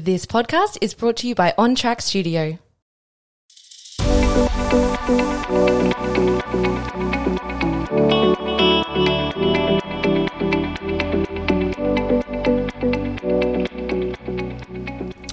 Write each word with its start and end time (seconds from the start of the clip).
This 0.00 0.26
podcast 0.26 0.78
is 0.80 0.94
brought 0.94 1.16
to 1.16 1.26
you 1.26 1.34
by 1.34 1.54
On 1.58 1.74
Track 1.74 2.02
Studio. 2.02 2.60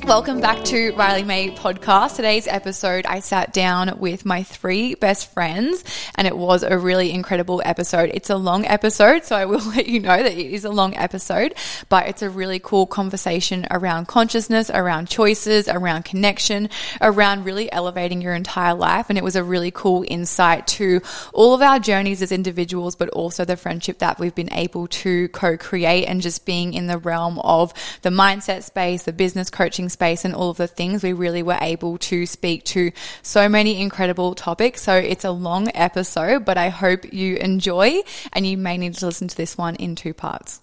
Welcome 0.06 0.40
back 0.40 0.64
to 0.66 0.94
Riley 0.94 1.24
May 1.24 1.50
podcast. 1.50 2.16
Today's 2.16 2.46
episode, 2.46 3.08
I 3.08 3.22
sat 3.22 3.54
down 3.54 3.98
with 3.98 4.24
my 4.24 4.44
three 4.44 4.94
best 4.94 5.34
friends 5.34 5.84
and 6.14 6.28
it 6.28 6.38
was 6.38 6.62
a 6.62 6.78
really 6.78 7.12
incredible 7.12 7.60
episode. 7.66 8.12
It's 8.14 8.30
a 8.30 8.36
long 8.36 8.68
episode, 8.68 9.26
so 9.26 9.36
I 9.36 9.46
will 9.46 9.68
let 9.76 9.88
you 9.88 10.00
know 10.00 10.16
that 10.16 10.32
it 10.32 10.38
is 10.38 10.64
a 10.64 10.70
long 10.70 10.96
episode, 10.96 11.56
but 11.90 12.08
it's 12.08 12.22
a 12.22 12.30
really 12.30 12.60
cool 12.60 12.86
conversation 12.86 13.66
around 13.72 14.08
consciousness, 14.08 14.70
around 14.70 15.08
choices, 15.08 15.68
around 15.68 16.06
connection, 16.06 16.70
around 17.02 17.44
really 17.44 17.72
elevating 17.72 18.22
your 18.22 18.36
entire 18.36 18.76
life. 18.76 19.08
And 19.10 19.18
it 19.18 19.24
was 19.24 19.36
a 19.36 19.44
really 19.44 19.72
cool 19.72 20.06
insight 20.08 20.68
to 20.68 21.02
all 21.34 21.56
of 21.56 21.64
our 21.64 21.80
journeys 21.80 22.22
as 22.22 22.32
individuals, 22.32 22.96
but 22.96 23.10
also 23.10 23.44
the 23.44 23.58
friendship 23.58 23.98
that 24.00 24.20
we've 24.20 24.36
been 24.36 24.54
able 24.54 24.86
to 24.88 25.30
co-create 25.30 26.06
and 26.06 26.22
just 26.22 26.46
being 26.46 26.76
in 26.76 26.86
the 26.86 27.00
realm 27.00 27.40
of 27.40 27.74
the 28.04 28.12
mindset 28.12 28.62
space, 28.62 29.02
the 29.02 29.12
business 29.12 29.50
coaching 29.50 29.90
space 29.96 30.26
and 30.26 30.36
all 30.36 30.50
of 30.50 30.58
the 30.58 30.68
things, 30.68 31.04
we 31.04 31.14
really 31.14 31.42
were 31.42 31.58
able 31.62 31.98
to 32.10 32.26
speak 32.26 32.64
to 32.66 32.92
so 33.22 33.48
many 33.48 33.82
incredible 33.82 34.36
topics. 34.36 34.82
So 34.82 34.96
it's 34.96 35.24
a 35.24 35.32
long 35.32 35.72
episode, 35.74 36.44
but 36.44 36.58
I 36.58 36.70
hope 36.70 37.14
you 37.14 37.38
enjoy 37.38 38.02
and 38.34 38.46
you 38.46 38.58
may 38.58 38.78
need 38.78 38.96
to 38.96 39.06
listen 39.06 39.30
to 39.30 39.38
this 39.38 39.58
one 39.58 39.76
in 39.76 39.96
two 39.96 40.14
parts. 40.14 40.62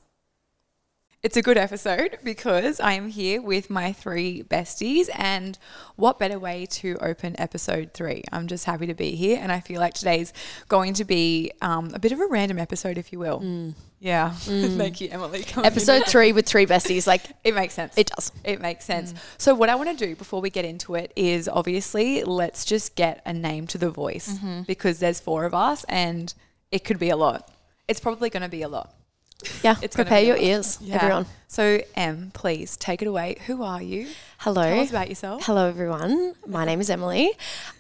It's 1.23 1.37
a 1.37 1.43
good 1.43 1.57
episode 1.57 2.19
because 2.25 2.81
I 2.81 2.95
am 2.95 3.09
here 3.09 3.41
with 3.41 3.71
my 3.71 3.93
three 3.93 4.43
besties, 4.43 5.09
and 5.15 5.57
what 5.95 6.19
better 6.19 6.37
way 6.37 6.67
to 6.71 6.99
open 7.01 7.37
episode 7.39 7.93
three? 7.95 8.25
I'm 8.33 8.49
just 8.49 8.65
happy 8.65 8.89
to 8.89 8.95
be 8.95 9.13
here, 9.13 9.39
and 9.41 9.53
I 9.53 9.61
feel 9.61 9.79
like 9.79 9.95
today's 9.95 10.33
going 10.67 10.95
to 10.95 11.05
be 11.05 11.53
um, 11.63 11.93
a 11.95 12.01
bit 12.01 12.11
of 12.11 12.19
a 12.19 12.27
random 12.27 12.59
episode, 12.59 12.99
if 12.99 13.13
you 13.13 13.21
will. 13.21 13.39
Mm. 13.39 13.75
Yeah, 14.01 14.31
mm. 14.31 14.77
thank 14.77 15.01
you, 15.01 15.11
Emily. 15.13 15.45
Episode 15.59 16.07
three 16.07 16.33
with 16.33 16.45
three 16.45 16.67
besties. 16.67 17.07
Like, 17.07 17.23
It 17.45 17.55
makes 17.55 17.75
sense. 17.75 17.97
It 17.97 18.09
does. 18.09 18.33
It 18.43 18.61
makes 18.61 18.85
sense. 18.85 19.13
Mm. 19.13 19.19
So, 19.39 19.55
what 19.55 19.69
I 19.69 19.77
want 19.77 19.97
to 19.97 20.07
do 20.07 20.17
before 20.17 20.41
we 20.41 20.51
get 20.51 20.65
into 20.65 20.97
it 20.97 21.13
is 21.15 21.49
obviously 21.49 22.25
let's 22.25 22.65
just 22.65 22.97
get 22.97 23.23
a 23.25 23.33
name 23.33 23.69
to 23.69 23.79
the 23.79 23.91
voice 23.91 24.29
mm-hmm. 24.29 24.63
because 24.63 24.99
there's 24.99 25.21
four 25.21 25.45
of 25.45 25.55
us 25.55 25.85
and 25.89 26.35
it 26.73 26.83
could 26.83 26.99
be 26.99 27.11
a 27.11 27.17
lot. 27.17 27.49
It's 27.87 28.01
probably 28.01 28.29
going 28.29 28.43
to 28.43 28.49
be 28.49 28.63
a 28.63 28.69
lot. 28.69 28.93
Yeah, 29.63 29.77
It's 29.83 29.95
prepare 29.97 30.23
your 30.23 30.37
ears, 30.37 30.79
Yeah. 30.81 30.97
everyone. 30.97 31.27
So, 31.49 31.81
Em, 31.95 32.31
please 32.35 32.77
take 32.77 33.03
it 33.03 33.09
away. 33.09 33.37
Who 33.47 33.63
are 33.63 33.83
you? 33.83 34.09
Hello. 34.39 34.63
Tell 34.63 34.81
us 34.81 34.91
about 34.91 35.09
yourself. 35.09 35.45
Hello, 35.45 35.69
everyone. 35.69 36.35
My 36.47 36.65
name 36.65 36.81
is 36.81 36.89
Emily. 36.89 37.31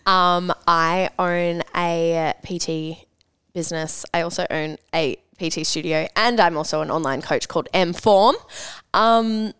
Um, 0.04 0.52
I 0.66 1.08
own 1.18 1.62
a 1.74 2.34
PT 2.44 3.06
business. 3.54 4.04
I 4.12 4.20
also 4.22 4.46
own 4.50 4.76
a 4.94 5.16
PT 5.38 5.64
studio, 5.66 6.06
and 6.16 6.38
I'm 6.38 6.56
also 6.56 6.82
an 6.82 6.90
online 6.90 7.22
coach 7.22 7.48
called 7.48 7.68
M 7.72 7.92
Form. 7.94 8.36
Um, 8.92 9.52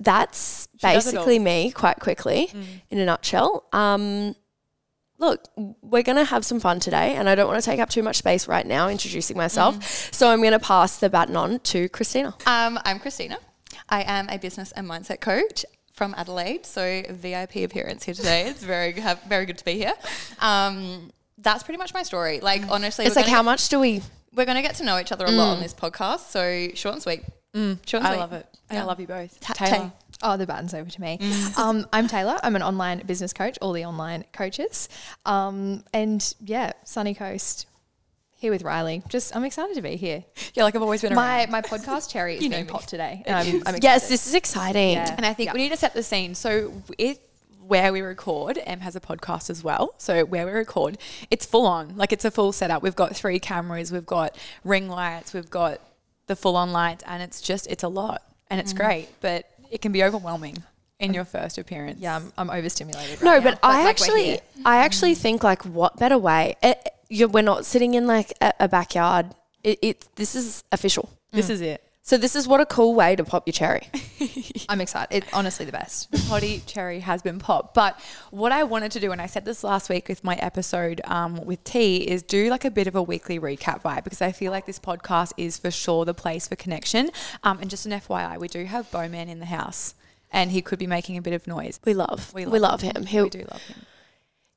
that's 0.00 0.68
it 0.74 0.82
basically 0.82 1.38
me, 1.38 1.70
quite 1.70 2.00
quickly, 2.00 2.50
in 2.90 2.98
a 2.98 3.04
nutshell. 3.04 3.64
Um, 3.72 4.34
look, 5.18 5.44
we're 5.82 6.02
going 6.02 6.18
to 6.18 6.24
have 6.24 6.44
some 6.44 6.60
fun 6.60 6.80
today, 6.80 7.14
and 7.14 7.28
I 7.28 7.34
don't 7.34 7.48
want 7.48 7.62
to 7.62 7.68
take 7.70 7.80
up 7.80 7.88
too 7.90 8.02
much 8.02 8.16
space 8.16 8.46
right 8.48 8.66
now 8.66 8.88
introducing 8.88 9.36
myself. 9.36 9.82
So 10.12 10.28
I'm 10.30 10.40
going 10.40 10.52
to 10.52 10.58
pass 10.58 10.98
the 10.98 11.08
baton 11.10 11.36
on 11.36 11.58
to 11.60 11.88
Christina. 11.88 12.34
Um, 12.46 12.78
I'm 12.84 12.98
Christina. 12.98 13.38
I 13.88 14.02
am 14.02 14.28
a 14.28 14.38
business 14.38 14.72
and 14.72 14.88
mindset 14.88 15.20
coach 15.20 15.64
from 15.92 16.14
Adelaide. 16.16 16.66
So 16.66 17.02
VIP 17.10 17.56
appearance 17.56 18.04
here 18.04 18.14
today. 18.14 18.46
It's 18.48 18.62
very 18.62 18.92
very 19.28 19.46
good 19.46 19.58
to 19.58 19.64
be 19.64 19.74
here. 19.74 19.94
Um, 20.40 21.10
that's 21.38 21.62
pretty 21.62 21.78
much 21.78 21.94
my 21.94 22.02
story. 22.02 22.40
Like 22.40 22.68
honestly, 22.68 23.06
It's 23.06 23.16
like, 23.16 23.26
how 23.26 23.38
get- 23.38 23.44
much 23.44 23.68
do 23.68 23.78
we 23.80 24.02
we're 24.34 24.44
going 24.44 24.56
to 24.56 24.62
get 24.62 24.74
to 24.76 24.84
know 24.84 24.98
each 24.98 25.12
other 25.12 25.24
a 25.24 25.30
lot 25.30 25.54
on 25.56 25.62
this 25.62 25.72
podcast. 25.72 26.28
So 26.30 26.68
short 26.74 26.94
and 26.96 27.02
sweet. 27.02 27.22
Short 27.54 27.94
and 27.94 28.06
I 28.06 28.10
sweet. 28.10 28.18
love 28.18 28.32
it. 28.34 28.46
And 28.68 28.78
I 28.78 28.84
love 28.84 29.00
you 29.00 29.06
both. 29.06 29.40
Ta- 29.40 29.54
Taylor. 29.54 29.92
Oh, 30.22 30.36
the 30.36 30.46
baton's 30.46 30.74
over 30.74 30.90
to 30.90 31.00
me. 31.00 31.18
Um, 31.56 31.86
I'm 31.92 32.06
Taylor. 32.06 32.38
I'm 32.42 32.54
an 32.56 32.62
online 32.62 33.02
business 33.06 33.32
coach, 33.32 33.56
all 33.62 33.72
the 33.72 33.84
online 33.84 34.24
coaches. 34.32 34.88
Um, 35.24 35.84
and 35.94 36.34
yeah, 36.44 36.72
Sunny 36.84 37.14
Coast, 37.14 37.66
here 38.36 38.52
with 38.52 38.62
Riley. 38.62 39.02
Just, 39.08 39.34
I'm 39.34 39.44
excited 39.44 39.74
to 39.76 39.82
be 39.82 39.96
here. 39.96 40.22
Yeah, 40.54 40.64
like 40.64 40.74
I've 40.74 40.82
always 40.82 41.00
been 41.00 41.14
My 41.14 41.40
around. 41.40 41.50
my 41.50 41.62
podcast 41.62 42.10
cherry 42.10 42.36
is 42.38 42.46
being 42.48 42.66
popped 42.66 42.88
today. 42.88 43.22
And 43.26 43.36
I'm, 43.36 43.46
I'm 43.46 43.56
excited. 43.58 43.82
Yes, 43.82 44.08
this 44.08 44.26
is 44.26 44.34
exciting. 44.34 44.92
Yeah. 44.92 45.14
And 45.16 45.24
I 45.24 45.32
think 45.32 45.52
we 45.54 45.60
need 45.60 45.70
to 45.70 45.76
set 45.78 45.94
the 45.94 46.02
scene. 46.02 46.34
So 46.34 46.72
it 46.98 47.20
where 47.66 47.92
we 47.92 48.00
record, 48.00 48.60
Em 48.64 48.80
has 48.80 48.94
a 48.94 49.00
podcast 49.00 49.50
as 49.50 49.64
well. 49.64 49.94
So 49.98 50.24
where 50.24 50.46
we 50.46 50.52
record, 50.52 50.98
it's 51.30 51.44
full 51.46 51.66
on. 51.66 51.96
Like 51.96 52.12
it's 52.12 52.24
a 52.24 52.30
full 52.30 52.52
setup. 52.52 52.82
We've 52.82 52.94
got 52.94 53.16
three 53.16 53.40
cameras, 53.40 53.90
we've 53.90 54.06
got 54.06 54.36
ring 54.62 54.88
lights, 54.88 55.32
we've 55.34 55.50
got 55.50 55.80
the 56.26 56.36
full 56.36 56.54
on 56.56 56.70
lights, 56.72 57.02
and 57.08 57.22
it's 57.22 57.40
just 57.40 57.66
it's 57.68 57.82
a 57.82 57.88
lot. 57.88 58.22
And 58.48 58.60
it's 58.60 58.72
great, 58.72 59.08
but 59.20 59.50
it 59.70 59.80
can 59.80 59.92
be 59.92 60.02
overwhelming 60.02 60.62
in 60.98 61.12
your 61.14 61.24
first 61.24 61.58
appearance. 61.58 62.00
yeah, 62.00 62.16
I'm, 62.16 62.32
I'm 62.38 62.50
overstimulated. 62.50 63.22
No, 63.22 63.32
right 63.32 63.42
but 63.42 63.54
now, 63.54 63.58
I 63.62 63.84
like, 63.84 63.88
actually. 63.88 64.40
I 64.64 64.78
actually 64.78 65.14
think 65.14 65.42
like, 65.44 65.64
what 65.64 65.96
better 65.98 66.18
way? 66.18 66.56
Eh, 66.62 66.68
eh, 66.68 66.74
it, 66.86 66.92
you 67.08 67.28
we're 67.28 67.42
not 67.42 67.64
sitting 67.64 67.94
in 67.94 68.06
like 68.06 68.32
a, 68.40 68.52
a 68.60 68.68
backyard. 68.68 69.34
It, 69.62 69.78
it 69.82 70.08
this 70.16 70.34
is 70.34 70.64
official. 70.72 71.10
This 71.32 71.50
is 71.50 71.60
it. 71.60 71.85
So 72.06 72.16
this 72.16 72.36
is 72.36 72.46
what 72.46 72.60
a 72.60 72.66
cool 72.66 72.94
way 72.94 73.16
to 73.16 73.24
pop 73.24 73.48
your 73.48 73.52
cherry. 73.52 73.90
I'm 74.68 74.80
excited. 74.80 75.12
It, 75.12 75.24
honestly, 75.32 75.66
the 75.66 75.72
best. 75.72 76.08
potty 76.28 76.62
cherry 76.64 77.00
has 77.00 77.20
been 77.20 77.40
popped. 77.40 77.74
But 77.74 77.98
what 78.30 78.52
I 78.52 78.62
wanted 78.62 78.92
to 78.92 79.00
do, 79.00 79.10
and 79.10 79.20
I 79.20 79.26
said 79.26 79.44
this 79.44 79.64
last 79.64 79.88
week 79.88 80.08
with 80.08 80.22
my 80.22 80.36
episode 80.36 81.00
um, 81.06 81.44
with 81.44 81.64
T, 81.64 81.96
is 81.96 82.22
do 82.22 82.48
like 82.48 82.64
a 82.64 82.70
bit 82.70 82.86
of 82.86 82.94
a 82.94 83.02
weekly 83.02 83.40
recap 83.40 83.82
vibe 83.82 84.04
because 84.04 84.22
I 84.22 84.30
feel 84.30 84.52
like 84.52 84.66
this 84.66 84.78
podcast 84.78 85.32
is 85.36 85.58
for 85.58 85.72
sure 85.72 86.04
the 86.04 86.14
place 86.14 86.46
for 86.46 86.54
connection. 86.54 87.10
Um, 87.42 87.58
and 87.58 87.68
just 87.68 87.86
an 87.86 87.92
FYI, 87.92 88.38
we 88.38 88.46
do 88.46 88.64
have 88.66 88.88
Bowman 88.92 89.28
in 89.28 89.40
the 89.40 89.46
house, 89.46 89.96
and 90.30 90.52
he 90.52 90.62
could 90.62 90.78
be 90.78 90.86
making 90.86 91.16
a 91.16 91.22
bit 91.22 91.34
of 91.34 91.48
noise. 91.48 91.80
We 91.84 91.92
love, 91.92 92.32
we 92.32 92.46
love, 92.46 92.82
him. 92.82 93.06
He'll, 93.06 93.24
We 93.24 93.30
do 93.30 93.46
love 93.50 93.62
him. 93.62 93.84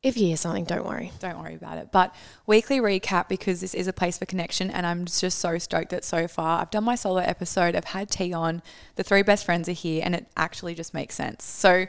If 0.01 0.15
you 0.15 0.27
hear 0.27 0.37
something, 0.37 0.63
don't 0.63 0.85
worry. 0.85 1.11
Don't 1.19 1.39
worry 1.39 1.55
about 1.55 1.77
it. 1.77 1.91
But 1.91 2.15
weekly 2.47 2.79
recap 2.79 3.27
because 3.27 3.59
this 3.59 3.73
is 3.73 3.85
a 3.85 3.91
place 3.91 4.17
for 4.17 4.25
connection, 4.25 4.71
and 4.71 4.85
I'm 4.85 5.03
just 5.03 5.39
so 5.39 5.57
stoked 5.57 5.89
that 5.89 6.05
so 6.05 6.25
far 6.25 6.61
I've 6.61 6.69
done 6.69 6.85
my 6.85 6.95
solo 6.95 7.19
episode. 7.19 7.75
I've 7.75 7.83
had 7.83 8.09
T 8.09 8.31
on. 8.31 8.61
The 8.95 9.03
three 9.03 9.23
best 9.23 9.43
friends 9.43 9.67
are 9.67 9.73
here, 9.73 10.01
and 10.05 10.15
it 10.15 10.27
actually 10.37 10.73
just 10.73 10.93
makes 10.93 11.15
sense. 11.15 11.43
So, 11.43 11.85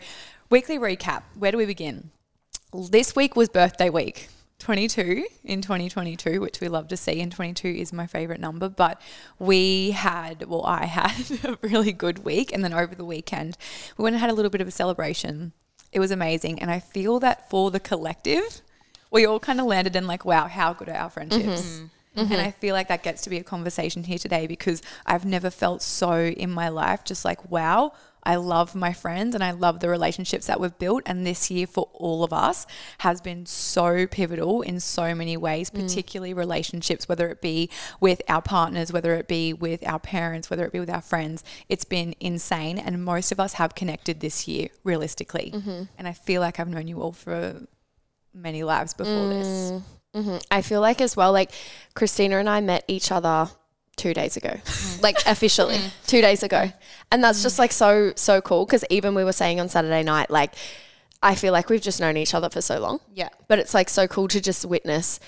weekly 0.50 0.76
recap. 0.76 1.22
Where 1.38 1.53
do 1.53 1.59
we 1.59 1.66
begin? 1.66 2.10
This 2.75 3.15
week 3.15 3.37
was 3.37 3.48
birthday 3.48 3.91
week. 3.91 4.28
22 4.59 5.27
in 5.44 5.62
2022, 5.62 6.41
which 6.41 6.60
we 6.60 6.69
love 6.69 6.88
to 6.88 6.97
see, 6.97 7.21
and 7.21 7.31
22 7.31 7.69
is 7.69 7.92
my 7.92 8.09
favorite 8.09 8.41
number. 8.41 8.69
But 8.69 9.00
we 9.38 9.92
had, 9.92 10.47
well, 10.48 10.65
I 10.66 10.87
had 10.87 11.31
a 11.44 11.59
really 11.62 11.92
good 11.92 12.25
week, 12.25 12.53
and 12.53 12.65
then 12.65 12.72
over 12.72 12.97
the 12.97 13.04
weekend, 13.04 13.56
we 13.97 14.03
went 14.03 14.15
and 14.15 14.21
had 14.21 14.31
a 14.31 14.34
little 14.34 14.50
bit 14.50 14.60
of 14.60 14.66
a 14.66 14.72
celebration. 14.72 15.53
It 15.93 16.01
was 16.01 16.11
amazing, 16.11 16.61
and 16.61 16.71
I 16.71 16.78
feel 16.78 17.19
that 17.21 17.51
for 17.51 17.71
the 17.71 17.81
collective, 17.81 18.61
we 19.11 19.27
all 19.27 19.41
kind 19.41 19.61
of 19.61 19.67
landed 19.67 19.97
in 19.97 20.06
like, 20.06 20.25
wow, 20.25 20.47
how 20.47 20.73
good 20.73 20.89
are 20.89 20.97
our 20.97 21.11
friendships? 21.11 21.81
Mm-hmm. 21.81 21.87
And 22.17 22.33
I 22.33 22.49
mm-hmm. 22.49 22.61
feel 22.61 22.75
like 22.75 22.89
that 22.89 23.03
gets 23.03 23.23
to 23.23 23.31
be 23.31 23.39
a 23.39 23.45
conversation 23.45 24.05
here 24.05 24.19
today 24.19 24.47
because 24.47 24.83
I've 25.06 25.25
never 25.25 25.49
felt 25.49 25.81
so 25.81 26.27
in 26.27 26.51
my 26.51 26.69
life 26.69 27.05
just 27.05 27.25
like, 27.25 27.51
wow, 27.51 27.93
I 28.22 28.36
love 28.36 28.75
my 28.75 28.92
friends 28.92 29.34
and 29.34 29.42
I 29.42 29.53
love 29.53 29.81
the 29.81 29.88
relationships 29.88 30.47
that 30.47 30.60
we've 30.60 30.78
built. 30.78 31.03
And 31.06 31.26
this 31.26 31.50
year 31.50 31.66
for 31.66 31.88
all 31.94 32.22
of 32.25 32.32
us 32.32 32.66
has 32.98 33.20
been 33.20 33.47
so 33.47 34.06
pivotal 34.06 34.62
in 34.62 34.81
so 34.81 35.14
many 35.14 35.36
ways, 35.36 35.70
mm. 35.70 35.81
particularly 35.81 36.34
relationships, 36.34 37.09
whether 37.09 37.28
it 37.28 37.41
be 37.41 37.70
with 38.00 38.22
our 38.28 38.42
partners, 38.42 38.92
whether 38.92 39.14
it 39.14 39.28
be 39.28 39.53
with 39.53 39.86
our 39.86 39.98
parents, 39.98 40.50
whether 40.50 40.64
it 40.64 40.72
be 40.72 40.80
with 40.80 40.91
our 40.91 41.00
friends. 41.00 41.44
It's 41.69 41.84
been 41.84 42.14
insane. 42.20 42.78
And 42.78 43.04
most 43.04 43.32
of 43.32 43.41
us 43.41 43.54
have 43.54 43.75
connected 43.75 44.20
this 44.20 44.47
year, 44.47 44.69
realistically. 44.84 45.53
Mm-hmm. 45.54 45.83
And 45.98 46.09
I 46.09 46.12
feel 46.12 46.41
like 46.41 46.60
I've 46.60 46.68
known 46.68 46.89
you 46.89 47.00
all 47.00 47.12
for 47.12 47.66
many 48.34 48.62
lives 48.62 48.95
before 48.95 49.28
this. 49.28 49.83
hmm 50.15 50.36
I 50.50 50.62
feel 50.62 50.80
like 50.80 51.00
as 51.00 51.16
well, 51.16 51.33
like 51.33 51.53
Christina 51.95 52.39
and 52.39 52.48
I 52.48 52.60
met 52.60 52.84
each 52.89 53.10
other 53.12 53.48
two 54.00 54.14
days 54.14 54.36
ago, 54.36 54.50
mm. 54.50 55.02
like 55.02 55.16
officially 55.26 55.76
mm. 55.76 55.92
two 56.06 56.20
days 56.20 56.42
ago, 56.42 56.72
and 57.12 57.22
that's 57.22 57.42
just 57.42 57.58
like 57.58 57.72
so 57.72 58.12
so 58.16 58.41
cool 58.41 58.64
because 58.64 58.84
even 58.91 59.14
we 59.14 59.24
were 59.24 59.32
saying 59.32 59.60
on 59.60 59.68
Saturday 59.68 60.02
night, 60.02 60.30
like 60.30 60.54
I 61.22 61.34
feel 61.34 61.52
like 61.52 61.68
we've 61.68 61.82
just 61.82 62.00
known 62.00 62.16
each 62.16 62.34
other 62.34 62.48
for 62.48 62.60
so 62.60 62.80
long. 62.80 63.00
Yeah. 63.14 63.28
but 63.47 63.58
it's 63.58 63.74
like 63.74 63.88
so 63.88 64.08
cool 64.08 64.28
to 64.28 64.41
just 64.41 64.64
witness 64.64 65.20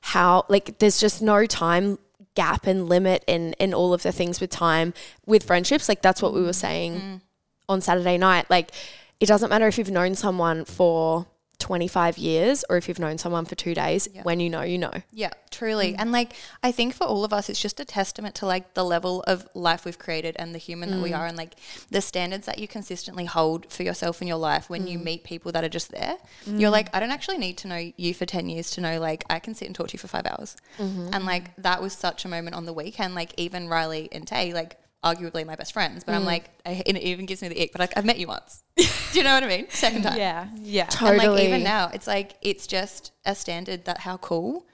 how 0.00 0.44
like 0.48 0.78
there's 0.78 1.00
just 1.00 1.22
no 1.22 1.46
time 1.46 1.98
gap 2.34 2.66
and 2.66 2.88
limit 2.88 3.24
in 3.26 3.54
in 3.54 3.74
all 3.74 3.92
of 3.92 4.02
the 4.02 4.12
things 4.12 4.40
with 4.40 4.50
time 4.50 4.92
with 5.26 5.42
friendships. 5.44 5.88
Like 5.88 6.02
that's 6.02 6.22
what 6.22 6.34
we 6.34 6.42
were 6.42 6.50
mm. 6.50 6.54
saying 6.54 7.22
on 7.68 7.80
Saturday 7.80 8.18
night. 8.18 8.48
Like 8.50 8.72
it 9.20 9.26
doesn't 9.26 9.48
matter 9.48 9.66
if 9.66 9.78
you've 9.78 9.90
known 9.90 10.14
someone 10.14 10.64
for 10.64 11.26
25 11.58 12.18
years 12.18 12.64
or 12.70 12.76
if 12.76 12.86
you've 12.86 13.00
known 13.00 13.18
someone 13.18 13.44
for 13.44 13.56
two 13.56 13.74
days, 13.74 14.08
when 14.22 14.38
you 14.38 14.48
know, 14.48 14.62
you 14.62 14.78
know. 14.78 14.92
Yeah, 15.12 15.32
truly. 15.50 15.92
Mm. 15.92 15.96
And 15.98 16.12
like 16.12 16.34
I 16.62 16.70
think 16.70 16.94
for 16.94 17.04
all 17.04 17.24
of 17.24 17.32
us 17.32 17.48
it's 17.48 17.60
just 17.60 17.80
a 17.80 17.84
testament 17.84 18.36
to 18.36 18.46
like 18.46 18.74
the 18.74 18.84
level 18.84 19.22
of 19.26 19.48
life 19.54 19.84
we've 19.84 19.98
created 19.98 20.36
and 20.38 20.54
the 20.54 20.58
human 20.58 20.90
that 20.90 21.02
we 21.02 21.10
mm. 21.10 21.18
are 21.18 21.26
and 21.26 21.36
like 21.36 21.54
the 21.90 22.00
standards 22.00 22.46
that 22.46 22.58
you 22.58 22.68
consistently 22.68 23.24
hold 23.24 23.70
for 23.72 23.82
yourself 23.82 24.22
in 24.22 24.28
your 24.28 24.36
life 24.36 24.70
when 24.70 24.86
you 24.86 24.98
mm. 24.98 25.04
meet 25.04 25.24
people 25.24 25.50
that 25.52 25.64
are 25.64 25.68
just 25.68 25.90
there. 25.90 26.16
You're 26.46 26.70
like, 26.70 26.94
I 26.94 27.00
don't 27.00 27.10
actually 27.10 27.38
need 27.38 27.58
to 27.58 27.68
know 27.68 27.92
you 27.96 28.14
for 28.14 28.24
10 28.24 28.48
years 28.48 28.70
to 28.72 28.80
know 28.80 29.00
like 29.00 29.24
I 29.28 29.38
can 29.38 29.54
sit 29.54 29.66
and 29.66 29.74
talk 29.74 29.88
to 29.88 29.94
you 29.94 29.98
for 29.98 30.08
5 30.08 30.26
hours. 30.26 30.56
Mm-hmm. 30.78 31.10
And 31.12 31.26
like 31.26 31.54
that 31.56 31.82
was 31.82 31.92
such 31.92 32.24
a 32.24 32.28
moment 32.28 32.54
on 32.54 32.64
the 32.66 32.72
weekend 32.72 33.14
like 33.14 33.34
even 33.36 33.68
Riley 33.68 34.08
and 34.12 34.26
Tay 34.26 34.54
like 34.54 34.76
arguably 35.04 35.46
my 35.46 35.56
best 35.56 35.72
friends, 35.72 36.04
but 36.04 36.14
I'm 36.14 36.22
mm. 36.22 36.26
like 36.26 36.50
I, 36.66 36.82
it 36.84 36.96
even 36.96 37.26
gives 37.26 37.42
me 37.42 37.48
the 37.48 37.60
ick, 37.62 37.72
but 37.72 37.80
like 37.80 37.96
I've 37.96 38.04
met 38.04 38.18
you 38.18 38.26
once. 38.26 38.62
Do 38.76 38.84
you 39.12 39.22
know 39.22 39.34
what 39.34 39.44
I 39.44 39.48
mean? 39.48 39.66
Second 39.70 40.02
time. 40.02 40.18
Yeah, 40.18 40.48
yeah. 40.56 40.86
totally. 40.86 41.24
And 41.24 41.32
like 41.34 41.44
even 41.44 41.62
now, 41.62 41.90
it's 41.92 42.06
like 42.06 42.36
it's 42.42 42.66
just 42.66 43.12
a 43.24 43.34
standard 43.34 43.84
that 43.84 43.98
how 43.98 44.16
cool 44.16 44.66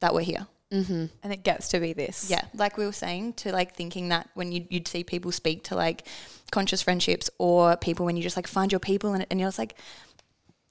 that 0.00 0.14
we're 0.14 0.22
here. 0.22 0.46
Mm-hmm. 0.72 1.04
and 1.22 1.32
it 1.34 1.42
gets 1.42 1.68
to 1.68 1.80
be 1.80 1.92
this. 1.92 2.30
Yeah, 2.30 2.44
like 2.54 2.78
we 2.78 2.86
were 2.86 2.92
saying, 2.92 3.34
to 3.34 3.52
like 3.52 3.74
thinking 3.76 4.08
that 4.08 4.30
when 4.32 4.52
you'd, 4.52 4.68
you'd 4.70 4.88
see 4.88 5.04
people 5.04 5.30
speak 5.30 5.64
to 5.64 5.74
like 5.74 6.06
conscious 6.50 6.80
friendships 6.80 7.28
or 7.36 7.76
people 7.76 8.06
when 8.06 8.16
you 8.16 8.22
just 8.22 8.36
like 8.36 8.46
find 8.46 8.72
your 8.72 8.78
people 8.78 9.12
and, 9.12 9.26
and 9.30 9.38
you're 9.38 9.48
just 9.48 9.58
like, 9.58 9.74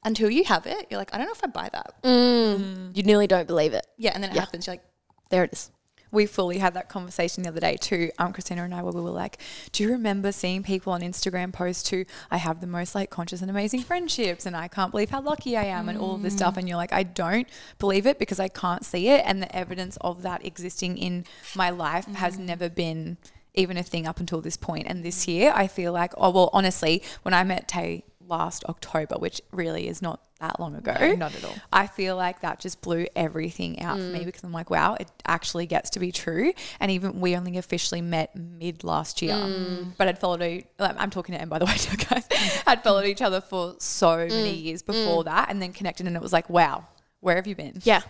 until 0.04 0.32
you 0.32 0.44
have 0.46 0.66
it, 0.66 0.88
you're 0.90 0.98
like, 0.98 1.14
I 1.14 1.20
don't 1.20 1.28
know 1.28 1.34
if 1.34 1.44
I 1.44 1.48
buy 1.48 1.70
that. 1.72 2.02
Mm. 2.02 2.60
Mm. 2.60 2.98
You 2.98 3.04
nearly 3.04 3.28
don't 3.28 3.46
believe 3.48 3.74
it. 3.74 3.86
Yeah, 3.98 4.12
and 4.16 4.24
then 4.24 4.32
it 4.32 4.36
Yeah. 4.36 4.42
happens. 4.42 4.66
You're 4.66 4.74
like, 4.74 4.84
There 5.30 5.44
it 5.44 5.54
is. 5.54 5.70
We 6.12 6.26
fully 6.26 6.58
had 6.58 6.74
that 6.74 6.90
conversation 6.90 7.44
the 7.44 7.50
other 7.50 7.60
day 7.60 7.78
too, 7.78 8.12
um, 8.18 8.34
Christina 8.34 8.64
and 8.64 8.74
I, 8.74 8.82
where 8.82 8.94
we 8.94 9.02
were 9.02 9.10
like, 9.12 9.38
"Do 9.72 9.84
you 9.84 9.92
remember 9.92 10.32
seeing 10.32 10.64
people 10.64 10.94
on 10.94 11.02
Instagram 11.02 11.54
post 11.54 11.86
to 11.88 12.06
I 12.30 12.38
have 12.38 12.62
the 12.62 12.68
most 12.68 12.96
like 12.96 13.10
conscious 13.10 13.42
and 13.42 13.50
amazing 13.50 13.82
friendships, 13.82 14.46
and 14.46 14.56
I 14.56 14.68
can't 14.68 14.92
believe 14.92 15.12
how 15.12 15.22
lucky 15.22 15.56
I 15.56 15.66
am, 15.66 15.90
and 15.90 15.98
all 15.98 16.16
of 16.16 16.22
this 16.22 16.34
stuff?" 16.34 16.58
And 16.58 16.68
you're 16.68 16.78
like, 16.78 16.94
"I 16.94 17.04
don't 17.04 17.48
believe 17.80 18.06
it 18.08 18.20
because 18.20 18.40
I 18.40 18.48
can't 18.48 18.84
see 18.84 19.10
it, 19.10 19.24
and 19.26 19.42
the 19.42 19.56
evidence 19.56 19.98
of 20.02 20.22
that 20.24 20.46
existing 20.46 20.98
in 20.98 21.26
my 21.56 21.70
life 21.70 22.06
has 22.06 22.40
never 22.40 22.68
been." 22.70 23.18
Even 23.54 23.76
a 23.76 23.84
thing 23.84 24.08
up 24.08 24.22
until 24.22 24.40
this 24.40 24.56
point. 24.56 24.72
point, 24.72 24.88
and 24.88 25.04
this 25.04 25.28
year, 25.28 25.52
I 25.56 25.68
feel 25.68 25.92
like, 25.92 26.14
oh 26.18 26.30
well, 26.30 26.50
honestly, 26.54 27.02
when 27.24 27.34
I 27.34 27.44
met 27.44 27.68
Tay 27.68 28.04
last 28.32 28.66
October, 28.66 29.16
which 29.20 29.42
really 29.52 29.88
is 29.88 30.02
not 30.02 30.22
that 30.40 30.60
long 30.60 30.76
ago, 30.76 31.14
not 31.18 31.36
at 31.36 31.44
all. 31.44 31.54
I 31.72 31.86
feel 31.86 32.16
like 32.16 32.42
that 32.42 32.60
just 32.60 32.82
blew 32.82 33.06
everything 33.16 33.80
out 33.80 33.98
for 33.98 34.04
me 34.04 34.22
mm. 34.22 34.26
because 34.26 34.44
I'm 34.44 34.52
like, 34.52 34.72
wow, 34.72 34.96
it 35.00 35.12
actually 35.28 35.68
gets 35.68 35.92
to 35.92 36.00
be 36.00 36.12
true. 36.12 36.54
And 36.80 36.90
even 36.90 37.20
we 37.20 37.36
only 37.36 37.58
officially 37.58 38.02
met 38.02 38.36
mid 38.36 38.84
last 38.84 39.22
year, 39.22 39.36
mm. 39.36 39.94
but 39.98 40.08
I'd 40.08 40.18
followed. 40.18 40.42
like, 40.80 40.96
I'm 40.98 41.12
talking 41.12 41.36
to 41.36 41.42
Em 41.42 41.50
by 41.50 41.60
the 41.60 41.66
way, 41.68 41.76
guys. 42.10 42.28
I'd 42.66 42.84
followed 42.84 43.06
each 43.06 43.22
other 43.22 43.42
for 43.42 43.76
so 43.78 44.08
mm. 44.08 44.30
many 44.30 44.56
years 44.56 44.82
before 44.82 45.26
that, 45.26 45.50
and 45.52 45.62
then 45.62 45.74
connected, 45.74 46.08
and 46.08 46.16
it 46.16 46.22
was 46.22 46.34
like, 46.34 46.50
wow, 46.50 46.88
where 47.20 47.36
have 47.36 47.46
you 47.46 47.56
been? 47.56 47.80
Yeah. 47.84 48.02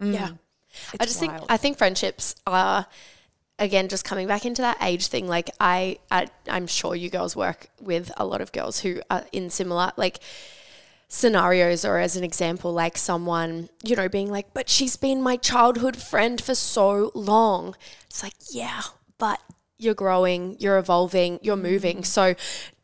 Yeah. 0.00 0.30
I 0.92 0.94
It's 0.94 1.06
just 1.06 1.20
think. 1.20 1.32
I 1.48 1.56
think 1.56 1.76
friendships 1.76 2.34
are 2.46 2.86
again 3.58 3.88
just 3.88 4.04
coming 4.04 4.26
back 4.26 4.44
into 4.44 4.62
that 4.62 4.76
age 4.82 5.06
thing 5.06 5.26
like 5.26 5.50
I, 5.60 5.98
I 6.10 6.28
I'm 6.48 6.66
sure 6.66 6.94
you 6.94 7.08
girls 7.10 7.34
work 7.34 7.68
with 7.80 8.12
a 8.16 8.26
lot 8.26 8.40
of 8.40 8.52
girls 8.52 8.80
who 8.80 9.00
are 9.10 9.24
in 9.32 9.50
similar 9.50 9.92
like 9.96 10.20
scenarios 11.08 11.84
or 11.84 11.98
as 11.98 12.16
an 12.16 12.24
example 12.24 12.72
like 12.72 12.98
someone 12.98 13.68
you 13.84 13.96
know 13.96 14.08
being 14.08 14.30
like 14.30 14.52
but 14.52 14.68
she's 14.68 14.96
been 14.96 15.22
my 15.22 15.36
childhood 15.36 15.96
friend 15.96 16.40
for 16.40 16.54
so 16.54 17.10
long. 17.14 17.76
It's 18.06 18.22
like 18.22 18.34
yeah 18.50 18.82
but 19.18 19.40
you're 19.78 19.94
growing 19.94 20.56
you're 20.58 20.78
evolving 20.78 21.38
you're 21.42 21.56
moving 21.56 21.98
mm. 21.98 22.06
so 22.06 22.34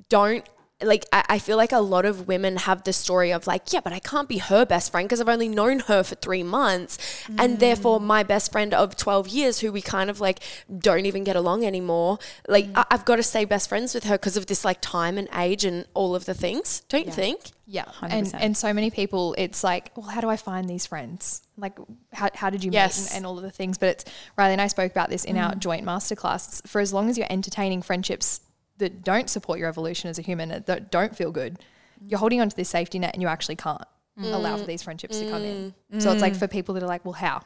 don't 0.08 0.44
like 0.84 1.06
I, 1.12 1.24
I 1.30 1.38
feel 1.38 1.56
like 1.56 1.72
a 1.72 1.80
lot 1.80 2.04
of 2.04 2.28
women 2.28 2.56
have 2.56 2.84
the 2.84 2.92
story 2.92 3.32
of 3.32 3.46
like 3.46 3.72
yeah 3.72 3.80
but 3.80 3.92
i 3.92 3.98
can't 3.98 4.28
be 4.28 4.38
her 4.38 4.64
best 4.64 4.92
friend 4.92 5.08
because 5.08 5.20
i've 5.20 5.28
only 5.28 5.48
known 5.48 5.80
her 5.80 6.02
for 6.02 6.14
three 6.14 6.42
months 6.42 6.98
and 7.38 7.58
therefore 7.58 8.00
mm. 8.00 8.04
my 8.04 8.22
best 8.22 8.52
friend 8.52 8.74
of 8.74 8.96
12 8.96 9.28
years 9.28 9.60
who 9.60 9.72
we 9.72 9.82
kind 9.82 10.10
of 10.10 10.20
like 10.20 10.40
don't 10.78 11.06
even 11.06 11.24
get 11.24 11.36
along 11.36 11.64
anymore 11.64 12.18
like 12.48 12.66
mm. 12.66 12.72
I, 12.76 12.84
i've 12.90 13.04
got 13.04 13.16
to 13.16 13.22
stay 13.22 13.44
best 13.44 13.68
friends 13.68 13.94
with 13.94 14.04
her 14.04 14.14
because 14.14 14.36
of 14.36 14.46
this 14.46 14.64
like 14.64 14.78
time 14.80 15.18
and 15.18 15.28
age 15.34 15.64
and 15.64 15.86
all 15.94 16.14
of 16.14 16.24
the 16.24 16.34
things 16.34 16.80
don't 16.88 17.06
you 17.06 17.12
think 17.12 17.40
Yeah, 17.66 17.84
and 18.02 18.26
100%. 18.26 18.38
and 18.38 18.56
so 18.56 18.74
many 18.74 18.90
people, 18.90 19.34
it's 19.38 19.62
like, 19.62 19.92
well, 19.96 20.06
how 20.06 20.20
do 20.20 20.28
I 20.28 20.36
find 20.36 20.68
these 20.68 20.84
friends? 20.84 21.42
Like, 21.56 21.78
how, 22.12 22.28
how 22.34 22.50
did 22.50 22.64
you 22.64 22.70
meet 22.70 22.78
and, 22.78 23.08
and 23.14 23.26
all 23.26 23.38
of 23.38 23.44
the 23.44 23.50
things? 23.50 23.78
But 23.78 23.88
it's 23.88 24.04
Riley 24.36 24.52
and 24.52 24.60
I 24.60 24.66
spoke 24.66 24.90
about 24.90 25.08
this 25.10 25.24
in 25.24 25.38
our 25.38 25.52
mm. 25.52 25.58
joint 25.58 25.86
masterclass. 25.86 26.66
For 26.66 26.80
as 26.80 26.92
long 26.92 27.08
as 27.08 27.16
you're 27.16 27.26
entertaining 27.30 27.80
friendships 27.80 28.40
that 28.82 29.02
don't 29.02 29.30
support 29.30 29.58
your 29.58 29.68
evolution 29.68 30.10
as 30.10 30.18
a 30.18 30.22
human, 30.22 30.48
that 30.66 30.90
don't 30.90 31.16
feel 31.16 31.30
good, 31.30 31.58
you're 32.06 32.18
holding 32.18 32.40
onto 32.40 32.56
this 32.56 32.68
safety 32.68 32.98
net, 32.98 33.14
and 33.14 33.22
you 33.22 33.28
actually 33.28 33.56
can't 33.56 33.82
mm. 34.18 34.32
allow 34.34 34.56
for 34.56 34.66
these 34.66 34.82
friendships 34.82 35.18
to 35.18 35.30
come 35.30 35.42
in. 35.42 35.74
Mm. 35.92 36.02
So 36.02 36.12
it's 36.12 36.20
like 36.20 36.34
mm. 36.34 36.38
for 36.38 36.48
people 36.48 36.74
that 36.74 36.82
are 36.82 36.88
like, 36.88 37.04
well, 37.04 37.14
how? 37.14 37.42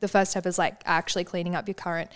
The 0.00 0.08
first 0.08 0.30
step 0.30 0.46
is 0.46 0.58
like 0.58 0.80
actually 0.86 1.24
cleaning 1.24 1.54
up 1.54 1.68
your 1.68 1.74
current. 1.74 2.10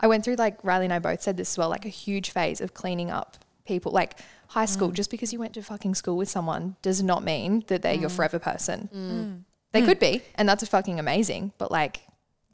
I 0.00 0.06
went 0.06 0.24
through 0.24 0.36
like 0.36 0.56
Riley 0.64 0.86
and 0.86 0.92
I 0.94 1.00
both 1.00 1.20
said 1.20 1.36
this 1.36 1.52
as 1.52 1.58
well, 1.58 1.68
like 1.68 1.84
a 1.84 1.90
huge 1.90 2.30
phase 2.30 2.62
of 2.62 2.72
cleaning 2.72 3.10
up 3.10 3.36
people. 3.66 3.92
Like 3.92 4.18
high 4.48 4.64
school, 4.64 4.90
just 4.90 5.10
because 5.10 5.32
you 5.32 5.38
went 5.38 5.52
to 5.54 5.62
fucking 5.62 5.96
school 5.96 6.16
with 6.16 6.30
someone 6.30 6.76
does 6.80 7.02
not 7.02 7.22
mean 7.22 7.64
that 7.66 7.82
they're 7.82 7.94
your 7.94 8.08
forever 8.08 8.38
person. 8.38 9.44
They 9.72 9.82
could 9.82 9.98
be, 9.98 10.22
and 10.36 10.48
that's 10.48 10.62
a 10.62 10.66
fucking 10.66 10.98
amazing. 10.98 11.52
But 11.58 11.70
like, 11.70 12.00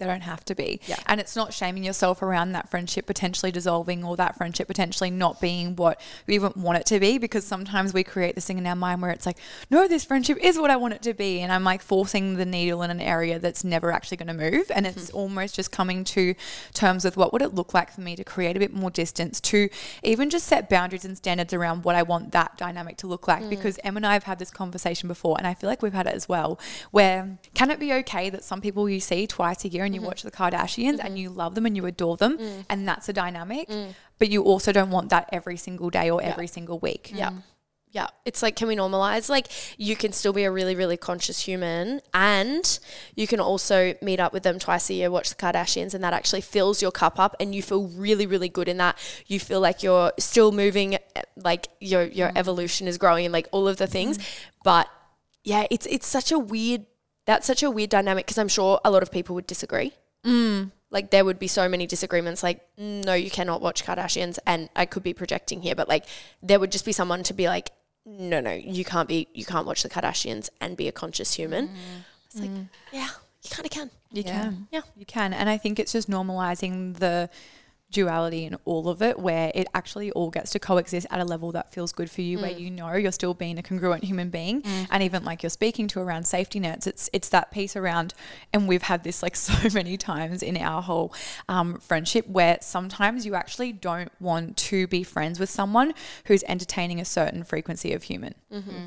They 0.00 0.06
don't 0.06 0.22
have 0.22 0.44
to 0.46 0.54
be. 0.54 0.80
Yeah. 0.86 0.96
And 1.06 1.20
it's 1.20 1.36
not 1.36 1.52
shaming 1.52 1.84
yourself 1.84 2.22
around 2.22 2.52
that 2.52 2.70
friendship 2.70 3.06
potentially 3.06 3.52
dissolving 3.52 4.02
or 4.02 4.16
that 4.16 4.34
friendship 4.34 4.66
potentially 4.66 5.10
not 5.10 5.40
being 5.42 5.76
what 5.76 6.00
we 6.26 6.34
even 6.34 6.52
want 6.56 6.78
it 6.78 6.86
to 6.86 6.98
be 6.98 7.18
because 7.18 7.44
sometimes 7.46 7.92
we 7.92 8.02
create 8.02 8.34
this 8.34 8.46
thing 8.46 8.56
in 8.56 8.66
our 8.66 8.74
mind 8.74 9.02
where 9.02 9.10
it's 9.10 9.26
like, 9.26 9.36
no, 9.70 9.86
this 9.86 10.04
friendship 10.04 10.38
is 10.40 10.58
what 10.58 10.70
I 10.70 10.76
want 10.76 10.94
it 10.94 11.02
to 11.02 11.12
be. 11.12 11.40
And 11.40 11.52
I'm 11.52 11.64
like 11.64 11.82
forcing 11.82 12.36
the 12.36 12.46
needle 12.46 12.82
in 12.82 12.90
an 12.90 13.00
area 13.00 13.38
that's 13.38 13.62
never 13.62 13.92
actually 13.92 14.16
going 14.16 14.28
to 14.28 14.50
move. 14.50 14.70
And 14.74 14.86
it's 14.86 15.10
hmm. 15.10 15.16
almost 15.16 15.54
just 15.54 15.70
coming 15.70 16.02
to 16.04 16.34
terms 16.72 17.04
with 17.04 17.18
what 17.18 17.32
would 17.34 17.42
it 17.42 17.54
look 17.54 17.74
like 17.74 17.92
for 17.92 18.00
me 18.00 18.16
to 18.16 18.24
create 18.24 18.56
a 18.56 18.58
bit 18.58 18.72
more 18.72 18.90
distance, 18.90 19.38
to 19.42 19.68
even 20.02 20.30
just 20.30 20.46
set 20.46 20.70
boundaries 20.70 21.04
and 21.04 21.14
standards 21.14 21.52
around 21.52 21.84
what 21.84 21.94
I 21.94 22.02
want 22.02 22.32
that 22.32 22.56
dynamic 22.56 22.96
to 22.98 23.06
look 23.06 23.28
like. 23.28 23.42
Hmm. 23.42 23.50
Because 23.50 23.78
Em 23.84 23.98
and 23.98 24.06
I 24.06 24.14
have 24.14 24.24
had 24.24 24.38
this 24.38 24.50
conversation 24.50 25.08
before, 25.08 25.36
and 25.36 25.46
I 25.46 25.52
feel 25.52 25.68
like 25.68 25.82
we've 25.82 25.92
had 25.92 26.06
it 26.06 26.14
as 26.14 26.26
well, 26.26 26.58
where 26.90 27.38
can 27.52 27.70
it 27.70 27.78
be 27.78 27.92
okay 27.92 28.30
that 28.30 28.44
some 28.44 28.62
people 28.62 28.88
you 28.88 29.00
see 29.00 29.26
twice 29.26 29.64
a 29.64 29.68
year 29.68 29.84
and 29.90 29.94
you 29.96 30.00
mm-hmm. 30.00 30.06
watch 30.06 30.22
the 30.22 30.30
Kardashians 30.30 31.00
and 31.00 31.00
mm-hmm. 31.00 31.16
you 31.16 31.30
love 31.30 31.56
them 31.56 31.66
and 31.66 31.76
you 31.76 31.84
adore 31.84 32.16
them, 32.16 32.38
mm. 32.38 32.64
and 32.70 32.86
that's 32.86 33.08
a 33.08 33.12
dynamic, 33.12 33.68
mm. 33.68 33.92
but 34.18 34.28
you 34.28 34.42
also 34.42 34.70
don't 34.72 34.90
want 34.90 35.10
that 35.10 35.28
every 35.32 35.56
single 35.56 35.90
day 35.90 36.08
or 36.08 36.22
every 36.22 36.46
single 36.46 36.78
week. 36.78 37.10
Yeah. 37.12 37.30
Mm. 37.30 37.42
Yeah. 37.92 38.06
It's 38.24 38.40
like, 38.40 38.54
can 38.54 38.68
we 38.68 38.76
normalize? 38.76 39.28
Like, 39.28 39.48
you 39.76 39.96
can 39.96 40.12
still 40.12 40.32
be 40.32 40.44
a 40.44 40.50
really, 40.52 40.76
really 40.76 40.96
conscious 40.96 41.40
human 41.40 42.00
and 42.14 42.78
you 43.16 43.26
can 43.26 43.40
also 43.40 43.94
meet 44.00 44.20
up 44.20 44.32
with 44.32 44.44
them 44.44 44.60
twice 44.60 44.88
a 44.90 44.94
year, 44.94 45.10
watch 45.10 45.28
the 45.28 45.34
Kardashians, 45.34 45.92
and 45.92 46.04
that 46.04 46.12
actually 46.12 46.40
fills 46.40 46.80
your 46.80 46.92
cup 46.92 47.18
up 47.18 47.34
and 47.40 47.52
you 47.52 47.62
feel 47.62 47.88
really, 47.88 48.26
really 48.26 48.48
good 48.48 48.68
in 48.68 48.76
that. 48.76 48.96
You 49.26 49.40
feel 49.40 49.60
like 49.60 49.82
you're 49.82 50.12
still 50.20 50.52
moving, 50.52 50.98
like 51.34 51.66
your, 51.80 52.04
your 52.04 52.30
evolution 52.36 52.86
is 52.86 52.96
growing 52.96 53.24
and 53.26 53.32
like 53.32 53.48
all 53.50 53.66
of 53.66 53.78
the 53.78 53.88
things. 53.88 54.20
But 54.62 54.86
yeah, 55.42 55.66
it's, 55.68 55.86
it's 55.86 56.06
such 56.06 56.30
a 56.30 56.38
weird, 56.38 56.86
that's 57.30 57.46
such 57.46 57.62
a 57.62 57.70
weird 57.70 57.90
dynamic 57.90 58.26
because 58.26 58.38
I'm 58.38 58.48
sure 58.48 58.80
a 58.84 58.90
lot 58.90 59.02
of 59.02 59.10
people 59.12 59.34
would 59.36 59.46
disagree. 59.46 59.92
Mm. 60.24 60.72
Like 60.90 61.10
there 61.10 61.24
would 61.24 61.38
be 61.38 61.46
so 61.46 61.68
many 61.68 61.86
disagreements. 61.86 62.42
Like, 62.42 62.60
no, 62.76 63.14
you 63.14 63.30
cannot 63.30 63.60
watch 63.60 63.84
Kardashians, 63.84 64.38
and 64.46 64.68
I 64.74 64.84
could 64.84 65.04
be 65.04 65.14
projecting 65.14 65.62
here, 65.62 65.76
but 65.76 65.88
like 65.88 66.04
there 66.42 66.58
would 66.58 66.72
just 66.72 66.84
be 66.84 66.92
someone 66.92 67.22
to 67.22 67.32
be 67.32 67.46
like, 67.46 67.70
no, 68.04 68.40
no, 68.40 68.52
you 68.52 68.84
can't 68.84 69.08
be, 69.08 69.28
you 69.32 69.44
can't 69.44 69.66
watch 69.66 69.84
the 69.84 69.88
Kardashians 69.88 70.50
and 70.60 70.76
be 70.76 70.88
a 70.88 70.92
conscious 70.92 71.32
human. 71.34 71.68
Mm. 71.68 71.74
It's 72.26 72.40
like, 72.40 72.50
mm. 72.50 72.68
yeah, 72.92 73.08
you 73.44 73.50
kind 73.50 73.64
of 73.64 73.70
can. 73.70 73.90
You 74.12 74.24
can. 74.24 74.66
Yeah. 74.72 74.82
You 74.96 75.06
can. 75.06 75.32
And 75.32 75.48
I 75.48 75.56
think 75.56 75.78
it's 75.78 75.92
just 75.92 76.10
normalizing 76.10 76.98
the 76.98 77.30
duality 77.90 78.44
in 78.44 78.56
all 78.64 78.88
of 78.88 79.02
it 79.02 79.18
where 79.18 79.50
it 79.54 79.66
actually 79.74 80.10
all 80.12 80.30
gets 80.30 80.50
to 80.52 80.58
coexist 80.58 81.06
at 81.10 81.20
a 81.20 81.24
level 81.24 81.52
that 81.52 81.72
feels 81.72 81.92
good 81.92 82.10
for 82.10 82.20
you 82.20 82.38
where 82.38 82.50
mm. 82.50 82.60
you 82.60 82.70
know 82.70 82.92
you're 82.94 83.12
still 83.12 83.34
being 83.34 83.58
a 83.58 83.62
congruent 83.62 84.04
human 84.04 84.30
being. 84.30 84.62
Mm. 84.62 84.86
And 84.90 85.02
even 85.02 85.24
like 85.24 85.42
you're 85.42 85.50
speaking 85.50 85.88
to 85.88 86.00
around 86.00 86.26
safety 86.26 86.60
nets 86.60 86.86
it's 86.86 87.10
it's 87.12 87.28
that 87.30 87.50
piece 87.50 87.76
around 87.76 88.14
and 88.52 88.68
we've 88.68 88.82
had 88.82 89.04
this 89.04 89.22
like 89.22 89.36
so 89.50 89.68
many 89.74 89.96
times 89.96 90.42
in 90.42 90.56
our 90.56 90.82
whole 90.82 91.12
um, 91.48 91.78
friendship 91.78 92.26
where 92.28 92.58
sometimes 92.60 93.26
you 93.26 93.34
actually 93.34 93.72
don't 93.72 94.12
want 94.20 94.56
to 94.56 94.86
be 94.86 95.02
friends 95.02 95.40
with 95.40 95.50
someone 95.50 95.92
who's 96.26 96.44
entertaining 96.48 97.00
a 97.00 97.04
certain 97.04 97.44
frequency 97.44 97.92
of 97.92 98.04
human 98.04 98.34
mm-hmm. 98.52 98.86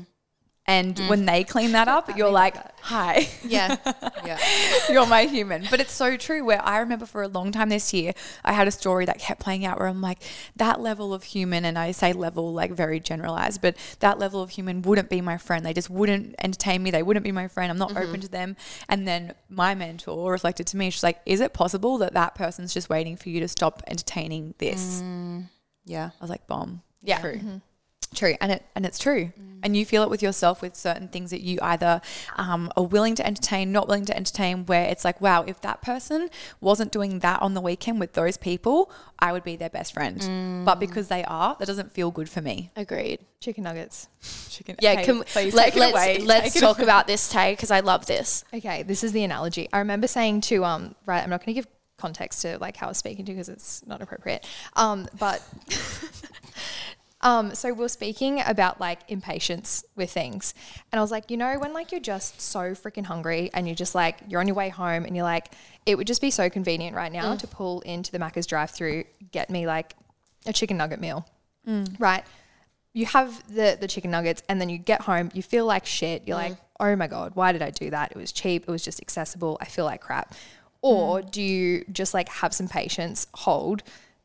And 0.66 0.96
mm. 0.96 1.08
when 1.08 1.26
they 1.26 1.44
clean 1.44 1.72
that 1.72 1.88
up 1.88 2.16
you're 2.16 2.30
like 2.30 2.56
hi 2.80 3.28
Yeah. 3.44 3.76
yeah. 4.24 4.38
you're 4.90 5.06
my 5.06 5.24
human. 5.24 5.66
But 5.70 5.80
it's 5.80 5.92
so 5.92 6.16
true. 6.16 6.44
Where 6.44 6.64
I 6.64 6.78
remember 6.78 7.06
for 7.06 7.22
a 7.22 7.28
long 7.28 7.52
time 7.52 7.68
this 7.68 7.92
year, 7.92 8.12
I 8.44 8.52
had 8.52 8.68
a 8.68 8.70
story 8.70 9.04
that 9.06 9.18
kept 9.18 9.40
playing 9.40 9.64
out 9.64 9.78
where 9.78 9.88
I'm 9.88 10.00
like, 10.00 10.22
that 10.56 10.80
level 10.80 11.14
of 11.14 11.24
human, 11.24 11.64
and 11.64 11.78
I 11.78 11.92
say 11.92 12.12
level 12.12 12.52
like 12.52 12.72
very 12.72 13.00
generalized, 13.00 13.60
but 13.60 13.76
that 14.00 14.18
level 14.18 14.42
of 14.42 14.50
human 14.50 14.82
wouldn't 14.82 15.10
be 15.10 15.20
my 15.20 15.38
friend. 15.38 15.64
They 15.64 15.72
just 15.72 15.90
wouldn't 15.90 16.34
entertain 16.38 16.82
me. 16.82 16.90
They 16.90 17.02
wouldn't 17.02 17.24
be 17.24 17.32
my 17.32 17.48
friend. 17.48 17.70
I'm 17.70 17.78
not 17.78 17.96
open 17.96 18.20
to 18.20 18.28
them. 18.28 18.56
And 18.88 19.06
then 19.06 19.34
my 19.48 19.74
mentor 19.74 20.30
reflected 20.30 20.66
to 20.68 20.76
me, 20.76 20.90
she's 20.90 21.02
like, 21.02 21.20
is 21.26 21.40
it 21.40 21.52
possible 21.52 21.98
that 21.98 22.14
that 22.14 22.34
person's 22.34 22.74
just 22.74 22.88
waiting 22.88 23.16
for 23.16 23.28
you 23.28 23.40
to 23.40 23.48
stop 23.48 23.82
entertaining 23.86 24.54
this? 24.58 25.02
Yeah. 25.84 26.10
I 26.18 26.24
was 26.24 26.30
like, 26.30 26.46
bomb. 26.46 26.82
Yeah. 27.02 27.20
True. 27.20 27.60
True. 28.14 28.34
And 28.40 28.52
it 28.52 28.64
and 28.74 28.86
it's 28.86 28.98
true. 28.98 29.32
and 29.62 29.74
you 29.76 29.84
feel 29.86 30.02
it 30.02 30.10
with 30.10 30.22
yourself 30.22 30.60
with 30.60 30.76
certain 30.76 31.08
things 31.08 31.30
that 31.30 31.40
you 31.40 31.58
either 31.62 32.00
um, 32.36 32.70
are 32.76 32.84
willing 32.84 33.14
to 33.14 33.26
entertain, 33.26 33.72
not 33.72 33.88
willing 33.88 34.04
to 34.04 34.14
entertain, 34.14 34.66
where 34.66 34.84
it's 34.88 35.04
like, 35.06 35.20
wow, 35.22 35.42
if 35.46 35.60
that 35.62 35.80
person 35.80 36.28
wasn't 36.60 36.92
doing 36.92 37.20
that 37.20 37.40
on 37.40 37.54
the 37.54 37.60
weekend 37.62 37.98
with 37.98 38.12
those 38.12 38.36
people, 38.36 38.90
I 39.18 39.32
would 39.32 39.42
be 39.42 39.56
their 39.56 39.70
best 39.70 39.94
friend. 39.94 40.64
But 40.66 40.78
because 40.80 41.08
they 41.08 41.24
are, 41.24 41.56
that 41.58 41.66
doesn't 41.66 41.92
feel 41.92 42.10
good 42.10 42.28
for 42.28 42.42
me. 42.42 42.70
Agreed. 42.76 43.20
Chicken 43.40 43.64
nuggets. 43.64 44.06
Chicken. 44.50 44.76
Yeah, 44.80 44.96
Hey, 44.96 45.04
can 45.04 45.22
please 45.24 45.54
let, 45.54 45.72
take 45.72 45.76
it 45.76 45.80
let's 45.80 45.94
away. 45.94 46.18
let's 46.18 46.46
Take 46.52 46.56
it 46.56 46.60
talk 46.60 46.76
away. 46.78 46.84
about 46.84 47.06
this, 47.06 47.28
Tay, 47.30 47.52
because 47.52 47.70
I 47.70 47.80
love 47.80 48.04
this. 48.04 48.44
Okay, 48.52 48.82
this 48.82 49.02
is 49.02 49.12
the 49.12 49.24
analogy. 49.24 49.68
I 49.72 49.78
remember 49.78 50.06
saying 50.08 50.42
to 50.42 50.62
um 50.64 50.94
right, 51.06 51.22
I'm 51.22 51.30
not 51.30 51.40
going 51.40 51.54
to 51.54 51.58
give 51.60 51.66
context 51.96 52.42
to 52.42 52.58
like 52.58 52.76
how 52.76 52.86
I 52.86 52.90
was 52.90 52.98
speaking 52.98 53.24
to 53.24 53.32
because 53.32 53.48
it's 53.48 53.86
not 53.86 54.02
appropriate. 54.02 54.46
Um, 54.74 55.08
but 55.18 55.40
um, 57.24 57.54
so 57.54 57.72
we 57.72 57.84
are 57.84 57.88
speaking 57.88 58.40
about 58.40 58.80
like 58.80 59.00
impatience 59.08 59.84
with 59.96 60.12
things, 60.12 60.54
and 60.92 61.00
I 61.00 61.02
was 61.02 61.10
like, 61.10 61.30
you 61.30 61.36
know, 61.36 61.58
when 61.58 61.72
like 61.72 61.90
you're 61.90 62.00
just 62.00 62.40
so 62.40 62.72
freaking 62.72 63.06
hungry 63.06 63.50
and 63.52 63.66
you're 63.66 63.74
just 63.74 63.94
like 63.94 64.20
you're 64.28 64.40
on 64.40 64.46
your 64.46 64.56
way 64.56 64.68
home 64.68 65.04
and 65.04 65.16
you're 65.16 65.24
like, 65.24 65.52
it 65.86 65.96
would 65.96 66.06
just 66.06 66.20
be 66.20 66.30
so 66.30 66.48
convenient 66.48 66.94
right 66.94 67.10
now 67.10 67.34
mm. 67.34 67.38
to 67.40 67.46
pull 67.48 67.80
into 67.80 68.12
the 68.12 68.18
Macca's 68.18 68.46
drive-through, 68.46 69.04
get 69.32 69.50
me 69.50 69.66
like 69.66 69.96
a 70.46 70.52
chicken 70.52 70.76
nugget 70.76 71.00
meal, 71.00 71.26
mm. 71.66 71.88
right? 71.98 72.24
you 72.94 73.04
have 73.06 73.42
the 73.52 73.76
the 73.78 73.88
chicken 73.88 74.10
nuggets 74.10 74.42
and 74.48 74.60
then 74.60 74.70
you 74.70 74.78
get 74.78 75.02
home 75.02 75.30
you 75.34 75.42
feel 75.42 75.66
like 75.66 75.84
shit. 75.84 76.22
You're 76.26 76.38
mm. 76.38 76.50
like 76.50 76.56
oh 76.80 76.96
my 76.96 77.06
god 77.06 77.32
why 77.34 77.52
did 77.52 77.60
i 77.60 77.70
do 77.70 77.90
that? 77.90 78.12
It 78.12 78.16
was 78.16 78.32
cheap. 78.32 78.62
It 78.66 78.70
was 78.70 78.82
just 78.82 79.00
accessible. 79.02 79.58
I 79.60 79.66
feel 79.66 79.84
like 79.84 80.00
crap. 80.00 80.34
Or 80.80 81.20
do 81.20 81.42
you 81.42 81.84
just 81.92 82.14
like 82.14 82.28
have 82.28 82.54
some 82.54 82.68
patience 82.68 83.26
hold 83.34 83.82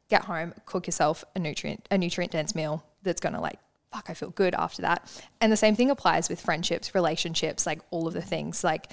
get 0.09 0.25
home 0.25 0.53
cook 0.65 0.87
yourself 0.87 1.25
a 1.35 1.39
nutrient 1.39 1.87
a 1.91 1.97
nutrient 1.97 2.31
dense 2.31 2.55
meal 2.55 2.83
that's 3.03 3.21
going 3.21 3.33
to 3.33 3.41
like 3.41 3.59
fuck 3.91 4.09
i 4.09 4.13
feel 4.13 4.29
good 4.29 4.53
after 4.55 4.81
that 4.83 5.09
and 5.41 5.51
the 5.51 5.57
same 5.57 5.75
thing 5.75 5.89
applies 5.89 6.29
with 6.29 6.39
friendships 6.39 6.93
relationships 6.93 7.65
like 7.65 7.79
all 7.91 8.07
of 8.07 8.13
the 8.13 8.21
things 8.21 8.63
like 8.63 8.91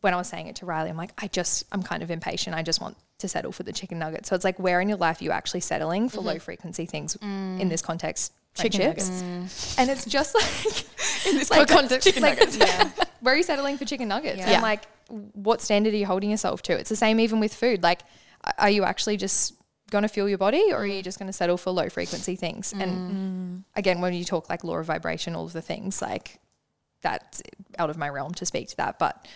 when 0.00 0.14
I 0.14 0.16
was 0.16 0.28
saying 0.28 0.46
it 0.48 0.56
to 0.56 0.66
Riley, 0.66 0.90
I'm 0.90 0.96
like, 0.96 1.12
I 1.18 1.28
just, 1.28 1.64
I'm 1.72 1.82
kind 1.82 2.02
of 2.02 2.10
impatient. 2.10 2.54
I 2.54 2.62
just 2.62 2.80
want 2.80 2.96
to 3.18 3.28
settle 3.28 3.52
for 3.52 3.62
the 3.62 3.72
chicken 3.72 3.98
nugget. 3.98 4.26
So 4.26 4.34
it's 4.34 4.44
like, 4.44 4.58
where 4.58 4.80
in 4.80 4.88
your 4.88 4.98
life 4.98 5.20
are 5.20 5.24
you 5.24 5.30
actually 5.30 5.60
settling 5.60 6.08
for 6.08 6.18
mm-hmm. 6.18 6.28
low 6.28 6.38
frequency 6.38 6.86
things 6.86 7.16
mm. 7.16 7.60
in 7.60 7.68
this 7.68 7.82
context? 7.82 8.32
Chicken 8.54 8.80
Friendships. 8.80 9.22
Mm. 9.22 9.78
And 9.78 9.90
it's 9.90 10.04
just 10.04 10.34
like, 10.34 10.46
in 11.26 11.38
this 11.38 11.48
For 11.54 11.64
context, 11.64 12.06
chicken 12.06 12.22
nuggets. 12.22 12.56
where 13.20 13.34
are 13.34 13.36
you 13.36 13.42
settling 13.42 13.78
for 13.78 13.84
chicken 13.84 14.08
nuggets? 14.08 14.38
Yeah. 14.38 14.52
And 14.52 14.62
like, 14.62 14.84
what 15.08 15.60
standard 15.60 15.94
are 15.94 15.96
you 15.96 16.06
holding 16.06 16.30
yourself 16.30 16.62
to? 16.62 16.72
It's 16.76 16.88
the 16.88 16.96
same 16.96 17.20
even 17.20 17.40
with 17.40 17.54
food. 17.54 17.82
Like, 17.82 18.00
are 18.58 18.70
you 18.70 18.84
actually 18.84 19.16
just 19.16 19.54
going 19.90 20.02
to 20.02 20.08
fuel 20.08 20.28
your 20.28 20.38
body 20.38 20.72
or 20.72 20.78
are 20.78 20.86
you 20.86 21.00
mm. 21.00 21.04
just 21.04 21.18
going 21.18 21.28
to 21.28 21.32
settle 21.32 21.56
for 21.56 21.70
low 21.70 21.88
frequency 21.88 22.36
things? 22.36 22.72
And 22.72 22.82
mm. 22.82 23.12
Mm. 23.12 23.64
again, 23.76 24.00
when 24.00 24.14
you 24.14 24.24
talk 24.24 24.48
like 24.48 24.64
law 24.64 24.76
of 24.76 24.86
vibration, 24.86 25.34
all 25.34 25.44
of 25.44 25.52
the 25.52 25.62
things 25.62 26.02
like 26.02 26.38
that's 27.00 27.42
out 27.78 27.90
of 27.90 27.96
my 27.96 28.08
realm 28.08 28.34
to 28.34 28.46
speak 28.46 28.68
to 28.68 28.76
that. 28.78 28.98
But 28.98 29.26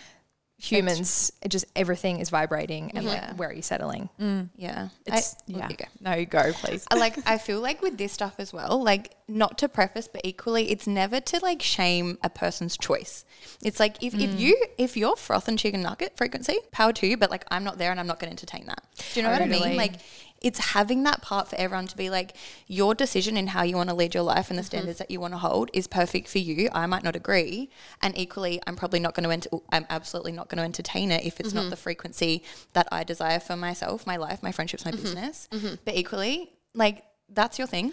humans, 0.62 1.32
it 1.42 1.48
just 1.48 1.64
everything 1.74 2.20
is 2.20 2.30
vibrating 2.30 2.92
and 2.94 3.04
Yeah. 3.04 3.10
like, 3.10 3.38
where 3.38 3.48
are 3.48 3.52
you 3.52 3.62
settling? 3.62 4.08
Yeah. 4.56 4.88
It's, 5.06 5.34
I, 5.34 5.36
yeah. 5.46 5.68
you 5.68 5.76
go. 5.76 5.84
No, 6.00 6.14
you 6.14 6.26
go, 6.26 6.52
please. 6.52 6.86
I 6.90 6.94
like 6.96 7.18
I 7.26 7.38
feel 7.38 7.60
like 7.60 7.82
with 7.82 7.98
this 7.98 8.12
stuff 8.12 8.34
as 8.38 8.52
well, 8.52 8.82
like 8.82 9.16
not 9.26 9.58
to 9.58 9.68
preface, 9.68 10.08
but 10.08 10.20
equally, 10.24 10.70
it's 10.70 10.86
never 10.86 11.20
to 11.20 11.40
like 11.40 11.62
shame 11.62 12.18
a 12.22 12.30
person's 12.30 12.76
choice. 12.76 13.24
It's 13.62 13.80
like 13.80 14.02
if, 14.02 14.14
if 14.14 14.38
you 14.38 14.56
if 14.78 14.96
you're 14.96 15.16
froth 15.16 15.48
and 15.48 15.58
chicken 15.58 15.82
nugget 15.82 16.16
frequency, 16.16 16.58
power 16.70 16.92
to 16.92 17.06
you, 17.06 17.16
but 17.16 17.30
like 17.30 17.44
I'm 17.50 17.64
not 17.64 17.78
there 17.78 17.90
and 17.90 17.98
I'm 17.98 18.06
not 18.06 18.20
going 18.20 18.28
to 18.28 18.32
entertain 18.32 18.66
that. 18.66 18.84
Do 19.14 19.20
you 19.20 19.24
know 19.24 19.32
what 19.32 19.42
I 19.42 19.48
Totally. 19.48 19.70
mean? 19.70 19.76
Like 19.76 19.94
it's 20.42 20.58
having 20.58 21.02
that 21.04 21.22
part 21.22 21.48
for 21.48 21.56
everyone 21.56 21.86
to 21.86 21.96
be 21.96 22.10
like 22.10 22.36
your 22.66 22.94
decision 22.94 23.36
in 23.36 23.48
how 23.48 23.62
you 23.62 23.76
want 23.76 23.88
to 23.88 23.94
lead 23.94 24.14
your 24.14 24.22
life 24.22 24.50
and 24.50 24.58
the 24.58 24.62
mm-hmm. 24.62 24.66
standards 24.68 24.98
that 24.98 25.10
you 25.10 25.20
want 25.20 25.34
to 25.34 25.38
hold 25.38 25.70
is 25.72 25.86
perfect 25.86 26.28
for 26.28 26.38
you. 26.38 26.68
I 26.72 26.86
might 26.86 27.02
not 27.02 27.16
agree, 27.16 27.70
and 28.00 28.16
equally, 28.16 28.60
I'm 28.66 28.76
probably 28.76 29.00
not 29.00 29.14
going 29.14 29.24
to. 29.24 29.30
Ent- 29.30 29.62
I'm 29.70 29.86
absolutely 29.90 30.32
not 30.32 30.48
going 30.48 30.58
to 30.58 30.64
entertain 30.64 31.10
it 31.10 31.24
if 31.24 31.40
it's 31.40 31.52
not 31.52 31.62
mm-hmm. 31.62 31.70
the 31.70 31.76
frequency 31.76 32.42
that 32.72 32.88
I 32.90 33.04
desire 33.04 33.40
for 33.40 33.56
myself, 33.56 34.06
my 34.06 34.16
life, 34.16 34.42
my 34.42 34.52
friendships, 34.52 34.84
my 34.84 34.90
mm-hmm. 34.90 35.02
business. 35.02 35.48
But 35.84 35.96
equally, 35.96 36.52
like 36.74 37.04
that's 37.28 37.58
your 37.58 37.66
thing. 37.66 37.92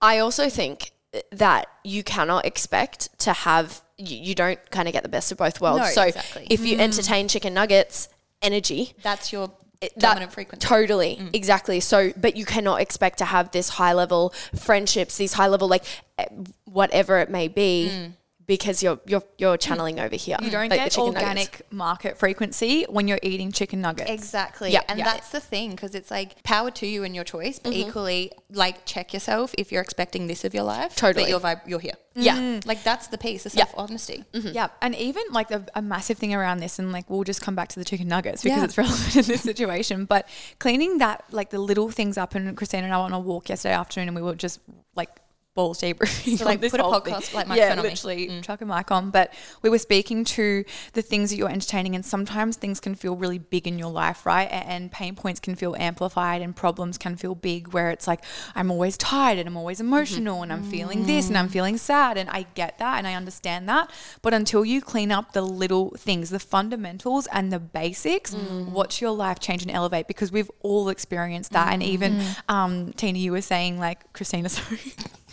I 0.00 0.18
also 0.18 0.48
think 0.48 0.92
uh, 1.14 1.20
that 1.32 1.66
you 1.84 2.02
cannot 2.02 2.44
expect 2.44 3.18
to 3.20 3.32
have 3.32 3.82
you, 3.96 4.16
you 4.16 4.34
don't 4.34 4.58
kind 4.70 4.88
of 4.88 4.92
get 4.92 5.02
the 5.02 5.08
best 5.08 5.30
of 5.32 5.38
both 5.38 5.60
worlds. 5.60 5.80
No, 5.80 5.86
so 5.90 6.02
exactly. 6.02 6.46
if 6.50 6.64
you 6.64 6.78
entertain 6.78 7.28
chicken 7.28 7.54
nuggets, 7.54 8.08
energy, 8.42 8.94
That's 9.02 9.32
your 9.32 9.50
it- 9.80 9.98
dominant 9.98 10.30
that, 10.30 10.34
frequency. 10.34 10.66
Totally, 10.66 11.30
exactly. 11.32 11.80
So, 11.80 12.12
but 12.16 12.36
you 12.36 12.44
cannot 12.44 12.80
expect 12.80 13.18
to 13.18 13.24
have 13.24 13.50
this 13.50 13.70
high 13.70 13.92
level 13.92 14.32
friendships, 14.56 15.16
these 15.16 15.34
high 15.34 15.48
level 15.48 15.68
like 15.68 15.84
eh, 16.18 16.26
whatever 16.64 17.18
it 17.18 17.30
may 17.30 17.48
be, 17.48 18.12
because 18.46 18.82
you're 18.82 19.00
you're 19.06 19.22
you're 19.38 19.56
channeling 19.56 19.98
over 20.00 20.16
here. 20.16 20.36
You 20.42 20.50
don't 20.50 20.62
like 20.62 20.70
the 20.70 20.76
get 20.76 20.92
chicken 20.92 21.14
nuggets. 21.14 21.22
organic 21.24 21.72
market 21.72 22.18
frequency 22.18 22.84
when 22.88 23.08
you're 23.08 23.20
eating 23.22 23.52
chicken 23.52 23.80
nuggets. 23.80 24.10
Exactly. 24.10 24.72
Yeah, 24.72 24.82
and 24.88 24.98
yeah. 24.98 25.04
that's 25.04 25.30
the 25.30 25.40
thing 25.40 25.70
because 25.70 25.94
it's 25.94 26.10
like 26.10 26.42
power 26.42 26.70
to 26.72 26.86
you 26.86 27.04
and 27.04 27.14
your 27.14 27.24
choice, 27.24 27.58
but 27.58 27.72
mm-hmm. 27.72 27.88
equally 27.88 28.32
like 28.50 28.84
check 28.84 29.12
yourself 29.12 29.54
if 29.56 29.72
you're 29.72 29.82
expecting 29.82 30.26
this 30.26 30.44
of 30.44 30.54
your 30.54 30.64
life. 30.64 30.94
Totally. 30.96 31.24
But 31.24 31.30
you're, 31.30 31.40
vibe, 31.40 31.60
you're 31.66 31.80
here. 31.80 31.94
Yeah. 32.14 32.36
Mm. 32.36 32.66
Like 32.66 32.82
that's 32.84 33.08
the 33.08 33.18
piece, 33.18 33.44
the 33.44 33.50
Yeah. 33.50 33.64
self 33.64 33.74
honesty. 33.76 34.24
Mm-hmm. 34.32 34.48
Yeah, 34.48 34.68
and 34.80 34.94
even 34.94 35.22
like 35.30 35.50
a, 35.50 35.64
a 35.74 35.82
massive 35.82 36.18
thing 36.18 36.34
around 36.34 36.58
this, 36.58 36.78
and 36.78 36.92
like 36.92 37.08
we'll 37.08 37.24
just 37.24 37.40
come 37.40 37.54
back 37.54 37.68
to 37.70 37.78
the 37.78 37.84
chicken 37.84 38.08
nuggets 38.08 38.42
because 38.42 38.58
Yeah. 38.58 38.64
it's 38.64 38.78
relevant 38.78 39.16
in 39.16 39.24
this 39.24 39.42
situation. 39.42 40.04
But 40.04 40.28
cleaning 40.58 40.98
that, 40.98 41.24
like 41.30 41.50
the 41.50 41.58
little 41.58 41.90
things 41.90 42.18
up, 42.18 42.34
and 42.34 42.56
Christina 42.56 42.84
and 42.84 42.94
I 42.94 43.00
went 43.00 43.14
on 43.14 43.20
a 43.20 43.22
walk 43.22 43.48
yesterday 43.48 43.74
afternoon, 43.74 44.08
and 44.08 44.16
we 44.16 44.22
were 44.22 44.34
just 44.34 44.60
like 44.94 45.10
balls 45.54 45.80
debriefing. 45.82 46.38
So, 46.38 46.44
like, 46.44 46.60
put 46.60 46.80
a 46.80 46.82
thing. 46.82 46.82
podcast, 46.82 47.34
like, 47.34 47.46
yeah, 47.46 47.74
microphone 47.74 47.78
on 47.78 47.84
me. 47.84 47.90
literally 47.90 48.28
mm. 48.28 48.42
chuck 48.42 48.60
a 48.60 48.66
mic 48.66 48.90
on. 48.90 49.10
But 49.10 49.32
we 49.62 49.70
were 49.70 49.78
speaking 49.78 50.24
to 50.24 50.64
the 50.92 51.02
things 51.02 51.30
that 51.30 51.36
you're 51.36 51.50
entertaining, 51.50 51.94
and 51.94 52.04
sometimes 52.04 52.56
things 52.56 52.80
can 52.80 52.94
feel 52.94 53.16
really 53.16 53.38
big 53.38 53.66
in 53.66 53.78
your 53.78 53.90
life, 53.90 54.26
right? 54.26 54.48
And 54.50 54.90
pain 54.90 55.14
points 55.14 55.40
can 55.40 55.54
feel 55.54 55.74
amplified, 55.76 56.42
and 56.42 56.54
problems 56.54 56.98
can 56.98 57.16
feel 57.16 57.34
big. 57.34 57.68
Where 57.68 57.90
it's 57.90 58.06
like 58.06 58.24
I'm 58.54 58.70
always 58.70 58.96
tired, 58.96 59.38
and 59.38 59.48
I'm 59.48 59.56
always 59.56 59.78
mm-hmm. 59.78 59.88
emotional, 59.88 60.42
and 60.42 60.52
I'm 60.52 60.64
feeling 60.64 61.06
this, 61.06 61.28
and 61.28 61.38
I'm 61.38 61.48
mm. 61.48 61.52
feeling 61.52 61.78
sad, 61.78 62.16
and 62.16 62.28
I 62.30 62.46
get 62.54 62.78
that, 62.78 62.98
and 62.98 63.06
I 63.06 63.14
understand 63.14 63.68
that. 63.68 63.90
But 64.22 64.34
until 64.34 64.64
you 64.64 64.80
clean 64.80 65.12
up 65.12 65.32
the 65.32 65.42
little 65.42 65.90
things, 65.96 66.30
the 66.30 66.38
fundamentals 66.38 67.26
and 67.28 67.52
the 67.52 67.58
basics, 67.58 68.34
mm. 68.34 68.68
watch 68.68 69.00
your 69.00 69.12
life 69.12 69.38
change 69.38 69.62
and 69.62 69.70
elevate. 69.70 70.08
Because 70.08 70.32
we've 70.32 70.50
all 70.60 70.88
experienced 70.88 71.52
that, 71.52 71.72
and 71.72 71.82
even 71.82 72.14
mm-hmm. 72.14 72.54
um, 72.54 72.92
Tina, 72.92 73.18
you 73.18 73.32
were 73.32 73.42
saying 73.42 73.78
like 73.78 74.12
Christina, 74.12 74.48
sorry. 74.48 74.80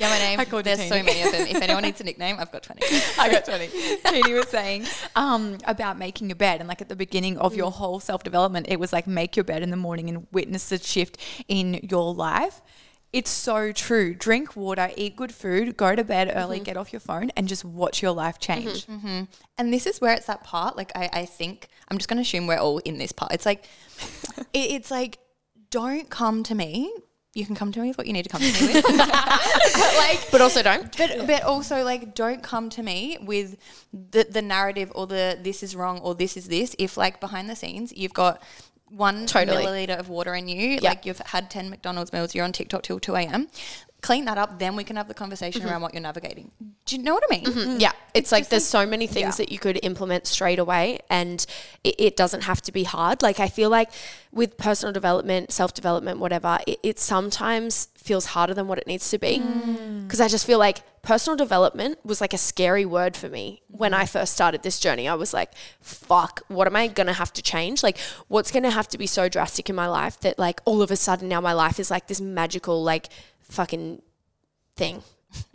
Yeah, 0.01 0.09
my 0.09 0.17
name. 0.17 0.39
I 0.39 0.45
called 0.45 0.63
There's 0.63 0.79
so 0.87 1.03
many 1.03 1.21
of 1.21 1.31
them. 1.31 1.47
If 1.47 1.61
anyone 1.61 1.83
needs 1.83 2.01
a 2.01 2.03
nickname, 2.03 2.37
I've 2.39 2.51
got 2.51 2.63
20. 2.63 2.81
I 3.19 3.29
got 3.31 3.45
20. 3.45 3.67
Teeny 4.03 4.33
was 4.33 4.47
saying 4.49 4.85
um, 5.15 5.57
about 5.65 5.99
making 5.99 6.27
your 6.29 6.35
bed. 6.35 6.59
And 6.59 6.67
like 6.67 6.81
at 6.81 6.89
the 6.89 6.95
beginning 6.95 7.37
of 7.37 7.53
Mm. 7.53 7.57
your 7.57 7.71
whole 7.71 7.99
self 7.99 8.23
development, 8.23 8.65
it 8.69 8.79
was 8.79 8.91
like 8.91 9.05
make 9.05 9.35
your 9.35 9.43
bed 9.43 9.61
in 9.61 9.69
the 9.69 9.77
morning 9.77 10.09
and 10.09 10.25
witness 10.31 10.69
the 10.69 10.79
shift 10.79 11.17
in 11.47 11.75
your 11.89 12.13
life. 12.15 12.61
It's 13.13 13.29
so 13.29 13.71
true. 13.73 14.15
Drink 14.15 14.55
water, 14.55 14.89
eat 14.95 15.17
good 15.17 15.33
food, 15.33 15.75
go 15.77 15.95
to 15.95 16.03
bed 16.03 16.31
early, 16.33 16.57
Mm-hmm. 16.57 16.63
get 16.63 16.77
off 16.77 16.93
your 16.93 17.01
phone, 17.01 17.29
and 17.35 17.47
just 17.47 17.63
watch 17.65 18.01
your 18.01 18.13
life 18.13 18.39
change. 18.39 18.87
And 18.87 19.27
this 19.73 19.85
is 19.85 19.99
where 20.01 20.13
it's 20.15 20.25
that 20.27 20.43
part. 20.43 20.77
Like 20.77 20.91
I, 20.95 21.09
I 21.13 21.25
think 21.25 21.67
I'm 21.89 21.97
just 21.97 22.07
going 22.09 22.17
to 22.17 22.21
assume 22.21 22.47
we're 22.47 22.57
all 22.57 22.79
in 22.79 22.97
this 22.97 23.11
part. 23.11 23.33
It's 23.33 23.45
like, 23.45 23.65
it, 24.53 24.71
it's 24.71 24.89
like, 24.89 25.19
don't 25.69 26.09
come 26.09 26.41
to 26.43 26.55
me. 26.55 26.91
You 27.33 27.45
can 27.45 27.55
come 27.55 27.71
to 27.71 27.79
me 27.79 27.87
with 27.87 27.97
what 27.97 28.07
you 28.07 28.13
need 28.13 28.23
to 28.23 28.29
come 28.29 28.41
to 28.41 28.65
me 28.65 28.73
with. 28.73 28.83
but 28.83 28.97
like, 29.97 30.31
but 30.31 30.41
also 30.41 30.61
don't. 30.61 30.95
but 30.97 31.25
but 31.25 31.43
also 31.43 31.83
like, 31.83 32.13
don't 32.13 32.43
come 32.43 32.69
to 32.71 32.83
me 32.83 33.17
with 33.21 33.57
the 33.93 34.25
the 34.29 34.41
narrative 34.41 34.91
or 34.95 35.07
the 35.07 35.39
this 35.41 35.63
is 35.63 35.75
wrong 35.75 35.99
or 35.99 36.13
this 36.13 36.35
is 36.35 36.47
this. 36.49 36.75
If 36.77 36.97
like 36.97 37.21
behind 37.21 37.49
the 37.49 37.55
scenes 37.55 37.93
you've 37.95 38.13
got 38.13 38.43
one 38.89 39.25
Totally. 39.25 39.63
milliliter 39.63 39.97
of 39.97 40.09
water 40.09 40.35
in 40.35 40.49
you, 40.49 40.79
like 40.79 41.05
you've 41.05 41.19
had 41.19 41.49
ten 41.49 41.69
McDonald's 41.69 42.11
meals, 42.11 42.35
you're 42.35 42.43
on 42.43 42.51
TikTok 42.51 42.83
till 42.83 42.99
two 42.99 43.15
a.m. 43.15 43.47
Clean 44.01 44.25
that 44.25 44.37
up, 44.37 44.57
then 44.57 44.75
we 44.75 44.83
can 44.83 44.95
have 44.95 45.07
the 45.07 45.13
conversation 45.13 45.61
mm-hmm. 45.61 45.69
around 45.69 45.81
what 45.81 45.93
you're 45.93 46.01
navigating. 46.01 46.49
Do 46.85 46.95
you 46.95 47.03
know 47.03 47.13
what 47.13 47.23
I 47.29 47.35
mean? 47.35 47.45
Mm-hmm. 47.45 47.79
Yeah, 47.79 47.91
it's, 48.15 48.31
like 48.31 48.49
there's 48.49 48.65
so 48.65 48.85
many 48.85 49.05
things 49.05 49.37
that 49.37 49.51
you 49.51 49.59
could 49.59 49.79
implement 49.83 50.25
straight 50.25 50.57
away, 50.57 50.99
and 51.09 51.45
it, 51.83 51.95
it 51.99 52.17
doesn't 52.17 52.41
have 52.41 52.61
to 52.63 52.71
be 52.71 52.83
hard. 52.83 53.21
Like 53.21 53.39
I 53.39 53.47
feel 53.47 53.69
like 53.69 53.91
with 54.31 54.57
personal 54.57 54.91
development, 54.91 55.51
self 55.51 55.73
development, 55.73 56.19
whatever, 56.19 56.57
it, 56.65 56.79
it 56.81 56.99
sometimes 56.99 57.89
feels 57.95 58.27
harder 58.27 58.55
than 58.55 58.67
what 58.67 58.79
it 58.79 58.87
needs 58.87 59.09
to 59.11 59.19
be. 59.19 59.37
Mm. 59.39 60.03
Because 60.03 60.19
I 60.19 60.27
just 60.27 60.47
feel 60.47 60.57
like 60.57 60.81
personal 61.03 61.37
development 61.37 61.99
was 62.03 62.19
like 62.19 62.33
a 62.33 62.37
scary 62.37 62.85
word 62.85 63.15
for 63.15 63.29
me 63.29 63.61
when 63.67 63.93
I 63.93 64.03
mm-hmm. 64.03 64.07
first 64.07 64.33
started 64.33 64.63
this 64.63 64.79
journey. 64.79 65.07
I 65.07 65.13
was 65.13 65.33
like, 65.33 65.51
"Fuck, 65.81 66.41
what 66.47 66.67
am 66.67 66.75
I 66.75 66.87
gonna 66.87 67.13
have 67.13 67.31
to 67.33 67.41
change? 67.41 67.83
Like, 67.83 67.99
what's 68.27 68.51
gonna 68.51 68.71
have 68.71 68.87
to 68.89 68.97
be 68.97 69.07
so 69.07 69.29
drastic 69.29 69.69
in 69.69 69.75
my 69.75 69.87
life 69.87 70.19
that 70.21 70.39
like 70.39 70.59
all 70.65 70.81
of 70.81 70.89
a 70.89 70.95
sudden 70.95 71.29
now 71.29 71.41
my 71.41 71.53
life 71.53 71.79
is 71.79 71.91
like 71.91 72.07
this 72.07 72.19
magical 72.19 72.83
like 72.83 73.09
fucking 73.51 74.01
thing." 74.75 75.03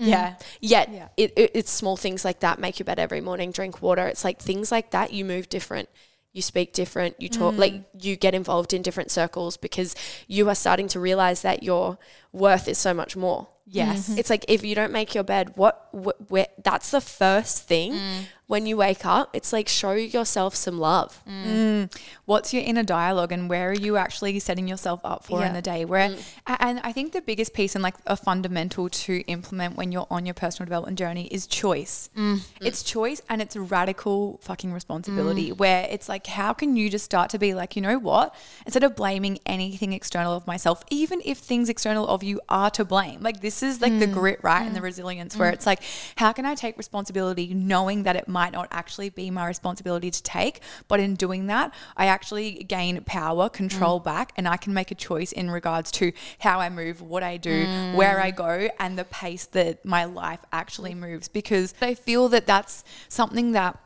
Mm. 0.00 0.06
Yeah. 0.08 0.34
Yet 0.60 0.88
Yeah. 0.92 1.08
it, 1.16 1.32
it, 1.36 1.50
it's 1.54 1.70
small 1.70 1.96
things 1.96 2.24
like 2.24 2.40
that. 2.40 2.58
Make 2.58 2.78
your 2.78 2.84
bed 2.84 2.98
every 2.98 3.20
morning, 3.20 3.50
drink 3.50 3.82
water. 3.82 4.06
It's 4.06 4.24
like 4.24 4.40
things 4.40 4.72
like 4.72 4.90
that. 4.90 5.12
You 5.12 5.24
move 5.24 5.48
different. 5.48 5.88
You 6.32 6.42
speak 6.42 6.72
different. 6.72 7.16
You 7.18 7.28
talk 7.30 7.56
like 7.56 7.72
mm. 7.72 7.84
you 7.98 8.16
get 8.16 8.34
involved 8.34 8.74
in 8.74 8.82
different 8.82 9.10
circles 9.10 9.56
because 9.56 9.94
you 10.26 10.48
are 10.48 10.54
starting 10.54 10.88
to 10.88 11.00
realize 11.00 11.42
that 11.42 11.62
your 11.62 11.98
worth 12.32 12.68
is 12.68 12.78
so 12.78 12.92
much 12.92 13.16
more. 13.16 13.48
Yes. 13.66 14.16
It's 14.16 14.30
like 14.30 14.44
if 14.46 14.64
you 14.64 14.74
don't 14.74 14.92
make 14.92 15.14
your 15.14 15.24
bed, 15.24 15.52
what, 15.56 15.88
wh- 15.92 16.30
where, 16.30 16.46
that's 16.62 16.90
the 16.90 17.00
first 17.00 17.66
thing 17.66 17.94
mm. 17.94 18.24
When 18.46 18.66
you 18.66 18.76
wake 18.76 19.04
up. 19.04 19.30
It's 19.32 19.52
like 19.52 19.68
show 19.68 19.92
yourself 19.92 20.54
some 20.54 20.78
love. 20.78 21.22
Mm. 21.26 21.92
what's 22.24 22.52
your 22.52 22.62
inner 22.62 22.82
dialogue 22.82 23.32
and 23.32 23.48
where 23.48 23.70
are 23.70 23.74
you 23.74 23.96
actually 23.96 24.38
setting 24.38 24.68
yourself 24.68 25.00
up 25.04 25.24
for 25.24 25.44
in 25.44 25.52
the 25.52 25.62
day? 25.62 25.84
Where 25.84 26.10
mm. 26.10 26.20
a- 26.46 26.62
and 26.62 26.80
i 26.82 26.92
think 26.92 27.12
the 27.12 27.20
biggest 27.20 27.54
piece 27.54 27.74
and 27.74 27.82
like 27.82 27.94
a 28.06 28.16
fundamental 28.16 28.88
to 28.88 29.20
implement 29.26 29.76
when 29.76 29.92
you're 29.92 30.06
on 30.10 30.26
your 30.26 30.34
personal 30.34 30.66
development 30.66 30.98
journey 30.98 31.26
is 31.26 31.46
choice. 31.46 32.10
Mm. 32.16 32.40
It's 32.60 32.82
choice 32.82 33.20
and 33.28 33.42
it's 33.42 33.56
radical 33.56 34.38
fucking 34.42 34.72
responsibility 34.72 35.52
where 35.52 35.86
it's 35.90 36.08
like 36.08 36.26
how 36.26 36.52
can 36.52 36.76
you 36.76 36.88
just 36.90 37.04
start 37.04 37.30
to 37.30 37.38
be 37.38 37.54
like 37.54 37.76
you 37.76 37.82
know 37.82 37.98
what? 37.98 38.34
Instead 38.64 38.84
of 38.84 38.96
blaming 38.96 39.38
anything 39.46 39.92
external 39.92 40.32
of 40.32 40.46
myself 40.46 40.84
even 40.90 41.20
if 41.24 41.38
things 41.38 41.68
external 41.68 42.06
of 42.06 42.22
you 42.22 42.40
are 42.48 42.70
to 42.70 42.84
blame 42.84 43.20
like 43.20 43.40
this 43.40 43.62
is 43.62 43.80
like 43.80 43.98
the 43.98 44.06
grit 44.06 44.38
right 44.42 44.66
and 44.66 44.74
the 44.74 44.80
resilience 44.80 45.36
where 45.36 45.50
it's 45.50 45.66
like 45.66 45.80
how 46.16 46.32
can 46.32 46.44
i 46.46 46.54
take 46.54 46.76
responsibility 46.76 47.54
knowing 47.54 48.02
that 48.04 48.16
it 48.16 48.28
might 48.38 48.52
not 48.52 48.68
actually 48.70 49.08
be 49.08 49.30
my 49.30 49.46
responsibility 49.46 50.10
to 50.10 50.22
take 50.22 50.60
but 50.88 50.98
in 51.00 51.14
doing 51.14 51.46
that 51.46 51.72
i 51.96 52.06
actually 52.06 52.48
gain 52.76 53.00
power 53.04 53.48
control 53.48 53.98
mm. 53.98 54.04
back 54.04 54.32
and 54.36 54.46
i 54.46 54.56
can 54.56 54.72
make 54.74 54.90
a 54.90 54.94
choice 55.08 55.32
in 55.32 55.50
regards 55.50 55.90
to 55.90 56.12
how 56.40 56.60
i 56.60 56.68
move 56.68 57.00
what 57.00 57.22
i 57.22 57.36
do 57.36 57.58
where 57.94 58.20
i 58.20 58.30
mm. 58.30 58.36
go 58.36 58.68
and 58.78 58.98
the 58.98 59.04
pace 59.04 59.46
that 59.46 59.84
my 59.84 60.04
life 60.04 60.40
actually 60.52 60.94
moves 60.94 61.28
because 61.28 61.72
i 61.80 61.94
feel 61.94 62.28
that 62.28 62.46
that's 62.46 62.84
something 63.08 63.52
that 63.52 63.78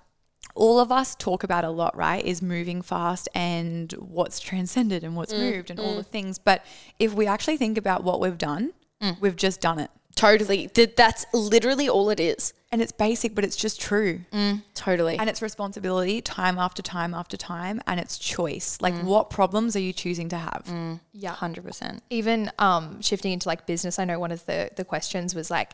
all 0.57 0.81
of 0.81 0.91
us 0.91 1.15
talk 1.15 1.45
about 1.45 1.65
a 1.65 1.71
lot, 1.71 1.97
right? 1.97 2.25
Is 2.25 2.43
moving 2.43 2.83
fast 2.83 3.29
and 3.35 3.93
what's 3.93 4.41
transcended 4.41 5.05
and 5.05 5.15
what's 5.17 5.33
mm, 5.33 5.39
moved 5.39 5.71
and 5.71 5.79
all 5.79 5.95
the 5.95 6.03
things. 6.03 6.39
But 6.39 6.65
if 6.99 7.15
we 7.15 7.27
actually 7.27 7.57
think 7.57 7.79
about 7.79 8.03
what 8.03 8.21
we've 8.21 8.37
done, 8.37 8.73
we've 9.21 9.37
just 9.37 9.61
done 9.61 9.79
it. 9.79 9.91
Totally. 10.17 10.69
That's 10.97 11.25
literally 11.33 11.89
all 11.89 12.11
it 12.11 12.21
is. 12.21 12.53
And 12.73 12.81
it's 12.81 12.93
basic, 12.93 13.35
but 13.35 13.43
it's 13.43 13.57
just 13.57 13.81
true. 13.81 14.21
Mm, 14.33 14.63
totally. 14.75 15.19
And 15.19 15.29
it's 15.29 15.43
responsibility 15.43 16.21
time 16.21 16.57
after 16.57 16.83
time 16.83 17.15
after 17.15 17.37
time. 17.37 17.83
And 17.87 17.99
it's 17.99 18.17
choice. 18.17 18.79
Like, 18.81 18.95
mm. 18.95 19.05
what 19.05 19.29
problems 19.29 19.75
are 19.75 19.81
you 19.81 19.93
choosing 19.93 20.29
to 20.29 20.37
have? 20.37 20.65
Mm, 20.67 21.01
yeah. 21.13 21.35
100%. 21.35 22.01
even 22.11 22.51
um, 22.61 23.03
shifting 23.03 23.33
into 23.33 23.49
like 23.49 23.67
business, 23.67 23.99
I 23.99 24.05
know 24.05 24.21
one 24.21 24.31
of 24.31 24.47
the 24.47 24.71
the 24.77 24.85
questions 24.85 25.35
was 25.35 25.51
like 25.51 25.73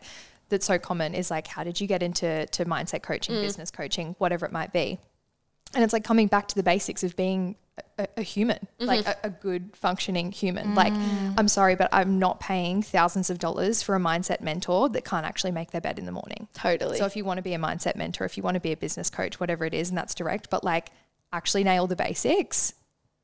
that's 0.49 0.67
so 0.67 0.79
common 0.79 1.15
is 1.15 1.31
like 1.31 1.47
how 1.47 1.65
did 1.65 1.81
you 1.81 1.87
get 1.87 2.03
into 2.03 2.47
to 2.47 2.65
mindset 2.65 3.03
coaching, 3.03 3.35
business 3.35 3.71
coaching, 3.71 4.15
whatever 4.19 4.47
it 4.47 4.53
might 4.53 4.73
be, 4.73 4.99
and 5.75 5.83
it's 5.85 5.93
like 5.93 6.05
coming 6.05 6.29
back 6.29 6.49
to 6.49 6.55
the 6.55 6.63
basics 6.63 7.03
of 7.03 7.17
being 7.17 7.57
a, 7.99 8.09
a 8.19 8.23
human, 8.23 8.59
mm-hmm. 8.59 8.87
like 8.87 9.07
a, 9.07 9.17
a 9.25 9.31
good 9.31 9.71
functioning 9.75 10.33
human. 10.33 10.75
Like 10.75 10.93
mm. 10.93 11.35
I'm 11.37 11.49
sorry, 11.49 11.77
but 11.77 11.89
I'm 11.93 12.19
not 12.19 12.41
paying 12.41 12.83
thousands 12.83 13.31
of 13.31 13.39
dollars 13.39 13.83
for 13.83 13.95
a 13.95 13.99
mindset 13.99 14.41
mentor 14.41 14.89
that 14.91 15.05
can't 15.05 15.27
actually 15.27 15.53
make 15.53 15.71
their 15.71 15.81
bed 15.81 15.99
in 15.99 16.07
the 16.07 16.13
morning. 16.13 16.49
totally. 16.55 16.99
So 16.99 17.07
if 17.07 17.17
you 17.17 17.25
want 17.25 17.39
to 17.39 17.43
be 17.43 17.55
a 17.55 17.59
mindset 17.59 17.97
mentor, 17.97 18.25
if 18.25 18.37
you 18.37 18.43
want 18.43 18.55
to 18.55 18.61
be 18.61 18.73
a 18.73 18.77
business 18.77 19.11
coach, 19.11 19.41
whatever 19.41 19.65
it 19.65 19.75
is, 19.75 19.89
and 19.89 19.99
that's 19.99 20.15
direct, 20.15 20.51
but 20.51 20.65
like 20.65 20.91
actually 21.33 21.65
nail 21.65 21.87
the 21.87 21.97
basics, 21.97 22.75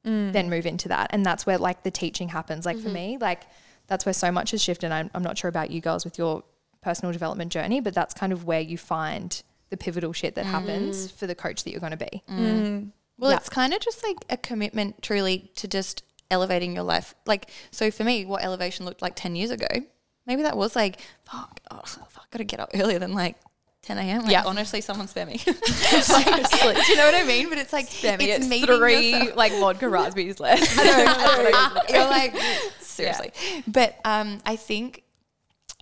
mm. 0.07 0.33
then 0.33 0.51
move 0.51 0.67
into 0.67 0.89
that. 0.89 1.09
And 1.11 1.25
that's 1.25 1.47
where 1.47 1.59
like 1.59 1.83
the 1.83 1.91
teaching 1.91 2.29
happens. 2.29 2.67
Like 2.67 2.77
for 2.77 2.85
mm-hmm. 2.85 2.95
me, 2.95 3.19
like 3.21 3.43
that's 3.87 4.07
where 4.07 4.13
so 4.13 4.31
much 4.31 4.53
has 4.53 4.63
shifted. 4.63 4.93
I'm, 4.93 5.11
I'm 5.15 5.23
not 5.23 5.39
sure 5.39 5.49
about 5.49 5.71
you 5.71 5.81
girls 5.81 6.05
with 6.05 6.19
your 6.19 6.45
personal 6.83 7.13
development 7.13 7.53
journey, 7.53 7.81
but 7.81 7.95
that's 7.95 8.15
kind 8.15 8.33
of 8.33 8.45
where 8.45 8.61
you 8.61 8.79
find 8.79 9.43
the 9.71 9.77
pivotal 9.77 10.13
shit 10.13 10.35
that 10.35 10.45
happens 10.45 11.09
mm. 11.09 11.13
for 11.17 11.27
the 11.27 11.35
coach 11.35 11.65
that 11.65 11.71
you're 11.71 11.81
going 11.81 11.97
to 11.97 12.05
be. 12.11 12.23
Well, 13.19 13.31
Yeah. 13.31 13.37
it's 13.37 13.49
kind 13.49 13.73
of 13.75 13.81
just 13.81 14.03
like 14.03 14.17
a 14.31 14.37
commitment 14.37 15.03
truly 15.03 15.51
to 15.57 15.69
just 15.69 16.03
elevating 16.31 16.75
your 16.75 16.85
life. 16.85 17.15
Like, 17.27 17.51
so 17.71 17.91
for 17.91 18.05
me, 18.05 18.25
what 18.25 18.43
elevation 18.43 18.85
looked 18.87 19.03
like 19.03 19.15
10 19.17 19.37
years 19.37 19.51
ago, 19.51 19.67
maybe 20.27 20.43
that 20.43 20.57
was 20.57 20.75
like, 20.75 20.99
fuck, 21.25 21.61
oh, 21.71 21.83
fuck, 21.85 22.31
got 22.31 22.39
to 22.39 22.45
get 22.45 22.59
up 22.61 22.71
earlier 22.75 22.99
than 22.99 23.13
like 23.13 23.37
10 23.83 23.99
a.m. 23.99 24.23
Like, 24.23 24.31
Yeah. 24.33 24.45
honestly, 24.47 24.81
someone 24.81 25.09
spare 25.09 25.27
me. 25.27 25.39
Seriously. 25.39 26.75
Do 26.75 26.93
you 26.93 26.97
know 26.97 27.05
what 27.07 27.15
I 27.15 27.25
mean? 27.27 27.49
But 27.49 27.59
it's 27.59 27.73
like, 27.73 27.87
spare 27.87 28.17
me. 28.17 28.31
it's 28.31 28.49
meeting 28.49 28.77
three 28.77 29.11
yourself- 29.11 29.37
like 29.37 29.53
vodka 29.53 29.89
raspberries 29.89 30.41
less. 30.41 30.61
You're 31.89 32.05
like, 32.05 32.35
seriously. 32.81 33.33
But 33.67 33.99
um, 34.05 34.39
I 34.47 34.57
think 34.57 35.03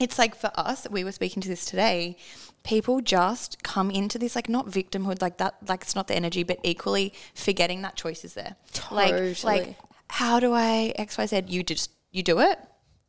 it's 0.00 0.19
like 0.19 0.35
for 0.35 0.50
us, 0.57 0.87
we 0.90 1.04
were 1.04 1.12
speaking 1.12 1.42
to 1.42 1.49
this 1.49 1.66
today. 1.66 2.16
People 2.64 3.00
just 3.00 3.62
come 3.62 3.90
into 3.90 4.19
this 4.19 4.35
like 4.35 4.49
not 4.49 4.66
victimhood, 4.66 5.23
like 5.23 5.37
that, 5.37 5.57
like 5.69 5.83
it's 5.83 5.95
not 5.95 6.09
the 6.09 6.14
energy, 6.14 6.42
but 6.42 6.59
equally 6.62 7.12
forgetting 7.35 7.83
that 7.83 7.96
choice 7.96 8.24
is 8.24 8.35
there. 8.35 8.57
Like, 8.90 9.11
Totally. 9.11 9.35
like 9.44 9.77
how 10.09 10.40
do 10.40 10.53
I 10.53 10.92
X 10.96 11.18
Y 11.18 11.27
Z? 11.27 11.44
You 11.46 11.62
just 11.62 11.90
you 12.11 12.22
do 12.22 12.40
it, 12.40 12.59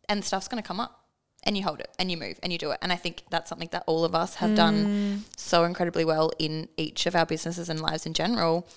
and 0.08 0.24
stuff's 0.24 0.48
gonna 0.48 0.62
come 0.62 0.80
up, 0.80 1.06
and 1.44 1.58
you 1.58 1.64
hold 1.64 1.80
it, 1.80 1.90
and 1.98 2.12
you 2.12 2.18
move, 2.18 2.40
and 2.44 2.52
you 2.52 2.60
do 2.60 2.72
it. 2.72 2.80
And 2.82 2.92
I 2.92 2.98
think 2.98 3.24
that's 3.30 3.50
something 3.50 3.70
that 3.72 3.84
all 3.88 4.06
of 4.06 4.14
us 4.14 4.36
have 4.36 4.56
done 4.56 4.86
mm. 4.86 5.40
so 5.40 5.64
incredibly 5.64 6.06
well 6.06 6.32
in 6.40 6.68
each 6.78 7.06
of 7.06 7.16
our 7.16 7.26
businesses 7.26 7.70
and 7.70 7.80
lives 7.82 8.06
in 8.06 8.14
general. 8.14 8.68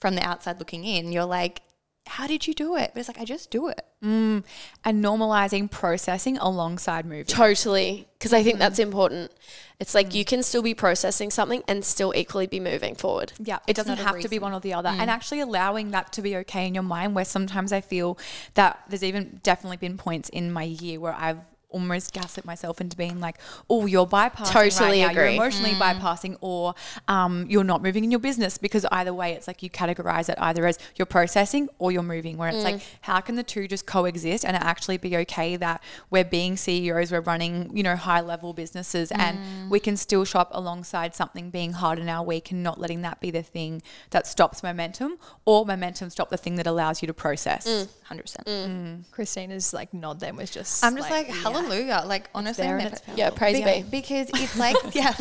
From 0.00 0.14
the 0.14 0.22
outside 0.22 0.58
looking 0.58 0.84
in, 0.84 1.10
you're 1.10 1.24
like, 1.24 1.62
how 2.06 2.26
did 2.26 2.46
you 2.46 2.54
do 2.54 2.76
it? 2.76 2.92
But 2.94 3.00
it's 3.00 3.08
like 3.08 3.20
I 3.20 3.24
just 3.24 3.50
do 3.50 3.68
it. 3.68 3.82
Mm. 4.04 4.44
and 4.84 5.04
normalizing 5.04 5.70
processing 5.70 6.36
alongside 6.38 7.06
moving. 7.06 7.24
Totally. 7.24 8.06
Because 8.18 8.32
I 8.32 8.42
think 8.42 8.56
mm. 8.56 8.58
that's 8.60 8.78
important. 8.78 9.32
It's 9.80 9.94
like 9.94 10.10
mm. 10.10 10.14
you 10.14 10.24
can 10.24 10.42
still 10.42 10.62
be 10.62 10.74
processing 10.74 11.30
something 11.30 11.64
and 11.66 11.84
still 11.84 12.12
equally 12.14 12.46
be 12.46 12.60
moving 12.60 12.94
forward. 12.94 13.32
Yeah, 13.38 13.58
it 13.66 13.74
doesn't 13.74 13.98
have 13.98 14.20
to 14.20 14.28
be 14.28 14.38
one 14.38 14.52
or 14.52 14.60
the 14.60 14.74
other. 14.74 14.90
And 14.90 15.10
actually 15.10 15.40
allowing 15.40 15.90
that 15.90 16.12
to 16.12 16.22
be 16.22 16.36
okay 16.36 16.66
in 16.66 16.74
your 16.74 16.84
mind, 16.84 17.14
where 17.14 17.24
sometimes 17.24 17.72
I 17.72 17.80
feel 17.80 18.18
that 18.54 18.80
there's 18.88 19.02
even 19.02 19.40
definitely 19.42 19.78
been 19.78 19.96
points 19.96 20.28
in 20.28 20.52
my 20.52 20.64
year 20.64 21.00
where 21.00 21.14
I've 21.14 21.40
almost 21.70 22.12
gaslit 22.12 22.44
myself 22.44 22.80
into 22.80 22.96
being 22.96 23.20
like, 23.20 23.38
oh, 23.68 23.86
you're 23.86 24.06
bypassing 24.06 24.52
Totally 24.52 25.02
right 25.02 25.08
now. 25.08 25.12
You're 25.12 25.24
agree. 25.24 25.36
emotionally 25.36 25.74
hmm. 25.74 25.82
bypassing 25.82 26.36
or 26.40 26.74
um, 27.08 27.46
you're 27.48 27.64
not 27.64 27.82
moving 27.82 28.04
in 28.04 28.10
your 28.10 28.20
business 28.20 28.58
because 28.58 28.84
either 28.86 29.12
way, 29.12 29.32
it's 29.32 29.46
like 29.46 29.62
you 29.62 29.70
categorize 29.70 30.28
it 30.28 30.36
either 30.38 30.66
as 30.66 30.78
you're 30.96 31.06
processing 31.06 31.68
or 31.78 31.92
you're 31.92 32.02
moving 32.02 32.36
where 32.36 32.48
it's 32.48 32.64
like, 32.64 32.76
hmm. 32.76 32.96
how 33.02 33.20
can 33.20 33.34
the 33.34 33.42
two 33.42 33.66
just 33.68 33.86
coexist 33.86 34.44
and 34.44 34.56
it 34.56 34.62
actually 34.62 34.96
be 34.96 35.16
okay 35.18 35.56
that 35.56 35.82
we're 36.10 36.24
being 36.24 36.56
CEOs, 36.56 37.12
we're 37.12 37.20
running, 37.20 37.76
you 37.76 37.82
know, 37.82 37.96
high 37.96 38.20
level 38.20 38.52
businesses 38.52 39.10
and 39.12 39.38
hmm. 39.38 39.68
we 39.68 39.80
can 39.80 39.96
still 39.96 40.24
shop 40.24 40.50
alongside 40.52 41.14
something 41.14 41.50
being 41.50 41.72
hard 41.72 41.98
in 41.98 42.08
our 42.08 42.24
week 42.24 42.50
and 42.50 42.62
not 42.62 42.80
letting 42.80 43.02
that 43.02 43.20
be 43.20 43.30
the 43.30 43.42
thing 43.42 43.82
that 44.10 44.26
stops 44.26 44.62
momentum 44.62 45.18
or 45.44 45.66
momentum 45.66 46.10
stop 46.10 46.30
the 46.30 46.36
thing 46.36 46.56
that 46.56 46.66
allows 46.66 47.02
you 47.02 47.06
to 47.06 47.14
process. 47.14 47.66
Mm. 47.66 47.88
100%. 48.08 48.44
Mm. 48.44 48.66
Mm. 48.66 49.10
Christina's 49.10 49.74
like 49.74 49.92
nod 49.92 50.20
then 50.20 50.36
was 50.36 50.50
just. 50.50 50.84
I'm 50.84 50.96
just 50.96 51.10
like, 51.10 51.28
hallelujah. 51.62 52.02
Like, 52.06 52.28
honestly, 52.34 52.64
there 52.64 52.74
and 52.76 52.84
never- 52.84 52.92
it's 52.96 53.00
powerful. 53.02 53.18
Yeah, 53.18 53.30
praise 53.30 53.64
be. 53.64 53.84
Because 53.90 54.28
it's 54.34 54.56
like, 54.58 54.76
yeah, 54.94 55.14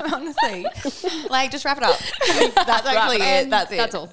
honestly, 0.12 0.66
like 1.30 1.50
just 1.50 1.64
wrap 1.64 1.78
it 1.78 1.82
up. 1.84 1.98
that's 2.66 2.86
actually 2.86 3.18
it. 3.22 3.50
That's 3.50 3.72
it. 3.72 3.76
That's 3.76 3.94
all. 3.94 4.10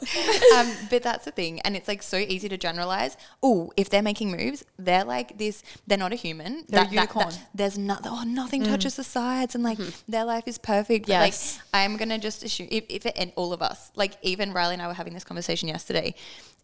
Um, 0.58 0.72
but 0.90 1.04
that's 1.04 1.26
the 1.26 1.32
thing, 1.32 1.60
and 1.62 1.76
it's 1.76 1.88
like 1.88 2.04
so 2.04 2.18
easy 2.18 2.50
to 2.50 2.58
generalize. 2.58 3.18
Oh, 3.44 3.72
if 3.78 3.90
they're 3.90 4.02
making 4.02 4.32
moves, 4.32 4.64
they're 4.78 5.04
like 5.06 5.38
this. 5.38 5.64
They're 5.88 5.98
not 5.98 6.14
a 6.14 6.16
human. 6.16 6.66
They're 6.68 6.82
a 6.82 6.84
That- 6.86 6.90
that- 6.90 6.92
unicorn. 6.94 7.30
that- 7.30 7.50
there's 7.54 7.78
nothing. 7.78 8.12
Oh, 8.14 8.24
nothing 8.24 8.64
touches 8.64 8.96
the 8.96 9.04
sides, 9.04 9.56
and 9.56 9.64
like 9.64 9.78
their 10.08 10.26
life 10.26 10.48
is 10.48 10.58
perfect. 10.58 11.06
But, 11.08 11.10
Yes. 11.14 11.58
Like 11.74 11.82
I'm 11.82 11.98
gonna 11.98 12.18
just 12.20 12.44
assume 12.44 12.68
if, 12.72 12.84
if 12.90 13.06
it, 13.06 13.14
and 13.18 13.32
all 13.36 13.54
of 13.54 13.62
us, 13.62 13.92
like 13.96 14.18
even 14.22 14.54
Riley 14.54 14.74
and 14.74 14.82
I 14.82 14.88
were 14.88 14.94
having 14.94 15.14
this 15.14 15.24
conversation 15.24 15.68
yesterday. 15.70 16.16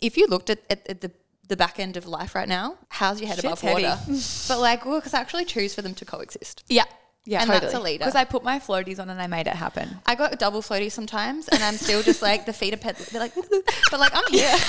If 0.02 0.18
you 0.18 0.28
looked 0.28 0.50
at, 0.50 0.60
at, 0.70 0.86
at 0.90 1.02
the 1.02 1.12
the 1.48 1.58
back 1.58 1.80
end 1.80 1.98
of 1.98 2.08
life 2.08 2.36
right 2.36 2.48
now, 2.48 2.78
how's 2.90 3.20
your 3.20 3.28
head 3.28 3.40
Shit's 3.40 3.62
above 3.62 3.64
water? 3.64 3.98
but 4.48 4.60
like, 4.60 4.86
well, 4.86 5.00
because 5.00 5.14
I 5.14 5.20
actually 5.20 5.46
choose 5.46 5.74
for 5.74 5.82
them 5.82 5.94
to 5.96 6.06
coexist. 6.06 6.64
Yeah. 6.68 6.86
Yeah, 7.28 7.42
and 7.42 7.50
that's 7.50 7.74
a 7.74 7.80
leader. 7.80 8.04
Because 8.04 8.14
I 8.14 8.24
put 8.24 8.44
my 8.44 8.60
floaties 8.60 9.00
on 9.00 9.10
and 9.10 9.20
I 9.20 9.26
made 9.26 9.48
it 9.48 9.56
happen. 9.56 9.98
I 10.06 10.14
got 10.14 10.32
a 10.32 10.36
double 10.36 10.62
floaty 10.62 10.92
sometimes, 10.92 11.48
and 11.48 11.64
I'm 11.64 11.74
still 11.74 12.04
just 12.04 12.22
like 12.22 12.46
the 12.46 12.54
feet 12.54 12.76
are 12.76 12.78
ped- 12.78 12.98
They're 12.98 13.20
like, 13.20 13.34
but 13.92 14.00
like 14.00 14.12
I'm 14.14 14.32
here. 14.32 14.56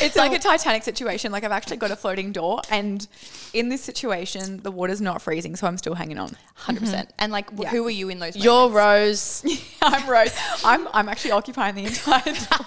It's 0.00 0.16
like 0.16 0.32
a 0.32 0.38
Titanic 0.38 0.82
situation. 0.82 1.32
Like 1.32 1.44
I've 1.44 1.52
actually 1.52 1.78
got 1.78 1.90
a 1.90 1.96
floating 1.96 2.32
door, 2.32 2.60
and 2.70 3.06
in 3.54 3.70
this 3.70 3.82
situation, 3.82 4.58
the 4.62 4.70
water's 4.70 5.00
not 5.00 5.22
freezing, 5.22 5.56
so 5.56 5.66
I'm 5.66 5.78
still 5.78 5.94
hanging 5.94 6.18
on. 6.18 6.28
100 6.28 6.80
percent. 6.80 7.08
Mm-hmm. 7.08 7.16
And 7.20 7.32
like, 7.32 7.58
wh- 7.58 7.68
who 7.68 7.86
are 7.86 7.90
you 7.90 8.10
in 8.10 8.18
those? 8.18 8.36
You're 8.36 8.68
moments? 8.68 9.42
Rose. 9.44 9.62
I'm 9.82 10.08
Rose. 10.08 10.34
I'm 10.62 10.88
I'm 10.92 11.08
actually 11.08 11.30
occupying 11.30 11.74
the 11.74 11.84
entire. 11.86 12.22
door. 12.22 12.66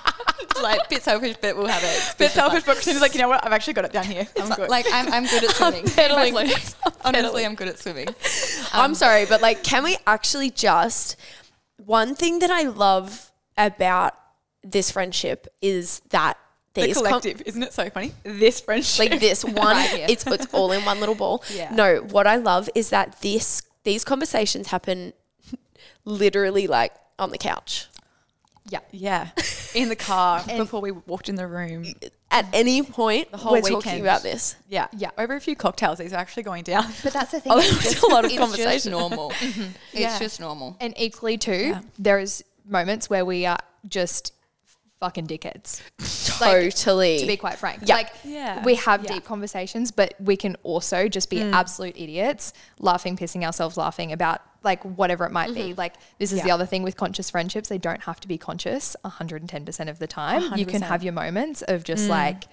like 0.62 0.90
bit 0.90 1.02
selfish, 1.04 1.36
but 1.42 1.56
we'll 1.58 1.68
have 1.68 1.84
it. 1.84 2.16
Bit 2.18 2.32
selfish, 2.32 2.64
but 2.64 2.74
Christina's 2.76 3.02
like, 3.02 3.14
you 3.14 3.22
know 3.22 3.28
what? 3.30 3.46
I've 3.46 3.54
actually 3.54 3.74
got 3.74 3.86
it 3.86 3.92
down 3.94 4.06
here. 4.06 4.28
I'm 4.40 4.50
good. 4.50 4.70
like 4.70 4.86
I'm, 4.92 5.12
I'm 5.12 5.26
good 5.26 5.44
at 5.44 5.50
swimming. 5.56 5.86
pedaling. 5.86 6.36
Honestly, 7.04 7.46
I'm 7.46 7.56
good 7.56 7.68
at 7.68 7.80
swimming. 7.80 8.08
I'm 8.74 8.94
sorry, 8.96 9.26
but 9.26 9.42
like, 9.42 9.64
can 9.64 9.84
we 9.84 9.98
actually 10.08 10.50
just. 10.52 11.16
One 11.78 12.14
thing 12.16 12.40
that 12.40 12.52
I 12.52 12.64
love 12.64 13.32
about 13.58 14.14
this 14.64 14.92
friendship 14.92 15.48
is 15.64 16.02
that 16.12 16.38
the 16.76 16.84
these 16.84 16.96
com- 16.96 17.06
collective, 17.08 17.42
isn't 17.46 17.64
it 17.64 17.74
so 17.74 17.90
funny? 17.90 18.14
This 18.24 18.62
friendship, 18.62 19.00
like 19.12 19.20
this 19.20 19.44
one 19.44 19.78
here. 19.78 20.06
it's 20.08 20.26
it's 20.28 20.54
all 20.54 20.72
in 20.72 20.86
one 20.86 21.00
little 21.00 21.16
ball 21.16 21.44
Yeah. 21.54 21.74
no 21.74 21.98
what 21.98 22.28
i 22.28 22.36
love 22.38 22.70
is 22.76 22.92
that 22.92 23.20
this 23.22 23.62
these 23.84 24.06
conversations 24.06 24.68
happen 24.68 25.12
literally 26.06 26.68
like 26.68 26.94
on 27.20 27.32
the 27.32 27.38
couch 27.38 27.88
yeah, 28.70 28.80
yeah, 28.92 29.30
in 29.74 29.90
the 29.90 29.96
car 29.96 30.44
before 30.58 30.82
we 30.82 30.92
walked 30.92 31.30
in 31.30 31.36
the 31.36 31.48
room. 31.48 31.86
at 32.30 32.46
any 32.54 32.82
point 32.82 33.30
the 33.32 33.38
whole 33.38 33.52
we're 33.54 33.62
weekend. 33.62 33.84
talking 33.84 34.02
about 34.02 34.24
this. 34.24 34.56
Yeah. 34.70 34.88
Yeah. 34.98 35.10
Over 35.18 35.36
a 35.36 35.42
few 35.42 35.56
cocktails, 35.56 35.98
these 36.00 36.14
are 36.14 36.18
actually 36.18 36.44
going 36.44 36.64
down. 36.64 36.86
But 37.04 37.14
that's 37.14 37.32
the 37.32 37.40
thing. 37.42 37.52
Oh, 37.54 37.60
it's 37.60 37.70
there's 37.72 37.84
just- 37.96 38.04
a 38.04 38.08
lot 38.08 38.26
of 38.26 38.32
it's 38.32 38.40
conversation. 38.40 38.72
Just 38.74 38.90
normal. 38.90 39.32
Mm-hmm. 39.42 39.62
It's 39.94 40.00
Yeah. 40.00 40.20
just 40.20 40.40
normal. 40.40 40.78
And 40.80 40.94
equally 40.98 41.38
too, 41.38 41.76
there's 42.00 42.44
moments 42.66 43.10
where 43.10 43.26
we 43.26 43.46
are 43.46 43.58
just 43.88 44.34
fucking 45.00 45.26
dickheads. 45.28 45.82
Like, 46.40 46.76
Totally. 46.76 47.20
to 47.20 47.26
be 47.26 47.36
quite 47.38 47.58
frank. 47.58 47.82
Yeah. 47.86 47.96
Like 47.96 48.10
Yeah. 48.24 48.64
we 48.64 48.76
have 48.76 49.04
Yeah. 49.04 49.14
deep 49.14 49.26
conversations, 49.26 49.92
but 49.92 50.14
we 50.20 50.38
can 50.38 50.56
also 50.64 51.08
just 51.08 51.30
be 51.30 51.38
mm. 51.38 51.52
absolute 51.54 51.96
idiots, 51.98 52.54
laughing, 52.80 53.18
pissing 53.18 53.44
ourselves 53.44 53.78
laughing 53.78 54.12
about 54.12 54.42
like 54.64 54.84
whatever 54.84 55.26
it 55.26 55.32
might 55.32 55.54
be. 55.54 55.74
Like 55.74 55.96
this 56.18 56.32
is 56.32 56.42
the 56.44 56.52
other 56.52 56.66
thing 56.66 56.84
with 56.84 56.96
conscious 56.98 57.30
friendships. 57.30 57.70
They 57.70 57.78
don't 57.78 58.04
have 58.04 58.20
to 58.22 58.28
be 58.28 58.38
conscious 58.38 58.96
110% 59.04 59.90
of 59.90 60.00
the 60.00 60.08
time. 60.08 60.58
You 60.58 60.66
can 60.66 60.82
have 60.82 61.04
your 61.04 61.14
moments 61.14 61.62
of 61.64 61.84
just 61.84 62.10
like 62.10 62.46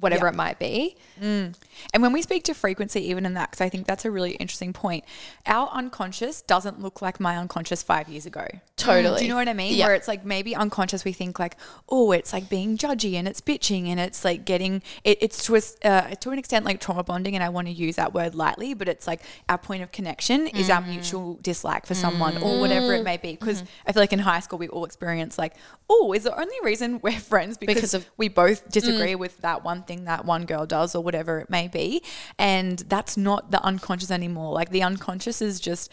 whatever 0.00 0.26
Yeah. 0.26 0.32
it 0.32 0.36
might 0.36 0.58
be. 0.58 0.96
Mm. 1.20 1.54
And 1.92 2.02
when 2.02 2.12
we 2.12 2.22
speak 2.22 2.44
to 2.44 2.54
frequency, 2.54 3.08
even 3.08 3.24
in 3.26 3.34
that, 3.34 3.50
because 3.50 3.60
I 3.60 3.68
think 3.68 3.86
that's 3.86 4.04
a 4.04 4.10
really 4.10 4.32
interesting 4.32 4.72
point, 4.72 5.04
our 5.46 5.68
unconscious 5.68 6.42
doesn't 6.42 6.80
look 6.80 7.00
like 7.00 7.20
my 7.20 7.36
unconscious 7.36 7.82
five 7.82 8.08
years 8.08 8.26
ago. 8.26 8.46
Totally. 8.76 9.18
Do 9.18 9.24
you 9.24 9.30
know 9.30 9.36
what 9.36 9.48
I 9.48 9.54
mean? 9.54 9.74
Yeah. 9.74 9.86
Where 9.86 9.94
it's 9.94 10.08
like 10.08 10.24
maybe 10.24 10.54
unconscious, 10.54 11.04
we 11.04 11.12
think 11.12 11.38
like, 11.38 11.56
oh, 11.88 12.12
it's 12.12 12.32
like 12.32 12.48
being 12.48 12.76
judgy 12.76 13.14
and 13.14 13.26
it's 13.26 13.40
bitching 13.40 13.86
and 13.88 13.98
it's 13.98 14.24
like 14.24 14.44
getting 14.44 14.82
it, 15.04 15.18
it's 15.20 15.44
to 15.44 15.56
a, 15.56 15.60
uh, 15.88 16.14
to 16.16 16.30
an 16.30 16.38
extent 16.38 16.64
like 16.64 16.80
trauma 16.80 17.02
bonding, 17.02 17.34
and 17.34 17.42
I 17.42 17.48
want 17.48 17.68
to 17.68 17.72
use 17.72 17.96
that 17.96 18.12
word 18.12 18.34
lightly, 18.34 18.74
but 18.74 18.88
it's 18.88 19.06
like 19.06 19.22
our 19.48 19.58
point 19.58 19.82
of 19.82 19.92
connection 19.92 20.46
is 20.48 20.68
our 20.68 20.82
mm. 20.82 20.88
mutual 20.88 21.38
dislike 21.42 21.86
for 21.86 21.94
someone 21.94 22.36
or 22.42 22.60
whatever 22.60 22.94
it 22.94 23.04
may 23.04 23.16
be. 23.16 23.28
Mm. 23.28 23.40
Because 23.40 23.62
mm-hmm. 23.62 23.88
I 23.88 23.92
feel 23.92 24.02
like 24.02 24.12
in 24.12 24.18
high 24.18 24.40
school 24.40 24.58
we 24.58 24.68
all 24.68 24.84
experience 24.84 25.38
like, 25.38 25.54
oh, 25.88 26.12
is 26.12 26.24
the 26.24 26.38
only 26.38 26.56
reason 26.62 27.00
we're 27.00 27.12
friends 27.18 27.56
because, 27.56 27.74
Because 27.76 27.94
of- 27.94 28.06
we 28.16 28.28
both 28.28 28.68
disagree 28.70 29.14
with 29.14 29.38
that 29.38 29.64
one 29.64 29.82
thing 29.86 30.04
that 30.04 30.24
one 30.24 30.46
girl 30.46 30.66
does 30.66 30.94
or 30.94 31.02
whatever 31.02 31.40
it 31.40 31.50
may 31.50 31.68
be. 31.68 32.02
And 32.38 32.78
that's 32.80 33.16
not 33.16 33.50
the 33.50 33.62
unconscious 33.62 34.10
anymore. 34.10 34.52
Like 34.52 34.70
the 34.70 34.82
unconscious 34.82 35.40
is 35.40 35.60
just 35.60 35.90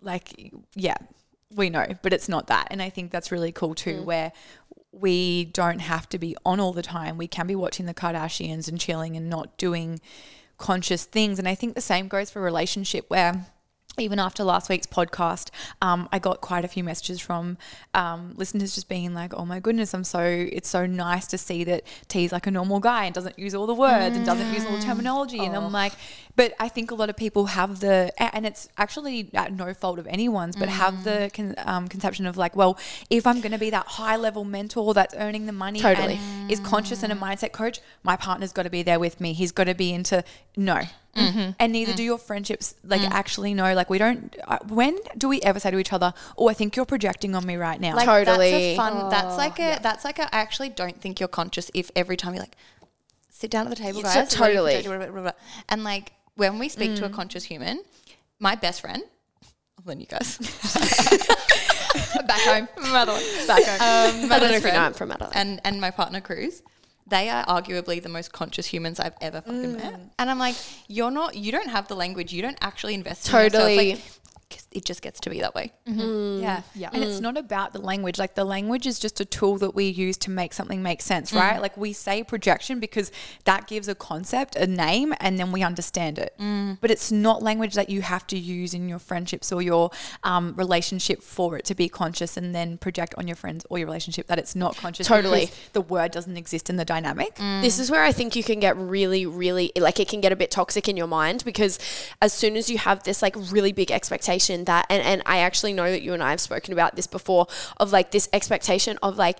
like, 0.00 0.52
yeah, 0.74 0.96
we 1.54 1.70
know, 1.70 1.86
but 2.02 2.12
it's 2.12 2.28
not 2.28 2.48
that. 2.48 2.68
And 2.70 2.82
I 2.82 2.90
think 2.90 3.10
that's 3.10 3.32
really 3.32 3.52
cool 3.52 3.74
too, 3.74 4.00
mm. 4.00 4.04
where 4.04 4.32
we 4.92 5.46
don't 5.46 5.80
have 5.80 6.08
to 6.10 6.18
be 6.18 6.36
on 6.44 6.60
all 6.60 6.72
the 6.72 6.82
time. 6.82 7.16
We 7.16 7.26
can 7.26 7.46
be 7.46 7.56
watching 7.56 7.86
the 7.86 7.94
Kardashians 7.94 8.68
and 8.68 8.78
chilling 8.78 9.16
and 9.16 9.28
not 9.28 9.56
doing 9.58 10.00
conscious 10.58 11.04
things. 11.04 11.38
And 11.38 11.48
I 11.48 11.54
think 11.54 11.74
the 11.74 11.80
same 11.80 12.08
goes 12.08 12.30
for 12.30 12.40
relationship 12.40 13.06
where 13.08 13.46
even 13.98 14.18
after 14.18 14.44
last 14.44 14.68
week's 14.68 14.86
podcast, 14.86 15.50
um, 15.80 16.08
I 16.12 16.18
got 16.18 16.40
quite 16.40 16.64
a 16.64 16.68
few 16.68 16.82
messages 16.82 17.20
from 17.20 17.58
um, 17.94 18.34
listeners 18.36 18.74
just 18.74 18.88
being 18.88 19.14
like, 19.14 19.32
"Oh 19.34 19.44
my 19.44 19.60
goodness, 19.60 19.94
I'm 19.94 20.04
so 20.04 20.20
it's 20.22 20.68
so 20.68 20.86
nice 20.86 21.26
to 21.28 21.38
see 21.38 21.64
that 21.64 21.84
T's 22.08 22.32
like 22.32 22.46
a 22.46 22.50
normal 22.50 22.80
guy 22.80 23.04
and 23.04 23.14
doesn't 23.14 23.38
use 23.38 23.54
all 23.54 23.66
the 23.66 23.74
words 23.74 24.16
and 24.16 24.26
doesn't 24.26 24.52
use 24.52 24.64
all 24.66 24.76
the 24.76 24.82
terminology." 24.82 25.38
And 25.38 25.54
I'm 25.54 25.72
like, 25.72 25.92
but 26.36 26.54
I 26.58 26.68
think 26.68 26.90
a 26.90 26.94
lot 26.94 27.10
of 27.10 27.16
people 27.16 27.46
have 27.46 27.80
the 27.80 28.12
and 28.18 28.44
it's 28.44 28.68
actually 28.76 29.30
at 29.34 29.52
no 29.52 29.72
fault 29.74 29.98
of 29.98 30.06
anyone's, 30.06 30.56
but 30.56 30.68
have 30.68 31.04
the 31.04 31.30
con, 31.32 31.54
um, 31.58 31.88
conception 31.88 32.26
of 32.26 32.36
like, 32.36 32.56
well, 32.56 32.78
if 33.10 33.26
I'm 33.26 33.40
going 33.40 33.52
to 33.52 33.58
be 33.58 33.70
that 33.70 33.86
high 33.86 34.16
level 34.16 34.44
mentor 34.44 34.94
that's 34.94 35.14
earning 35.14 35.46
the 35.46 35.52
money 35.52 35.80
Totally. 35.80 36.18
and 36.20 36.50
is 36.50 36.60
conscious 36.60 37.02
and 37.02 37.12
a 37.12 37.16
mindset 37.16 37.52
coach, 37.52 37.80
my 38.02 38.16
partner's 38.16 38.52
got 38.52 38.64
to 38.64 38.70
be 38.70 38.82
there 38.82 38.98
with 38.98 39.20
me. 39.20 39.32
He's 39.32 39.52
got 39.52 39.64
to 39.64 39.74
be 39.74 39.92
into 39.92 40.24
no. 40.56 40.82
And 41.16 41.72
neither 41.72 41.92
do 41.94 42.02
your 42.02 42.18
friendships 42.18 42.74
like 42.84 43.02
actually 43.02 43.54
know. 43.54 43.74
Like 43.74 43.88
we 43.90 43.98
don't. 43.98 44.34
Uh, 44.46 44.58
when 44.68 44.96
do 45.16 45.28
we 45.28 45.40
ever 45.42 45.60
say 45.60 45.70
to 45.70 45.78
each 45.78 45.92
other, 45.92 46.12
"Oh, 46.36 46.48
I 46.48 46.54
think 46.54 46.76
you're 46.76 46.84
projecting 46.86 47.34
on 47.34 47.46
me 47.46 47.56
right 47.56 47.80
now"? 47.80 47.94
Like 47.96 48.06
Totally. 48.06 48.50
that's 48.50 48.62
a 48.62 48.76
fun. 48.76 49.10
that's 49.10 49.36
like 49.36 49.58
a. 49.58 49.78
That's 49.82 50.04
like 50.04 50.18
a. 50.18 50.24
I 50.34 50.40
actually 50.40 50.70
don't 50.70 51.00
think 51.00 51.20
you're 51.20 51.28
conscious 51.28 51.70
if 51.74 51.90
every 51.94 52.16
time 52.16 52.34
you're 52.34 52.42
like, 52.42 52.56
sit 53.30 53.50
down 53.50 53.66
at 53.66 53.70
the 53.70 53.76
table, 53.76 54.00
It's 54.00 54.14
guys. 54.14 54.34
a- 54.34 54.40
what 54.40 54.50
are 54.50 54.52
you 54.52 54.82
totally. 54.82 55.30
And 55.68 55.84
like 55.84 56.12
when 56.36 56.58
we 56.58 56.68
speak 56.68 56.96
to 56.96 57.04
a 57.06 57.08
conscious 57.10 57.44
human, 57.44 57.82
my 58.40 58.54
best 58.54 58.80
friend. 58.80 59.02
Then 59.86 60.00
you 60.00 60.06
guys. 60.06 60.38
Back 62.26 62.40
home. 62.40 62.68
Back 63.46 63.64
home. 63.64 64.22
Um, 64.22 64.28
my 64.28 64.36
I 64.36 64.38
don't 64.38 64.48
know 64.48 64.48
best 64.48 64.54
if 64.54 64.64
you 64.64 64.72
know 64.72 64.78
I'm 64.78 64.92
from 64.94 65.12
Adelaide. 65.12 65.32
and 65.34 65.60
and 65.64 65.80
my 65.80 65.90
partner 65.90 66.20
Cruz. 66.20 66.62
They 67.06 67.28
are 67.28 67.44
arguably 67.44 68.02
the 68.02 68.08
most 68.08 68.32
conscious 68.32 68.66
humans 68.66 68.98
I've 68.98 69.16
ever 69.20 69.42
fucking 69.42 69.76
met. 69.76 69.94
Mm. 69.94 70.08
And 70.18 70.30
I'm 70.30 70.38
like, 70.38 70.56
you're 70.88 71.10
not. 71.10 71.36
You 71.36 71.52
don't 71.52 71.68
have 71.68 71.86
the 71.88 71.96
language. 71.96 72.32
You 72.32 72.42
don't 72.42 72.58
actually 72.62 72.94
invest. 72.94 73.26
In 73.26 73.32
Totally. 73.32 73.90
yourself. 73.90 74.20
Like, 74.50 74.63
it 74.74 74.84
just 74.84 75.02
gets 75.02 75.20
to 75.20 75.30
be 75.30 75.40
that 75.40 75.54
way. 75.54 75.72
Mm-hmm. 75.88 76.00
Mm. 76.00 76.42
Yeah. 76.42 76.62
Yeah. 76.74 76.90
And 76.92 77.02
it's 77.04 77.18
mm. 77.18 77.22
not 77.22 77.36
about 77.36 77.72
the 77.72 77.80
language. 77.80 78.18
Like 78.18 78.34
the 78.34 78.44
language 78.44 78.86
is 78.86 78.98
just 78.98 79.20
a 79.20 79.24
tool 79.24 79.56
that 79.58 79.74
we 79.74 79.84
use 79.84 80.16
to 80.18 80.30
make 80.30 80.52
something 80.52 80.82
make 80.82 81.00
sense, 81.00 81.30
mm. 81.30 81.38
right? 81.38 81.60
Like 81.60 81.76
we 81.76 81.92
say 81.92 82.24
projection 82.24 82.80
because 82.80 83.12
that 83.44 83.68
gives 83.68 83.86
a 83.86 83.94
concept, 83.94 84.56
a 84.56 84.66
name, 84.66 85.14
and 85.20 85.38
then 85.38 85.52
we 85.52 85.62
understand 85.62 86.18
it. 86.18 86.34
But 86.80 86.90
it's 86.90 87.12
not 87.12 87.42
language 87.42 87.74
that 87.74 87.88
you 87.88 88.02
have 88.02 88.26
to 88.28 88.38
use 88.38 88.74
in 88.74 88.88
your 88.88 88.98
friendships 88.98 89.52
or 89.52 89.62
your 89.62 89.90
um, 90.24 90.54
relationship 90.56 91.22
for 91.22 91.56
it 91.56 91.64
to 91.66 91.74
be 91.74 91.88
conscious 91.88 92.36
and 92.36 92.54
then 92.54 92.76
project 92.76 93.14
on 93.16 93.28
your 93.28 93.36
friends 93.36 93.64
or 93.70 93.78
your 93.78 93.86
relationship 93.86 94.26
that 94.26 94.38
it's 94.38 94.56
not 94.56 94.76
conscious. 94.76 95.06
Totally. 95.06 95.50
The 95.72 95.80
word 95.80 96.10
doesn't 96.10 96.36
exist 96.36 96.68
in 96.68 96.76
the 96.76 96.84
dynamic. 96.84 97.36
This 97.36 97.78
is 97.78 97.90
where 97.90 98.02
I 98.02 98.12
think 98.12 98.34
you 98.34 98.42
can 98.42 98.58
get 98.58 98.76
really, 98.76 99.24
really 99.24 99.70
like 99.76 100.00
it 100.00 100.08
can 100.08 100.20
get 100.20 100.32
a 100.32 100.36
bit 100.36 100.50
toxic 100.50 100.88
in 100.88 100.96
your 100.96 101.06
mind 101.06 101.44
because 101.44 101.78
as 102.20 102.32
soon 102.32 102.56
as 102.56 102.68
you 102.68 102.78
have 102.78 103.04
this 103.04 103.22
like 103.22 103.36
really 103.36 103.72
big 103.72 103.90
expectation 103.92 104.63
that 104.64 104.86
and, 104.90 105.02
and 105.02 105.22
I 105.26 105.38
actually 105.38 105.72
know 105.72 105.90
that 105.90 106.02
you 106.02 106.12
and 106.14 106.22
I 106.22 106.30
have 106.30 106.40
spoken 106.40 106.72
about 106.72 106.96
this 106.96 107.06
before 107.06 107.46
of 107.78 107.92
like 107.92 108.10
this 108.10 108.28
expectation 108.32 108.98
of 109.02 109.16
like 109.16 109.38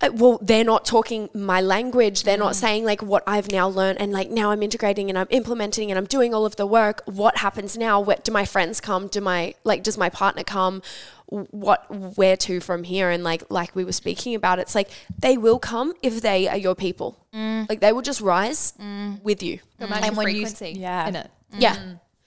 uh, 0.00 0.10
well, 0.12 0.40
they're 0.42 0.64
not 0.64 0.84
talking 0.84 1.30
my 1.32 1.60
language. 1.60 2.24
They're 2.24 2.36
not 2.36 2.56
saying 2.56 2.84
like 2.84 3.00
what 3.00 3.22
I've 3.28 3.52
now 3.52 3.68
learned 3.68 4.00
and 4.00 4.12
like 4.12 4.28
now 4.28 4.50
I'm 4.50 4.60
integrating 4.60 5.08
and 5.08 5.16
I'm 5.16 5.28
implementing 5.30 5.88
and 5.92 5.96
I'm 5.96 6.04
doing 6.06 6.34
all 6.34 6.44
of 6.44 6.56
the 6.56 6.66
work. 6.66 7.00
What 7.06 7.36
happens 7.36 7.76
now? 7.78 8.00
Where, 8.00 8.16
do 8.20 8.32
my 8.32 8.44
friends 8.44 8.80
come? 8.80 9.06
Do 9.06 9.20
my 9.20 9.54
like 9.62 9.84
does 9.84 9.96
my 9.96 10.08
partner 10.08 10.42
come? 10.42 10.82
What 11.26 11.88
where 12.18 12.36
to 12.38 12.58
from 12.60 12.82
here? 12.82 13.08
And 13.08 13.22
like 13.22 13.44
like 13.50 13.76
we 13.76 13.84
were 13.84 13.92
speaking 13.92 14.34
about, 14.34 14.58
it's 14.58 14.74
like 14.74 14.90
they 15.16 15.36
will 15.38 15.60
come 15.60 15.92
if 16.02 16.20
they 16.20 16.48
are 16.48 16.56
your 16.58 16.74
people. 16.74 17.16
Like 17.32 17.78
they 17.78 17.92
will 17.92 18.02
just 18.02 18.20
rise 18.20 18.72
with 19.22 19.44
you. 19.44 19.60
Go 19.78 19.86
match 19.86 19.98
And 20.02 20.06
your 20.06 20.14
when 20.16 20.34
you- 20.34 20.46
frequency 20.46 20.80
yeah. 20.80 21.26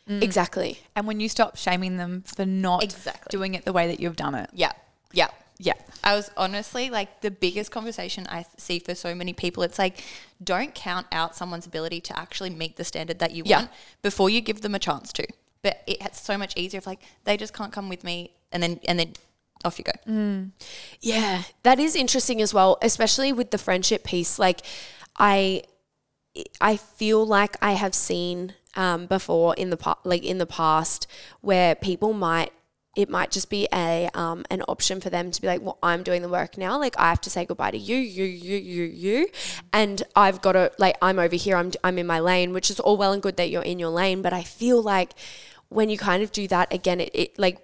In 0.07 0.15
it. 0.15 0.19
Yeah, 0.21 0.25
exactly. 0.25 0.79
And 0.95 1.05
when 1.07 1.19
you 1.19 1.29
stop 1.29 1.57
shaming 1.57 1.97
them 1.97 2.23
for 2.25 2.45
not 2.45 2.83
Exactly. 2.83 3.29
doing 3.29 3.55
it 3.55 3.65
the 3.65 3.73
way 3.73 3.87
that 3.87 3.99
you've 3.99 4.15
done 4.15 4.35
it. 4.35 4.49
Yeah. 4.53 4.71
Yeah. 5.11 5.27
Yeah. 5.59 5.73
I 6.03 6.15
was 6.15 6.29
honestly 6.37 6.89
like 6.89 7.21
the 7.21 7.31
biggest 7.31 7.71
conversation 7.71 8.27
I 8.29 8.43
th- 8.43 8.47
see 8.57 8.79
for 8.79 8.93
so 8.95 9.15
many 9.15 9.33
people. 9.33 9.63
It's 9.63 9.79
like, 9.79 10.03
don't 10.43 10.73
count 10.75 11.07
out 11.11 11.35
someone's 11.35 11.65
ability 11.65 11.99
to 12.01 12.17
actually 12.19 12.51
meet 12.51 12.75
the 12.75 12.83
standard 12.83 13.19
that 13.19 13.31
you 13.31 13.43
Yeah. 13.45 13.59
want 13.59 13.71
before 14.01 14.29
you 14.29 14.41
give 14.41 14.61
them 14.61 14.75
a 14.75 14.79
chance 14.79 15.11
to. 15.13 15.25
But 15.63 15.81
it, 15.87 15.97
it's 16.01 16.21
so 16.21 16.37
much 16.37 16.53
easier 16.55 16.77
if 16.77 16.85
like 16.87 16.99
they 17.23 17.35
just 17.37 17.53
can't 17.53 17.73
come 17.73 17.89
with 17.89 18.03
me, 18.03 18.31
and 18.51 18.61
then 18.61 18.79
and 18.87 18.99
then 18.99 19.13
off 19.65 19.79
you 19.79 19.83
go. 19.85 19.91
Mm. 20.07 20.51
Yeah, 21.01 21.41
that 21.63 21.79
is 21.79 21.95
interesting 21.95 22.39
as 22.43 22.53
well, 22.53 22.77
especially 22.83 23.33
with 23.33 23.49
the 23.49 23.57
friendship 23.57 24.03
piece. 24.03 24.37
Like, 24.37 24.61
I, 25.17 25.63
I 26.61 26.77
feel 26.77 27.25
like 27.25 27.57
I 27.59 27.71
have 27.71 27.95
seen 27.95 28.53
um, 28.77 29.07
before 29.07 29.53
in 29.55 29.69
the 29.69 29.97
like 30.05 30.23
in 30.23 30.37
the 30.37 30.45
past 30.45 31.07
where 31.41 31.75
people 31.75 32.13
might 32.13 32.53
it 32.97 33.09
might 33.09 33.29
just 33.29 33.51
be 33.51 33.67
a 33.71 34.09
um, 34.15 34.43
an 34.49 34.63
option 34.67 34.99
for 34.99 35.11
them 35.11 35.29
to 35.29 35.39
be 35.39 35.47
like, 35.47 35.61
well, 35.61 35.77
I'm 35.83 36.01
doing 36.01 36.23
the 36.23 36.29
work 36.29 36.57
now. 36.57 36.79
Like, 36.79 36.97
I 36.97 37.09
have 37.09 37.21
to 37.21 37.29
say 37.29 37.45
goodbye 37.45 37.69
to 37.69 37.77
you, 37.77 37.95
you, 37.95 38.23
you, 38.25 38.57
you, 38.57 38.83
you, 38.85 39.27
and 39.71 40.01
I've 40.15 40.41
got 40.41 40.53
to 40.53 40.71
like 40.79 40.97
I'm 40.99 41.19
over 41.19 41.35
here. 41.35 41.57
I'm 41.57 41.71
I'm 41.83 41.99
in 41.99 42.07
my 42.07 42.19
lane, 42.19 42.53
which 42.53 42.71
is 42.71 42.79
all 42.79 42.97
well 42.97 43.13
and 43.13 43.21
good 43.21 43.37
that 43.37 43.51
you're 43.51 43.61
in 43.61 43.77
your 43.77 43.91
lane, 43.91 44.23
but 44.23 44.33
I 44.33 44.41
feel 44.41 44.81
like 44.81 45.11
when 45.69 45.89
you 45.89 45.97
kind 45.97 46.23
of 46.23 46.31
do 46.31 46.47
that 46.47 46.73
again, 46.73 46.99
it, 46.99 47.11
it 47.13 47.37
like 47.37 47.59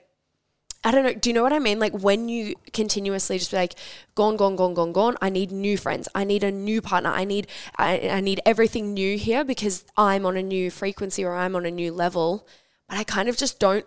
I 0.84 0.91
don't 0.91 1.04
know. 1.04 1.13
Do 1.13 1.30
you 1.30 1.34
know 1.34 1.43
what 1.43 1.54
I 1.54 1.60
mean? 1.60 1.80
Like 1.80 1.93
when 1.93 2.28
you 2.28 2.56
continuously 2.74 3.38
just 3.39 3.52
be 3.52 3.58
like, 3.58 3.76
gone, 4.15 4.36
gone, 4.36 4.56
gone, 4.56 4.74
gone, 4.74 4.91
gone. 4.91 5.15
I 5.22 5.30
need 5.30 5.52
new 5.52 5.78
friends. 5.78 6.10
I 6.13 6.24
need 6.26 6.43
a 6.43 6.52
new 6.52 6.82
partner. 6.82 7.10
I 7.10 7.24
need, 7.24 7.48
I, 7.78 8.10
I 8.10 8.19
need 8.19 8.41
everything 8.46 8.93
new 8.93 9.17
here 9.17 9.46
because 9.46 9.86
I'm 9.96 10.26
on 10.26 10.36
a 10.36 10.43
new 10.43 10.69
frequency 10.69 11.24
or 11.24 11.36
I'm 11.36 11.56
on 11.56 11.65
a 11.65 11.72
new 11.72 11.93
level. 11.93 12.48
But 12.89 12.98
I 12.98 13.04
kind 13.06 13.30
of 13.30 13.38
just 13.38 13.60
don't 13.60 13.86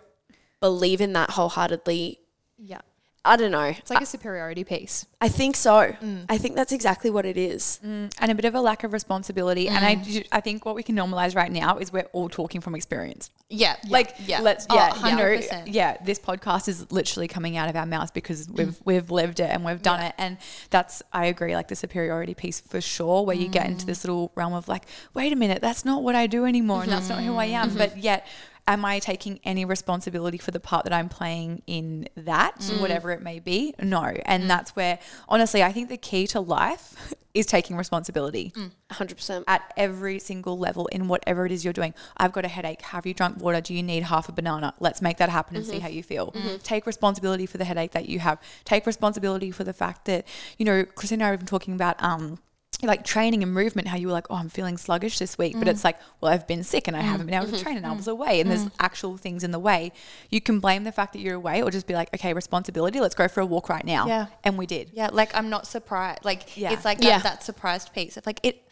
believe 0.59 0.99
in 0.99 1.13
that 1.13 1.31
wholeheartedly. 1.31 2.19
Yeah. 2.57 2.81
I 3.27 3.35
don't 3.35 3.51
know. 3.51 3.63
It's 3.63 3.89
like 3.89 4.01
a 4.01 4.05
superiority 4.05 4.63
piece. 4.63 5.05
I 5.19 5.29
think 5.29 5.55
so. 5.55 5.95
Mm. 6.01 6.25
I 6.29 6.37
think 6.37 6.55
that's 6.55 6.71
exactly 6.71 7.09
what 7.09 7.25
it 7.25 7.37
is. 7.37 7.79
Mm, 7.85 8.13
and 8.19 8.31
a 8.31 8.35
bit 8.35 8.45
of 8.45 8.55
a 8.55 8.61
lack 8.61 8.83
of 8.83 8.93
responsibility. 8.93 9.67
And 9.67 9.83
I, 9.83 9.95
mm. 9.95 10.27
I 10.31 10.41
think 10.41 10.65
what 10.65 10.75
we 10.75 10.83
can 10.83 10.95
normalize 10.95 11.35
right 11.35 11.51
now 11.51 11.77
is 11.79 11.91
we're 11.91 12.07
all 12.13 12.29
talking 12.29 12.61
from 12.61 12.75
experience. 12.75 13.31
Yeah. 13.49 13.75
Like, 13.89 14.15
yeah. 14.25 14.41
let's, 14.41 14.67
Oh, 14.69 14.75
yeah, 14.75 14.95
you 15.09 15.15
know, 15.15 15.23
100%. 15.23 15.63
yeah, 15.73 15.97
this 16.03 16.19
podcast 16.19 16.67
is 16.67 16.91
literally 16.91 17.27
coming 17.27 17.57
out 17.57 17.69
of 17.69 17.75
our 17.75 17.85
mouths 17.85 18.11
because 18.11 18.47
we've, 18.49 18.79
we've 18.85 19.09
lived 19.09 19.39
it 19.39 19.49
and 19.49 19.65
we've 19.65 19.81
done 19.81 20.01
it. 20.01 20.13
And 20.17 20.37
that's, 20.69 21.01
I 21.11 21.25
agree, 21.25 21.55
like 21.55 21.67
the 21.67 21.75
superiority 21.75 22.33
piece 22.33 22.59
for 22.59 22.79
sure, 22.79 23.25
where 23.25 23.35
you 23.35 23.47
get 23.47 23.65
into 23.67 23.85
this 23.85 24.03
little 24.03 24.31
realm 24.35 24.53
of 24.53 24.67
like, 24.67 24.83
wait 25.13 25.33
a 25.33 25.35
minute, 25.35 25.61
that's 25.61 25.83
not 25.83 26.03
what 26.03 26.15
I 26.15 26.27
do 26.27 26.45
anymore. 26.45 26.83
And 26.83 26.91
that's 26.91 27.09
not 27.09 27.23
who 27.23 27.35
I 27.35 27.45
am. 27.45 27.69
Mm-hmm. 27.69 27.77
But 27.77 27.97
yet, 27.97 28.27
am 28.67 28.83
I 28.83 28.99
taking 28.99 29.39
any 29.43 29.63
responsibility 29.65 30.37
for 30.37 30.51
the 30.51 30.59
part 30.59 30.83
that 30.83 30.93
I'm 30.93 31.09
playing 31.09 31.61
in 31.67 32.09
that, 32.15 32.61
whatever 32.79 33.11
it 33.11 33.21
may 33.21 33.39
be? 33.39 33.73
No. 33.81 34.03
And 34.03 34.49
that's 34.49 34.75
where, 34.75 34.99
honestly, 35.29 35.63
I 35.63 35.71
think 35.71 35.89
the 35.89 35.97
key 35.97 36.27
to 36.27 36.41
life 36.41 37.15
is 37.33 37.45
taking 37.45 37.77
responsibility 37.77 38.51
100%. 38.91 39.43
at 39.47 39.71
every 39.77 40.17
single 40.19 40.57
level 40.57 40.87
in 40.87 41.07
whatever 41.07 41.45
it 41.45 41.51
is 41.51 41.63
you're 41.63 41.71
doing. 41.73 41.93
I've 42.17 42.33
got 42.33 42.45
a 42.45 42.47
headache. 42.47 42.81
Have 42.81 43.05
you 43.05 43.13
drunk 43.13 43.39
water? 43.39 43.61
Do 43.61 43.73
you 43.73 43.83
need 43.83 44.03
half 44.03 44.27
a 44.27 44.31
banana? 44.31 44.73
Let's 44.79 45.01
make 45.01 45.17
that 45.17 45.29
happen 45.29 45.55
and 45.55 45.65
see 45.65 45.79
how 45.79 45.87
you 45.87 46.03
feel. 46.03 46.33
Take 46.63 46.85
responsibility 46.85 47.45
for 47.45 47.57
the 47.57 47.65
headache 47.65 47.91
that 47.91 48.09
you 48.09 48.19
have. 48.19 48.39
Take 48.65 48.85
responsibility 48.85 49.51
for 49.51 49.63
the 49.63 49.73
fact 49.73 50.05
that, 50.05 50.27
you 50.57 50.65
know, 50.65 50.83
Christina 50.83 51.23
and 51.23 51.27
I 51.27 51.31
have 51.31 51.39
been 51.39 51.47
talking 51.47 51.73
about, 51.73 52.01
um, 52.03 52.39
like 52.83 53.03
training 53.03 53.41
and 53.41 53.53
movement, 53.53 53.87
how 53.87 53.97
you 53.97 54.07
were 54.07 54.13
like, 54.13 54.27
oh, 54.29 54.35
I'm 54.35 54.49
feeling 54.49 54.77
sluggish 54.77 55.17
this 55.17 55.37
week. 55.37 55.55
But 55.57 55.67
it's 55.67 55.81
mm. 55.81 55.85
like, 55.85 55.97
well, 56.21 56.31
I've 56.31 56.47
been 56.47 56.63
sick 56.63 56.87
and 56.87 56.95
I 56.95 57.01
haven't 57.01 57.25
been 57.25 57.33
able 57.33 57.47
to 57.47 57.53
mm-hmm. 57.53 57.63
train 57.63 57.77
and 57.77 57.85
I 57.85 57.89
mm-hmm. 57.89 57.97
was 57.97 58.07
away. 58.07 58.39
And 58.39 58.49
there's 58.49 58.65
mm-hmm. 58.65 58.75
actual 58.79 59.17
things 59.17 59.43
in 59.43 59.51
the 59.51 59.59
way. 59.59 59.91
You 60.29 60.41
can 60.41 60.59
blame 60.59 60.83
the 60.83 60.91
fact 60.91 61.13
that 61.13 61.19
you're 61.19 61.35
away 61.35 61.63
or 61.63 61.71
just 61.71 61.87
be 61.87 61.95
like, 61.95 62.13
okay, 62.13 62.33
responsibility. 62.33 62.99
Let's 62.99 63.15
go 63.15 63.27
for 63.27 63.41
a 63.41 63.45
walk 63.45 63.69
right 63.69 63.85
now. 63.85 64.05
Yeah. 64.07 64.27
And 64.43 64.57
we 64.57 64.67
did. 64.67 64.91
Yeah, 64.93 65.09
like 65.11 65.35
I'm 65.35 65.49
not 65.49 65.65
surprised. 65.65 66.23
Like 66.23 66.55
Yeah. 66.55 66.71
it's 66.71 66.85
like 66.85 67.01
Yeah. 67.01 67.17
that, 67.17 67.23
that 67.23 67.43
surprised 67.43 67.93
piece 67.93 68.15
of 68.17 68.25
like 68.25 68.39
it. 68.43 68.63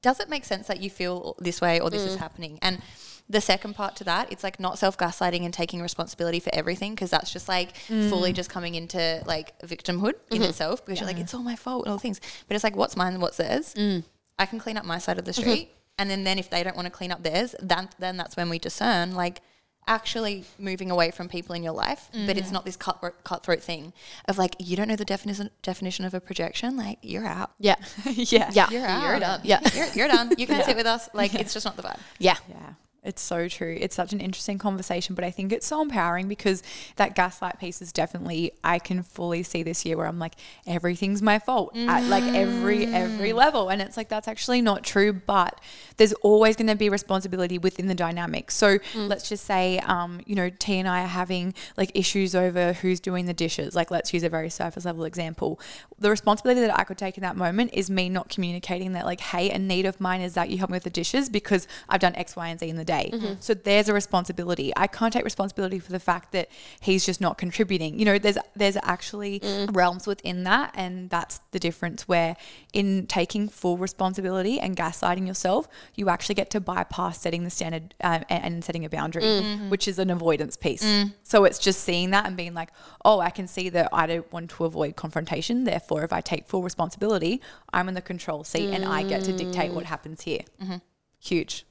Does 0.00 0.20
it 0.20 0.30
make 0.30 0.44
sense 0.44 0.68
that 0.68 0.80
you 0.80 0.88
feel 0.88 1.34
this 1.38 1.60
way 1.60 1.80
or 1.80 1.90
this 1.90 2.02
is 2.02 2.16
mm. 2.16 2.20
happening? 2.20 2.58
And 2.62 2.80
the 3.28 3.40
second 3.40 3.74
part 3.74 3.96
to 3.96 4.04
that, 4.04 4.30
it's 4.30 4.44
like 4.44 4.60
not 4.60 4.78
self 4.78 4.98
gaslighting 4.98 5.44
and 5.44 5.54
taking 5.54 5.80
responsibility 5.80 6.40
for 6.40 6.54
everything 6.54 6.94
because 6.94 7.10
that's 7.10 7.32
just 7.32 7.48
like 7.48 7.76
fully 7.76 8.32
mm. 8.32 8.36
just 8.36 8.50
coming 8.50 8.74
into 8.74 9.22
like 9.26 9.58
victimhood 9.60 10.14
in 10.30 10.38
mm-hmm. 10.38 10.42
itself 10.44 10.84
because 10.84 11.00
you're 11.00 11.06
like 11.06 11.18
it's 11.18 11.34
all 11.34 11.42
my 11.42 11.56
fault 11.56 11.86
and 11.86 11.92
all 11.92 11.98
things. 11.98 12.20
But 12.46 12.54
it's 12.54 12.64
like 12.64 12.76
what's 12.76 12.96
mine 12.96 13.14
and 13.14 13.22
what's 13.22 13.36
theirs. 13.36 13.74
Mm. 13.74 14.04
I 14.38 14.46
can 14.46 14.58
clean 14.58 14.76
up 14.76 14.84
my 14.84 14.98
side 14.98 15.18
of 15.18 15.24
the 15.24 15.32
mm-hmm. 15.32 15.40
street, 15.40 15.70
and 15.98 16.10
then 16.10 16.24
then 16.24 16.38
if 16.38 16.50
they 16.50 16.62
don't 16.62 16.76
want 16.76 16.86
to 16.86 16.90
clean 16.90 17.12
up 17.12 17.22
theirs, 17.22 17.54
then 17.60 17.88
then 17.98 18.16
that's 18.16 18.36
when 18.36 18.48
we 18.48 18.58
discern 18.58 19.14
like 19.14 19.40
actually 19.86 20.44
moving 20.58 20.90
away 20.90 21.10
from 21.10 21.28
people 21.28 21.54
in 21.54 21.62
your 21.62 21.72
life, 21.72 22.08
but 22.12 22.36
it's 22.36 22.50
mm. 22.50 22.52
not 22.52 22.64
this 22.64 22.76
cutthroat, 22.76 23.24
cutthroat 23.24 23.60
thing 23.60 23.92
of 24.28 24.38
like 24.38 24.54
you 24.58 24.76
don't 24.76 24.88
know 24.88 24.96
the 24.96 25.04
definition 25.04 25.50
definition 25.62 26.04
of 26.04 26.14
a 26.14 26.20
projection, 26.20 26.76
like 26.76 26.98
you're 27.02 27.26
out. 27.26 27.52
Yeah. 27.58 27.76
yeah. 28.04 28.50
Yeah. 28.52 28.70
You're 28.70 28.86
out. 28.86 29.02
You're 29.02 29.20
done. 29.20 29.40
Yeah. 29.44 29.60
You're, 29.74 29.86
you're 29.94 30.08
done. 30.08 30.32
You 30.38 30.46
can't 30.46 30.64
sit 30.64 30.76
with 30.76 30.86
us. 30.86 31.08
Like 31.14 31.34
it's 31.34 31.52
just 31.52 31.66
not 31.66 31.76
the 31.76 31.82
vibe. 31.82 31.98
Yeah. 32.18 32.36
Yeah. 32.48 32.74
It's 33.04 33.20
so 33.20 33.48
true. 33.48 33.76
It's 33.80 33.96
such 33.96 34.12
an 34.12 34.20
interesting 34.20 34.58
conversation, 34.58 35.16
but 35.16 35.24
I 35.24 35.32
think 35.32 35.52
it's 35.52 35.66
so 35.66 35.82
empowering 35.82 36.28
because 36.28 36.62
that 36.96 37.16
gaslight 37.16 37.58
piece 37.58 37.82
is 37.82 37.90
definitely 37.92 38.52
I 38.62 38.78
can 38.78 39.02
fully 39.02 39.42
see 39.42 39.64
this 39.64 39.84
year 39.84 39.96
where 39.96 40.06
I'm 40.06 40.20
like 40.20 40.34
everything's 40.68 41.20
my 41.20 41.40
fault 41.40 41.76
at 41.76 42.04
like 42.04 42.22
every 42.22 42.86
every 42.86 43.32
level 43.32 43.70
and 43.70 43.82
it's 43.82 43.96
like 43.96 44.08
that's 44.08 44.28
actually 44.28 44.62
not 44.62 44.84
true, 44.84 45.12
but 45.12 45.60
there's 45.96 46.12
always 46.14 46.54
going 46.54 46.68
to 46.68 46.76
be 46.76 46.88
responsibility 46.88 47.58
within 47.58 47.88
the 47.88 47.94
dynamic. 47.94 48.52
So 48.52 48.78
let's 48.94 49.28
just 49.28 49.44
say 49.46 49.80
um 49.80 50.20
you 50.24 50.36
know 50.36 50.48
T 50.50 50.78
and 50.78 50.88
I 50.88 51.02
are 51.02 51.08
having 51.08 51.54
like 51.76 51.90
issues 51.94 52.36
over 52.36 52.72
who's 52.72 53.00
doing 53.00 53.26
the 53.26 53.34
dishes. 53.34 53.74
Like 53.74 53.90
let's 53.90 54.14
use 54.14 54.22
a 54.22 54.28
very 54.28 54.48
surface 54.48 54.84
level 54.84 55.02
example. 55.02 55.58
The 55.98 56.08
responsibility 56.08 56.60
that 56.60 56.78
I 56.78 56.84
could 56.84 56.98
take 56.98 57.16
in 57.16 57.22
that 57.22 57.34
moment 57.36 57.70
is 57.72 57.90
me 57.90 58.08
not 58.08 58.28
communicating 58.28 58.92
that 58.92 59.06
like 59.06 59.20
hey, 59.20 59.50
a 59.50 59.58
need 59.58 59.86
of 59.86 60.00
mine 60.00 60.20
is 60.20 60.34
that 60.34 60.50
you 60.50 60.58
help 60.58 60.70
me 60.70 60.76
with 60.76 60.84
the 60.84 60.90
dishes 60.90 61.28
because 61.28 61.66
I've 61.88 62.00
done 62.00 62.14
X, 62.14 62.36
Y, 62.36 62.46
and 62.46 62.60
Z 62.60 62.68
in 62.68 62.76
the 62.76 62.84
day. 62.84 62.91
Mm-hmm. 62.92 63.34
So 63.40 63.54
there's 63.54 63.88
a 63.88 63.94
responsibility. 63.94 64.72
I 64.76 64.86
can't 64.86 65.12
take 65.12 65.24
responsibility 65.24 65.78
for 65.78 65.92
the 65.92 66.00
fact 66.00 66.32
that 66.32 66.48
he's 66.80 67.04
just 67.04 67.20
not 67.20 67.38
contributing. 67.38 67.98
You 67.98 68.04
know, 68.04 68.18
there's 68.18 68.38
there's 68.54 68.76
actually 68.82 69.40
mm. 69.40 69.74
realms 69.74 70.06
within 70.06 70.44
that, 70.44 70.72
and 70.74 71.10
that's 71.10 71.40
the 71.50 71.58
difference. 71.58 72.06
Where 72.08 72.36
in 72.72 73.06
taking 73.06 73.48
full 73.48 73.78
responsibility 73.78 74.60
and 74.60 74.76
gaslighting 74.76 75.26
yourself, 75.26 75.68
you 75.94 76.08
actually 76.08 76.34
get 76.34 76.50
to 76.50 76.60
bypass 76.60 77.20
setting 77.20 77.44
the 77.44 77.50
standard 77.50 77.94
uh, 78.02 78.20
and, 78.28 78.44
and 78.44 78.64
setting 78.64 78.84
a 78.84 78.88
boundary, 78.88 79.22
mm. 79.22 79.42
mm-hmm. 79.42 79.70
which 79.70 79.88
is 79.88 79.98
an 79.98 80.10
avoidance 80.10 80.56
piece. 80.56 80.84
Mm. 80.84 81.14
So 81.22 81.44
it's 81.44 81.58
just 81.58 81.80
seeing 81.80 82.10
that 82.10 82.26
and 82.26 82.36
being 82.36 82.54
like, 82.54 82.70
oh, 83.04 83.20
I 83.20 83.30
can 83.30 83.48
see 83.48 83.68
that 83.70 83.88
I 83.92 84.06
don't 84.06 84.30
want 84.32 84.50
to 84.50 84.64
avoid 84.64 84.96
confrontation. 84.96 85.64
Therefore, 85.64 86.02
if 86.04 86.12
I 86.12 86.20
take 86.20 86.46
full 86.46 86.62
responsibility, 86.62 87.40
I'm 87.72 87.88
in 87.88 87.94
the 87.94 88.02
control 88.02 88.44
seat 88.44 88.70
and 88.70 88.84
I 88.84 89.02
get 89.02 89.24
to 89.24 89.32
dictate 89.32 89.72
what 89.72 89.84
happens 89.84 90.22
here. 90.22 90.42
Mm-hmm. 90.62 90.76
Huge. 91.20 91.66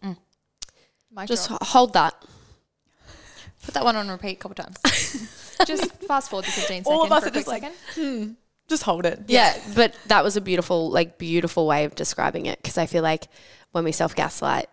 Mic 1.15 1.27
Just 1.27 1.49
drop. 1.49 1.63
hold 1.63 1.93
that. 1.93 2.15
Put 3.63 3.73
that 3.75 3.83
one 3.83 3.95
on 3.95 4.09
repeat 4.09 4.37
a 4.37 4.39
couple 4.39 4.55
times. 4.55 4.77
just 5.67 5.91
fast 6.03 6.29
forward 6.29 6.45
to 6.45 6.51
15 6.51 6.83
seconds. 6.83 6.87
All 6.87 7.03
of 7.03 7.11
us 7.11 7.23
for 7.23 7.29
a 7.29 7.31
are 7.31 7.33
just 7.33 7.47
like, 7.47 7.63
second. 7.63 8.37
Just 8.67 8.83
hold 8.83 9.05
it. 9.05 9.19
Yeah, 9.27 9.55
but 9.75 9.95
that 10.07 10.23
was 10.23 10.37
a 10.37 10.41
beautiful, 10.41 10.89
like, 10.89 11.17
beautiful 11.17 11.67
way 11.67 11.83
of 11.85 11.93
describing 11.93 12.45
it 12.45 12.57
because 12.61 12.77
I 12.77 12.85
feel 12.85 13.03
like 13.03 13.27
when 13.71 13.83
we 13.83 13.91
self 13.91 14.15
gaslight, 14.15 14.67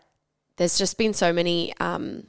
there's 0.57 0.79
just 0.79 0.97
been 0.97 1.13
so 1.13 1.33
many 1.33 1.75
um, 1.81 2.29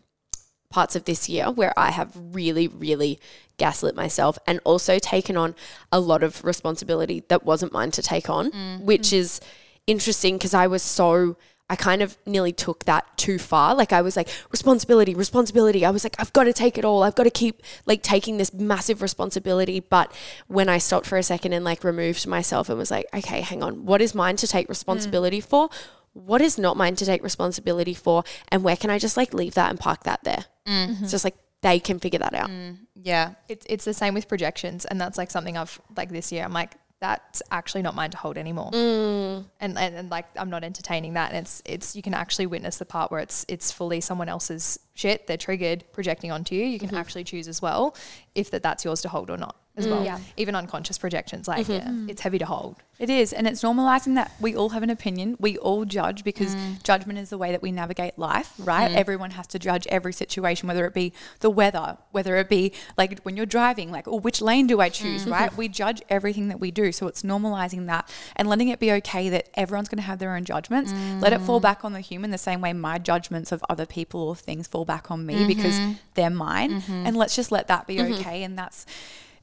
parts 0.70 0.96
of 0.96 1.06
this 1.06 1.30
year 1.30 1.50
where 1.52 1.74
I 1.78 1.92
have 1.92 2.12
really, 2.16 2.68
really 2.68 3.20
gaslit 3.58 3.96
myself 3.96 4.38
and 4.48 4.60
also 4.64 5.00
taken 5.00 5.38
on 5.38 5.56
a 5.92 6.00
lot 6.00 6.24
of 6.24 6.44
responsibility 6.44 7.24
that 7.30 7.46
wasn't 7.46 7.72
mine 7.72 7.92
to 7.92 8.02
take 8.02 8.30
on, 8.30 8.52
which 8.86 9.14
is 9.14 9.40
interesting 9.88 10.38
because 10.38 10.54
I 10.54 10.68
was 10.68 10.84
so. 10.84 11.38
I 11.70 11.76
kind 11.76 12.02
of 12.02 12.18
nearly 12.26 12.52
took 12.52 12.86
that 12.86 13.18
too 13.18 13.38
far. 13.38 13.76
Like 13.76 13.94
I 13.94 14.02
was 14.02 14.18
like, 14.18 14.28
responsibility, 14.52 15.14
responsibility. 15.14 15.86
I 15.86 15.92
was 15.92 16.04
like, 16.04 16.16
I've 16.18 16.34
got 16.34 16.46
to 16.46 16.54
take 16.54 16.78
it 16.78 16.86
all. 16.86 17.04
I've 17.04 17.16
got 17.16 17.26
to 17.26 17.32
keep 17.32 17.62
like 17.86 18.02
taking 18.02 18.38
this 18.38 18.54
massive 18.54 19.02
responsibility. 19.02 19.80
But 19.80 20.12
when 20.48 20.68
I 20.68 20.80
stopped 20.80 21.06
for 21.06 21.18
a 21.18 21.24
second 21.24 21.54
and 21.54 21.64
like 21.64 21.84
removed 21.84 22.26
myself 22.26 22.70
and 22.70 22.78
was 22.78 22.90
like, 22.90 23.06
okay, 23.14 23.42
hang 23.42 23.62
on, 23.62 23.86
what 23.86 24.02
is 24.02 24.16
mine 24.16 24.36
to 24.38 24.48
take 24.48 24.66
mm. 24.66 24.70
responsibility 24.70 25.42
for? 25.42 25.70
What 26.14 26.42
is 26.42 26.58
not 26.58 26.76
mine 26.76 26.96
to 26.96 27.06
take 27.06 27.22
responsibility 27.22 27.94
for? 27.94 28.24
And 28.50 28.64
where 28.64 28.76
can 28.76 28.90
I 28.90 28.98
just 28.98 29.16
like 29.16 29.34
leave 29.34 29.54
that 29.54 29.70
and 29.70 29.80
park 29.80 30.04
that 30.06 30.24
there? 30.24 30.46
Mm-hmm. 30.66 31.04
It's 31.04 31.12
just 31.12 31.24
like 31.24 31.36
they 31.62 31.80
can 31.80 32.00
figure 32.00 32.20
that 32.20 32.34
out. 32.34 32.50
Mm, 32.50 32.78
yeah. 32.96 33.34
It's 33.48 33.66
it's 33.70 33.86
the 33.86 33.94
same 33.94 34.14
with 34.14 34.28
projections, 34.28 34.86
and 34.86 35.00
that's 35.00 35.18
like 35.18 35.30
something 35.30 35.58
I've 35.58 35.80
like 35.96 36.10
this 36.10 36.32
year. 36.32 36.44
I'm 36.44 36.54
like, 36.54 36.76
that's 37.02 37.42
actually 37.52 37.82
not 37.82 37.96
mine 37.96 38.12
to 38.12 38.18
hold 38.18 38.38
anymore, 38.38 38.72
mm. 38.72 39.46
and, 39.60 39.78
and 39.78 39.96
and 39.96 40.10
like 40.10 40.26
I'm 40.38 40.50
not 40.50 40.64
entertaining 40.64 41.14
that. 41.14 41.32
And 41.32 41.40
it's 41.40 41.62
it's 41.66 41.96
you 41.96 42.02
can 42.02 42.14
actually 42.14 42.46
witness 42.46 42.78
the 42.78 42.86
part 42.86 43.12
where 43.12 43.22
it's 43.22 43.46
it's 43.48 43.72
fully 43.72 44.02
someone 44.02 44.30
else's 44.30 44.80
shit. 44.94 45.28
They're 45.28 45.38
triggered, 45.38 45.86
projecting 45.94 46.32
onto 46.32 46.56
you. 46.56 46.66
You 46.66 46.80
can 46.80 46.90
mm-hmm. 46.90 46.98
actually 46.98 47.24
choose 47.24 47.48
as 47.48 47.62
well 47.62 47.96
if 48.36 48.52
that 48.52 48.64
that's 48.64 48.84
yours 48.84 49.02
to 49.02 49.10
hold 49.10 49.30
or 49.30 49.38
not 49.38 49.56
as 49.80 49.88
well. 49.88 50.04
Yeah. 50.04 50.20
Even 50.38 50.54
unconscious 50.56 50.98
projections, 50.98 51.48
like 51.48 51.68
yeah, 51.68 51.92
it's 52.08 52.22
heavy 52.22 52.38
to 52.38 52.46
hold. 52.46 52.76
It 53.00 53.10
is. 53.10 53.32
And 53.32 53.48
it's 53.48 53.64
normalizing 53.64 54.16
that 54.16 54.34
we 54.42 54.56
all 54.58 54.70
have 54.70 54.84
an 54.84 54.90
opinion. 54.90 55.38
We 55.40 55.58
all 55.58 55.86
judge 55.86 56.24
because 56.26 56.56
Mm. 56.56 56.84
judgment 56.84 57.18
is 57.18 57.30
the 57.30 57.38
way 57.38 57.52
that 57.52 57.62
we 57.62 57.72
navigate 57.72 58.20
life, 58.20 58.52
right? 58.58 58.92
Everyone 58.92 59.32
has 59.32 59.48
to 59.48 59.60
judge 59.60 59.88
every 59.88 60.12
situation, 60.12 60.68
whether 60.68 60.86
it 60.86 60.94
be 60.94 61.14
the 61.40 61.50
weather, 61.50 61.98
whether 62.12 62.36
it 62.36 62.50
be 62.50 62.74
like 62.98 63.20
when 63.22 63.38
you're 63.38 63.46
driving, 63.46 63.90
like, 63.90 64.06
oh, 64.08 64.18
which 64.20 64.42
lane 64.42 64.68
do 64.68 64.82
I 64.82 64.90
choose, 64.90 65.22
Mm-hmm. 65.22 65.32
right? 65.32 65.58
We 65.64 65.70
judge 65.70 66.02
everything 66.10 66.50
that 66.50 66.60
we 66.60 66.72
do. 66.72 66.92
So 66.92 67.08
it's 67.08 67.22
normalizing 67.24 67.86
that 67.88 68.10
and 68.36 68.50
letting 68.50 68.68
it 68.68 68.80
be 68.80 68.92
okay 69.00 69.30
that 69.30 69.48
everyone's 69.54 69.88
going 69.88 69.98
to 70.04 70.10
have 70.12 70.20
their 70.20 70.36
own 70.36 70.44
judgments. 70.44 70.94
Let 71.22 71.32
it 71.32 71.40
Mm. 71.40 71.46
fall 71.46 71.60
back 71.62 71.86
on 71.86 71.94
the 71.94 72.02
human 72.02 72.32
the 72.32 72.38
same 72.38 72.60
way 72.60 72.74
my 72.74 72.98
judgments 72.98 73.54
of 73.54 73.64
other 73.70 73.86
people 73.86 74.20
or 74.22 74.36
things 74.36 74.68
fall 74.68 74.84
back 74.84 75.10
on 75.10 75.26
me 75.26 75.46
because 75.46 75.80
Mm-hmm. 75.80 75.92
they're 76.16 76.30
mine. 76.30 76.84
And 77.06 77.16
let's 77.16 77.36
just 77.36 77.50
let 77.52 77.68
that 77.68 77.88
be 77.88 78.02
okay. 78.02 78.44
And 78.44 78.58
that's 78.58 78.86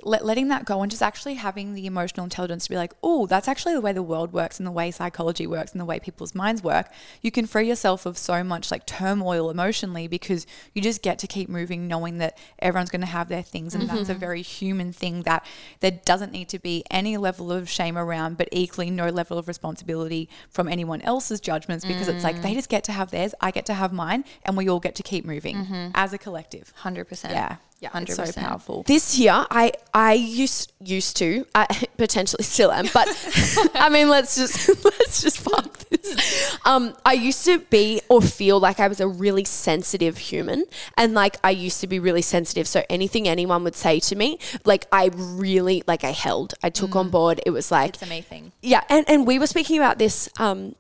let, 0.02 0.24
letting 0.24 0.48
that 0.48 0.64
go 0.64 0.82
and 0.82 0.90
just 0.90 1.02
actually 1.02 1.34
having 1.34 1.74
the 1.74 1.86
emotional 1.86 2.24
intelligence 2.24 2.64
to 2.64 2.70
be 2.70 2.76
like, 2.76 2.92
oh, 3.02 3.26
that's 3.26 3.48
actually 3.48 3.74
the 3.74 3.80
way 3.80 3.92
the 3.92 4.02
world 4.02 4.32
works 4.32 4.58
and 4.58 4.66
the 4.66 4.72
way 4.72 4.90
psychology 4.90 5.46
works 5.46 5.72
and 5.72 5.80
the 5.80 5.84
way 5.84 5.98
people's 5.98 6.34
minds 6.34 6.62
work. 6.62 6.90
You 7.22 7.30
can 7.30 7.46
free 7.46 7.68
yourself 7.68 8.06
of 8.06 8.18
so 8.18 8.44
much 8.44 8.70
like 8.70 8.86
turmoil 8.86 9.50
emotionally 9.50 10.06
because 10.06 10.46
you 10.74 10.82
just 10.82 11.02
get 11.02 11.18
to 11.20 11.26
keep 11.26 11.48
moving, 11.48 11.88
knowing 11.88 12.18
that 12.18 12.38
everyone's 12.58 12.90
going 12.90 13.00
to 13.00 13.06
have 13.06 13.28
their 13.28 13.42
things. 13.42 13.74
And 13.74 13.88
that's 13.88 14.08
a 14.08 14.12
mm-hmm. 14.12 14.20
very 14.20 14.42
human 14.42 14.92
thing 14.92 15.22
that 15.22 15.44
there 15.80 15.92
doesn't 16.04 16.32
need 16.32 16.48
to 16.50 16.58
be 16.58 16.84
any 16.90 17.16
level 17.16 17.50
of 17.50 17.68
shame 17.68 17.96
around, 17.96 18.36
but 18.36 18.48
equally 18.52 18.90
no 18.90 19.08
level 19.08 19.38
of 19.38 19.48
responsibility 19.48 20.28
from 20.50 20.68
anyone 20.68 21.00
else's 21.02 21.40
judgments 21.40 21.84
because 21.84 22.08
it's 22.08 22.24
like 22.24 22.36
mm. 22.36 22.42
they 22.42 22.54
just 22.54 22.68
get 22.68 22.84
to 22.84 22.92
have 22.92 23.10
theirs, 23.10 23.34
I 23.40 23.50
get 23.50 23.66
to 23.66 23.74
have 23.74 23.92
mine, 23.92 24.24
and 24.44 24.56
we 24.56 24.68
all 24.68 24.80
get 24.80 24.94
to 24.96 25.02
keep 25.02 25.24
moving 25.24 25.56
mm-hmm. 25.56 25.90
as 25.94 26.12
a 26.12 26.18
collective. 26.18 26.72
100%. 26.82 27.30
Yeah. 27.30 27.56
Yeah, 27.78 27.90
It's 27.94 28.14
so 28.16 28.22
100%. 28.24 28.36
powerful. 28.36 28.82
This 28.84 29.18
year, 29.18 29.44
I 29.50 29.70
I 29.92 30.14
used 30.14 30.72
used 30.80 31.16
to, 31.18 31.44
I 31.54 31.66
potentially 31.98 32.42
still 32.42 32.72
am, 32.72 32.86
but 32.94 33.06
I 33.74 33.90
mean, 33.90 34.08
let's 34.08 34.34
just 34.34 34.68
let's 34.84 35.20
just 35.20 35.44
park 35.44 35.78
this. 35.90 36.56
Um, 36.64 36.96
I 37.04 37.12
used 37.12 37.44
to 37.44 37.58
be 37.58 38.00
or 38.08 38.22
feel 38.22 38.58
like 38.60 38.80
I 38.80 38.88
was 38.88 38.98
a 39.00 39.06
really 39.06 39.44
sensitive 39.44 40.16
human, 40.16 40.64
and 40.96 41.12
like 41.12 41.36
I 41.44 41.50
used 41.50 41.82
to 41.82 41.86
be 41.86 41.98
really 41.98 42.22
sensitive. 42.22 42.66
So 42.66 42.82
anything 42.88 43.28
anyone 43.28 43.62
would 43.64 43.76
say 43.76 44.00
to 44.00 44.16
me, 44.16 44.38
like 44.64 44.86
I 44.90 45.10
really 45.14 45.82
like 45.86 46.02
I 46.02 46.12
held, 46.12 46.54
I 46.62 46.70
took 46.70 46.96
on 46.96 47.10
board. 47.10 47.40
It 47.44 47.50
was 47.50 47.70
like 47.70 47.90
It's 47.94 48.02
a 48.02 48.06
me 48.06 48.22
thing. 48.22 48.52
yeah, 48.62 48.84
and, 48.88 49.04
and 49.06 49.26
we 49.26 49.38
were 49.38 49.46
speaking 49.46 49.76
about 49.76 49.98
this 49.98 50.30
um, 50.38 50.74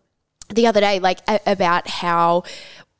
the 0.48 0.66
other 0.66 0.80
day, 0.80 0.98
like 0.98 1.20
a- 1.28 1.40
about 1.46 1.88
how 1.88 2.44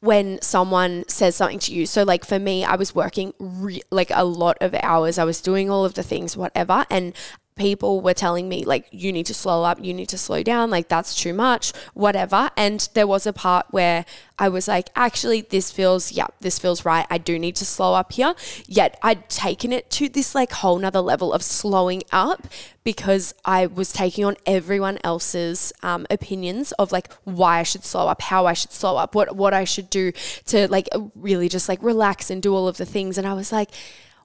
when 0.07 0.41
someone 0.41 1.05
says 1.09 1.37
something 1.37 1.59
to 1.59 1.75
you, 1.75 1.85
so 1.85 2.03
like 2.05 2.25
for 2.25 2.39
me, 2.39 2.65
I 2.65 2.77
was 2.77 2.95
working 2.95 3.35
re- 3.39 3.83
like 3.91 4.11
a 4.15 4.25
lot 4.25 4.57
of 4.61 4.75
hours, 4.83 5.19
I 5.19 5.25
was 5.25 5.41
doing 5.41 5.69
all 5.69 5.85
of 5.85 5.95
the 5.95 6.03
things, 6.03 6.37
whatever, 6.37 6.87
and 6.89 7.13
people 7.57 8.03
were 8.03 8.13
telling 8.13 8.49
me 8.51 8.65
like 8.65 8.87
you 8.91 9.11
need 9.11 9.25
to 9.25 9.33
slow 9.33 9.65
up 9.65 9.83
you 9.83 9.95
need 9.95 10.09
to 10.11 10.19
slow 10.19 10.43
down 10.43 10.71
like 10.71 10.89
that's 10.89 11.15
too 11.15 11.33
much 11.33 11.73
whatever. 11.95 12.51
And 12.57 12.87
there 12.93 13.07
was 13.07 13.27
a 13.27 13.33
part 13.33 13.67
where 13.71 14.05
i 14.39 14.49
was 14.49 14.69
like 14.69 14.91
actually 14.95 15.41
this 15.41 15.73
feels 15.73 16.13
yeah 16.13 16.27
this 16.41 16.59
feels 16.59 16.85
right. 16.85 17.07
I 17.09 17.17
do 17.17 17.39
need 17.39 17.57
to 17.57 17.65
slow 17.65 17.95
up 17.95 18.13
here. 18.13 18.35
Yet 18.67 18.99
i'd 19.03 19.29
taken 19.31 19.73
it 19.73 19.89
to 19.93 20.09
this 20.09 20.35
like 20.35 20.53
whole 20.53 20.79
nother 20.79 21.01
level 21.01 21.33
of 21.33 21.43
slowing 21.43 22.03
up 22.13 22.47
because 22.85 23.35
i 23.45 23.65
was 23.67 23.91
taking 23.93 24.25
on 24.25 24.37
everyone 24.45 24.99
else's 25.03 25.73
um, 25.83 26.07
opinions 26.11 26.73
of 26.73 26.93
like 26.93 27.13
why 27.25 27.61
i 27.61 27.63
should 27.63 27.85
slow 27.85 28.07
up 28.07 28.21
how 28.21 28.45
i 28.47 28.53
should 28.53 28.73
slow 28.73 28.97
up 28.97 29.15
what 29.15 29.35
what 29.35 29.55
i 29.55 29.65
should 29.65 29.89
do 29.89 30.13
to 30.45 30.69
like 30.69 30.89
really 31.15 31.49
just 31.49 31.69
like 31.69 31.83
relax 31.83 32.31
and 32.31 32.43
do 32.43 32.55
all 32.55 32.69
of 32.69 32.77
the 32.77 32.87
things. 32.87 33.17
And 33.17 33.27
i 33.27 33.33
was 33.33 33.51
like 33.51 33.71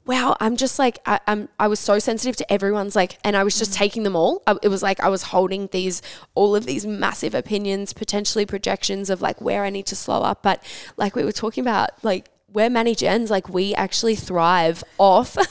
wow, 0.06 0.36
I'm 0.40 0.58
just 0.58 0.80
like 0.80 1.00
I, 1.06 1.20
am 1.28 1.50
I 1.60 1.68
was 1.68 1.80
so 1.80 2.00
sensitive 2.00 2.36
to 2.38 2.52
everyone's 2.52 2.96
like, 2.96 3.18
and 3.24 3.36
I 3.36 3.44
was 3.44 3.58
just 3.58 3.74
taking 3.74 4.04
them 4.04 4.16
all. 4.16 4.42
I, 4.48 4.58
it 4.62 4.68
was 4.68 4.84
like 4.84 5.00
I 5.00 5.10
was 5.10 5.24
holding 5.24 5.68
these 5.68 6.02
all 6.36 6.56
of 6.56 6.66
these 6.66 6.86
massive 6.86 7.36
opinions, 7.36 7.94
potentially 7.94 8.46
projections 8.46 9.10
of 9.10 9.22
like 9.22 9.40
where 9.42 9.64
I 9.64 9.70
need 9.70 9.86
to 9.88 9.96
slow 9.96 10.22
up. 10.22 10.44
But 10.44 10.64
like 10.98 11.16
we 11.16 11.24
were 11.24 11.32
talking 11.32 11.64
about, 11.64 12.04
like 12.04 12.30
we're 12.52 12.70
Manny 12.70 12.96
Gens, 12.96 13.30
like 13.30 13.50
we 13.50 13.74
actually 13.76 14.16
thrive 14.16 14.84
off. 14.98 15.38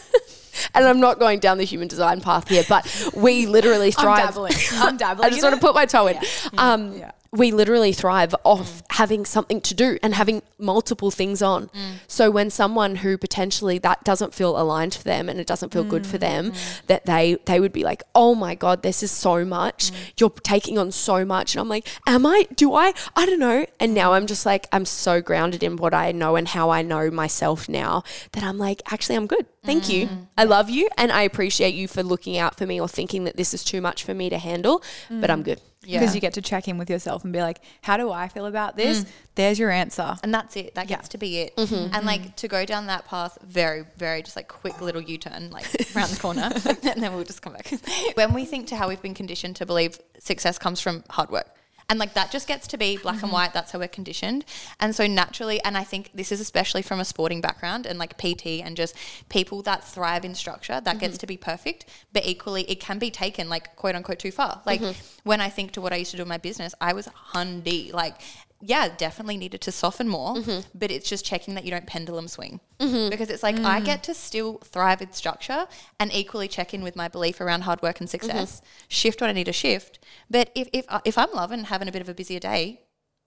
And 0.74 0.84
I'm 0.84 1.00
not 1.00 1.18
going 1.18 1.38
down 1.38 1.56
the 1.56 1.64
human 1.64 1.88
design 1.88 2.20
path 2.20 2.48
here, 2.48 2.64
but 2.68 3.12
we 3.14 3.46
literally 3.46 3.92
thrive. 3.92 4.18
I'm 4.18 4.26
dabbling. 4.26 4.52
I'm 4.72 4.96
dabbling. 4.98 5.26
I 5.26 5.30
just 5.30 5.42
want 5.42 5.54
to 5.54 5.60
put 5.60 5.74
my 5.74 5.86
toe 5.86 6.08
in. 6.08 6.18
Um, 6.58 6.92
Yeah. 6.98 7.12
We 7.32 7.52
literally 7.52 7.92
thrive 7.92 8.34
off 8.44 8.82
mm. 8.82 8.82
having 8.90 9.24
something 9.24 9.60
to 9.60 9.74
do 9.74 9.98
and 10.02 10.14
having 10.14 10.42
multiple 10.58 11.10
things 11.10 11.42
on. 11.42 11.68
Mm. 11.68 11.92
So 12.08 12.30
when 12.30 12.50
someone 12.50 12.96
who 12.96 13.16
potentially 13.16 13.78
that 13.78 14.02
doesn't 14.04 14.34
feel 14.34 14.60
aligned 14.60 14.94
for 14.94 15.04
them 15.04 15.28
and 15.28 15.38
it 15.38 15.46
doesn't 15.46 15.72
feel 15.72 15.84
good 15.84 16.06
for 16.06 16.16
mm, 16.16 16.20
them, 16.20 16.52
that 16.86 17.06
they 17.06 17.36
they 17.46 17.60
would 17.60 17.72
be 17.72 17.84
like, 17.84 18.02
"Oh 18.14 18.34
my 18.34 18.54
god, 18.54 18.82
this 18.82 19.02
is 19.02 19.10
so 19.10 19.44
much. 19.44 19.92
You're 20.18 20.30
taking 20.30 20.78
on 20.78 20.92
so 20.92 21.24
much." 21.24 21.54
And 21.54 21.60
I'm 21.60 21.68
like, 21.68 21.86
"Am 22.06 22.26
I? 22.26 22.46
Do 22.56 22.74
I? 22.74 22.92
I 23.14 23.26
don't 23.26 23.38
know." 23.38 23.66
And 23.78 23.94
now 23.94 24.12
I'm 24.14 24.26
just 24.26 24.44
like, 24.44 24.66
I'm 24.72 24.84
so 24.84 25.20
grounded 25.20 25.62
in 25.62 25.76
what 25.76 25.94
I 25.94 26.12
know 26.12 26.36
and 26.36 26.46
how 26.48 26.70
I 26.70 26.82
know 26.82 27.10
myself 27.10 27.68
now 27.68 28.02
that 28.32 28.44
I'm 28.44 28.58
like, 28.58 28.82
actually, 28.90 29.16
I'm 29.16 29.26
good. 29.26 29.46
Thank 29.64 29.88
you. 29.88 30.08
I 30.36 30.44
love 30.44 30.70
you 30.70 30.88
and 30.96 31.12
I 31.12 31.22
appreciate 31.22 31.74
you 31.74 31.86
for 31.88 32.02
looking 32.02 32.38
out 32.38 32.56
for 32.56 32.66
me 32.66 32.80
or 32.80 32.88
thinking 32.88 33.24
that 33.24 33.36
this 33.36 33.52
is 33.52 33.62
too 33.62 33.80
much 33.80 34.04
for 34.04 34.14
me 34.14 34.30
to 34.30 34.38
handle, 34.38 34.82
but 35.08 35.30
I'm 35.30 35.42
good. 35.42 35.60
Because 35.82 36.14
you 36.14 36.20
get 36.20 36.34
to 36.34 36.42
check 36.42 36.68
in 36.68 36.76
with 36.76 36.90
yourself 36.90 37.24
and 37.24 37.32
be 37.32 37.40
like, 37.40 37.60
how 37.82 37.96
do 37.96 38.10
I 38.10 38.28
feel 38.28 38.46
about 38.46 38.76
this? 38.76 39.04
Mm. 39.04 39.08
There's 39.34 39.58
your 39.58 39.70
answer. 39.70 40.14
And 40.22 40.32
that's 40.32 40.54
it. 40.56 40.74
That 40.74 40.88
gets 40.88 41.08
to 41.08 41.18
be 41.18 41.38
it. 41.38 41.56
Mm-hmm. 41.56 41.74
And 41.74 41.92
mm-hmm. 41.92 42.06
like 42.06 42.36
to 42.36 42.48
go 42.48 42.66
down 42.66 42.86
that 42.86 43.06
path, 43.06 43.38
very, 43.42 43.84
very 43.96 44.22
just 44.22 44.36
like 44.36 44.48
quick 44.48 44.80
little 44.82 45.00
U 45.00 45.16
turn, 45.16 45.50
like 45.50 45.66
around 45.96 46.10
the 46.10 46.20
corner, 46.20 46.50
and 46.66 47.02
then 47.02 47.14
we'll 47.14 47.24
just 47.24 47.40
come 47.40 47.54
back. 47.54 47.72
when 48.14 48.34
we 48.34 48.44
think 48.44 48.66
to 48.68 48.76
how 48.76 48.88
we've 48.88 49.00
been 49.00 49.14
conditioned 49.14 49.56
to 49.56 49.66
believe 49.66 49.98
success 50.18 50.58
comes 50.58 50.80
from 50.80 51.02
hard 51.08 51.30
work. 51.30 51.48
And 51.90 51.98
like 51.98 52.14
that 52.14 52.31
just 52.31 52.46
gets 52.46 52.68
to 52.68 52.79
be 52.79 52.96
black 52.96 53.14
and 53.14 53.24
mm-hmm. 53.24 53.33
white. 53.33 53.53
That's 53.53 53.72
how 53.72 53.81
we're 53.81 53.88
conditioned. 53.88 54.44
And 54.79 54.94
so 54.94 55.07
naturally, 55.09 55.61
and 55.62 55.76
I 55.76 55.83
think 55.83 56.11
this 56.14 56.31
is 56.31 56.40
especially 56.40 56.83
from 56.83 57.00
a 57.00 57.05
sporting 57.05 57.40
background 57.40 57.85
and 57.85 57.98
like 57.98 58.16
PT 58.16 58.62
and 58.64 58.76
just 58.76 58.94
people 59.29 59.61
that 59.62 59.83
thrive 59.83 60.24
in 60.24 60.37
structure, 60.37 60.81
that 60.81 61.00
gets 61.00 61.14
mm-hmm. 61.14 61.20
to 61.20 61.26
be 61.26 61.37
perfect. 61.37 61.87
But 62.12 62.24
equally, 62.24 62.62
it 62.70 62.79
can 62.79 62.98
be 63.00 63.11
taken 63.11 63.48
like 63.48 63.74
quote 63.74 63.96
unquote 63.96 64.20
too 64.20 64.31
far. 64.31 64.62
Like 64.64 64.81
mm-hmm. 64.81 64.98
when 65.24 65.40
I 65.40 65.48
think 65.48 65.72
to 65.72 65.81
what 65.81 65.92
I 65.92 65.96
used 65.96 66.12
to 66.12 66.16
do 66.16 66.22
in 66.22 66.29
my 66.29 66.38
business, 66.38 66.74
I 66.81 66.92
was 66.92 67.09
hundy. 67.35 67.92
Like 67.92 68.14
yeah, 68.60 68.88
definitely 68.94 69.36
needed 69.36 69.60
to 69.62 69.72
soften 69.72 70.08
more, 70.08 70.34
mm-hmm. 70.34 70.60
but 70.74 70.90
it's 70.90 71.08
just 71.08 71.24
checking 71.24 71.54
that 71.54 71.64
you 71.64 71.70
don't 71.70 71.86
pendulum 71.86 72.28
swing. 72.28 72.60
Mm-hmm. 72.78 73.08
Because 73.10 73.30
it's 73.30 73.42
like 73.42 73.58
I 73.58 73.80
mm. 73.80 73.84
get 73.84 74.02
to 74.04 74.14
still 74.14 74.58
thrive 74.58 75.00
in 75.00 75.12
structure 75.12 75.66
and 75.98 76.12
equally 76.12 76.48
check 76.48 76.74
in 76.74 76.82
with 76.82 76.94
my 76.94 77.08
belief 77.08 77.40
around 77.40 77.62
hard 77.62 77.80
work 77.82 78.00
and 78.00 78.08
mm-hmm. 78.08 78.20
success, 78.20 78.62
shift 78.88 79.20
what 79.20 79.30
I 79.30 79.32
need 79.32 79.44
to 79.44 79.52
shift. 79.52 79.98
But 80.28 80.50
if, 80.54 80.68
if, 80.72 80.84
uh, 80.88 81.00
if 81.04 81.16
I'm 81.16 81.32
loving 81.32 81.64
having 81.64 81.88
a 81.88 81.92
bit 81.92 82.02
of 82.02 82.08
a 82.08 82.14
busier 82.14 82.40
day, 82.40 82.80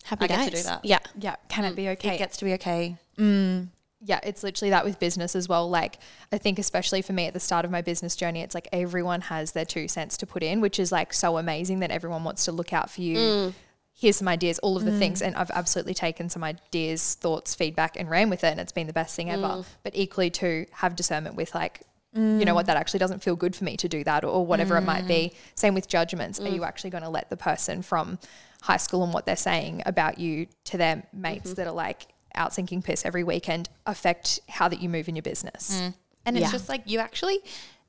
Happy 0.03 0.25
I 0.25 0.27
get 0.27 0.51
to 0.51 0.57
do 0.57 0.63
that. 0.63 0.85
Yeah. 0.85 0.99
Yeah. 1.17 1.35
Can 1.47 1.65
it 1.65 1.73
mm. 1.73 1.77
be 1.77 1.89
okay? 1.89 2.15
it 2.15 2.17
gets 2.19 2.37
to 2.37 2.45
be 2.45 2.53
okay. 2.53 2.97
Mm. 3.17 3.69
yeah, 4.05 4.19
it's 4.23 4.43
literally 4.43 4.69
that 4.71 4.83
with 4.83 4.99
business 4.99 5.35
as 5.35 5.47
well. 5.47 5.69
Like, 5.69 5.99
I 6.31 6.37
think, 6.37 6.59
especially 6.59 7.01
for 7.01 7.13
me 7.13 7.27
at 7.27 7.33
the 7.33 7.39
start 7.39 7.63
of 7.63 7.71
my 7.71 7.81
business 7.81 8.15
journey, 8.15 8.41
it's 8.41 8.53
like 8.53 8.67
everyone 8.73 9.21
has 9.21 9.53
their 9.53 9.65
two 9.65 9.87
cents 9.87 10.17
to 10.17 10.25
put 10.27 10.43
in, 10.43 10.61
which 10.61 10.77
is 10.77 10.91
like 10.91 11.13
so 11.13 11.37
amazing 11.37 11.79
that 11.79 11.91
everyone 11.91 12.23
wants 12.23 12.45
to 12.45 12.51
look 12.51 12.73
out 12.73 12.89
for 12.91 13.01
you. 13.01 13.53
Here's 13.93 14.17
some 14.17 14.27
ideas, 14.27 14.59
all 14.59 14.75
of 14.75 14.85
the 14.85 14.97
things. 14.97 15.21
Mm. 15.21 15.27
And 15.27 15.35
I've 15.35 15.51
absolutely 15.51 15.93
taken 15.93 16.29
some 16.29 16.43
ideas, 16.43 17.15
thoughts, 17.15 17.55
feedback, 17.55 17.97
and 17.97 18.09
ran 18.09 18.29
with 18.29 18.43
it. 18.43 18.47
And 18.47 18.59
it's 18.59 18.71
been 18.71 18.87
the 18.87 18.93
best 18.93 19.15
thing 19.15 19.29
ever. 19.29 19.41
Mm. 19.43 19.65
But 19.83 19.95
equally, 19.95 20.29
to 20.31 20.65
have 20.71 20.95
discernment 20.95 21.35
with 21.35 21.53
like, 21.55 21.81
you 22.15 22.45
know 22.45 22.53
what, 22.53 22.63
mm. 22.63 22.67
that 22.67 22.77
actually 22.77 22.99
doesn't 22.99 23.23
feel 23.23 23.35
good 23.35 23.55
for 23.55 23.63
me 23.63 23.77
to 23.77 23.87
do 23.87 24.03
that 24.03 24.23
or, 24.23 24.27
or 24.27 24.45
whatever 24.45 24.77
it 24.77 24.81
might 24.81 25.07
be. 25.07 25.33
Same 25.55 25.73
with 25.73 25.87
judgments. 25.87 26.39
Are 26.39 26.49
you 26.49 26.63
actually 26.63 26.89
going 26.89 27.03
to 27.03 27.09
let 27.09 27.29
the 27.29 27.37
person 27.37 27.81
from 27.81 28.19
high 28.61 28.77
school 28.77 29.03
and 29.03 29.13
what 29.13 29.25
they're 29.25 29.35
saying 29.35 29.83
about 29.85 30.19
you 30.19 30.47
to 30.65 30.77
their 30.77 31.03
mates 31.13 31.51
mm-hmm. 31.51 31.55
that 31.55 31.67
are 31.67 31.73
like, 31.73 32.07
out 32.35 32.51
sinking 32.51 32.81
piss 32.81 33.05
every 33.05 33.23
weekend 33.23 33.69
affect 33.85 34.39
how 34.49 34.67
that 34.67 34.81
you 34.81 34.89
move 34.89 35.07
in 35.07 35.15
your 35.15 35.21
business. 35.21 35.79
And 36.25 36.35
it's 36.35 36.51
just 36.51 36.67
like 36.67 36.81
you 36.87 36.97
actually 36.97 37.37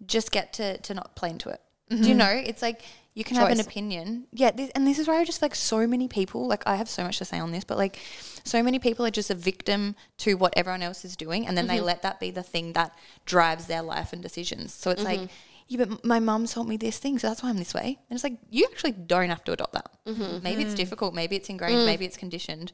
just 0.07 0.31
get 0.31 0.53
to, 0.55 0.77
to 0.77 0.93
not 0.93 1.17
play 1.17 1.31
into 1.31 1.49
it. 1.49 1.63
Do 1.89 1.97
you 1.97 2.03
mm-hmm. 2.03 2.19
know? 2.19 2.29
It's 2.29 2.61
like 2.61 2.83
you 3.15 3.23
can 3.23 3.37
have 3.37 3.51
an 3.51 3.61
opinion. 3.61 4.27
Yeah. 4.33 4.51
This, 4.51 4.71
and 4.75 4.87
this 4.87 4.99
is 4.99 5.07
where 5.07 5.19
I 5.19 5.25
just 5.25 5.41
like 5.41 5.55
so 5.55 5.87
many 5.87 6.09
people, 6.09 6.47
like 6.49 6.65
I 6.67 6.77
have 6.77 6.89
so 6.89 7.05
much 7.05 7.19
to 7.19 7.25
say 7.25 7.39
on 7.39 7.53
this, 7.53 7.63
but 7.65 7.79
like 7.79 7.99
so 8.43 8.63
many 8.63 8.79
people 8.79 9.07
are 9.07 9.11
just 9.11 9.31
a 9.31 9.35
victim 9.35 9.95
to 10.19 10.35
what 10.35 10.53
everyone 10.57 10.83
else 10.83 11.05
is 11.05 11.17
doing. 11.17 11.47
And 11.47 11.57
then 11.57 11.69
they 11.69 11.77
mm-hmm. 11.77 11.87
let 11.87 12.03
that 12.03 12.19
be 12.19 12.31
the 12.33 12.43
thing 12.43 12.73
that 12.73 12.97
drives 13.25 13.67
their 13.67 13.83
life 13.83 14.13
and 14.13 14.21
decisions. 14.21 14.75
So 14.75 14.91
it's 14.91 15.05
like, 15.05 15.21
mm-hmm. 15.21 15.33
yeah, 15.69 15.85
but 15.85 16.05
my 16.05 16.19
mum 16.19 16.47
taught 16.47 16.67
me 16.67 16.77
this 16.77 16.99
thing, 16.99 17.19
so 17.19 17.29
that's 17.29 17.43
why 17.43 17.51
I'm 17.51 17.59
this 17.59 17.73
way. 17.73 17.99
And 18.11 18.17
it's 18.17 18.25
like, 18.25 18.37
you 18.51 18.67
actually 18.71 18.93
don't 18.93 19.29
have 19.29 19.45
to 19.45 19.53
adopt 19.53 19.75
that. 19.75 19.91
Mm-hmm. 20.07 20.43
Maybe 20.43 20.63
it's 20.65 20.75
difficult, 20.75 21.15
maybe 21.15 21.37
it's 21.37 21.49
ingrained, 21.49 21.83
mm. 21.83 21.87
maybe 21.87 22.05
it's 22.05 22.17
conditioned. 22.17 22.73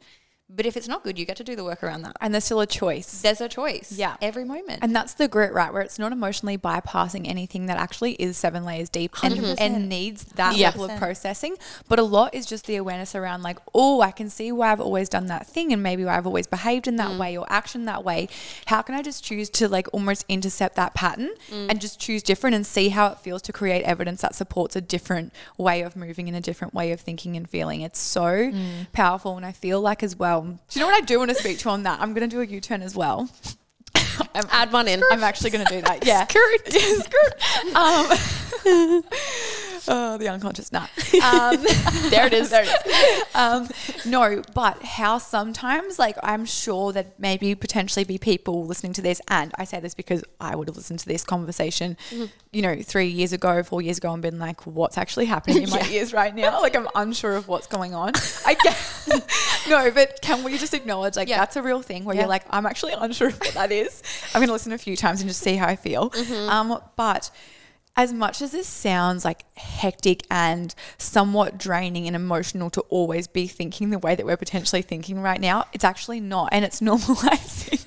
But 0.54 0.66
if 0.66 0.76
it's 0.76 0.88
not 0.88 1.04
good, 1.04 1.18
you 1.18 1.24
get 1.24 1.36
to 1.36 1.44
do 1.44 1.54
the 1.54 1.64
work 1.64 1.82
around 1.82 2.02
that. 2.02 2.16
and 2.20 2.34
there's 2.34 2.44
still 2.44 2.60
a 2.60 2.66
choice. 2.66 3.22
There's 3.22 3.40
a 3.40 3.48
choice. 3.48 3.92
Yeah. 3.92 4.16
Every 4.20 4.44
moment. 4.44 4.80
And 4.82 4.94
that's 4.94 5.14
the 5.14 5.28
grit, 5.28 5.52
right? 5.52 5.72
Where 5.72 5.82
it's 5.82 5.98
not 5.98 6.12
emotionally 6.12 6.58
bypassing 6.58 7.28
anything 7.28 7.66
that 7.66 7.78
actually 7.78 8.12
is 8.14 8.36
seven 8.36 8.64
layers 8.64 8.88
deep 8.88 9.14
and, 9.22 9.34
and 9.58 9.88
needs 9.88 10.24
that 10.24 10.56
Yeah. 10.56 10.68
level 10.68 10.84
of 10.84 10.98
processing. 10.98 11.56
But 11.88 11.98
a 11.98 12.02
lot 12.02 12.34
is 12.34 12.46
just 12.46 12.66
the 12.66 12.76
awareness 12.76 13.14
around, 13.14 13.42
like, 13.42 13.58
oh, 13.74 14.00
I 14.00 14.10
can 14.10 14.28
see 14.28 14.50
why 14.52 14.72
I've 14.72 14.80
always 14.80 15.08
done 15.08 15.26
that 15.26 15.46
thing 15.46 15.72
and 15.72 15.82
maybe 15.82 16.04
why 16.04 16.16
I've 16.16 16.26
always 16.26 16.46
behaved 16.46 16.88
in 16.88 16.96
that 16.96 17.12
mm. 17.12 17.18
way 17.18 17.36
or 17.36 17.46
action 17.48 17.84
that 17.84 18.04
way. 18.04 18.28
How 18.66 18.82
can 18.82 18.94
I 18.94 19.02
just 19.02 19.24
choose 19.24 19.50
to, 19.50 19.68
like, 19.68 19.86
almost 19.92 20.24
intercept 20.28 20.76
that 20.76 20.94
pattern 20.94 21.30
mm. 21.48 21.70
and 21.70 21.80
just 21.80 22.00
choose 22.00 22.22
different 22.22 22.56
and 22.56 22.66
see 22.66 22.88
how 22.88 23.06
it 23.08 23.20
feels 23.20 23.42
to 23.42 23.52
create 23.52 23.82
evidence 23.84 24.20
that 24.22 24.34
supports 24.34 24.74
a 24.76 24.80
different 24.80 25.32
way 25.56 25.82
of 25.82 25.96
moving 25.96 26.28
and 26.28 26.36
a 26.36 26.40
different 26.40 26.74
way 26.74 26.92
of 26.92 27.00
thinking 27.00 27.36
and 27.36 27.48
feeling? 27.48 27.80
It's 27.82 28.00
so 28.00 28.22
mm. 28.22 28.92
powerful. 28.92 29.36
And 29.36 29.46
I 29.46 29.52
feel 29.52 29.80
like, 29.80 30.02
as 30.02 30.16
well, 30.16 30.39
do 30.42 30.58
you 30.72 30.80
know 30.80 30.86
what 30.86 31.02
I 31.02 31.04
do 31.04 31.18
want 31.18 31.30
to 31.30 31.34
speak 31.34 31.58
to 31.60 31.68
on 31.70 31.82
that? 31.84 32.00
I'm 32.00 32.12
going 32.14 32.28
to 32.28 32.34
do 32.34 32.40
a 32.40 32.44
U 32.46 32.60
turn 32.60 32.82
as 32.82 32.94
well. 32.94 33.28
I'm- 34.34 34.46
Add 34.50 34.72
one 34.72 34.88
in. 34.88 35.02
I'm 35.10 35.22
actually 35.24 35.50
going 35.50 35.66
to 35.66 35.72
do 35.72 35.80
that. 35.82 36.06
Yeah. 36.06 36.26
Yeah, 36.70 36.98
skirt. 37.00 37.36
Um, 37.76 39.02
oh, 39.88 40.18
the 40.18 40.28
unconscious 40.28 40.70
nut. 40.72 40.90
Um, 41.22 41.62
there 42.10 42.26
it 42.26 42.32
is. 42.32 42.50
There 42.50 42.64
it 42.64 42.86
is. 42.86 43.22
Um, 43.34 43.68
no, 44.04 44.42
but 44.54 44.82
how 44.82 45.18
sometimes, 45.18 45.98
like, 45.98 46.16
I'm 46.22 46.44
sure 46.44 46.92
that 46.92 47.18
maybe 47.18 47.54
potentially 47.54 48.04
be 48.04 48.18
people 48.18 48.66
listening 48.66 48.92
to 48.94 49.02
this, 49.02 49.20
and 49.28 49.52
I 49.58 49.64
say 49.64 49.80
this 49.80 49.94
because 49.94 50.22
I 50.40 50.54
would 50.56 50.68
have 50.68 50.76
listened 50.76 50.98
to 51.00 51.06
this 51.06 51.24
conversation, 51.24 51.96
you 52.52 52.62
know, 52.62 52.80
three 52.82 53.06
years 53.08 53.32
ago, 53.32 53.62
four 53.62 53.82
years 53.82 53.98
ago, 53.98 54.12
and 54.12 54.22
been 54.22 54.38
like, 54.38 54.66
what's 54.66 54.98
actually 54.98 55.26
happening 55.26 55.62
in 55.64 55.70
my 55.70 55.86
ears 55.90 56.12
right 56.12 56.34
now? 56.34 56.60
Like, 56.60 56.76
I'm 56.76 56.88
unsure 56.94 57.36
of 57.36 57.48
what's 57.48 57.66
going 57.66 57.94
on. 57.94 58.12
I 58.46 58.54
get, 58.54 58.76
no, 59.68 59.90
but 59.90 60.20
can 60.22 60.42
we 60.44 60.58
just 60.58 60.74
acknowledge, 60.74 61.16
like, 61.16 61.28
Yeah. 61.28 61.38
that's 61.38 61.56
a 61.56 61.62
real 61.62 61.82
thing 61.82 62.04
where 62.04 62.14
Yeah. 62.14 62.22
you're 62.22 62.28
like, 62.28 62.44
I'm 62.50 62.66
actually 62.66 62.92
unsure 62.92 63.28
of 63.28 63.38
what 63.40 63.54
that 63.54 63.72
is. 63.72 64.02
I'm 64.34 64.40
going 64.40 64.48
to 64.48 64.52
listen 64.52 64.72
a 64.72 64.78
few 64.78 64.96
times 64.96 65.20
and 65.20 65.28
just 65.28 65.40
see 65.40 65.56
how 65.56 65.66
I 65.66 65.76
feel. 65.76 66.12
Um, 66.48 66.80
but 66.96 67.30
as 68.00 68.14
much 68.14 68.40
as 68.40 68.52
this 68.52 68.66
sounds 68.66 69.26
like 69.26 69.44
hectic 69.58 70.26
and 70.30 70.74
somewhat 70.96 71.58
draining 71.58 72.06
and 72.06 72.16
emotional 72.16 72.70
to 72.70 72.80
always 72.82 73.26
be 73.26 73.46
thinking 73.46 73.90
the 73.90 73.98
way 73.98 74.14
that 74.14 74.24
we're 74.24 74.38
potentially 74.38 74.80
thinking 74.80 75.20
right 75.20 75.38
now, 75.38 75.66
it's 75.74 75.84
actually 75.84 76.18
not. 76.18 76.48
And 76.50 76.64
it's 76.64 76.80
normalizing. 76.90 77.84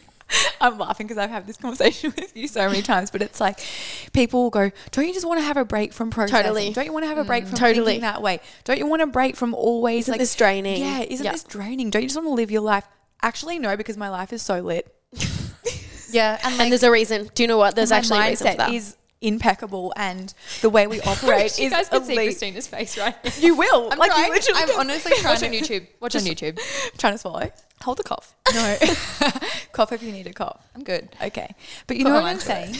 I'm 0.61 0.77
laughing 0.77 1.07
because 1.07 1.17
I've 1.17 1.31
had 1.31 1.47
this 1.47 1.57
conversation 1.57 2.13
with 2.15 2.37
you 2.37 2.47
so 2.47 2.67
many 2.67 2.83
times, 2.83 3.09
but 3.09 3.23
it's 3.23 3.41
like 3.41 3.59
people 4.13 4.43
will 4.43 4.49
go, 4.51 4.71
Don't 4.91 5.07
you 5.07 5.13
just 5.13 5.27
want 5.27 5.39
to 5.39 5.45
have 5.45 5.57
a 5.57 5.65
break 5.65 5.93
from 5.93 6.11
processing? 6.11 6.43
Totally. 6.43 6.73
Don't 6.73 6.85
you 6.85 6.93
want 6.93 7.03
to 7.03 7.07
have 7.09 7.17
a 7.17 7.23
break 7.23 7.45
mm. 7.45 7.49
from 7.49 7.57
Totally. 7.57 7.85
thinking 7.85 8.01
that 8.01 8.21
way? 8.21 8.39
Don't 8.65 8.77
you 8.77 8.85
want 8.85 9.01
a 9.01 9.07
break 9.07 9.35
from 9.35 9.55
always 9.55 10.03
Isn't 10.03 10.11
like 10.13 10.19
this 10.19 10.35
draining? 10.35 10.79
Yeah, 10.79 11.01
isn't 11.01 11.25
Yeah. 11.25 11.31
this 11.31 11.43
draining? 11.43 11.89
Don't 11.89 12.03
you 12.03 12.07
just 12.07 12.17
want 12.17 12.27
to 12.27 12.33
live 12.33 12.51
your 12.51 12.61
life? 12.61 12.85
Actually, 13.23 13.57
no, 13.57 13.75
because 13.75 13.97
my 13.97 14.09
life 14.09 14.31
is 14.31 14.43
so 14.43 14.61
lit. 14.61 14.93
yeah. 16.11 16.39
And 16.43 16.53
like, 16.53 16.61
And 16.61 16.71
there's 16.71 16.83
a 16.83 16.91
reason. 16.91 17.31
Do 17.33 17.41
you 17.43 17.47
know 17.47 17.57
what? 17.57 17.75
There's 17.75 17.91
actually 17.91 18.19
a 18.19 18.29
reason 18.29 18.51
for 18.51 18.57
that. 18.57 18.73
is 18.73 18.95
impeccable, 19.23 19.93
and 19.95 20.33
the 20.61 20.69
way 20.69 20.85
we 20.87 21.01
operate 21.07 21.57
you 21.57 21.65
is 21.65 21.71
guys 21.71 21.89
can 21.89 22.03
see. 22.03 22.15
Christina's 22.15 22.67
face 22.67 22.97
right 22.97 23.15
now. 23.23 23.31
You 23.39 23.55
will. 23.55 23.91
I'm 23.91 23.97
like 23.97 24.11
trying. 24.11 24.25
you 24.25 24.33
literally 24.33 24.61
I'm 24.61 24.69
can- 24.69 24.79
honestly 24.79 25.11
trying 25.17 25.33
Watch 25.33 25.43
on 25.43 25.51
YouTube. 25.51 25.87
Watch 25.99 26.15
on 26.15 26.21
YouTube. 26.21 26.59
trying 26.97 27.13
to 27.13 27.17
swallow. 27.17 27.51
Hold 27.81 27.97
the 27.97 28.03
cough. 28.03 28.35
No. 28.53 28.77
cough 29.71 29.91
if 29.91 30.03
you 30.03 30.11
need 30.11 30.27
a 30.27 30.33
cough. 30.33 30.65
I'm 30.75 30.83
good. 30.83 31.09
Okay. 31.21 31.53
But 31.87 31.97
you 31.97 32.03
Put 32.05 32.09
know 32.09 32.15
what 32.15 32.25
I'm 32.25 32.39
saying? 32.39 32.75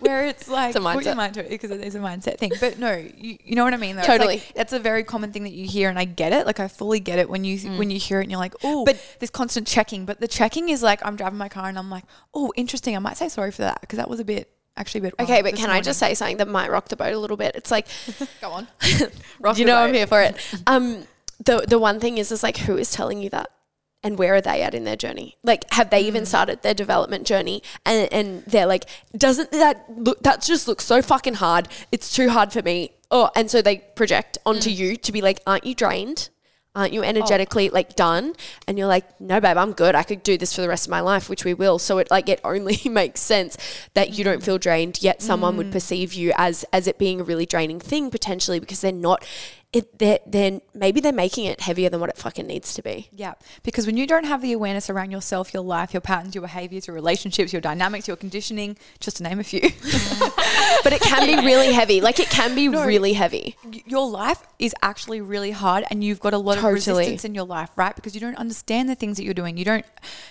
where 0.00 0.26
it's 0.26 0.48
like 0.48 0.74
a 0.74 0.80
put 0.80 1.04
your 1.04 1.14
mindset. 1.14 1.16
mind 1.16 1.34
to 1.34 1.44
it 1.44 1.48
because 1.48 1.70
it 1.70 1.82
is 1.82 1.94
a 1.94 1.98
mindset 1.98 2.38
thing. 2.38 2.52
But 2.60 2.78
no, 2.78 2.94
you, 2.94 3.38
you 3.42 3.54
know 3.54 3.64
what 3.64 3.74
I 3.74 3.78
mean. 3.78 3.96
Though. 3.96 4.02
Totally. 4.02 4.36
like, 4.36 4.54
that's 4.54 4.72
a 4.72 4.78
very 4.78 5.04
common 5.04 5.32
thing 5.32 5.44
that 5.44 5.52
you 5.52 5.66
hear, 5.66 5.88
and 5.88 5.98
I 5.98 6.04
get 6.04 6.32
it. 6.32 6.46
Like 6.46 6.60
I 6.60 6.68
fully 6.68 7.00
get 7.00 7.18
it 7.18 7.28
when 7.28 7.44
you 7.44 7.58
mm. 7.58 7.78
when 7.78 7.90
you 7.90 7.98
hear 7.98 8.20
it, 8.20 8.24
and 8.24 8.30
you're 8.30 8.40
like, 8.40 8.54
oh, 8.62 8.84
but 8.84 9.00
this 9.20 9.30
constant 9.30 9.66
checking. 9.66 10.04
But 10.04 10.20
the 10.20 10.28
checking 10.28 10.68
is 10.68 10.82
like 10.82 11.04
I'm 11.04 11.16
driving 11.16 11.38
my 11.38 11.48
car, 11.48 11.68
and 11.68 11.78
I'm 11.78 11.90
like, 11.90 12.04
oh, 12.34 12.52
interesting. 12.56 12.94
I 12.94 12.98
might 12.98 13.16
say 13.16 13.28
sorry 13.28 13.50
for 13.50 13.62
that 13.62 13.80
because 13.80 13.96
that 13.96 14.10
was 14.10 14.20
a 14.20 14.24
bit 14.24 14.50
actually 14.76 15.00
a 15.00 15.02
bit. 15.02 15.14
Okay, 15.20 15.42
but 15.42 15.54
can 15.54 15.70
I 15.70 15.80
just 15.80 15.98
say 15.98 16.14
something 16.14 16.38
that 16.38 16.48
might 16.48 16.70
rock 16.70 16.88
the 16.88 16.96
boat 16.96 17.12
a 17.12 17.18
little 17.18 17.36
bit? 17.36 17.54
It's 17.54 17.70
like, 17.70 17.86
Go 18.40 18.50
on. 18.50 18.68
Rock 19.40 19.58
you 19.58 19.64
know, 19.64 19.76
I'm 19.76 19.94
here 19.94 20.06
for 20.06 20.22
it. 20.22 20.36
Um, 20.66 21.06
the 21.44 21.64
the 21.66 21.78
one 21.78 22.00
thing 22.00 22.18
is, 22.18 22.30
is 22.32 22.42
like, 22.42 22.58
who 22.58 22.76
is 22.76 22.90
telling 22.90 23.20
you 23.20 23.30
that, 23.30 23.50
and 24.02 24.18
where 24.18 24.34
are 24.34 24.40
they 24.40 24.62
at 24.62 24.74
in 24.74 24.84
their 24.84 24.96
journey? 24.96 25.36
Like, 25.42 25.64
have 25.72 25.90
they 25.90 26.00
even 26.02 26.26
started 26.26 26.62
their 26.62 26.74
development 26.74 27.26
journey? 27.26 27.62
And 27.84 28.12
and 28.12 28.44
they're 28.44 28.66
like, 28.66 28.86
doesn't 29.16 29.50
that 29.52 29.84
look? 29.88 30.22
That 30.22 30.42
just 30.42 30.68
looks 30.68 30.84
so 30.84 31.02
fucking 31.02 31.34
hard. 31.34 31.68
It's 31.92 32.12
too 32.12 32.30
hard 32.30 32.52
for 32.52 32.62
me. 32.62 32.92
Oh, 33.10 33.30
and 33.34 33.50
so 33.50 33.60
they 33.60 33.78
project 33.96 34.38
onto 34.46 34.70
you 34.70 34.96
to 34.96 35.12
be 35.12 35.20
like, 35.20 35.40
aren't 35.46 35.66
you 35.66 35.74
drained? 35.74 36.28
Aren't 36.74 36.92
you 36.92 37.00
oh. 37.00 37.04
energetically 37.04 37.68
like 37.68 37.96
done? 37.96 38.34
And 38.68 38.78
you're 38.78 38.86
like, 38.86 39.20
no, 39.20 39.40
babe, 39.40 39.56
I'm 39.56 39.72
good. 39.72 39.96
I 39.96 40.04
could 40.04 40.22
do 40.22 40.38
this 40.38 40.54
for 40.54 40.60
the 40.60 40.68
rest 40.68 40.86
of 40.86 40.90
my 40.90 41.00
life, 41.00 41.28
which 41.28 41.44
we 41.44 41.52
will. 41.52 41.78
So 41.80 41.98
it 41.98 42.10
like 42.10 42.28
it 42.28 42.40
only 42.44 42.80
makes 42.88 43.20
sense 43.20 43.56
that 43.94 44.16
you 44.16 44.22
don't 44.22 44.40
mm. 44.40 44.44
feel 44.44 44.58
drained, 44.58 45.02
yet 45.02 45.20
someone 45.20 45.56
would 45.56 45.68
mm. 45.68 45.72
perceive 45.72 46.14
you 46.14 46.32
as 46.36 46.64
as 46.72 46.86
it 46.86 46.98
being 46.98 47.20
a 47.20 47.24
really 47.24 47.46
draining 47.46 47.80
thing 47.80 48.10
potentially 48.10 48.60
because 48.60 48.80
they're 48.80 48.92
not. 48.92 49.26
It 49.72 49.98
they're, 49.98 50.18
they're 50.26 50.60
maybe 50.74 51.00
they're 51.00 51.12
making 51.12 51.44
it 51.44 51.60
heavier 51.60 51.88
than 51.88 52.00
what 52.00 52.10
it 52.10 52.16
fucking 52.16 52.46
needs 52.46 52.74
to 52.74 52.82
be. 52.82 53.08
Yeah, 53.12 53.34
because 53.62 53.86
when 53.86 53.96
you 53.96 54.06
don't 54.06 54.24
have 54.24 54.42
the 54.42 54.52
awareness 54.52 54.90
around 54.90 55.12
yourself, 55.12 55.54
your 55.54 55.62
life, 55.62 55.94
your 55.94 56.00
patterns, 56.00 56.34
your 56.34 56.42
behaviors, 56.42 56.86
your 56.86 56.94
relationships, 56.94 57.52
your 57.52 57.62
dynamics, 57.62 58.08
your 58.08 58.16
conditioning, 58.16 58.76
just 58.98 59.18
to 59.18 59.22
name 59.22 59.38
a 59.38 59.44
few, 59.44 59.60
But 60.82 60.92
it 60.92 61.02
can 61.02 61.26
be 61.26 61.46
really 61.46 61.72
heavy. 61.72 62.00
Like 62.00 62.20
it 62.20 62.30
can 62.30 62.54
be 62.54 62.68
really 62.90 63.12
heavy. 63.12 63.56
your 63.86 64.08
life 64.08 64.42
is 64.58 64.74
actually 64.82 65.20
really 65.20 65.50
hard 65.50 65.84
and 65.90 66.02
you've 66.02 66.20
got 66.20 66.34
a 66.34 66.38
lot 66.38 66.56
Totally. 66.56 66.70
of 66.70 66.74
resistance 66.74 67.24
in 67.24 67.34
your 67.34 67.44
life, 67.44 67.70
right? 67.76 67.94
Because 67.94 68.14
you 68.14 68.20
don't 68.20 68.36
understand 68.36 68.88
the 68.88 68.94
things 68.94 69.16
that 69.16 69.24
you're 69.24 69.34
doing. 69.34 69.56
You 69.56 69.64
don't 69.64 69.84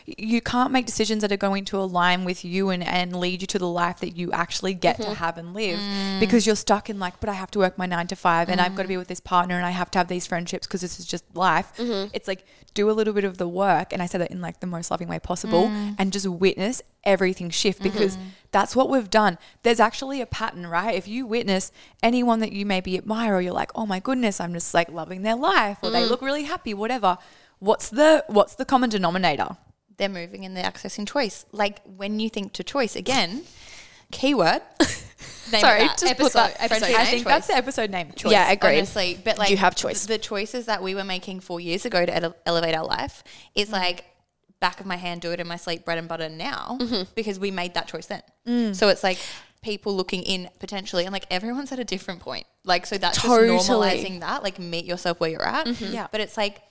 you 0.05 0.41
can't 0.41 0.71
make 0.71 0.85
decisions 0.85 1.21
that 1.21 1.31
are 1.31 1.37
going 1.37 1.65
to 1.65 1.77
align 1.77 2.25
with 2.25 2.43
you 2.43 2.69
and, 2.69 2.83
and 2.83 3.19
lead 3.19 3.41
you 3.41 3.47
to 3.47 3.59
the 3.59 3.67
life 3.67 3.99
that 3.99 4.15
you 4.15 4.31
actually 4.31 4.73
get 4.73 4.97
to 4.97 5.03
mm-hmm. 5.03 5.13
have 5.13 5.37
and 5.37 5.53
live 5.53 5.79
mm. 5.79 6.19
because 6.19 6.45
you're 6.45 6.55
stuck 6.55 6.89
in 6.89 6.99
like, 6.99 7.19
but 7.19 7.29
I 7.29 7.33
have 7.33 7.51
to 7.51 7.59
work 7.59 7.77
my 7.77 7.85
nine 7.85 8.07
to 8.07 8.15
five 8.15 8.49
and 8.49 8.59
I've 8.59 8.75
got 8.75 8.83
to 8.83 8.87
be 8.87 8.97
with 8.97 9.07
this 9.07 9.19
partner 9.29 9.55
and 9.55 9.65
I 9.65 9.69
have 9.69 9.91
to 9.91 9.99
have 9.99 10.07
these 10.07 10.25
friendships 10.25 10.65
because 10.65 10.81
this 10.81 10.99
is 10.99 11.05
just 11.05 11.23
life. 11.35 11.71
Mm-hmm. 11.77 12.09
It's 12.13 12.27
like 12.27 12.45
do 12.73 12.89
a 12.89 12.93
little 12.93 13.13
bit 13.13 13.25
of 13.25 13.37
the 13.37 13.47
work 13.47 13.93
and 13.93 14.01
I 14.01 14.07
say 14.07 14.17
that 14.17 14.31
in 14.31 14.41
like 14.41 14.59
the 14.59 14.65
most 14.65 14.89
loving 14.89 15.07
way 15.07 15.19
possible 15.19 15.67
mm. 15.67 15.95
and 15.99 16.11
just 16.11 16.27
witness 16.27 16.81
everything 17.03 17.51
shift 17.51 17.83
because 17.83 18.17
mm-hmm. 18.17 18.29
that's 18.51 18.75
what 18.75 18.89
we've 18.89 19.09
done. 19.09 19.37
There's 19.61 19.79
actually 19.79 20.19
a 20.19 20.25
pattern, 20.25 20.65
right? 20.65 20.95
If 20.95 21.07
you 21.07 21.27
witness 21.27 21.71
anyone 22.01 22.39
that 22.39 22.51
you 22.53 22.65
maybe 22.65 22.97
admire 22.97 23.35
or 23.35 23.41
you're 23.41 23.53
like, 23.53 23.71
"Oh 23.75 23.85
my 23.85 23.99
goodness, 23.99 24.41
I'm 24.41 24.53
just 24.53 24.73
like 24.73 24.89
loving 24.89 25.21
their 25.21 25.35
life 25.35 25.77
or 25.83 25.91
they 25.91 26.01
mm. 26.01 26.09
look 26.09 26.23
really 26.23 26.45
happy, 26.45 26.73
whatever." 26.73 27.19
What's 27.59 27.89
the 27.89 28.25
what's 28.27 28.55
the 28.55 28.65
common 28.65 28.89
denominator? 28.89 29.57
They're 29.97 30.09
moving 30.09 30.43
and 30.43 30.57
they're 30.57 30.71
accessing 30.71 31.07
choice. 31.07 31.45
Like 31.51 31.81
when 31.83 32.19
you 32.19 32.29
think 32.29 32.53
to 32.53 32.63
choice 32.63 32.95
again, 32.95 33.43
keyword. 34.11 34.63
Name 35.51 35.61
Sorry, 35.61 35.81
of 35.81 35.87
that. 35.89 35.97
just 35.99 36.17
put 36.17 36.33
that 36.33 36.55
episode 36.59 36.85
episode 36.85 36.85
I 36.85 36.97
name, 37.03 37.05
think 37.11 37.23
choice. 37.23 37.33
that's 37.33 37.47
the 37.47 37.55
episode 37.55 37.89
name. 37.91 38.11
Choice. 38.15 38.31
Yeah, 38.31 38.51
agreed. 38.51 38.77
Honestly, 38.77 39.19
but 39.23 39.37
like 39.37 39.49
You 39.49 39.57
have 39.57 39.75
choice. 39.75 40.05
The 40.05 40.17
choices 40.17 40.65
that 40.67 40.81
we 40.83 40.95
were 40.95 41.03
making 41.03 41.39
four 41.41 41.59
years 41.59 41.85
ago 41.85 42.05
to 42.05 42.15
ele- 42.15 42.35
elevate 42.45 42.75
our 42.75 42.85
life 42.85 43.23
is 43.55 43.71
like 43.71 44.05
back 44.59 44.79
of 44.79 44.85
my 44.85 44.97
hand, 44.97 45.21
do 45.21 45.31
it 45.31 45.39
in 45.39 45.47
my 45.47 45.55
sleep, 45.55 45.85
bread 45.85 45.97
and 45.97 46.07
butter 46.07 46.27
now 46.29 46.77
Mm-hmm. 46.79 47.03
because 47.15 47.39
we 47.39 47.49
made 47.51 47.73
that 47.75 47.87
choice 47.87 48.07
then. 48.07 48.21
Mm. 48.47 48.75
So 48.75 48.89
it's 48.89 49.03
like 49.03 49.17
people 49.61 49.95
looking 49.95 50.23
in 50.23 50.49
potentially, 50.59 51.05
and 51.05 51.13
like 51.13 51.25
everyone's 51.31 51.71
at 51.71 51.79
a 51.79 51.83
different 51.85 52.19
point. 52.21 52.45
Like 52.65 52.85
so 52.85 52.97
that's 52.97 53.21
Totally. 53.21 53.57
just 53.57 53.69
normalizing 53.69 54.19
that. 54.19 54.43
Like 54.43 54.59
meet 54.59 54.85
yourself 54.85 55.19
where 55.19 55.29
you're 55.29 55.45
at. 55.47 55.65
Mm-hmm. 55.65 55.93
Yeah. 55.93 56.07
but 56.11 56.21
it's 56.21 56.37
like. 56.37 56.61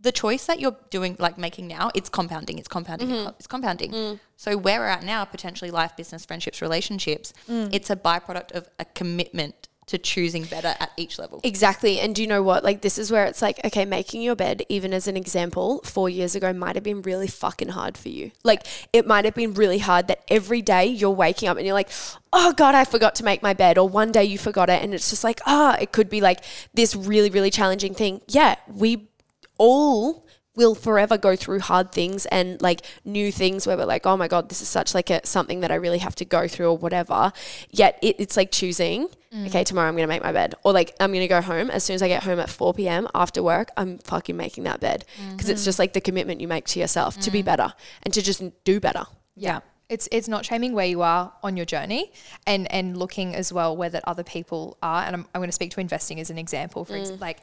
The 0.00 0.12
choice 0.12 0.44
that 0.46 0.60
you're 0.60 0.76
doing, 0.90 1.16
like 1.18 1.38
making 1.38 1.66
now, 1.66 1.90
it's 1.94 2.08
compounding, 2.08 2.58
it's 2.58 2.68
compounding, 2.68 3.08
Mm-hmm. 3.08 3.28
it's 3.38 3.46
compounding. 3.46 3.92
Mm. 3.92 4.20
So, 4.36 4.56
where 4.56 4.80
we're 4.80 4.86
at 4.86 5.02
now, 5.02 5.24
potentially 5.24 5.70
life, 5.70 5.96
business, 5.96 6.24
friendships, 6.26 6.60
relationships, 6.60 7.32
it's 7.48 7.88
a 7.90 7.96
byproduct 7.96 8.52
of 8.52 8.68
a 8.78 8.84
commitment 8.84 9.68
to 9.86 9.98
choosing 9.98 10.42
better 10.44 10.74
at 10.80 10.90
each 10.96 11.16
level. 11.16 11.40
Exactly. 11.44 12.00
And 12.00 12.12
do 12.12 12.20
you 12.20 12.26
know 12.26 12.42
what? 12.42 12.64
Like, 12.64 12.80
this 12.82 12.98
is 12.98 13.12
where 13.12 13.24
it's 13.24 13.40
like, 13.40 13.64
okay, 13.64 13.84
making 13.84 14.20
your 14.20 14.34
bed, 14.34 14.64
even 14.68 14.92
as 14.92 15.06
an 15.06 15.16
example, 15.16 15.80
four 15.84 16.08
years 16.10 16.34
ago 16.34 16.52
might 16.52 16.74
have 16.74 16.82
been 16.82 17.02
really 17.02 17.28
fucking 17.28 17.68
hard 17.68 17.96
for 17.96 18.08
you. 18.08 18.32
Like, 18.42 18.66
it 18.92 19.06
might 19.06 19.24
have 19.24 19.34
been 19.34 19.54
really 19.54 19.78
hard 19.78 20.08
that 20.08 20.24
every 20.28 20.60
day 20.60 20.86
you're 20.86 21.10
waking 21.12 21.48
up 21.48 21.56
and 21.56 21.64
you're 21.64 21.72
like, 21.74 21.90
oh 22.32 22.52
God, 22.52 22.74
I 22.74 22.84
forgot 22.84 23.14
to 23.16 23.24
make 23.24 23.44
my 23.44 23.54
bed. 23.54 23.78
Or 23.78 23.88
one 23.88 24.10
day 24.10 24.24
you 24.24 24.38
forgot 24.38 24.68
it. 24.68 24.82
And 24.82 24.92
it's 24.92 25.08
just 25.08 25.22
like, 25.22 25.40
ah, 25.46 25.76
it 25.80 25.92
could 25.92 26.10
be 26.10 26.20
like 26.20 26.40
this 26.74 26.96
really, 26.96 27.30
really 27.30 27.50
challenging 27.52 27.94
thing. 27.94 28.20
Yeah, 28.26 28.56
we 28.68 29.08
all 29.58 30.26
will 30.56 30.74
forever 30.74 31.18
go 31.18 31.36
through 31.36 31.60
hard 31.60 31.92
things 31.92 32.26
and 32.26 32.60
like 32.62 32.80
new 33.04 33.30
things 33.30 33.66
where 33.66 33.76
we're 33.76 33.84
like, 33.84 34.06
oh 34.06 34.16
my 34.16 34.26
God, 34.26 34.48
this 34.48 34.62
is 34.62 34.68
such 34.68 34.94
like 34.94 35.10
a 35.10 35.24
something 35.24 35.60
that 35.60 35.70
I 35.70 35.74
really 35.74 35.98
have 35.98 36.16
to 36.16 36.24
go 36.24 36.48
through 36.48 36.70
or 36.70 36.78
whatever. 36.78 37.32
Yet 37.70 37.98
it, 38.02 38.16
it's 38.18 38.36
like 38.36 38.50
choosing, 38.50 39.08
mm. 39.32 39.46
okay, 39.46 39.62
tomorrow 39.62 39.88
I'm 39.88 39.94
gonna 39.94 40.08
make 40.08 40.22
my 40.22 40.32
bed. 40.32 40.54
Or 40.64 40.72
like 40.72 40.96
I'm 40.98 41.12
gonna 41.12 41.28
go 41.28 41.42
home. 41.42 41.70
As 41.70 41.84
soon 41.84 41.94
as 41.94 42.02
I 42.02 42.08
get 42.08 42.24
home 42.24 42.40
at 42.40 42.48
4 42.48 42.74
p.m. 42.74 43.06
after 43.14 43.42
work, 43.42 43.68
I'm 43.76 43.98
fucking 43.98 44.36
making 44.36 44.64
that 44.64 44.80
bed. 44.80 45.04
Because 45.30 45.50
it's 45.50 45.60
mm-hmm. 45.60 45.66
just 45.66 45.78
like 45.78 45.92
the 45.92 46.00
commitment 46.00 46.40
you 46.40 46.48
make 46.48 46.64
to 46.68 46.80
yourself 46.80 47.18
to 47.20 47.30
be 47.30 47.42
mm. 47.42 47.46
better 47.46 47.74
and 48.02 48.12
to 48.14 48.22
just 48.22 48.42
do 48.64 48.80
better. 48.80 49.04
Yeah. 49.36 49.60
It's 49.88 50.08
it's 50.10 50.26
not 50.26 50.44
shaming 50.44 50.72
where 50.72 50.86
you 50.86 51.02
are 51.02 51.32
on 51.44 51.56
your 51.56 51.66
journey 51.66 52.10
and 52.44 52.70
and 52.72 52.96
looking 52.96 53.36
as 53.36 53.52
well 53.52 53.76
where 53.76 53.90
that 53.90 54.02
other 54.04 54.24
people 54.24 54.78
are. 54.82 55.04
And 55.04 55.14
I'm, 55.14 55.26
I'm 55.32 55.38
going 55.40 55.48
to 55.48 55.52
speak 55.52 55.70
to 55.72 55.80
investing 55.80 56.18
as 56.18 56.28
an 56.28 56.38
example. 56.38 56.84
For 56.84 56.96
example, 56.96 57.18
mm. 57.18 57.20
like 57.20 57.38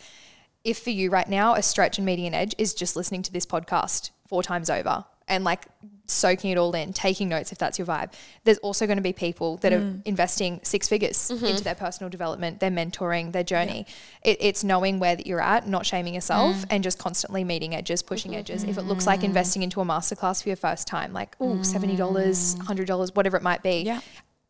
if 0.63 0.79
for 0.79 0.89
you 0.89 1.09
right 1.09 1.29
now 1.29 1.55
a 1.55 1.61
stretch 1.61 1.97
and 1.97 2.05
meeting 2.05 2.25
an 2.25 2.33
edge 2.33 2.55
is 2.57 2.73
just 2.73 2.95
listening 2.95 3.21
to 3.23 3.31
this 3.31 3.45
podcast 3.45 4.11
four 4.27 4.43
times 4.43 4.69
over 4.69 5.05
and 5.27 5.43
like 5.43 5.65
soaking 6.05 6.51
it 6.51 6.57
all 6.57 6.73
in, 6.73 6.93
taking 6.93 7.29
notes 7.29 7.51
if 7.51 7.57
that's 7.57 7.79
your 7.79 7.85
vibe. 7.85 8.11
There's 8.43 8.57
also 8.59 8.85
going 8.85 8.97
to 8.97 9.03
be 9.03 9.13
people 9.13 9.57
that 9.57 9.71
are 9.71 9.79
mm. 9.79 10.01
investing 10.05 10.59
six 10.63 10.87
figures 10.87 11.29
mm-hmm. 11.29 11.45
into 11.45 11.63
their 11.63 11.75
personal 11.75 12.09
development, 12.09 12.59
their 12.59 12.71
mentoring, 12.71 13.31
their 13.31 13.43
journey. 13.43 13.85
It, 14.23 14.37
it's 14.41 14.63
knowing 14.63 14.99
where 14.99 15.15
that 15.15 15.25
you're 15.25 15.41
at, 15.41 15.67
not 15.67 15.85
shaming 15.85 16.13
yourself, 16.13 16.57
mm. 16.57 16.65
and 16.69 16.83
just 16.83 16.99
constantly 16.99 17.43
meeting 17.43 17.73
edges, 17.73 18.01
pushing 18.01 18.31
mm-hmm. 18.31 18.39
edges. 18.39 18.63
If 18.63 18.77
it 18.77 18.83
looks 18.83 19.07
like 19.07 19.23
investing 19.23 19.63
into 19.63 19.81
a 19.81 19.85
masterclass 19.85 20.43
for 20.43 20.49
your 20.49 20.55
first 20.55 20.87
time, 20.87 21.13
like 21.13 21.35
oh 21.39 21.61
seventy 21.63 21.95
dollars, 21.95 22.55
mm. 22.55 22.65
hundred 22.65 22.87
dollars, 22.87 23.15
whatever 23.15 23.37
it 23.37 23.43
might 23.43 23.63
be. 23.63 23.81
Yeah. 23.81 24.01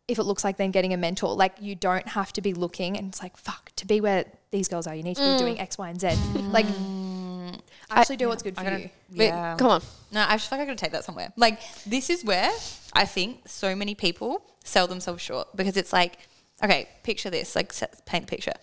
If 0.07 0.19
it 0.19 0.23
looks 0.23 0.43
like 0.43 0.57
then 0.57 0.71
getting 0.71 0.91
a 0.91 0.97
mentor, 0.97 1.33
like 1.33 1.55
you 1.61 1.75
don't 1.75 2.07
have 2.09 2.33
to 2.33 2.41
be 2.41 2.53
looking 2.53 2.97
and 2.97 3.07
it's 3.07 3.21
like 3.21 3.37
fuck 3.37 3.71
to 3.77 3.87
be 3.87 4.01
where 4.01 4.25
these 4.53 4.69
girls 4.69 4.87
are. 4.87 4.95
You 4.95 5.03
need 5.03 5.15
to 5.15 5.21
be 5.21 5.27
mm. 5.27 5.37
doing 5.37 5.59
X, 5.59 5.77
Y, 5.77 5.89
and 5.89 5.99
Z. 5.99 6.07
Like 6.51 6.67
mm. 6.67 7.59
actually 7.89 8.17
do 8.17 8.29
what's 8.29 8.43
good 8.43 8.55
for 8.55 8.63
you. 8.63 8.89
Wait, 9.11 9.27
Yeah. 9.27 9.55
come 9.57 9.67
on. 9.67 9.81
No, 10.11 10.21
I 10.21 10.35
just 10.37 10.47
feel 10.49 10.59
like 10.59 10.67
I 10.67 10.71
gotta 10.71 10.77
take 10.77 10.91
that 10.91 11.03
somewhere. 11.03 11.33
Like 11.35 11.59
this 11.85 12.09
is 12.09 12.23
where 12.23 12.51
I 12.93 13.05
think 13.05 13.49
so 13.49 13.75
many 13.75 13.95
people 13.95 14.43
sell 14.63 14.87
themselves 14.87 15.21
short 15.21 15.55
because 15.57 15.75
it's 15.75 15.91
like, 15.91 16.19
okay, 16.63 16.87
picture 17.01 17.29
this, 17.29 17.55
like 17.55 17.73
set, 17.73 18.05
paint 18.05 18.27
the 18.27 18.29
picture. 18.29 18.53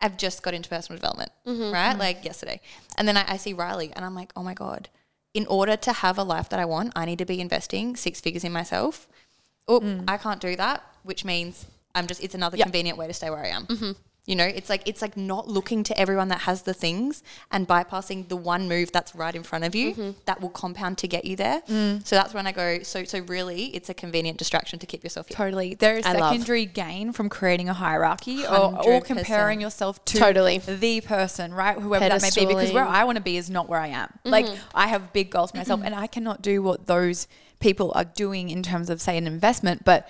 I've 0.00 0.16
just 0.16 0.44
got 0.44 0.54
into 0.54 0.68
personal 0.68 0.96
development, 0.96 1.32
mm-hmm, 1.44 1.72
right? 1.72 1.90
Mm-hmm. 1.90 1.98
Like 1.98 2.24
yesterday, 2.24 2.60
and 2.96 3.08
then 3.08 3.16
I, 3.16 3.24
I 3.32 3.36
see 3.36 3.52
Riley, 3.52 3.92
and 3.94 4.04
I'm 4.04 4.14
like, 4.14 4.32
oh 4.36 4.44
my 4.44 4.54
god. 4.54 4.88
In 5.34 5.46
order 5.46 5.76
to 5.76 5.92
have 5.92 6.16
a 6.16 6.22
life 6.22 6.48
that 6.48 6.58
I 6.58 6.64
want, 6.64 6.92
I 6.96 7.04
need 7.04 7.18
to 7.18 7.26
be 7.26 7.38
investing 7.40 7.96
six 7.96 8.20
figures 8.20 8.44
in 8.44 8.52
myself. 8.52 9.06
Oh, 9.66 9.82
I 10.08 10.16
can't 10.16 10.40
do 10.40 10.56
that, 10.56 10.82
which 11.02 11.24
means 11.24 11.66
I'm 11.94 12.06
just 12.06 12.22
it's 12.22 12.34
another 12.34 12.56
convenient 12.56 12.96
way 12.96 13.06
to 13.08 13.12
stay 13.12 13.28
where 13.28 13.44
I 13.44 13.48
am. 13.48 13.66
Mm-hmm. 13.66 13.92
You 14.28 14.36
know, 14.36 14.44
it's 14.44 14.68
like 14.68 14.82
it's 14.86 15.00
like 15.00 15.16
not 15.16 15.48
looking 15.48 15.82
to 15.84 15.98
everyone 15.98 16.28
that 16.28 16.40
has 16.40 16.62
the 16.62 16.74
things 16.74 17.22
and 17.50 17.66
bypassing 17.66 18.28
the 18.28 18.36
one 18.36 18.68
move 18.68 18.92
that's 18.92 19.14
right 19.14 19.34
in 19.34 19.42
front 19.42 19.64
of 19.64 19.74
you 19.74 19.92
mm-hmm. 19.92 20.10
that 20.26 20.42
will 20.42 20.50
compound 20.50 20.98
to 20.98 21.08
get 21.08 21.24
you 21.24 21.34
there. 21.34 21.62
Mm. 21.62 22.06
So 22.06 22.14
that's 22.14 22.34
when 22.34 22.46
I 22.46 22.52
go. 22.52 22.82
So 22.82 23.04
so 23.04 23.20
really, 23.20 23.74
it's 23.74 23.88
a 23.88 23.94
convenient 23.94 24.36
distraction 24.36 24.78
to 24.80 24.86
keep 24.86 25.02
yourself 25.02 25.28
here. 25.28 25.34
Totally. 25.34 25.76
There 25.76 25.96
is 25.96 26.04
I 26.04 26.12
love. 26.12 26.30
secondary 26.30 26.66
gain 26.66 27.12
from 27.12 27.30
creating 27.30 27.70
a 27.70 27.72
hierarchy 27.72 28.46
or, 28.46 28.86
or 28.86 29.00
comparing 29.00 29.62
yourself 29.62 30.04
to 30.04 30.18
Totally. 30.18 30.58
the 30.58 31.00
person, 31.00 31.54
right? 31.54 31.78
Whoever 31.78 32.06
that 32.06 32.20
may 32.20 32.28
be. 32.34 32.44
Because 32.44 32.70
where 32.70 32.84
I 32.84 33.04
want 33.04 33.16
to 33.16 33.22
be 33.22 33.38
is 33.38 33.48
not 33.48 33.66
where 33.66 33.80
I 33.80 33.88
am. 33.88 34.12
Like 34.24 34.44
mm-hmm. 34.44 34.62
I 34.74 34.88
have 34.88 35.14
big 35.14 35.30
goals 35.30 35.52
for 35.52 35.56
myself 35.56 35.80
mm-hmm. 35.80 35.86
and 35.86 35.94
I 35.94 36.06
cannot 36.06 36.42
do 36.42 36.60
what 36.60 36.86
those 36.86 37.28
people 37.60 37.92
are 37.94 38.04
doing 38.04 38.50
in 38.50 38.62
terms 38.62 38.90
of 38.90 39.00
say 39.00 39.16
an 39.16 39.26
investment, 39.26 39.84
but 39.86 40.06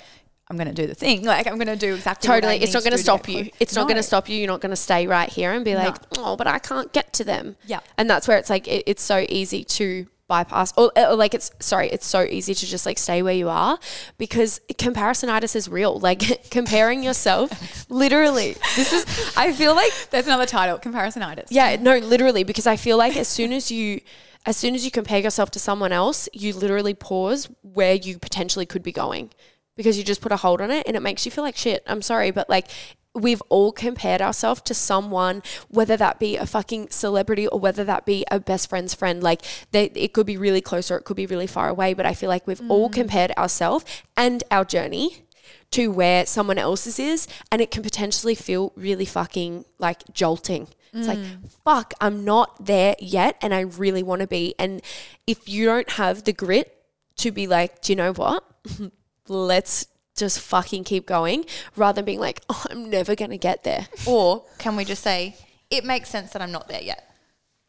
I'm 0.50 0.56
going 0.56 0.68
to 0.68 0.74
do 0.74 0.86
the 0.86 0.94
thing. 0.94 1.24
Like 1.24 1.46
I'm 1.46 1.56
going 1.56 1.66
to 1.68 1.76
do 1.76 1.94
exactly 1.94 2.28
what 2.28 2.36
I 2.36 2.40
Totally. 2.40 2.62
It's 2.62 2.72
not 2.72 2.82
going 2.82 2.92
to 2.92 2.98
stop 2.98 3.28
you. 3.28 3.50
It's 3.60 3.74
not 3.74 3.84
going 3.86 3.96
to 3.96 4.02
stop 4.02 4.28
you. 4.28 4.36
You're 4.36 4.48
not 4.48 4.60
going 4.60 4.70
to 4.70 4.76
stay 4.76 5.06
right 5.06 5.28
here 5.28 5.52
and 5.52 5.64
be 5.64 5.74
like, 5.74 5.96
oh, 6.16 6.36
but 6.36 6.46
I 6.46 6.58
can't 6.58 6.92
get 6.92 7.12
to 7.14 7.24
them. 7.24 7.56
Yeah. 7.66 7.80
And 7.98 8.08
that's 8.08 8.26
where 8.26 8.38
it's 8.38 8.48
like, 8.50 8.66
it, 8.66 8.84
it's 8.86 9.02
so 9.02 9.26
easy 9.28 9.64
to 9.64 10.06
bypass 10.28 10.74
or, 10.76 10.92
or 10.94 11.16
like 11.16 11.32
it's 11.32 11.50
sorry 11.58 11.88
it's 11.88 12.06
so 12.06 12.20
easy 12.22 12.54
to 12.54 12.66
just 12.66 12.84
like 12.84 12.98
stay 12.98 13.22
where 13.22 13.32
you 13.32 13.48
are 13.48 13.78
because 14.18 14.60
comparisonitis 14.74 15.56
is 15.56 15.70
real 15.70 15.98
like 16.00 16.50
comparing 16.50 17.02
yourself 17.02 17.50
literally 17.90 18.54
this 18.76 18.92
is 18.92 19.32
i 19.38 19.50
feel 19.52 19.74
like 19.74 19.90
There's 20.10 20.26
another 20.26 20.44
title, 20.44 20.78
comparisonitis. 20.78 21.46
yeah 21.48 21.76
no 21.76 21.96
literally 21.96 22.44
because 22.44 22.66
i 22.66 22.76
feel 22.76 22.98
like 22.98 23.16
as 23.16 23.26
soon 23.26 23.54
as 23.54 23.70
you 23.70 24.02
as 24.44 24.56
soon 24.56 24.74
as 24.74 24.84
you 24.84 24.90
compare 24.90 25.18
yourself 25.18 25.50
to 25.52 25.58
someone 25.58 25.92
else 25.92 26.28
you 26.34 26.52
literally 26.52 26.92
pause 26.92 27.48
where 27.62 27.94
you 27.94 28.18
potentially 28.18 28.66
could 28.66 28.82
be 28.82 28.92
going 28.92 29.30
because 29.78 29.96
you 29.96 30.02
just 30.02 30.20
put 30.20 30.32
a 30.32 30.36
hold 30.36 30.60
on 30.60 30.72
it 30.72 30.84
and 30.88 30.96
it 30.96 31.00
makes 31.00 31.24
you 31.24 31.30
feel 31.30 31.44
like 31.44 31.56
shit. 31.56 31.84
I'm 31.86 32.02
sorry, 32.02 32.32
but 32.32 32.50
like 32.50 32.66
we've 33.14 33.42
all 33.48 33.70
compared 33.70 34.20
ourselves 34.20 34.60
to 34.62 34.74
someone, 34.74 35.40
whether 35.68 35.96
that 35.96 36.18
be 36.18 36.36
a 36.36 36.44
fucking 36.44 36.90
celebrity 36.90 37.46
or 37.46 37.60
whether 37.60 37.84
that 37.84 38.04
be 38.04 38.24
a 38.28 38.40
best 38.40 38.68
friend's 38.68 38.92
friend. 38.92 39.22
Like 39.22 39.42
they, 39.70 39.84
it 39.94 40.12
could 40.12 40.26
be 40.26 40.36
really 40.36 40.60
close 40.60 40.90
or 40.90 40.96
it 40.96 41.04
could 41.04 41.16
be 41.16 41.26
really 41.26 41.46
far 41.46 41.68
away, 41.68 41.94
but 41.94 42.06
I 42.06 42.12
feel 42.12 42.28
like 42.28 42.46
we've 42.46 42.60
all 42.68 42.90
mm. 42.90 42.92
compared 42.92 43.30
ourselves 43.38 43.84
and 44.16 44.42
our 44.50 44.64
journey 44.64 45.22
to 45.70 45.92
where 45.92 46.26
someone 46.26 46.58
else's 46.58 46.98
is, 46.98 47.28
and 47.52 47.60
it 47.60 47.70
can 47.70 47.82
potentially 47.82 48.34
feel 48.34 48.72
really 48.74 49.04
fucking 49.04 49.64
like 49.78 50.02
jolting. 50.12 50.66
It's 50.92 51.06
like, 51.06 51.18
mm. 51.18 51.50
fuck, 51.64 51.92
I'm 52.00 52.24
not 52.24 52.64
there 52.64 52.96
yet, 52.98 53.36
and 53.42 53.54
I 53.54 53.60
really 53.60 54.02
want 54.02 54.22
to 54.22 54.26
be. 54.26 54.54
And 54.58 54.80
if 55.26 55.48
you 55.48 55.66
don't 55.66 55.90
have 55.92 56.24
the 56.24 56.32
grit 56.32 56.74
to 57.18 57.30
be 57.30 57.46
like, 57.46 57.82
do 57.82 57.92
you 57.92 57.96
know 57.96 58.12
what? 58.12 58.44
Let's 59.28 59.86
just 60.16 60.40
fucking 60.40 60.84
keep 60.84 61.06
going 61.06 61.44
rather 61.76 61.96
than 61.96 62.04
being 62.04 62.20
like, 62.20 62.42
oh, 62.48 62.64
I'm 62.70 62.90
never 62.90 63.14
going 63.14 63.30
to 63.30 63.38
get 63.38 63.64
there. 63.64 63.86
Or 64.06 64.44
can 64.58 64.76
we 64.76 64.84
just 64.84 65.02
say 65.02 65.36
it 65.70 65.84
makes 65.84 66.08
sense 66.08 66.32
that 66.32 66.42
I'm 66.42 66.52
not 66.52 66.68
there 66.68 66.82
yet? 66.82 67.04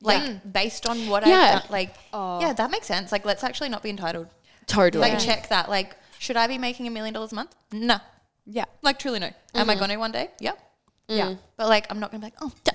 Like 0.02 0.52
based 0.52 0.88
on 0.88 1.08
what 1.08 1.28
Yeah. 1.28 1.56
I've 1.56 1.62
done, 1.64 1.72
like 1.72 1.96
oh. 2.14 2.40
yeah, 2.40 2.54
that 2.54 2.72
makes 2.72 2.88
sense. 2.88 3.12
Like 3.12 3.26
let's 3.26 3.44
actually 3.44 3.70
not 3.70 3.84
be 3.84 3.90
entitled. 3.90 4.28
Totally. 4.66 5.02
Like 5.02 5.20
check 5.20 5.50
that. 5.50 5.70
Like 5.70 5.96
should 6.20 6.38
I 6.38 6.48
be 6.48 6.58
making 6.58 6.88
a 6.88 6.90
million 6.90 7.14
dollars 7.14 7.34
a 7.34 7.36
month? 7.36 7.56
No. 7.72 7.98
Yeah. 8.46 8.66
Like 8.82 8.98
truly 8.98 9.20
no. 9.20 9.32
Am 9.54 9.70
I 9.70 9.76
going 9.76 9.90
to 9.90 9.98
one 9.98 10.12
day? 10.12 10.30
Yeah. 10.40 10.54
Mm. 11.10 11.18
Yeah. 11.18 11.36
But 11.58 11.68
like 11.68 11.88
I'm 11.90 12.00
not 12.00 12.12
going 12.12 12.22
to 12.22 12.28
be 12.28 12.32
like 12.32 12.42
oh. 12.42 12.54
Duh. 12.64 12.72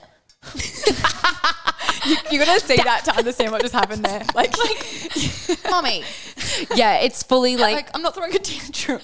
You're 2.30 2.45
gonna 2.45 2.61
say 2.61 2.76
that 2.76 3.03
to 3.07 3.16
understand 3.16 3.53
what 3.53 3.62
just 3.62 3.74
happened 3.74 4.05
there. 4.05 4.22
Like, 4.34 4.57
like 4.59 5.70
Mommy, 5.70 6.03
yeah, 6.74 6.97
it's 6.99 7.22
fully 7.22 7.57
like, 7.57 7.74
like 7.76 7.90
I'm 7.95 8.03
not 8.03 8.14
throwing 8.14 8.34
a 8.34 8.38
tantrum. 8.38 9.01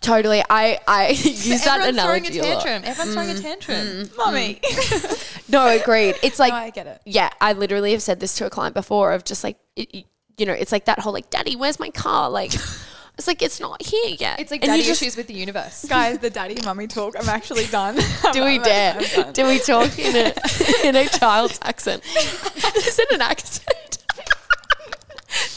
totally. 0.00 0.42
I, 0.48 0.78
I 0.86 1.08
use 1.10 1.64
that 1.64 1.80
Everyone's 1.80 2.00
throwing 2.02 2.26
a 2.26 2.28
analogy 2.28 2.38
a 2.38 2.42
tantrum. 2.42 2.82
Everyone's 2.84 3.14
throwing 3.14 3.30
a 3.30 3.34
mm, 3.34 3.42
tantrum. 3.42 3.86
Mm, 3.86 4.08
mm. 4.08 4.16
mommy. 4.16 4.60
No, 5.48 5.66
agreed. 5.68 6.16
It's 6.22 6.38
like, 6.38 6.52
No, 6.52 6.58
I 6.58 6.70
get 6.70 6.86
it. 6.86 7.00
yeah, 7.04 7.30
I 7.40 7.52
literally 7.54 7.92
have 7.92 8.02
said 8.02 8.20
this 8.20 8.36
to 8.38 8.46
a 8.46 8.50
client 8.50 8.74
before 8.74 9.12
of 9.12 9.24
just 9.24 9.42
like, 9.44 9.58
it- 9.76 10.06
you 10.38 10.46
know, 10.46 10.52
it's 10.54 10.72
like 10.72 10.86
that 10.86 10.98
whole 11.00 11.12
like, 11.12 11.28
daddy, 11.30 11.56
where's 11.56 11.78
my 11.78 11.90
car? 11.90 12.30
Like, 12.30 12.52
it's 13.18 13.26
like, 13.26 13.42
it's 13.42 13.60
not 13.60 13.82
here 13.82 14.16
yet. 14.18 14.40
It's 14.40 14.50
like 14.50 14.62
And 14.62 14.70
you 14.72 14.78
daddy 14.78 14.82
just- 14.88 15.02
issues 15.02 15.16
with 15.16 15.26
the 15.26 15.34
universe. 15.34 15.84
Guys, 15.88 16.18
the 16.18 16.30
daddy 16.30 16.56
mummy 16.64 16.86
talk. 16.86 17.14
I'm 17.18 17.28
actually 17.28 17.66
done. 17.66 17.94
Do 18.32 18.44
we 18.44 18.52
I'm- 18.54 18.62
dare? 18.62 19.00
I'm. 19.18 19.32
Do 19.32 19.46
we 19.46 19.58
talk 19.58 19.98
in 19.98 20.16
a 20.16 20.34
in 20.86 20.96
a 20.96 21.06
child's 21.08 21.58
accent? 21.62 22.02
Is 22.16 22.98
it 22.98 23.10
an 23.12 23.20
accent? 23.20 23.98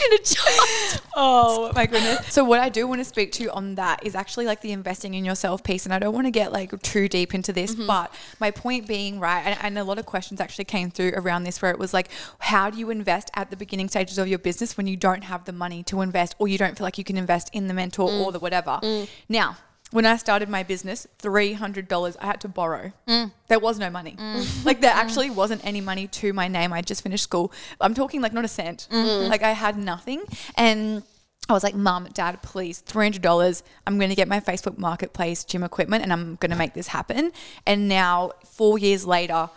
In 0.06 0.14
a 0.14 0.18
child's. 0.18 1.02
Oh 1.18 1.72
my 1.74 1.86
goodness. 1.86 2.34
So 2.34 2.44
what 2.44 2.60
I 2.60 2.68
do 2.68 2.86
want 2.88 3.00
to 3.00 3.06
speak 3.06 3.32
to 3.34 3.50
on 3.54 3.76
that 3.76 4.06
is 4.06 4.16
actually 4.16 4.46
like 4.46 4.60
the 4.60 4.74
investing 4.74 5.14
in 5.14 5.24
yourself 5.24 5.64
piece. 5.64 5.86
And 5.86 5.94
I 5.94 6.00
don't 6.00 6.14
want 6.14 6.28
to 6.28 6.32
get 6.32 6.52
like 6.52 6.82
too 6.82 7.08
deep 7.08 7.34
into 7.34 7.54
this, 7.54 7.74
mm-hmm. 7.74 7.88
but 7.88 8.14
my 8.42 8.52
point 8.52 8.86
being, 8.86 9.22
right, 9.22 9.42
and, 9.46 9.58
and 9.62 9.78
a 9.78 9.86
lot 9.86 9.98
of 9.98 10.06
questions 10.06 10.42
actually 10.42 10.66
came 10.66 10.92
through 10.92 11.14
around 11.16 11.46
this 11.46 11.62
where 11.62 11.72
it 11.72 11.80
was 11.80 11.94
like, 11.94 12.10
how 12.40 12.70
do 12.70 12.78
you 12.78 12.90
invest 12.90 13.32
at 13.34 13.50
the 13.50 13.56
beginning 13.56 13.88
stages 13.88 14.18
of 14.18 14.28
your 14.28 14.40
business 14.40 14.76
when 14.76 14.88
you 14.88 14.98
don't 14.98 15.24
have 15.24 15.46
the 15.46 15.54
money 15.54 15.84
to 15.84 16.02
invest 16.02 16.36
or 16.38 16.50
you 16.50 16.58
don't 16.58 16.78
feel 16.78 16.84
like 16.84 16.98
you 16.98 17.06
can 17.06 17.18
invest 17.18 17.50
in 17.54 17.68
the 17.68 17.74
mentor 17.74 18.10
or 18.12 18.30
mm. 18.30 18.34
the 18.34 18.40
whatever? 18.40 18.80
Mm. 18.84 19.08
Now, 19.30 19.56
when 19.96 20.06
I 20.06 20.18
started 20.18 20.50
my 20.50 20.62
business, 20.62 21.08
three 21.20 21.54
hundred 21.54 21.88
dollars 21.88 22.18
I 22.20 22.26
had 22.26 22.42
to 22.42 22.50
borrow. 22.50 22.92
Mm. 23.08 23.32
There 23.48 23.60
was 23.60 23.80
no 23.80 23.90
money. 23.90 24.16
Mm. 24.18 24.66
Like 24.66 24.82
there 24.82 24.92
mm. 24.92 25.04
actually 25.04 25.30
wasn't 25.30 25.66
any 25.66 25.80
money 25.80 26.08
to 26.20 26.34
my 26.34 26.48
name. 26.50 26.74
I 26.74 26.82
just 26.82 27.02
finished 27.02 27.24
school. 27.24 27.54
I'm 27.80 27.94
talking 27.94 28.22
like 28.22 28.34
not 28.34 28.44
a 28.44 28.50
cent. 28.50 28.88
Like 28.92 29.42
I 29.42 29.52
had 29.52 29.78
nothing, 29.78 30.24
and 30.58 31.04
I 31.48 31.54
was 31.54 31.64
like, 31.64 31.76
"Mom, 31.76 32.10
Dad, 32.14 32.42
please, 32.42 32.80
three 32.80 33.06
hundred 33.06 33.22
dollars. 33.22 33.64
I'm 33.88 33.98
going 33.98 34.10
to 34.10 34.16
get 34.16 34.28
my 34.28 34.42
Facebook 34.42 34.78
Marketplace 34.78 35.46
gym 35.46 35.64
equipment, 35.64 36.04
and 36.04 36.12
I'm 36.12 36.36
going 36.36 36.52
to 36.52 36.58
make 36.58 36.74
this 36.74 36.88
happen." 36.88 37.32
And 37.66 37.88
now, 37.88 38.32
four 38.44 38.78
years 38.78 39.06
later, 39.06 39.50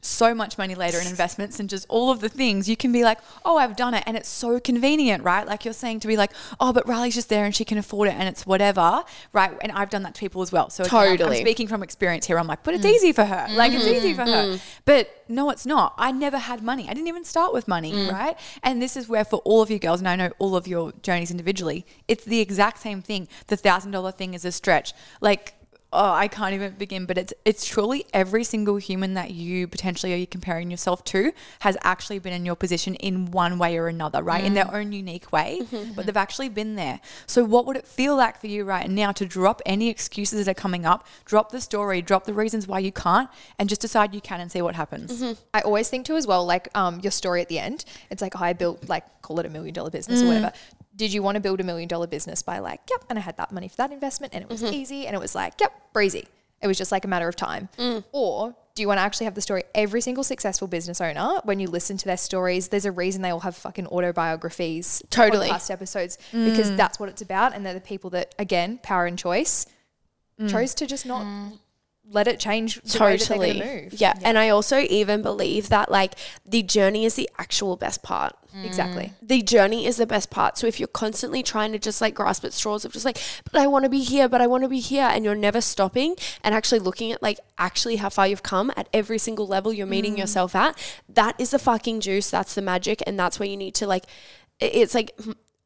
so 0.00 0.34
much 0.34 0.56
money 0.56 0.74
later 0.74 1.00
in 1.00 1.06
investments 1.06 1.58
and 1.58 1.68
just 1.68 1.84
all 1.88 2.10
of 2.10 2.20
the 2.20 2.28
things, 2.28 2.68
you 2.68 2.76
can 2.76 2.92
be 2.92 3.02
like, 3.02 3.18
oh, 3.44 3.56
I've 3.58 3.76
done 3.76 3.94
it. 3.94 4.04
And 4.06 4.16
it's 4.16 4.28
so 4.28 4.60
convenient, 4.60 5.24
right? 5.24 5.46
Like 5.46 5.64
you're 5.64 5.74
saying 5.74 6.00
to 6.00 6.08
be 6.08 6.16
like, 6.16 6.32
oh, 6.60 6.72
but 6.72 6.86
Riley's 6.86 7.14
just 7.14 7.28
there 7.28 7.44
and 7.44 7.54
she 7.54 7.64
can 7.64 7.78
afford 7.78 8.08
it 8.08 8.12
and 8.12 8.28
it's 8.28 8.46
whatever, 8.46 9.02
right? 9.32 9.52
And 9.60 9.72
I've 9.72 9.90
done 9.90 10.02
that 10.04 10.14
to 10.14 10.20
people 10.20 10.42
as 10.42 10.52
well. 10.52 10.70
So 10.70 10.84
again, 10.84 10.94
I'm- 10.94 11.06
I'm, 11.06 11.18
Totally. 11.18 11.40
speaking 11.40 11.68
from 11.68 11.82
experience 11.82 12.26
here. 12.26 12.38
I'm 12.38 12.46
like, 12.46 12.62
but 12.62 12.74
it's 12.74 12.84
mm. 12.84 12.90
easy 12.90 13.12
for 13.12 13.24
her. 13.24 13.46
Like 13.50 13.72
it's 13.72 13.86
easy 13.86 14.14
mm-hmm. 14.14 14.24
for 14.24 14.30
her. 14.30 14.42
Mm. 14.56 14.60
But 14.84 15.24
no, 15.28 15.50
it's 15.50 15.66
not. 15.66 15.94
I 15.96 16.12
never 16.12 16.38
had 16.38 16.62
money. 16.62 16.84
I 16.88 16.94
didn't 16.94 17.08
even 17.08 17.24
start 17.24 17.52
with 17.52 17.66
money, 17.66 17.92
mm. 17.92 18.12
right? 18.12 18.38
And 18.62 18.80
this 18.80 18.96
is 18.96 19.08
where 19.08 19.24
for 19.24 19.38
all 19.38 19.62
of 19.62 19.70
you 19.70 19.78
girls, 19.78 20.00
and 20.00 20.08
I 20.08 20.16
know 20.16 20.30
all 20.38 20.56
of 20.56 20.66
your 20.66 20.92
journeys 21.02 21.30
individually, 21.30 21.86
it's 22.06 22.24
the 22.24 22.40
exact 22.40 22.78
same 22.78 23.02
thing. 23.02 23.28
The 23.46 23.56
thousand 23.56 23.92
dollar 23.92 24.12
thing 24.12 24.34
is 24.34 24.44
a 24.44 24.52
stretch. 24.52 24.92
Like 25.20 25.54
oh, 25.96 26.12
I 26.12 26.28
can't 26.28 26.54
even 26.54 26.72
begin, 26.74 27.06
but 27.06 27.18
it's 27.18 27.32
it's 27.44 27.66
truly 27.66 28.04
every 28.12 28.44
single 28.44 28.76
human 28.76 29.14
that 29.14 29.30
you 29.30 29.66
potentially 29.66 30.12
are 30.12 30.16
you 30.16 30.26
comparing 30.26 30.70
yourself 30.70 31.02
to 31.04 31.32
has 31.60 31.76
actually 31.82 32.18
been 32.18 32.32
in 32.32 32.44
your 32.44 32.56
position 32.56 32.94
in 32.96 33.30
one 33.30 33.58
way 33.58 33.78
or 33.78 33.88
another, 33.88 34.22
right? 34.22 34.44
In 34.44 34.54
their 34.54 34.66
mm. 34.66 34.74
own 34.74 34.92
unique 34.92 35.32
way, 35.32 35.62
but 35.96 36.06
they've 36.06 36.16
actually 36.16 36.48
been 36.48 36.76
there. 36.76 37.00
So 37.26 37.44
what 37.44 37.66
would 37.66 37.76
it 37.76 37.86
feel 37.86 38.16
like 38.16 38.40
for 38.40 38.46
you 38.46 38.64
right 38.64 38.88
now 38.88 39.12
to 39.12 39.26
drop 39.26 39.62
any 39.64 39.88
excuses 39.88 40.44
that 40.44 40.50
are 40.50 40.54
coming 40.54 40.84
up, 40.84 41.06
drop 41.24 41.50
the 41.50 41.60
story, 41.60 42.02
drop 42.02 42.24
the 42.24 42.34
reasons 42.34 42.68
why 42.68 42.78
you 42.78 42.92
can't, 42.92 43.28
and 43.58 43.68
just 43.68 43.80
decide 43.80 44.14
you 44.14 44.20
can 44.20 44.40
and 44.40 44.52
see 44.52 44.62
what 44.62 44.74
happens? 44.74 45.22
Mm-hmm. 45.22 45.32
I 45.54 45.62
always 45.62 45.88
think 45.88 46.06
too 46.06 46.16
as 46.16 46.26
well, 46.26 46.44
like 46.44 46.68
um, 46.74 47.00
your 47.00 47.12
story 47.12 47.40
at 47.40 47.48
the 47.48 47.58
end. 47.58 47.84
It's 48.10 48.22
like, 48.22 48.36
oh, 48.36 48.44
I 48.44 48.52
built 48.52 48.88
like 48.88 49.04
call 49.26 49.40
it 49.40 49.46
a 49.46 49.50
million 49.50 49.74
dollar 49.74 49.90
business 49.90 50.20
or 50.20 50.24
mm. 50.24 50.28
whatever. 50.28 50.52
Did 50.96 51.12
you 51.12 51.22
want 51.22 51.36
to 51.36 51.40
build 51.40 51.60
a 51.60 51.64
million 51.64 51.88
dollar 51.88 52.06
business 52.06 52.42
by 52.42 52.58
like, 52.58 52.80
yep, 52.90 53.04
and 53.08 53.18
I 53.18 53.22
had 53.22 53.36
that 53.36 53.52
money 53.52 53.68
for 53.68 53.76
that 53.76 53.92
investment 53.92 54.34
and 54.34 54.42
it 54.42 54.50
was 54.50 54.62
mm-hmm. 54.62 54.72
easy 54.72 55.06
and 55.06 55.14
it 55.14 55.18
was 55.18 55.34
like, 55.34 55.60
yep, 55.60 55.72
breezy. 55.92 56.26
It 56.62 56.66
was 56.66 56.78
just 56.78 56.90
like 56.90 57.04
a 57.04 57.08
matter 57.08 57.28
of 57.28 57.36
time. 57.36 57.68
Mm. 57.78 58.02
Or 58.12 58.56
do 58.74 58.82
you 58.82 58.88
want 58.88 58.98
to 58.98 59.02
actually 59.02 59.24
have 59.24 59.34
the 59.34 59.42
story? 59.42 59.64
Every 59.74 60.00
single 60.00 60.24
successful 60.24 60.68
business 60.68 61.00
owner, 61.00 61.40
when 61.44 61.60
you 61.60 61.68
listen 61.68 61.96
to 61.98 62.06
their 62.06 62.16
stories, 62.16 62.68
there's 62.68 62.86
a 62.86 62.92
reason 62.92 63.22
they 63.22 63.30
all 63.30 63.40
have 63.40 63.56
fucking 63.56 63.86
autobiographies, 63.88 65.02
Totally. 65.10 65.48
podcast 65.48 65.70
episodes, 65.70 66.18
because 66.32 66.70
mm. 66.70 66.76
that's 66.76 66.98
what 66.98 67.08
it's 67.08 67.20
about. 67.20 67.54
And 67.54 67.64
they're 67.64 67.74
the 67.74 67.80
people 67.80 68.10
that, 68.10 68.34
again, 68.38 68.78
power 68.82 69.04
and 69.04 69.18
choice, 69.18 69.66
mm. 70.40 70.50
chose 70.50 70.74
to 70.74 70.86
just 70.86 71.04
not 71.04 71.26
let 72.10 72.28
it 72.28 72.38
change 72.38 72.80
the 72.82 72.98
way 73.02 73.16
that 73.16 73.28
they're 73.28 73.36
Totally. 73.38 73.60
going. 73.60 73.88
Yeah. 73.92 74.14
And 74.22 74.38
I 74.38 74.50
also 74.50 74.78
even 74.78 75.22
believe 75.22 75.68
that 75.70 75.90
like 75.90 76.14
the 76.44 76.62
journey 76.62 77.04
is 77.04 77.14
the 77.14 77.28
actual 77.38 77.76
best 77.76 78.02
part. 78.02 78.34
Exactly. 78.64 79.04
Mm. 79.04 79.28
the 79.28 79.42
journey 79.42 79.86
is 79.86 79.96
the 79.96 80.06
best 80.06 80.30
part. 80.30 80.56
So 80.56 80.66
if 80.66 80.80
you're 80.80 80.86
constantly 80.88 81.42
trying 81.42 81.72
to 81.72 81.78
just 81.78 82.00
like 82.00 82.14
grasp 82.14 82.44
at 82.44 82.52
straws 82.52 82.84
of 82.84 82.92
just 82.92 83.04
like, 83.04 83.18
but 83.50 83.60
I 83.60 83.66
want 83.66 83.84
to 83.84 83.88
be 83.88 84.02
here, 84.02 84.28
but 84.28 84.40
I 84.40 84.46
want 84.46 84.62
to 84.64 84.68
be 84.68 84.80
here, 84.80 85.08
and 85.10 85.24
you're 85.24 85.34
never 85.34 85.60
stopping 85.60 86.16
and 86.42 86.54
actually 86.54 86.78
looking 86.78 87.12
at 87.12 87.22
like 87.22 87.38
actually 87.58 87.96
how 87.96 88.08
far 88.08 88.26
you've 88.26 88.42
come 88.42 88.72
at 88.76 88.88
every 88.92 89.18
single 89.18 89.46
level 89.46 89.72
you're 89.72 89.86
meeting 89.86 90.14
mm. 90.14 90.18
yourself 90.18 90.54
at, 90.54 90.78
that 91.08 91.38
is 91.38 91.50
the 91.50 91.58
fucking 91.58 92.00
juice. 92.00 92.30
That's 92.30 92.54
the 92.54 92.62
magic, 92.62 93.02
and 93.06 93.18
that's 93.18 93.38
where 93.38 93.48
you 93.48 93.56
need 93.56 93.74
to 93.76 93.86
like. 93.86 94.04
It's 94.60 94.94
like. 94.94 95.18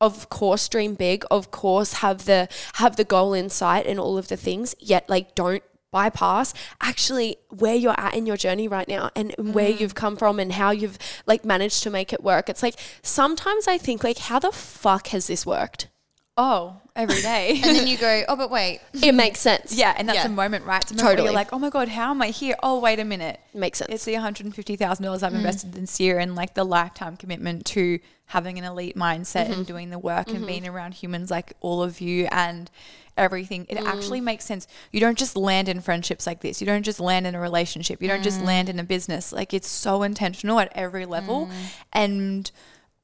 Of 0.03 0.31
course, 0.31 0.67
dream 0.67 0.95
big. 0.95 1.27
Of 1.31 1.51
course, 1.51 1.93
have 1.93 2.25
the 2.25 2.49
have 2.77 2.97
the 2.97 3.05
goal 3.05 3.35
in 3.35 3.51
sight 3.51 3.87
and 3.87 4.01
all 4.01 4.17
of 4.17 4.29
the 4.29 4.37
things. 4.39 4.75
Yet, 4.79 5.07
like, 5.11 5.35
don't 5.35 5.63
bypass 5.91 6.55
actually 6.81 7.37
where 7.49 7.75
you're 7.75 7.99
at 7.99 8.15
in 8.15 8.27
your 8.27 8.37
journey 8.37 8.69
right 8.69 8.89
now 8.89 9.11
and 9.17 9.35
where 9.39 9.73
mm. 9.73 9.81
you've 9.81 9.95
come 9.95 10.17
from 10.17 10.39
and 10.39 10.53
how 10.53 10.71
you've 10.71 10.99
like 11.27 11.45
managed 11.45 11.83
to 11.83 11.91
make 11.91 12.13
it 12.13 12.23
work. 12.23 12.49
It's 12.49 12.63
like 12.63 12.77
sometimes 13.03 13.67
I 13.67 13.79
think 13.79 14.05
like 14.05 14.19
how 14.19 14.39
the 14.39 14.53
fuck 14.53 15.09
has 15.09 15.27
this 15.27 15.45
worked? 15.45 15.89
Oh, 16.37 16.81
every 16.97 17.21
day. 17.21 17.61
And 17.65 17.77
then 17.77 17.87
you 17.87 17.99
go, 17.99 18.23
oh, 18.29 18.37
but 18.37 18.51
wait. 18.59 18.81
It 18.95 19.15
makes 19.15 19.41
sense. 19.41 19.75
Yeah, 19.75 19.95
and 19.97 20.09
that's 20.09 20.21
Yeah. 20.21 20.27
a 20.27 20.31
moment, 20.31 20.65
right? 20.65 20.83
It's 20.83 20.91
a 20.91 20.95
moment 20.95 21.11
Totally. 21.11 21.27
you're 21.27 21.35
like, 21.35 21.53
oh 21.53 21.59
my 21.59 21.71
God, 21.71 21.89
how 21.89 22.11
am 22.11 22.23
I 22.23 22.29
here? 22.29 22.57
Oh, 22.63 22.81
wait 22.81 22.99
a 22.99 23.05
minute. 23.05 23.41
Makes 23.53 23.79
sense. 23.79 23.91
It's 23.93 24.05
the 24.05 24.15
$150,000 24.15 25.23
I've 25.23 25.33
mm. 25.33 25.37
invested 25.37 25.73
this 25.73 26.01
year 26.01 26.19
and 26.19 26.35
like 26.35 26.55
the 26.55 26.65
lifetime 26.65 27.17
commitment 27.17 27.67
to 27.67 27.99
having 28.31 28.59
an 28.59 28.65
elite 28.65 28.97
mindset 28.97 29.47
and 29.47 29.55
mm-hmm. 29.55 29.63
doing 29.65 29.91
the 29.91 29.99
work 29.99 30.29
and 30.29 30.39
mm-hmm. 30.39 30.47
being 30.47 30.69
around 30.69 30.95
humans 30.95 31.33
like 31.33 31.53
all 31.61 31.83
of 31.83 32.01
you 32.01 32.29
and 32.31 32.71
everything. 33.17 33.67
It 33.69 33.77
actually 33.77 34.21
mm. 34.21 34.25
makes 34.25 34.45
sense. 34.45 34.69
You 34.93 35.01
don't 35.01 35.19
just 35.19 35.37
land 35.37 35.69
in 35.69 35.81
friendships 35.81 36.29
like 36.29 36.41
this. 36.41 36.61
You 36.61 36.67
don't 36.67 36.85
just 36.85 37.01
land 37.01 37.27
in 37.27 37.35
a 37.35 37.41
relationship. 37.41 38.01
You 38.01 38.07
don't 38.07 38.23
just 38.23 38.41
mm. 38.41 38.47
land 38.47 38.69
in 38.69 38.79
a 38.79 38.85
business. 38.85 39.33
Like 39.33 39.53
it's 39.53 39.69
so 39.69 40.05
intentional 40.05 40.61
at 40.61 40.71
every 40.77 41.07
level. 41.07 41.47
Mm. 41.47 41.53
And 41.93 42.51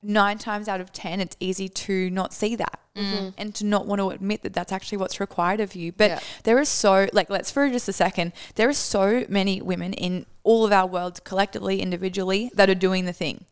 nine 0.00 0.38
times 0.38 0.68
out 0.68 0.80
of 0.80 0.92
10, 0.92 1.20
it's 1.20 1.36
easy 1.40 1.68
to 1.68 2.08
not 2.10 2.32
see 2.32 2.54
that 2.54 2.78
mm-hmm. 2.94 3.30
and 3.36 3.52
to 3.56 3.66
not 3.66 3.86
want 3.86 4.00
to 4.00 4.10
admit 4.10 4.42
that 4.42 4.52
that's 4.52 4.70
actually 4.70 4.98
what's 4.98 5.18
required 5.18 5.58
of 5.58 5.74
you. 5.74 5.90
But 5.90 6.10
Yeah. 6.10 6.20
there 6.44 6.60
is 6.60 6.68
so, 6.68 7.08
like, 7.12 7.28
let's 7.28 7.50
for 7.50 7.68
just 7.68 7.88
a 7.88 7.92
second, 7.92 8.32
there 8.54 8.68
are 8.68 8.72
so 8.72 9.24
many 9.28 9.60
women 9.60 9.92
in 9.92 10.26
all 10.44 10.64
of 10.64 10.72
our 10.72 10.86
worlds, 10.86 11.18
collectively, 11.18 11.82
individually, 11.82 12.52
that 12.54 12.70
are 12.70 12.76
doing 12.76 13.06
the 13.06 13.12
thing. 13.12 13.44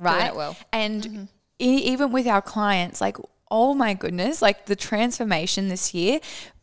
Right? 0.00 0.28
it 0.28 0.34
well. 0.34 0.56
And 0.72 1.02
mm-hmm. 1.02 1.24
e- 1.58 1.92
even 1.92 2.10
with 2.10 2.26
our 2.26 2.42
clients, 2.42 3.00
like, 3.00 3.18
oh 3.50 3.74
my 3.74 3.94
goodness, 3.94 4.40
like 4.42 4.66
the 4.66 4.76
transformation 4.76 5.68
this 5.68 5.94
year 5.94 6.20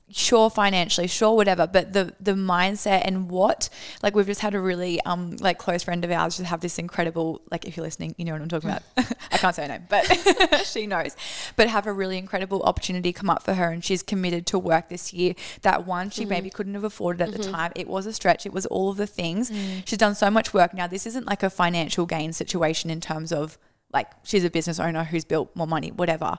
sure 0.09 0.49
financially 0.49 1.07
sure 1.07 1.35
whatever 1.35 1.67
but 1.67 1.91
the 1.91 2.13
the 2.21 2.31
mindset 2.31 3.01
and 3.03 3.29
what 3.29 3.69
like 4.01 4.15
we've 4.15 4.25
just 4.25 4.39
had 4.39 4.55
a 4.55 4.59
really 4.59 5.01
um 5.01 5.35
like 5.41 5.57
close 5.57 5.83
friend 5.83 6.05
of 6.05 6.11
ours 6.11 6.37
just 6.37 6.49
have 6.49 6.61
this 6.61 6.79
incredible 6.79 7.41
like 7.51 7.65
if 7.65 7.75
you're 7.75 7.83
listening 7.83 8.15
you 8.17 8.23
know 8.23 8.31
what 8.31 8.41
i'm 8.41 8.47
talking 8.47 8.69
mm. 8.69 8.79
about. 8.95 9.17
I 9.31 9.37
can't 9.37 9.53
say 9.53 9.63
her 9.63 9.67
name 9.67 9.85
but 9.89 10.05
she 10.65 10.87
knows. 10.87 11.15
But 11.55 11.67
have 11.69 11.87
a 11.87 11.93
really 11.93 12.17
incredible 12.17 12.63
opportunity 12.63 13.13
come 13.13 13.29
up 13.29 13.43
for 13.43 13.53
her 13.53 13.69
and 13.69 13.83
she's 13.83 14.03
committed 14.03 14.45
to 14.47 14.59
work 14.59 14.89
this 14.89 15.13
year 15.13 15.33
that 15.61 15.85
one 15.85 16.09
she 16.09 16.25
mm. 16.25 16.29
maybe 16.29 16.49
couldn't 16.49 16.73
have 16.73 16.83
afforded 16.83 17.21
at 17.21 17.31
the 17.31 17.39
mm-hmm. 17.39 17.51
time. 17.51 17.71
It 17.75 17.87
was 17.87 18.05
a 18.05 18.13
stretch. 18.13 18.45
It 18.45 18.53
was 18.53 18.65
all 18.65 18.89
of 18.89 18.97
the 18.97 19.07
things. 19.07 19.49
Mm. 19.49 19.83
She's 19.85 19.97
done 19.97 20.15
so 20.15 20.29
much 20.29 20.53
work. 20.53 20.73
Now 20.73 20.87
this 20.87 21.05
isn't 21.05 21.25
like 21.25 21.43
a 21.43 21.49
financial 21.49 22.05
gain 22.05 22.33
situation 22.33 22.89
in 22.89 23.01
terms 23.01 23.31
of 23.31 23.57
like 23.93 24.07
she's 24.23 24.43
a 24.43 24.49
business 24.49 24.79
owner 24.79 25.05
who's 25.05 25.23
built 25.23 25.55
more 25.55 25.67
money 25.67 25.91
whatever 25.91 26.37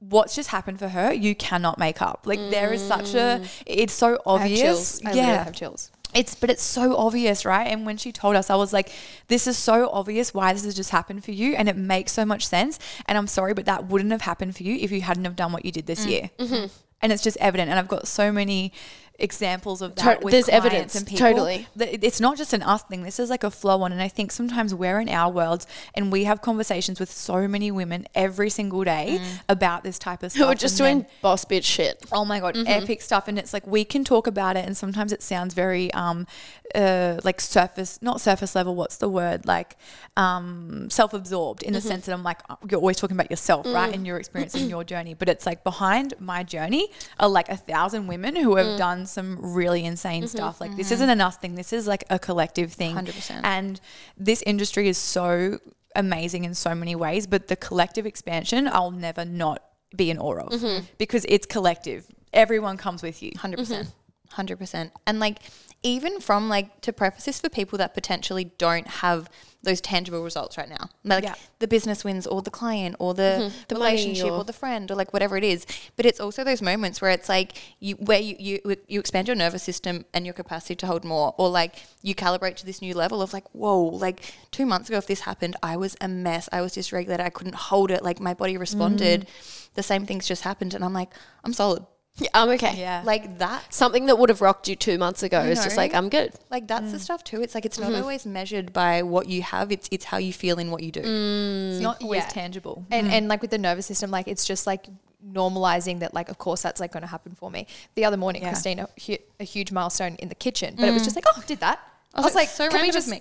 what's 0.00 0.34
just 0.34 0.48
happened 0.48 0.78
for 0.78 0.88
her, 0.88 1.12
you 1.12 1.34
cannot 1.34 1.78
make 1.78 2.02
up. 2.02 2.22
Like 2.24 2.38
there 2.50 2.72
is 2.72 2.82
such 2.86 3.14
a, 3.14 3.40
mm. 3.40 3.62
it's 3.66 3.92
so 3.92 4.14
I 4.14 4.18
obvious. 4.26 4.60
chills. 4.60 5.02
I 5.04 5.12
yeah, 5.12 5.44
have 5.44 5.54
chills. 5.54 5.90
it's 6.14 6.34
but 6.34 6.50
it's 6.50 6.62
so 6.62 6.96
obvious, 6.96 7.44
right? 7.44 7.66
And 7.66 7.86
when 7.86 7.96
she 7.96 8.12
told 8.12 8.36
us, 8.36 8.50
I 8.50 8.56
was 8.56 8.72
like, 8.72 8.92
this 9.28 9.46
is 9.46 9.56
so 9.56 9.88
obvious 9.90 10.34
why 10.34 10.52
this 10.52 10.64
has 10.64 10.74
just 10.74 10.90
happened 10.90 11.24
for 11.24 11.32
you, 11.32 11.54
and 11.54 11.68
it 11.68 11.76
makes 11.76 12.12
so 12.12 12.24
much 12.24 12.46
sense. 12.46 12.78
And 13.06 13.16
I'm 13.16 13.26
sorry, 13.26 13.54
but 13.54 13.66
that 13.66 13.86
wouldn't 13.86 14.10
have 14.10 14.22
happened 14.22 14.56
for 14.56 14.62
you 14.62 14.76
if 14.76 14.90
you 14.90 15.02
hadn't 15.02 15.24
have 15.24 15.36
done 15.36 15.52
what 15.52 15.64
you 15.64 15.72
did 15.72 15.86
this 15.86 16.04
mm. 16.06 16.10
year. 16.10 16.30
Mm-hmm. 16.38 16.66
And 17.02 17.12
it's 17.12 17.22
just 17.22 17.36
evident. 17.38 17.70
And 17.70 17.78
I've 17.78 17.88
got 17.88 18.06
so 18.06 18.30
many 18.30 18.72
examples 19.20 19.82
of 19.82 19.94
that. 19.96 20.20
To- 20.20 20.24
with 20.24 20.32
there's 20.32 20.48
evidence, 20.48 20.94
and 20.94 21.06
people. 21.06 21.26
totally. 21.26 21.66
It's 21.78 22.20
not 22.20 22.36
just 22.36 22.52
an 22.52 22.62
us 22.62 22.82
thing. 22.82 23.02
This 23.02 23.18
is 23.20 23.30
like 23.30 23.44
a 23.44 23.50
flow 23.50 23.82
on. 23.82 23.92
And 23.92 24.02
I 24.02 24.08
think 24.08 24.32
sometimes 24.32 24.74
we're 24.74 25.00
in 25.00 25.08
our 25.08 25.30
worlds 25.30 25.66
and 25.94 26.10
we 26.10 26.24
have 26.24 26.40
conversations 26.42 26.98
with 26.98 27.10
so 27.10 27.46
many 27.48 27.70
women 27.70 28.06
every 28.14 28.50
single 28.50 28.84
day 28.84 29.20
about 29.48 29.84
this 29.84 29.98
type 29.98 30.22
of 30.22 30.32
stuff. 30.32 30.42
Who 30.44 30.50
are 30.50 30.54
just 30.54 30.80
and 30.80 30.86
then- 30.86 30.96
doing 30.98 31.06
boss 31.22 31.44
bitch 31.44 31.64
shit. 31.64 32.04
Oh 32.12 32.24
my 32.24 32.40
god, 32.40 32.56
epic 32.66 33.02
stuff, 33.02 33.28
and 33.28 33.38
it's 33.38 33.52
like 33.52 33.66
we 33.66 33.84
can 33.84 34.04
talk 34.04 34.26
about 34.26 34.56
it, 34.56 34.64
and 34.66 34.76
sometimes 34.76 35.12
it 35.12 35.22
sounds 35.22 35.54
very 35.54 35.92
um, 35.92 36.26
uh, 36.74 37.20
like 37.24 37.40
surface, 37.40 38.00
not 38.02 38.20
surface 38.20 38.54
level. 38.54 38.74
What's 38.74 38.96
the 38.96 39.08
word? 39.08 39.46
Like 39.46 39.76
um, 40.16 40.88
self-absorbed 40.90 41.62
in 41.62 41.72
the 41.72 41.80
sense 41.80 42.06
that 42.06 42.12
I'm 42.12 42.22
like 42.22 42.40
uh, 42.48 42.56
you're 42.70 42.80
always 42.80 42.96
talking 42.96 43.16
about 43.16 43.30
yourself, 43.30 43.66
right, 43.66 43.94
and 43.94 44.06
your 44.06 44.16
experience 44.22 44.54
and 44.54 44.68
your 44.68 44.84
journey. 44.84 45.14
But 45.14 45.28
it's 45.28 45.46
like 45.46 45.64
behind 45.64 46.14
my 46.18 46.42
journey 46.42 46.90
are 47.18 47.28
like 47.28 47.48
a 47.48 47.56
thousand 47.56 48.06
women 48.06 48.36
who 48.36 48.56
have 48.56 48.78
done 48.78 49.06
some 49.06 49.38
really 49.54 49.84
insane 49.84 50.26
stuff. 50.28 50.60
Like 50.60 50.76
this 50.76 50.90
isn't 50.90 51.10
an 51.10 51.20
us 51.20 51.36
thing. 51.36 51.54
This 51.54 51.72
is 51.72 51.86
like 51.86 52.04
a 52.10 52.18
collective 52.18 52.72
thing. 52.72 52.96
100%. 52.96 53.40
And 53.44 53.80
this 54.16 54.42
industry 54.42 54.88
is 54.88 54.98
so 54.98 55.58
amazing 55.94 56.44
in 56.44 56.54
so 56.54 56.74
many 56.74 56.94
ways, 56.94 57.26
but 57.26 57.48
the 57.48 57.56
collective 57.56 58.06
expansion, 58.06 58.68
I'll 58.68 58.90
never 58.90 59.24
not 59.24 59.62
be 59.96 60.10
in 60.10 60.18
awe 60.18 60.38
of 60.38 60.88
because 60.98 61.26
it's 61.28 61.46
collective. 61.46 62.06
Everyone 62.32 62.76
comes 62.76 63.02
with 63.02 63.22
you. 63.22 63.32
100%. 63.32 63.56
percent 63.56 63.88
mm-hmm. 63.88 63.96
100%. 64.40 64.90
And 65.06 65.18
like, 65.18 65.38
even 65.82 66.20
from 66.20 66.48
like, 66.48 66.80
to 66.82 66.92
preface 66.92 67.24
this 67.24 67.40
for 67.40 67.48
people 67.48 67.78
that 67.78 67.94
potentially 67.94 68.52
don't 68.58 68.86
have 68.86 69.30
those 69.62 69.80
tangible 69.80 70.22
results 70.22 70.56
right 70.56 70.70
now, 70.70 70.88
like 71.04 71.22
Yeah. 71.22 71.34
the 71.58 71.68
business 71.68 72.02
wins 72.02 72.26
or 72.26 72.40
the 72.40 72.50
client 72.50 72.96
or 72.98 73.12
the, 73.12 73.22
mm-hmm. 73.22 73.56
The 73.68 73.74
money 73.78 73.92
relationship 73.92 74.30
or, 74.30 74.38
or- 74.38 74.44
the 74.44 74.54
friend 74.54 74.90
or 74.90 74.94
like 74.94 75.12
whatever 75.12 75.36
it 75.36 75.44
is. 75.44 75.66
But 75.96 76.06
it's 76.06 76.18
also 76.18 76.44
those 76.44 76.62
moments 76.62 77.02
where 77.02 77.10
it's 77.10 77.28
like 77.28 77.52
you, 77.78 77.96
where 77.96 78.20
you, 78.20 78.36
you, 78.38 78.76
you 78.88 79.00
expand 79.00 79.28
your 79.28 79.36
nervous 79.36 79.62
system 79.62 80.06
and 80.14 80.24
your 80.24 80.32
capacity 80.32 80.76
to 80.76 80.86
hold 80.86 81.04
more, 81.04 81.34
or 81.36 81.50
like 81.50 81.82
you 82.02 82.14
calibrate 82.14 82.56
to 82.56 82.66
this 82.66 82.80
new 82.80 82.94
level 82.94 83.20
of 83.20 83.34
like, 83.34 83.44
whoa, 83.54 83.82
like 83.82 84.34
two 84.50 84.64
months 84.64 84.88
ago, 84.88 84.96
if 84.96 85.06
this 85.06 85.20
happened, 85.20 85.56
I 85.62 85.76
was 85.76 85.94
a 86.00 86.08
mess. 86.08 86.48
I 86.52 86.62
was 86.62 86.74
dysregulated. 86.74 87.20
I 87.20 87.30
couldn't 87.30 87.54
hold 87.56 87.90
it. 87.90 88.02
Like 88.02 88.18
my 88.18 88.32
body 88.32 88.56
responded. 88.56 89.26
Mm. 89.26 89.74
The 89.74 89.82
same 89.82 90.06
things 90.06 90.26
just 90.26 90.42
happened. 90.42 90.72
And 90.72 90.82
I'm 90.84 90.94
like, 90.94 91.10
I'm 91.44 91.52
solid. 91.52 91.84
Yeah, 92.18 92.28
I'm 92.34 92.50
okay. 92.50 92.74
Yeah. 92.76 93.02
Like 93.04 93.38
that 93.38 93.72
Something 93.72 94.06
that 94.06 94.18
would 94.18 94.28
have 94.28 94.40
rocked 94.42 94.68
you 94.68 94.76
two 94.76 94.98
months 94.98 95.22
ago 95.22 95.42
You 95.42 95.50
is 95.52 95.62
just 95.64 95.76
know? 95.76 95.82
like, 95.82 95.94
I'm 95.94 96.08
good. 96.10 96.32
Like 96.50 96.66
that's 96.68 96.92
the 96.92 96.98
Mm. 96.98 97.00
stuff 97.00 97.24
too. 97.24 97.40
It's 97.40 97.54
like 97.54 97.64
it's 97.64 97.78
Mm-hmm. 97.78 97.92
not 97.92 98.02
always 98.02 98.26
measured 98.26 98.72
by 98.72 99.02
what 99.02 99.26
you 99.28 99.42
have. 99.42 99.72
It's 99.72 99.88
it's 99.90 100.04
how 100.06 100.18
you 100.18 100.32
feel 100.32 100.58
in 100.58 100.70
what 100.70 100.82
you 100.82 100.92
do. 100.92 101.00
It's 101.00 101.80
not 101.80 102.02
always 102.02 102.22
Yeah. 102.24 102.28
tangible. 102.28 102.84
and 102.90 103.10
and 103.10 103.28
like 103.28 103.40
with 103.40 103.50
the 103.50 103.58
nervous 103.58 103.86
system 103.86 104.10
like 104.10 104.28
it's 104.28 104.44
just 104.44 104.66
like 104.66 104.86
normalizing 105.32 106.00
that 106.00 106.12
like 106.14 106.28
of 106.30 106.38
course 106.38 106.62
that's 106.62 106.80
like 106.80 106.92
going 106.92 107.02
to 107.02 107.06
happen 107.06 107.34
for 107.34 107.50
me 107.50 107.66
the 107.94 108.04
other 108.06 108.16
morning 108.16 108.40
Yeah. 108.42 108.48
christina 108.52 108.88
hit 108.96 109.30
a 109.38 109.44
huge 109.44 109.70
milestone 109.70 110.14
in 110.16 110.28
the 110.30 110.34
kitchen 110.34 110.74
but 110.78 110.88
it 110.88 110.92
was 110.94 111.04
just 111.04 111.14
like 111.14 111.26
oh 111.28 111.42
did 111.46 111.60
that 111.60 111.78
i 112.14 112.22
was, 112.22 112.34
like, 112.34 112.46
like, 112.46 112.48
so 112.48 112.64
can 112.70 112.80
we 112.80 112.88
random 112.88 112.88
of 112.88 112.94
just 112.94 113.08
me. 113.10 113.18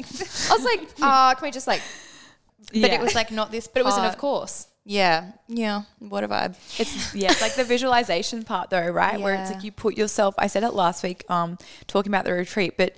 i 0.50 0.54
was 0.56 0.64
like 0.64 0.82
uh 1.02 1.36
can 1.36 1.44
we 1.46 1.52
just 1.52 1.68
like 1.68 1.82
But 2.72 2.92
it 2.92 3.02
was 3.02 3.16
like 3.16 3.32
not 3.32 3.52
this. 3.52 3.68
but 3.68 3.82
it 3.82 3.86
wasn't 3.86 4.06
of 4.06 4.18
course 4.18 4.68
Yeah, 4.90 5.34
yeah. 5.48 5.84
What 6.00 6.24
a 6.24 6.28
vibe. 6.28 6.56
It's 6.80 7.14
yeah, 7.14 7.30
it's 7.30 7.44
like 7.44 7.54
the 7.54 7.64
visualization 7.64 8.42
part 8.42 8.72
though, 8.72 8.88
right? 8.90 9.22
Where 9.22 9.36
it's 9.36 9.52
like 9.52 9.64
you 9.64 9.72
put 9.72 9.96
yourself. 9.96 10.34
I 10.40 10.48
said 10.48 10.64
it 10.64 10.74
last 10.74 11.04
week, 11.04 11.30
um, 11.30 11.60
talking 11.86 12.10
about 12.10 12.26
the 12.26 12.34
retreat, 12.34 12.74
but 12.76 12.96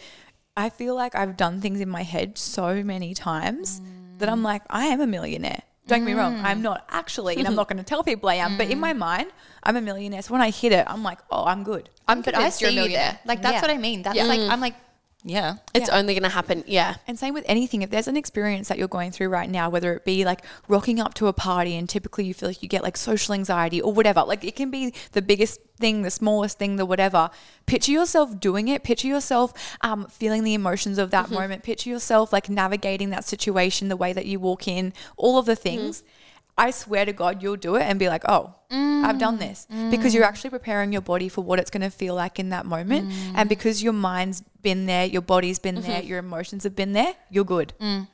I 0.56 0.70
feel 0.70 0.96
like 0.96 1.16
I've 1.16 1.36
done 1.36 1.60
things 1.60 1.82
in 1.82 1.90
my 1.90 2.04
head 2.04 2.38
so 2.38 2.82
many 2.82 3.14
times 3.14 3.82
that 4.20 4.30
I'm 4.30 4.42
like, 4.42 4.62
I 4.70 4.86
am 4.86 5.02
a 5.02 5.08
millionaire. 5.08 5.64
Don't 5.88 6.00
get 6.00 6.06
me 6.06 6.14
wrong, 6.14 6.40
I'm 6.46 6.62
not 6.62 6.86
actually, 6.90 7.36
and 7.36 7.46
I'm 7.46 7.56
not 7.56 7.68
going 7.68 7.80
to 7.80 7.84
tell 7.84 8.04
people 8.06 8.30
I 8.30 8.36
am, 8.36 8.58
but 8.58 8.70
in 8.70 8.80
my 8.80 8.94
mind, 8.94 9.30
I'm 9.62 9.76
a 9.76 9.82
millionaire. 9.82 10.22
So 10.22 10.32
when 10.32 10.42
I 10.42 10.50
hit 10.50 10.72
it, 10.72 10.86
I'm 10.88 11.04
like, 11.04 11.20
oh, 11.30 11.44
I'm 11.44 11.66
good. 11.66 11.90
i'm 12.08 12.22
But 12.22 12.36
I 12.38 12.48
see 12.52 12.72
you 12.74 12.88
there. 12.88 13.20
Like 13.26 13.42
that's 13.42 13.56
Yeah. 13.56 13.62
what 13.62 13.72
I 13.72 13.78
mean. 13.78 14.02
That's 14.02 14.16
Yeah. 14.16 14.24
like 14.32 14.40
I'm 14.40 14.62
like, 14.62 14.76
yeah. 15.24 15.58
It's 15.74 15.90
only 15.90 16.14
going 16.14 16.24
to 16.24 16.30
happen. 16.30 16.64
Yeah. 16.66 16.96
And 17.08 17.18
same 17.18 17.34
with 17.34 17.46
anything. 17.48 17.84
If 17.84 17.92
there's 17.92 18.08
an 18.08 18.18
experience 18.18 18.70
that 18.70 18.80
you're 18.80 18.88
going 18.88 19.12
through 19.12 19.30
right 19.30 19.50
now, 19.50 19.70
whether 19.70 19.94
it 19.94 20.04
be 20.04 20.26
like 20.26 20.44
rocking 20.68 21.00
up 21.00 21.14
to 21.16 21.28
a 21.28 21.34
party 21.34 21.76
and 21.76 21.88
typically 21.88 22.26
you 22.26 22.34
feel 22.34 22.50
like 22.50 22.64
you 22.64 22.70
get 22.70 22.82
like 22.82 22.98
social 22.98 23.34
anxiety 23.34 23.82
or 23.82 23.94
whatever, 23.94 24.24
like 24.24 24.44
it 24.44 24.56
can 24.56 24.72
be 24.72 24.94
the 25.12 25.22
biggest 25.22 25.62
thing, 25.78 26.02
the 26.02 26.12
smallest 26.12 26.58
thing, 26.58 26.78
the 26.78 26.86
whatever. 26.86 27.30
Picture 27.68 27.92
yourself 27.92 28.40
doing 28.40 28.68
it. 28.68 28.84
Picture 28.84 29.08
yourself 29.08 29.54
um, 29.82 30.08
feeling 30.08 30.44
the 30.44 30.56
emotions 30.56 30.98
of 30.98 31.12
that 31.12 31.30
moment. 31.30 31.64
Picture 31.64 31.90
yourself 31.90 32.34
like 32.34 32.50
navigating 32.50 33.12
that 33.12 33.24
situation, 33.24 33.90
the 33.90 33.98
way 33.98 34.14
that 34.14 34.26
you 34.26 34.40
walk 34.40 34.68
in, 34.68 34.94
all 35.18 35.38
of 35.38 35.46
the 35.46 35.56
things. 35.56 36.04
I 36.58 36.72
swear 36.72 37.06
to 37.06 37.14
God, 37.14 37.42
you'll 37.42 37.56
do 37.56 37.76
it 37.76 37.84
and 37.84 37.98
be 37.98 38.08
like, 38.08 38.24
oh, 38.28 38.54
I've 38.70 39.20
done 39.20 39.38
mm. 39.38 39.40
this. 39.40 39.68
Because 39.90 40.14
you're 40.14 40.24
actually 40.24 40.52
preparing 40.52 40.92
your 40.92 41.02
body 41.02 41.30
for 41.30 41.42
what 41.44 41.60
it's 41.60 41.70
going 41.70 41.82
to 41.82 41.90
feel 41.90 42.16
like 42.16 42.40
in 42.40 42.50
that 42.50 42.66
moment. 42.66 43.10
Mm. 43.10 43.34
And 43.36 43.50
because 43.50 43.84
your 43.84 43.94
mind's 43.94 44.42
been 44.62 44.86
there, 44.86 45.06
your 45.06 45.22
body's 45.22 45.60
been 45.60 45.76
there, 45.76 46.00
mm-hmm. 46.00 46.08
your 46.08 46.20
emotions 46.20 46.64
have 46.64 46.76
been 46.76 46.94
there, 46.94 47.16
you're 47.30 47.46
good. 47.46 47.74
Mm. 47.80 48.08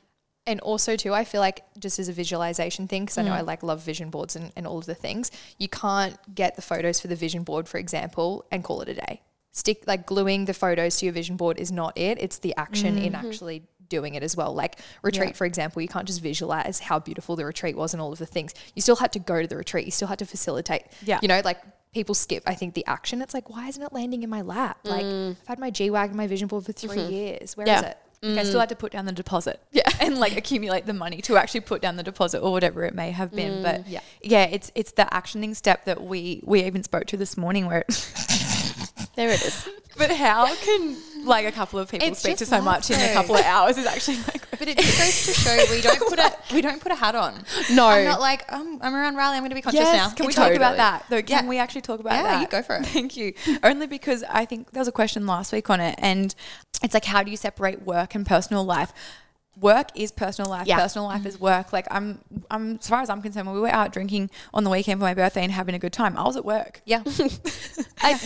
and 0.46 0.60
also 0.60 0.96
too 0.96 1.12
i 1.12 1.24
feel 1.24 1.42
like 1.42 1.58
just 1.78 1.98
as 1.98 2.08
a 2.08 2.12
visualization 2.12 2.88
thing 2.88 3.02
because 3.04 3.18
i 3.18 3.22
know 3.22 3.34
i 3.34 3.42
like 3.42 3.62
love 3.62 3.82
vision 3.82 4.08
boards 4.08 4.34
and, 4.34 4.50
and 4.56 4.66
all 4.66 4.78
of 4.78 4.86
the 4.86 4.94
things 4.94 5.30
you 5.58 5.68
can't 5.68 6.16
get 6.34 6.56
the 6.56 6.62
photos 6.62 6.98
for 7.00 7.08
the 7.08 7.16
vision 7.16 7.42
board 7.42 7.68
for 7.68 7.76
example 7.76 8.46
and 8.50 8.64
call 8.64 8.80
it 8.80 8.88
a 8.88 8.94
day. 8.94 9.20
Stick 9.52 9.84
like 9.86 10.06
gluing 10.06 10.46
the 10.46 10.54
photos 10.54 10.96
to 10.98 11.06
your 11.06 11.12
vision 11.12 11.36
board 11.36 11.58
is 11.58 11.70
not 11.70 11.92
it 11.98 12.16
it's 12.18 12.38
the 12.38 12.54
action 12.56 12.96
in 12.96 13.12
mm-hmm. 13.12 13.26
actually 13.26 13.58
doing 13.88 14.14
it 14.14 14.22
as 14.22 14.36
well 14.36 14.54
like 14.54 14.78
retreat 15.02 15.36
for 15.36 15.44
example 15.44 15.82
you 15.82 15.88
can't 15.88 16.06
just 16.06 16.20
visualize 16.20 16.80
how 16.80 16.98
beautiful 16.98 17.36
the 17.36 17.44
retreat 17.44 17.76
was 17.76 17.92
and 17.92 18.00
all 18.00 18.12
of 18.12 18.18
the 18.18 18.26
things 18.26 18.54
you 18.74 18.82
still 18.82 18.96
had 18.96 19.12
to 19.12 19.18
go 19.18 19.40
to 19.40 19.48
the 19.48 19.56
retreat 19.56 19.84
you 19.84 19.90
still 19.90 20.08
had 20.08 20.18
to 20.18 20.26
facilitate 20.26 20.82
Yeah. 21.02 21.18
you 21.22 21.28
know 21.28 21.40
like 21.44 21.58
people 21.92 22.14
skip 22.14 22.42
i 22.46 22.54
think 22.54 22.74
the 22.74 22.86
action 22.86 23.22
it's 23.22 23.34
like 23.34 23.48
why 23.50 23.68
isn't 23.68 23.82
it 23.82 23.92
landing 23.92 24.22
in 24.22 24.30
my 24.30 24.42
lap 24.42 24.78
like 24.84 25.04
mm. 25.04 25.30
i've 25.30 25.46
had 25.46 25.58
my 25.58 25.70
g-wag 25.70 26.10
and 26.10 26.16
my 26.16 26.26
vision 26.26 26.48
board 26.48 26.64
for 26.64 26.72
3 26.72 26.90
mm-hmm. 26.90 27.10
years 27.12 27.56
Where 27.56 27.66
is 27.66 27.70
Yeah. 27.70 27.88
it 27.88 27.98
mm. 28.22 28.38
I 28.38 28.42
still 28.44 28.60
had 28.60 28.68
to 28.70 28.76
put 28.76 28.92
down 28.92 29.04
the 29.04 29.12
deposit. 29.12 29.60
Yeah. 29.70 29.82
And 30.00 30.18
like 30.18 30.36
accumulate 30.36 30.86
the 30.86 30.94
money 30.94 31.20
to 31.22 31.36
actually 31.36 31.60
put 31.60 31.82
down 31.82 31.96
the 31.96 32.02
deposit 32.02 32.40
or 32.40 32.50
whatever 32.52 32.84
it 32.84 32.94
may 32.94 33.10
have 33.10 33.30
been. 33.32 33.62
but 33.62 33.80
mm. 33.80 33.84
Yeah. 33.88 34.00
yeah, 34.22 34.44
it's 34.44 34.72
it's 34.74 34.92
the 34.92 35.06
actioning 35.12 35.54
step 35.54 35.84
that 35.84 36.02
we 36.02 36.40
we 36.44 36.62
even 36.64 36.82
spoke 36.82 37.06
to 37.06 37.16
this 37.16 37.36
morning 37.36 37.66
where 37.66 37.84
There 39.16 39.30
it 39.30 39.42
is. 39.42 39.68
But 39.96 40.12
how 40.12 40.46
can 40.54 40.96
like 41.24 41.46
a 41.46 41.52
couple 41.52 41.78
of 41.78 41.90
people 41.90 42.06
It's 42.08 42.20
speak 42.20 42.36
to 42.38 42.46
so 42.46 42.60
much 42.60 42.90
in 42.90 42.98
a 43.00 43.12
couple 43.12 43.36
of 43.36 43.44
hours 43.44 43.76
is 43.78 43.86
actually 43.86 44.18
like 44.18 44.44
But 44.58 44.66
it 44.68 44.78
just 44.78 44.98
goes 44.98 45.26
to 45.26 45.32
show 45.40 45.64
we 45.70 45.80
don't 45.80 46.00
put 46.08 46.18
a 46.18 46.34
we 46.54 46.60
don't 46.60 46.80
put 46.80 46.90
a 46.90 46.96
hat 46.96 47.14
on. 47.14 47.44
No. 47.72 47.86
I'm 47.86 48.04
not 48.04 48.20
like 48.20 48.50
um, 48.52 48.78
I'm 48.82 48.94
around 48.94 49.14
Riley. 49.14 49.36
I'm 49.36 49.42
going 49.42 49.50
to 49.50 49.54
be 49.54 49.62
conscious 49.62 49.80
Yes, 49.80 49.96
now. 50.10 50.14
can 50.14 50.26
we 50.26 50.30
It's 50.30 50.36
talk 50.36 50.52
about 50.52 50.76
that? 50.78 51.04
Though, 51.08 51.22
can 51.22 51.44
Yeah. 51.44 51.48
we 51.48 51.58
actually 51.58 51.82
talk 51.82 52.00
about 52.00 52.14
Yeah, 52.14 52.22
that? 52.24 52.40
you 52.40 52.48
go 52.48 52.62
for 52.62 52.74
it. 52.76 52.86
Thank 52.86 53.16
you. 53.16 53.34
Only 53.62 53.86
because 53.86 54.24
I 54.28 54.44
think 54.46 54.72
there 54.72 54.80
was 54.80 54.88
a 54.88 54.92
question 54.92 55.26
last 55.26 55.52
week 55.52 55.70
on 55.70 55.80
it, 55.80 55.94
and 55.98 56.34
it's 56.82 56.92
like, 56.94 57.04
how 57.04 57.22
do 57.22 57.30
you 57.30 57.36
separate 57.36 57.82
work 57.82 58.14
and 58.16 58.26
personal 58.26 58.64
life? 58.64 58.92
Work 59.60 59.88
is 59.96 60.10
personal 60.10 60.50
life. 60.50 60.66
Yeah. 60.66 60.78
Personal 60.80 61.06
life 61.06 61.24
is 61.26 61.38
work. 61.40 61.72
Like 61.72 61.86
I'm, 61.90 62.18
I'm 62.50 62.76
as 62.76 62.88
far 62.88 63.00
as 63.00 63.10
I'm 63.10 63.22
concerned, 63.22 63.46
when 63.46 63.54
we 63.54 63.60
were 63.60 63.68
out 63.68 63.92
drinking 63.92 64.30
on 64.54 64.64
the 64.64 64.70
weekend 64.70 64.98
for 65.00 65.04
my 65.04 65.14
birthday 65.14 65.42
and 65.44 65.52
having 65.52 65.74
a 65.74 65.78
good 65.78 65.92
time, 65.92 66.16
I 66.16 66.22
was 66.24 66.36
at 66.36 66.44
work. 66.44 66.80
Yeah. 66.84 67.02
I, 68.00 68.20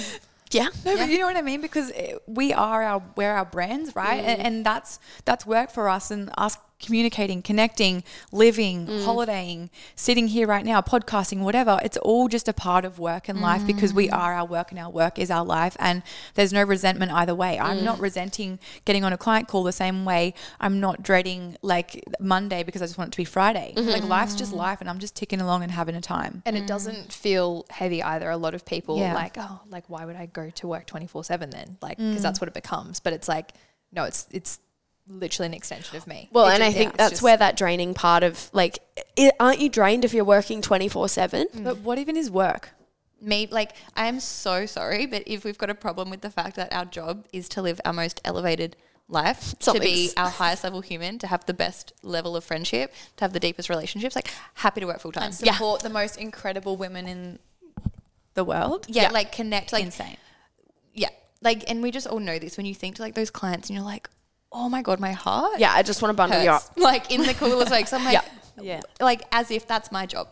Yeah. 0.52 0.68
no, 0.84 0.96
but 0.96 1.08
you 1.08 1.18
know 1.18 1.26
what 1.26 1.36
I 1.36 1.42
mean 1.42 1.60
because 1.60 1.90
it- 1.90 2.22
we 2.26 2.52
are 2.52 2.82
our 2.82 3.02
we're 3.16 3.32
our 3.32 3.44
brands, 3.44 3.96
right? 3.96 4.22
Mm. 4.22 4.26
And, 4.28 4.40
and 4.46 4.66
that's 4.66 4.98
that's 5.24 5.44
work 5.46 5.70
for 5.70 5.88
us, 5.88 6.10
and 6.10 6.30
us 6.36 6.56
communicating, 6.82 7.42
connecting, 7.42 8.04
living, 8.30 8.86
mm. 8.86 9.04
holidaying, 9.04 9.70
sitting 9.94 10.28
here 10.28 10.46
right 10.46 10.64
now, 10.64 10.80
podcasting, 10.80 11.40
whatever. 11.40 11.78
It's 11.82 11.96
all 11.98 12.28
just 12.28 12.48
a 12.48 12.52
part 12.52 12.84
of 12.84 12.98
work 12.98 13.28
and 13.28 13.40
life 13.40 13.66
because 13.66 13.94
we 13.94 14.08
mm. 14.08 14.12
are 14.12 14.34
our 14.34 14.44
work 14.44 14.70
and 14.70 14.78
our 14.78 14.90
work 14.90 15.18
is 15.18 15.30
our 15.30 15.44
life. 15.44 15.76
And 15.78 16.02
there's 16.34 16.52
no 16.52 16.62
resentment 16.62 17.12
either 17.12 17.34
way. 17.34 17.58
I'm 17.58 17.78
mm. 17.78 17.84
not 17.84 18.00
resenting 18.00 18.58
getting 18.84 19.04
on 19.04 19.12
a 19.12 19.18
client 19.18 19.48
call 19.48 19.62
the 19.62 19.72
same 19.72 20.04
way 20.04 20.34
I'm 20.60 20.80
not 20.80 21.02
dreading 21.02 21.56
like 21.62 22.02
Monday 22.20 22.62
because 22.62 22.82
I 22.82 22.86
just 22.86 22.98
want 22.98 23.08
it 23.08 23.12
to 23.12 23.16
be 23.18 23.24
Friday. 23.24 23.74
Mm-hmm. 23.76 23.88
Like 23.88 24.04
life's 24.04 24.34
just 24.34 24.52
life 24.52 24.80
and 24.80 24.90
I'm 24.90 24.98
just 24.98 25.14
ticking 25.16 25.40
along 25.40 25.62
and 25.62 25.72
having 25.72 25.94
a 25.94 26.00
time. 26.00 26.42
And 26.44 26.56
it 26.56 26.66
doesn't 26.66 27.12
feel 27.12 27.66
heavy 27.70 28.02
either. 28.02 28.28
A 28.30 28.36
lot 28.36 28.54
of 28.54 28.64
people 28.64 28.98
Yeah. 28.98 29.14
like, 29.14 29.36
oh, 29.38 29.60
like 29.68 29.84
why 29.88 30.04
would 30.04 30.16
I 30.16 30.26
go 30.26 30.50
to 30.50 30.66
work 30.66 30.86
twenty 30.86 31.06
four 31.06 31.24
seven 31.24 31.50
then? 31.50 31.78
Like, 31.80 31.98
because 31.98 32.22
that's 32.22 32.40
what 32.40 32.48
it 32.48 32.54
becomes. 32.54 33.00
But 33.00 33.12
it's 33.12 33.28
like, 33.28 33.52
no, 33.92 34.04
it's 34.04 34.26
it's 34.30 34.58
literally 35.06 35.46
an 35.46 35.54
extension 35.54 35.96
of 35.96 36.06
me. 36.06 36.28
Well, 36.32 36.46
It 36.46 36.54
and 36.54 36.62
ju- 36.62 36.68
I 36.68 36.72
think 36.72 36.88
it's 36.90 36.96
that's 36.98 37.10
just- 37.12 37.22
where 37.22 37.36
that 37.36 37.56
draining 37.56 37.94
part 37.94 38.22
of 38.22 38.50
like, 38.52 38.78
i 39.18 39.32
aren't 39.40 39.60
you 39.60 39.68
drained 39.68 40.04
if 40.04 40.14
you're 40.14 40.24
working 40.24 40.62
24 40.62 41.08
7? 41.08 41.46
Mm. 41.54 41.64
But 41.64 41.78
what 41.78 41.98
even 41.98 42.16
is 42.16 42.30
work? 42.30 42.70
me 43.22 43.46
like 43.50 43.72
I 43.94 44.06
am 44.08 44.20
so 44.20 44.66
sorry, 44.66 45.06
but 45.06 45.22
if 45.26 45.44
we've 45.44 45.58
got 45.58 45.70
a 45.70 45.74
problem 45.74 46.10
with 46.10 46.20
the 46.20 46.30
fact 46.30 46.56
that 46.56 46.72
our 46.72 46.84
job 46.84 47.26
is 47.32 47.48
to 47.50 47.62
live 47.62 47.80
our 47.84 47.92
most 47.92 48.20
elevated 48.24 48.76
life, 49.08 49.56
to 49.60 49.78
be 49.78 50.10
our 50.16 50.28
highest 50.28 50.64
level 50.64 50.80
human, 50.80 51.18
to 51.20 51.26
have 51.28 51.44
the 51.46 51.54
best 51.54 51.92
level 52.02 52.36
of 52.36 52.44
friendship, 52.44 52.92
to 53.16 53.24
have 53.24 53.32
the 53.32 53.40
deepest 53.40 53.68
relationships, 53.68 54.16
like 54.16 54.32
happy 54.54 54.80
to 54.80 54.86
work 54.86 55.00
full 55.00 55.12
time. 55.12 55.24
And 55.24 55.34
support 55.34 55.82
the 55.82 55.88
most 55.90 56.16
incredible 56.16 56.76
women 56.76 57.06
in 57.06 57.38
the 58.34 58.44
world. 58.44 58.86
Yeah, 58.88 59.10
like 59.10 59.32
connect, 59.32 59.72
like 59.72 59.84
Insane. 59.84 60.16
yeah, 60.92 61.10
like, 61.40 61.68
and 61.70 61.82
we 61.82 61.90
just 61.90 62.06
all 62.06 62.20
know 62.20 62.38
this 62.38 62.56
when 62.56 62.66
you 62.66 62.74
think 62.74 62.96
to 62.96 63.02
like 63.02 63.14
those 63.14 63.30
clients 63.30 63.68
and 63.68 63.76
you're 63.76 63.84
like, 63.84 64.08
oh 64.52 64.68
my 64.68 64.82
god, 64.82 65.00
my 65.00 65.12
heart, 65.12 65.58
Yeah, 65.58 65.72
I 65.72 65.82
just 65.82 66.02
want 66.02 66.10
to 66.10 66.16
bundle 66.16 66.42
you 66.42 66.50
up. 66.50 66.62
like 66.76 67.10
in 67.10 67.22
the 67.22 67.34
coolest 67.34 67.70
way. 67.72 67.84
So 67.84 67.96
I'm 67.96 68.04
like, 68.04 68.14
yeah. 68.14 68.22
Yeah. 68.60 68.80
like 69.00 69.22
as 69.32 69.50
if 69.50 69.66
that's 69.66 69.90
my 69.90 70.06
job, 70.06 70.28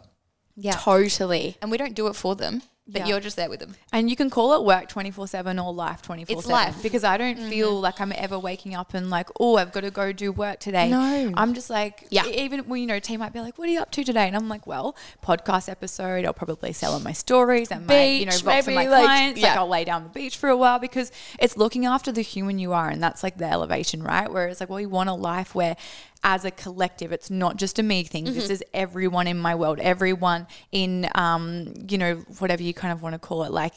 Yeah. 0.57 0.73
Totally. 0.73 1.57
and 1.63 1.71
we 1.71 1.77
don't 1.79 1.95
do 1.95 2.07
it 2.09 2.15
for 2.17 2.35
them, 2.37 2.63
but 2.93 3.03
Yeah. 3.03 3.09
you're 3.09 3.21
just 3.21 3.37
there 3.37 3.49
with 3.49 3.61
them. 3.61 3.75
And 3.93 4.11
you 4.11 4.17
can 4.17 4.31
call 4.31 4.55
it 4.55 4.65
work 4.65 4.89
24 4.89 5.29
7 5.29 5.59
or 5.59 5.73
life 5.73 6.03
24 6.03 6.37
It's 6.37 6.47
7. 6.47 6.53
life. 6.53 6.83
Because 6.83 7.05
I 7.05 7.17
don't 7.17 7.39
mm-hmm. 7.39 7.49
feel 7.49 7.81
like 7.81 8.01
I'm 8.01 8.13
ever 8.17 8.39
waking 8.39 8.75
up 8.75 8.95
and 8.95 9.11
like, 9.11 9.29
oh, 9.39 9.57
I've 9.57 9.73
got 9.73 9.81
to 9.81 9.91
go 9.91 10.13
do 10.13 10.33
work 10.33 10.61
today. 10.61 10.89
No. 10.89 11.33
I'm 11.37 11.55
just 11.55 11.71
like, 11.71 12.07
Yeah. 12.11 12.27
even 12.27 12.61
when, 12.69 12.81
you 12.81 12.87
know, 12.87 12.99
team 12.99 13.21
might 13.21 13.33
be 13.33 13.41
like, 13.41 13.59
what 13.59 13.69
are 13.69 13.73
you 13.73 13.81
up 13.81 13.91
to 13.93 14.05
today? 14.05 14.27
And 14.27 14.37
I'm 14.37 14.49
like, 14.49 14.67
well, 14.67 14.97
podcast 15.23 15.69
episode. 15.69 16.25
I'll 16.25 16.33
probably 16.33 16.73
sell 16.73 16.95
on 16.95 17.03
my 17.03 17.13
stories 17.13 17.71
and 17.71 17.87
my, 17.87 18.05
you 18.05 18.27
know, 18.27 18.33
Beach, 18.33 18.45
rocks 18.45 18.67
my 18.67 18.87
like, 18.87 19.05
clients. 19.05 19.43
Like. 19.43 19.57
I'll 19.57 19.69
lay 19.69 19.85
down 19.85 20.03
the 20.05 20.11
beach 20.11 20.37
for 20.37 20.49
a 20.49 20.57
while 20.57 20.79
because 20.79 21.13
it's 21.39 21.57
looking 21.57 21.87
after 21.87 22.13
the 22.13 22.23
human 22.23 22.59
you 22.59 22.73
are. 22.73 22.89
And 22.89 23.03
that's 23.03 23.23
like 23.23 23.39
the 23.39 23.47
elevation, 23.47 24.03
right? 24.03 24.31
Where 24.31 24.49
it's 24.49 24.61
like, 24.61 24.69
well, 24.69 24.81
you 24.81 24.89
want 24.89 25.09
a 25.09 25.15
life 25.15 25.55
where 25.55 25.77
as 26.23 26.45
a 26.45 26.51
collective, 26.51 27.13
it's 27.13 27.31
not 27.31 27.57
just 27.57 27.79
a 27.79 27.83
me 27.83 28.05
thing. 28.05 28.25
Mm-hmm. 28.25 28.35
This 28.35 28.51
is 28.51 28.65
everyone 28.75 29.27
in 29.27 29.39
my 29.39 29.55
world, 29.55 29.79
everyone 29.81 30.47
in, 30.71 31.09
um, 31.15 31.75
you 31.89 31.99
know, 31.99 32.17
whatever 32.39 32.63
you 32.63 32.75
kind 32.75 32.93
of 32.93 33.03
want 33.03 33.15
to 33.15 33.19
call 33.19 33.45
it, 33.45 33.53
like 33.53 33.75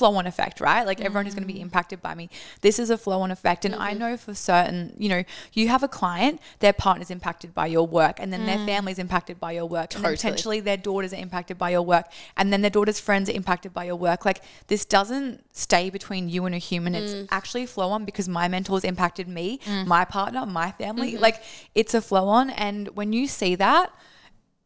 flow 0.00 0.14
on 0.16 0.26
effect, 0.26 0.60
right? 0.60 0.84
Like 0.86 1.00
everyone 1.00 1.26
is 1.26 1.34
going 1.34 1.46
to 1.46 1.52
be 1.52 1.60
mm. 1.60 1.68
impacted 1.68 2.00
by 2.00 2.14
me. 2.14 2.28
This 2.62 2.78
is 2.78 2.88
a 2.90 2.98
flow 2.98 3.20
on 3.20 3.30
effect. 3.30 3.64
And 3.64 3.74
I 3.74 3.90
mm-hmm. 3.90 3.98
know 4.00 4.16
for 4.16 4.34
certain, 4.34 4.94
you 4.98 5.08
know, 5.08 5.22
you 5.52 5.68
have 5.68 5.82
a 5.82 5.88
client, 5.88 6.40
their 6.58 6.72
partner's 6.72 7.10
impacted 7.10 7.54
by 7.54 7.66
your 7.66 7.86
work, 7.86 8.16
and 8.18 8.32
then 8.32 8.46
their 8.46 8.56
mm. 8.56 8.66
family's 8.66 8.98
impacted 8.98 9.38
by 9.38 9.52
your 9.52 9.66
work, 9.66 9.94
and 9.94 10.02
potentially 10.02 10.58
their 10.60 10.76
daughters 10.76 11.12
are 11.12 11.22
impacted 11.26 11.56
by 11.58 11.70
your 11.70 11.82
work, 11.82 12.06
and 12.36 12.50
then 12.52 12.62
their 12.62 12.70
daughter's 12.70 12.98
friends 12.98 13.28
are 13.28 13.34
impacted 13.34 13.72
by 13.74 13.84
your 13.84 13.96
work. 13.96 14.24
Like 14.24 14.40
this 14.68 14.84
doesn't 14.84 15.44
stay 15.52 15.90
between 15.90 16.28
you 16.28 16.46
and 16.46 16.54
a 16.54 16.58
human. 16.58 16.94
It's 16.94 17.12
mm. 17.12 17.28
actually 17.30 17.66
flow 17.66 17.90
on 17.90 18.04
because 18.04 18.28
my 18.28 18.48
mentors 18.48 18.84
impacted 18.84 19.28
me, 19.28 19.60
my 19.86 20.04
partner, 20.04 20.46
my 20.46 20.72
family. 20.72 21.12
Mm-hmm. 21.12 21.22
Like 21.22 21.42
it's 21.74 21.94
a 21.94 22.00
flow 22.00 22.26
on. 22.28 22.50
And 22.50 22.88
when 22.96 23.12
you 23.12 23.26
see 23.26 23.54
that, 23.56 23.92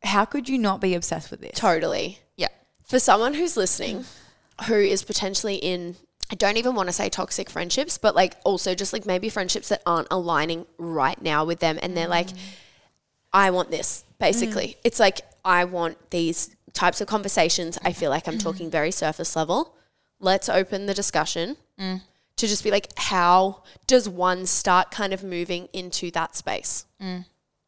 how 0.05 0.25
could 0.25 0.49
you 0.49 0.59
not 0.59 0.81
be 0.81 0.95
obsessed 0.95 1.31
with 1.31 1.41
this? 1.41 1.59
Totally. 1.59 2.21
Yeah. 2.37 2.49
For 2.85 2.99
someone 2.99 3.35
who's 3.35 3.57
listening, 3.57 4.05
who 4.67 4.75
is 4.75 5.03
potentially 5.03 5.57
in, 5.57 5.97
I 6.31 6.35
don't 6.35 6.57
even 6.57 6.75
want 6.75 6.89
to 6.89 6.93
say 6.93 7.09
toxic 7.09 7.51
friendships, 7.51 7.99
but 7.99 8.15
like 8.15 8.37
also 8.45 8.75
just 8.75 8.93
like 8.93 9.07
maybe 9.07 9.29
friendships 9.29 9.69
that 9.69 9.83
aren't 9.85 10.09
aligning 10.11 10.67
right 10.79 11.21
now 11.21 11.45
with 11.45 11.61
them. 11.61 11.79
And 11.83 11.97
they're 11.97 12.09
like, 12.09 12.29
mm. 12.29 12.39
I 13.33 13.51
want 13.51 13.71
this, 13.71 14.05
basically. 14.19 14.69
Mm. 14.69 14.77
It's 14.85 15.01
like, 15.01 15.23
I 15.45 15.65
want 15.65 16.11
these 16.11 16.55
types 16.73 17.01
of 17.01 17.09
conversations. 17.09 17.79
I 17.85 17.93
feel 17.93 18.11
like 18.11 18.27
I'm 18.29 18.35
mm-hmm. 18.35 18.43
talking 18.43 18.71
very 18.71 18.91
surface 18.91 19.37
level. 19.37 19.75
Let's 20.21 20.49
open 20.49 20.87
the 20.87 20.95
discussion 20.95 21.57
mm. 21.79 22.01
to 22.37 22.47
just 22.47 22.65
be 22.65 22.71
like, 22.71 22.89
how 22.97 23.63
does 23.87 24.09
one 24.09 24.47
start 24.47 24.91
kind 24.91 25.13
of 25.13 25.23
moving 25.23 25.69
into 25.73 26.11
that 26.13 26.37
space? 26.37 26.87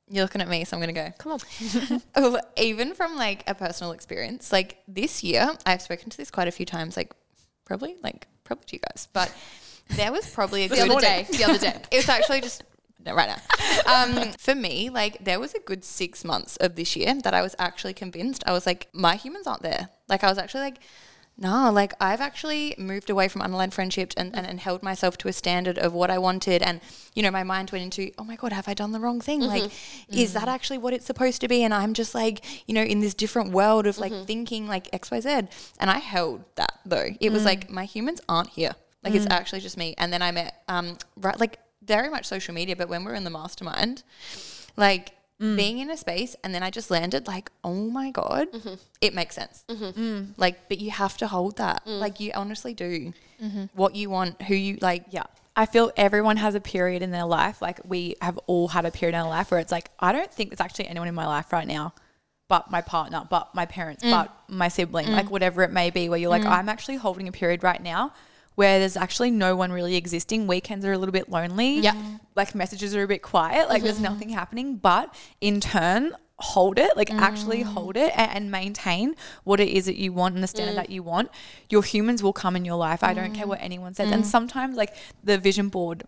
You're 0.08 0.24
looking 0.24 0.40
at 0.40 0.48
me, 0.48 0.64
so 0.64 0.76
I'm 0.76 0.82
going 0.82 0.94
to 0.94 1.00
go. 1.00 1.12
Come 1.18 1.32
on. 1.32 2.02
Oh, 2.14 2.38
even 2.56 2.94
from 2.94 3.16
like 3.16 3.42
a 3.46 3.54
personal 3.54 3.92
experience, 3.92 4.52
like 4.52 4.82
this 4.86 5.24
year, 5.24 5.50
I've 5.66 5.82
spoken 5.82 6.10
to 6.10 6.16
this 6.16 6.30
quite 6.30 6.48
a 6.48 6.52
few 6.52 6.66
times, 6.66 6.96
like 6.96 7.12
probably, 7.64 7.96
like 8.02 8.28
probably 8.44 8.64
to 8.66 8.76
you 8.76 8.80
guys, 8.88 9.08
but 9.12 9.32
there 9.90 10.12
was 10.12 10.28
probably 10.30 10.64
a 10.64 10.68
the 10.68 10.76
good 10.76 10.90
other 10.90 11.00
day. 11.00 11.26
The 11.30 11.44
other 11.44 11.58
day. 11.58 11.82
It 11.90 11.96
was 11.96 12.08
actually 12.08 12.40
just 12.40 12.62
no, 13.04 13.14
right 13.14 13.28
now. 13.28 13.92
Um, 13.92 14.32
for 14.32 14.54
me, 14.54 14.90
like 14.90 15.24
there 15.24 15.38
was 15.38 15.54
a 15.54 15.60
good 15.60 15.84
six 15.84 16.24
months 16.24 16.56
of 16.56 16.74
this 16.74 16.96
year 16.96 17.14
that 17.22 17.34
I 17.34 17.42
was 17.42 17.54
actually 17.58 17.94
convinced. 17.94 18.42
I 18.46 18.52
was 18.52 18.66
like, 18.66 18.88
my 18.92 19.14
humans 19.14 19.46
aren't 19.46 19.62
there. 19.62 19.90
Like 20.08 20.24
I 20.24 20.28
was 20.28 20.38
actually 20.38 20.62
like, 20.62 20.78
no, 21.38 21.70
like 21.70 21.92
I've 22.00 22.22
actually 22.22 22.74
moved 22.78 23.10
away 23.10 23.28
from 23.28 23.42
unaligned 23.42 23.74
friendships 23.74 24.14
and, 24.16 24.34
and, 24.34 24.46
and 24.46 24.58
held 24.58 24.82
myself 24.82 25.18
to 25.18 25.28
a 25.28 25.34
standard 25.34 25.76
of 25.76 25.92
what 25.92 26.10
I 26.10 26.16
wanted. 26.16 26.62
And, 26.62 26.80
you 27.14 27.22
know, 27.22 27.30
my 27.30 27.42
mind 27.42 27.70
went 27.70 27.84
into, 27.84 28.10
oh 28.16 28.24
my 28.24 28.36
God, 28.36 28.52
have 28.52 28.68
I 28.68 28.74
done 28.74 28.92
the 28.92 29.00
wrong 29.00 29.20
thing? 29.20 29.42
Like, 29.42 29.64
mm-hmm. 29.64 30.18
is 30.18 30.30
mm-hmm. 30.30 30.38
that 30.38 30.48
actually 30.48 30.78
what 30.78 30.94
it's 30.94 31.04
supposed 31.04 31.42
to 31.42 31.48
be? 31.48 31.62
And 31.62 31.74
I'm 31.74 31.92
just 31.92 32.14
like, 32.14 32.42
you 32.66 32.74
know, 32.74 32.82
in 32.82 33.00
this 33.00 33.12
different 33.12 33.52
world 33.52 33.86
of 33.86 33.98
like 33.98 34.12
mm-hmm. 34.12 34.24
thinking 34.24 34.66
like 34.66 34.90
XYZ. 34.92 35.50
And 35.78 35.90
I 35.90 35.98
held 35.98 36.42
that 36.54 36.80
though. 36.86 37.08
It 37.20 37.30
was 37.30 37.44
like, 37.44 37.68
mm. 37.68 37.72
my 37.72 37.84
humans 37.84 38.22
aren't 38.28 38.50
here. 38.50 38.72
Like, 39.04 39.14
it's 39.14 39.26
mm. 39.26 39.32
actually 39.32 39.60
just 39.60 39.76
me. 39.76 39.94
And 39.98 40.12
then 40.12 40.22
I 40.22 40.32
met, 40.32 40.62
um, 40.68 40.96
right, 41.18 41.38
like 41.38 41.58
very 41.82 42.08
much 42.08 42.24
social 42.24 42.54
media, 42.54 42.76
but 42.76 42.88
when 42.88 43.04
we 43.04 43.12
are 43.12 43.14
in 43.14 43.24
the 43.24 43.30
mastermind, 43.30 44.02
like, 44.76 45.15
Mm. 45.38 45.54
being 45.54 45.78
in 45.80 45.90
a 45.90 45.98
space 45.98 46.34
and 46.42 46.54
then 46.54 46.62
I 46.62 46.70
just 46.70 46.90
landed 46.90 47.26
like, 47.26 47.50
oh 47.62 47.90
my 47.90 48.10
God, 48.10 48.50
mm-hmm. 48.50 48.74
it 49.02 49.12
makes 49.12 49.34
sense. 49.34 49.64
Mm-hmm. 49.68 50.00
Mm. 50.00 50.28
Like, 50.38 50.66
but 50.70 50.80
you 50.80 50.90
have 50.90 51.18
to 51.18 51.26
hold 51.26 51.58
that. 51.58 51.84
Mm. 51.84 51.98
Like, 51.98 52.20
you 52.20 52.32
honestly 52.34 52.72
do 52.72 53.12
mm-hmm. 53.42 53.64
what 53.74 53.94
you 53.94 54.08
want, 54.08 54.40
who 54.42 54.54
you 54.54 54.78
like. 54.80 55.04
Yeah. 55.10 55.24
I 55.54 55.66
feel 55.66 55.92
everyone 55.94 56.38
has 56.38 56.54
a 56.54 56.60
period 56.60 57.02
in 57.02 57.10
their 57.10 57.26
life. 57.26 57.60
Like 57.60 57.80
we 57.84 58.16
have 58.22 58.38
all 58.46 58.68
had 58.68 58.86
a 58.86 58.90
period 58.90 59.14
in 59.14 59.20
our 59.20 59.28
life 59.28 59.50
where 59.50 59.60
it's 59.60 59.72
like, 59.72 59.90
I 60.00 60.12
don't 60.12 60.32
think 60.32 60.50
there's 60.50 60.60
actually 60.60 60.88
anyone 60.88 61.08
in 61.08 61.14
my 61.14 61.26
life 61.26 61.52
right 61.52 61.66
now, 61.66 61.92
but 62.48 62.70
my 62.70 62.80
partner, 62.80 63.26
but 63.28 63.54
my 63.54 63.66
parents, 63.66 64.02
but 64.02 64.34
my 64.48 64.68
sibling, 64.68 65.10
like 65.10 65.30
whatever 65.30 65.62
it 65.64 65.72
may 65.72 65.90
be, 65.90 66.08
where 66.08 66.18
you're 66.18 66.30
like, 66.30 66.44
I'm 66.46 66.68
actually 66.70 66.96
holding 66.96 67.28
a 67.28 67.32
period 67.32 67.62
right 67.62 67.82
now 67.82 68.12
where 68.56 68.78
there's 68.80 68.96
actually 68.96 69.30
no 69.30 69.54
one 69.54 69.70
really 69.70 69.94
existing. 69.94 70.46
Weekends 70.46 70.84
are 70.84 70.92
a 70.92 70.98
little 70.98 71.12
bit 71.12 71.30
lonely. 71.30 71.78
Yeah. 71.78 71.94
Like 72.34 72.54
messages 72.54 72.94
are 72.96 73.02
a 73.02 73.08
bit 73.08 73.22
quiet. 73.22 73.68
Like 73.68 73.82
there's 73.82 73.96
mm-hmm. 73.96 74.04
nothing 74.04 74.28
happening. 74.30 74.76
But 74.76 75.14
in 75.40 75.60
turn, 75.60 76.16
hold 76.38 76.78
it, 76.78 76.96
like 76.96 77.10
actually 77.10 77.64
mm. 77.64 77.66
hold 77.66 77.96
it 77.96 78.12
and, 78.14 78.30
and 78.32 78.50
maintain 78.50 79.14
what 79.44 79.58
it 79.58 79.68
is 79.68 79.86
that 79.86 79.96
you 79.96 80.12
want 80.12 80.34
and 80.34 80.44
the 80.44 80.48
standard 80.48 80.72
mm. 80.72 80.76
that 80.76 80.90
you 80.90 81.02
want. 81.02 81.30
Your 81.70 81.82
humans 81.82 82.22
will 82.22 82.34
come 82.34 82.56
in 82.56 82.64
your 82.64 82.76
life. 82.76 83.02
I 83.02 83.14
don't 83.14 83.32
care 83.32 83.46
mm. 83.46 83.50
what 83.50 83.60
anyone 83.62 83.94
says. 83.94 84.10
And 84.10 84.26
sometimes, 84.26 84.76
like 84.76 84.94
the 85.24 85.38
vision 85.38 85.68
board 85.68 86.04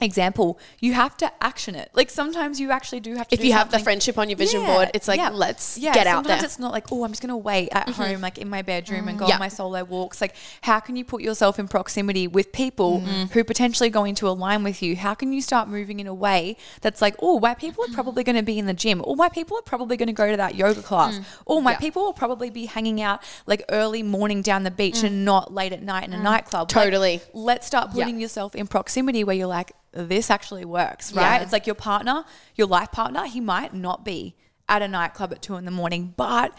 example, 0.00 0.58
you 0.80 0.94
have 0.94 1.16
to 1.18 1.30
action 1.44 1.74
it. 1.74 1.90
Like 1.92 2.10
sometimes 2.10 2.58
you 2.58 2.70
actually 2.70 3.00
do 3.00 3.14
have 3.14 3.28
to. 3.28 3.34
If 3.34 3.44
you 3.44 3.52
have 3.52 3.70
the 3.70 3.78
friendship 3.78 4.18
on 4.18 4.28
your 4.30 4.36
vision 4.36 4.62
Yeah, 4.62 4.74
board, 4.74 4.90
it's 4.94 5.06
like, 5.06 5.18
yeah. 5.18 5.28
let's 5.28 5.76
Yeah, 5.76 5.92
get 5.92 6.06
out 6.06 6.24
sometimes 6.24 6.40
there. 6.40 6.46
it's 6.46 6.58
not 6.58 6.72
like, 6.72 6.90
oh, 6.90 7.04
I'm 7.04 7.10
just 7.10 7.20
going 7.20 7.28
to 7.28 7.36
wait 7.36 7.68
at 7.72 7.86
mm-hmm. 7.86 8.02
home, 8.02 8.20
like 8.20 8.38
in 8.38 8.48
my 8.48 8.62
bedroom 8.62 9.08
and 9.08 9.18
go 9.18 9.26
on 9.26 9.38
my 9.38 9.48
solo 9.48 9.84
walks. 9.84 10.20
Like, 10.20 10.34
how 10.62 10.80
can 10.80 10.96
you 10.96 11.04
put 11.04 11.22
yourself 11.22 11.58
in 11.58 11.68
proximity 11.68 12.26
with 12.26 12.52
people 12.52 13.00
mm-hmm. 13.00 13.32
who 13.32 13.44
potentially 13.44 13.90
going 13.90 14.14
to 14.16 14.28
align 14.28 14.62
with 14.62 14.82
you? 14.82 14.96
How 14.96 15.14
can 15.14 15.32
you 15.32 15.42
start 15.42 15.68
moving 15.68 16.00
in 16.00 16.06
a 16.06 16.14
way 16.14 16.56
that's 16.80 17.02
like, 17.02 17.14
oh, 17.20 17.38
my 17.38 17.54
people 17.54 17.84
are 17.84 17.86
mm-hmm. 17.86 17.94
probably 17.94 18.24
going 18.24 18.36
to 18.36 18.42
be 18.42 18.58
in 18.58 18.66
the 18.66 18.74
gym, 18.74 19.02
or 19.04 19.14
my 19.14 19.28
people 19.28 19.58
are 19.58 19.62
probably 19.62 19.96
going 19.96 20.08
to 20.08 20.12
go 20.12 20.30
to 20.30 20.36
that 20.36 20.54
yoga 20.54 20.82
class, 20.82 21.18
mm. 21.18 21.24
or 21.46 21.60
my 21.60 21.74
people 21.74 22.02
will 22.02 22.12
probably 22.12 22.50
be 22.50 22.66
hanging 22.66 23.00
out 23.02 23.22
like 23.46 23.62
early 23.68 24.02
morning 24.02 24.42
down 24.42 24.62
the 24.62 24.70
beach 24.70 24.96
mm. 24.96 25.04
and 25.04 25.24
not 25.24 25.52
late 25.52 25.72
at 25.72 25.82
night 25.82 26.04
in 26.04 26.14
a 26.14 26.16
mm. 26.16 26.22
nightclub. 26.22 26.62
Like, 26.74 26.84
Totally. 26.84 27.20
let's 27.34 27.66
start 27.66 27.90
putting 27.90 28.18
yourself 28.18 28.54
in 28.54 28.66
proximity 28.66 29.22
where 29.24 29.36
you're 29.36 29.46
like, 29.46 29.72
this 29.92 30.30
actually 30.30 30.64
works, 30.64 31.12
right? 31.12 31.36
Yeah. 31.36 31.42
It's 31.42 31.52
like 31.52 31.66
your 31.66 31.74
partner, 31.74 32.24
your 32.54 32.66
life 32.66 32.92
partner, 32.92 33.26
he 33.26 33.40
might 33.40 33.74
not 33.74 34.04
be 34.04 34.34
at 34.68 34.82
a 34.82 34.88
nightclub 34.88 35.32
at 35.32 35.42
two 35.42 35.56
in 35.56 35.64
the 35.64 35.70
morning, 35.70 36.14
but 36.16 36.56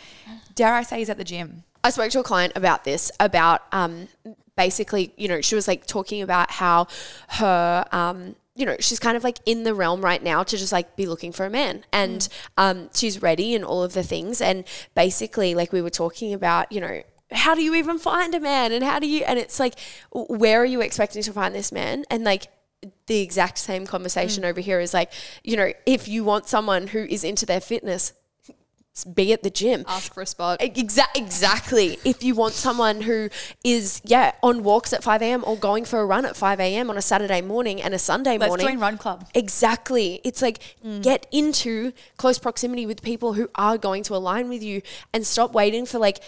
dare 0.56 0.74
I 0.74 0.84
say 0.84 1.00
he's 1.00 1.10
at 1.10 1.18
the 1.18 1.24
gym. 1.24 1.64
I 1.84 1.90
spoke 1.90 2.12
to 2.12 2.20
a 2.20 2.24
client 2.24 2.54
about 2.56 2.84
this, 2.84 3.12
about 3.20 3.64
um, 3.72 4.08
basically, 4.56 5.14
you 5.18 5.28
know, 5.28 5.42
she 5.42 5.56
was 5.56 5.68
like 5.68 5.86
talking 5.86 6.22
about 6.22 6.52
how 6.52 6.88
her, 7.30 7.86
um, 7.92 8.36
you 8.56 8.66
know, 8.66 8.76
she's 8.80 9.00
kind 9.00 9.18
of 9.18 9.24
like 9.24 9.40
in 9.46 9.64
the 9.64 9.74
realm 9.74 10.02
right 10.02 10.22
now 10.22 10.44
to 10.44 10.58
just 10.58 10.72
like 10.72 10.96
be 10.96 11.08
looking 11.08 11.32
for 11.32 11.46
a 11.46 11.50
man 11.50 11.84
and 11.92 12.30
um, 12.58 12.90
she's 12.94 13.22
ready 13.22 13.56
and 13.56 13.66
all 13.66 13.84
of 13.84 13.94
the 13.94 14.04
things. 14.04 14.42
And 14.42 14.64
basically, 14.94 15.56
like 15.56 15.74
we 15.74 15.82
were 15.82 15.90
talking 15.90 16.34
about, 16.34 16.72
you 16.72 16.80
know, 16.80 17.02
how 17.32 17.56
do 17.56 17.64
you 17.64 17.74
even 17.74 17.98
find 17.98 18.36
a 18.36 18.40
man 18.40 18.72
and 18.72 18.84
how 18.84 19.00
do 19.00 19.08
you, 19.08 19.24
and 19.26 19.40
it's 19.40 19.60
like, 19.60 19.74
where 20.12 20.62
are 20.62 20.66
you 20.66 20.82
expecting 20.82 21.24
to 21.24 21.34
find 21.34 21.56
this 21.56 21.72
man? 21.72 22.06
And 22.12 22.24
like, 22.24 22.48
the 23.08 23.20
exact 23.20 23.58
same 23.58 23.86
conversation 23.86 24.44
mm. 24.44 24.50
over 24.50 24.62
here 24.62 24.80
is 24.80 24.94
like, 24.94 25.12
you 25.44 25.58
know, 25.58 25.72
if 25.86 26.08
you 26.08 26.24
want 26.24 26.48
someone 26.48 26.88
who 26.88 27.00
is 27.06 27.24
into 27.24 27.46
their 27.46 27.62
fitness, 27.62 28.14
be 29.16 29.34
at 29.34 29.42
the 29.42 29.50
gym. 29.50 29.84
Ask 29.88 30.14
for 30.14 30.22
a 30.22 30.26
spot. 30.26 30.60
Exa- 30.60 31.16
exactly. 31.16 31.98
If 32.06 32.24
you 32.24 32.36
want 32.36 32.54
someone 32.54 33.02
who 33.02 33.30
is, 33.64 34.02
yeah, 34.06 34.34
on 34.44 34.64
walks 34.64 34.94
at 34.94 35.04
5 35.04 35.22
a.m. 35.24 35.44
or 35.48 35.58
going 35.58 35.84
for 35.84 36.00
a 36.00 36.06
run 36.06 36.26
at 36.26 36.36
5 36.36 36.60
a.m. 36.60 36.92
on 36.92 36.98
a 36.98 37.02
Saturday 37.02 37.42
morning 37.42 37.82
and 37.82 37.96
a 37.96 38.00
Sunday 38.00 38.38
Let's 38.38 38.50
morning. 38.50 38.68
join 38.68 38.80
Run 38.80 38.98
Club. 39.00 39.28
Exactly. 39.34 40.22
It's 40.24 40.44
like 40.44 40.60
mm. 40.86 41.02
get 41.02 41.26
into 41.32 41.92
close 42.18 42.38
proximity 42.38 42.86
with 42.86 43.02
people 43.02 43.34
who 43.34 43.50
are 43.56 43.80
going 43.80 44.04
to 44.04 44.16
align 44.16 44.48
with 44.48 44.62
you 44.62 44.84
and 45.12 45.26
stop 45.26 45.54
waiting 45.54 45.88
for 45.88 45.98
like 45.98 46.20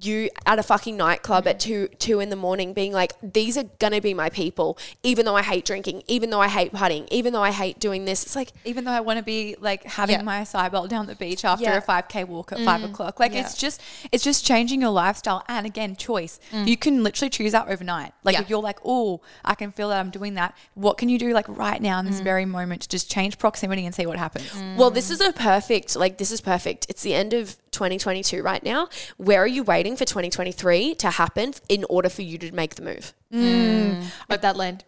you 0.00 0.30
at 0.46 0.58
a 0.58 0.62
fucking 0.62 0.96
nightclub 0.96 1.46
at 1.46 1.58
mm-hmm. 1.58 1.68
two 1.68 1.88
two 1.98 2.20
in 2.20 2.30
the 2.30 2.36
morning 2.36 2.72
being 2.72 2.92
like, 2.92 3.12
these 3.22 3.56
are 3.56 3.64
gonna 3.78 4.00
be 4.00 4.14
my 4.14 4.28
people, 4.30 4.78
even 5.02 5.24
though 5.24 5.36
I 5.36 5.42
hate 5.42 5.64
drinking, 5.64 6.02
even 6.06 6.30
though 6.30 6.40
I 6.40 6.48
hate 6.48 6.72
putting, 6.72 7.06
even 7.10 7.32
though 7.32 7.42
I 7.42 7.50
hate 7.50 7.78
doing 7.78 8.04
this. 8.04 8.22
It's 8.22 8.36
like 8.36 8.52
even 8.64 8.84
though 8.84 8.92
I 8.92 9.00
want 9.00 9.18
to 9.18 9.24
be 9.24 9.56
like 9.60 9.84
having 9.84 10.16
Yeah. 10.16 10.22
my 10.22 10.42
acai 10.42 10.70
bowl 10.70 10.86
down 10.86 11.06
the 11.06 11.14
beach 11.14 11.44
after 11.44 11.64
Yeah. 11.64 11.78
a 11.78 11.82
5k 11.82 12.24
walk 12.24 12.52
at 12.52 12.60
five 12.60 12.80
mm. 12.80 12.90
o'clock. 12.90 13.20
Like 13.20 13.34
it's 13.34 13.56
just 13.56 13.80
it's 14.12 14.24
just 14.24 14.44
changing 14.44 14.80
your 14.80 14.90
lifestyle 14.90 15.44
and 15.48 15.66
again 15.66 15.96
choice. 15.96 16.40
Mm. 16.52 16.68
You 16.68 16.76
can 16.76 17.02
literally 17.02 17.30
choose 17.30 17.52
that 17.52 17.68
overnight. 17.68 18.12
Like 18.24 18.34
Yeah. 18.34 18.42
if 18.42 18.50
you're 18.50 18.62
like, 18.62 18.78
oh, 18.84 19.20
I 19.44 19.54
can 19.54 19.72
feel 19.72 19.88
that 19.90 19.98
I'm 19.98 20.10
doing 20.10 20.34
that. 20.34 20.54
What 20.74 20.98
can 20.98 21.08
you 21.08 21.18
do 21.18 21.32
like 21.32 21.48
right 21.48 21.80
now 21.80 21.98
in 21.98 22.06
this 22.06 22.20
mm. 22.20 22.24
very 22.24 22.44
moment 22.44 22.82
to 22.82 22.88
just 22.88 23.10
change 23.10 23.38
proximity 23.38 23.84
and 23.86 23.94
see 23.94 24.06
what 24.06 24.18
happens? 24.18 24.52
Well, 24.76 24.90
this 24.90 25.10
is 25.10 25.20
a 25.20 25.32
perfect, 25.32 25.96
like, 25.96 26.18
this 26.18 26.30
is 26.30 26.40
perfect. 26.40 26.86
It's 26.88 27.02
the 27.02 27.14
end 27.14 27.32
of 27.32 27.56
2022 27.72 28.42
right 28.42 28.62
now. 28.62 28.88
Where 29.16 29.42
are 29.42 29.46
you 29.46 29.62
waiting 29.62 29.87
for 29.96 30.04
2023 30.04 30.94
to 30.96 31.10
happen 31.10 31.54
in 31.68 31.84
order 31.88 32.08
for 32.08 32.22
you 32.22 32.38
to 32.38 32.52
make 32.52 32.74
the 32.74 32.82
move? 32.82 33.14
Mm. 33.32 33.96
Mm. 33.96 34.04
Let 34.28 34.42
that 34.42 34.56
land. 34.56 34.84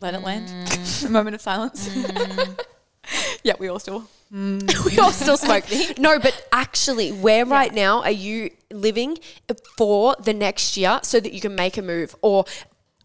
Let 0.00 0.14
it 0.14 0.22
land. 0.22 0.48
Mm. 0.48 1.06
a 1.06 1.10
moment 1.10 1.34
of 1.34 1.40
silence. 1.40 1.90
yeah, 3.42 3.54
we 3.58 3.68
all 3.68 3.78
still. 3.78 4.08
we 4.34 4.98
all 4.98 5.12
still 5.12 5.36
smoke. 5.36 5.64
no, 5.98 6.18
but 6.18 6.48
actually, 6.50 7.12
where 7.12 7.46
right 7.46 7.72
now 7.72 8.02
are 8.02 8.10
you 8.10 8.50
living 8.72 9.18
for 9.76 10.16
the 10.18 10.34
next 10.34 10.76
year 10.76 10.98
so 11.02 11.20
that 11.20 11.32
you 11.32 11.40
can 11.40 11.54
make 11.54 11.76
a 11.76 11.82
move? 11.82 12.16
Or 12.20 12.44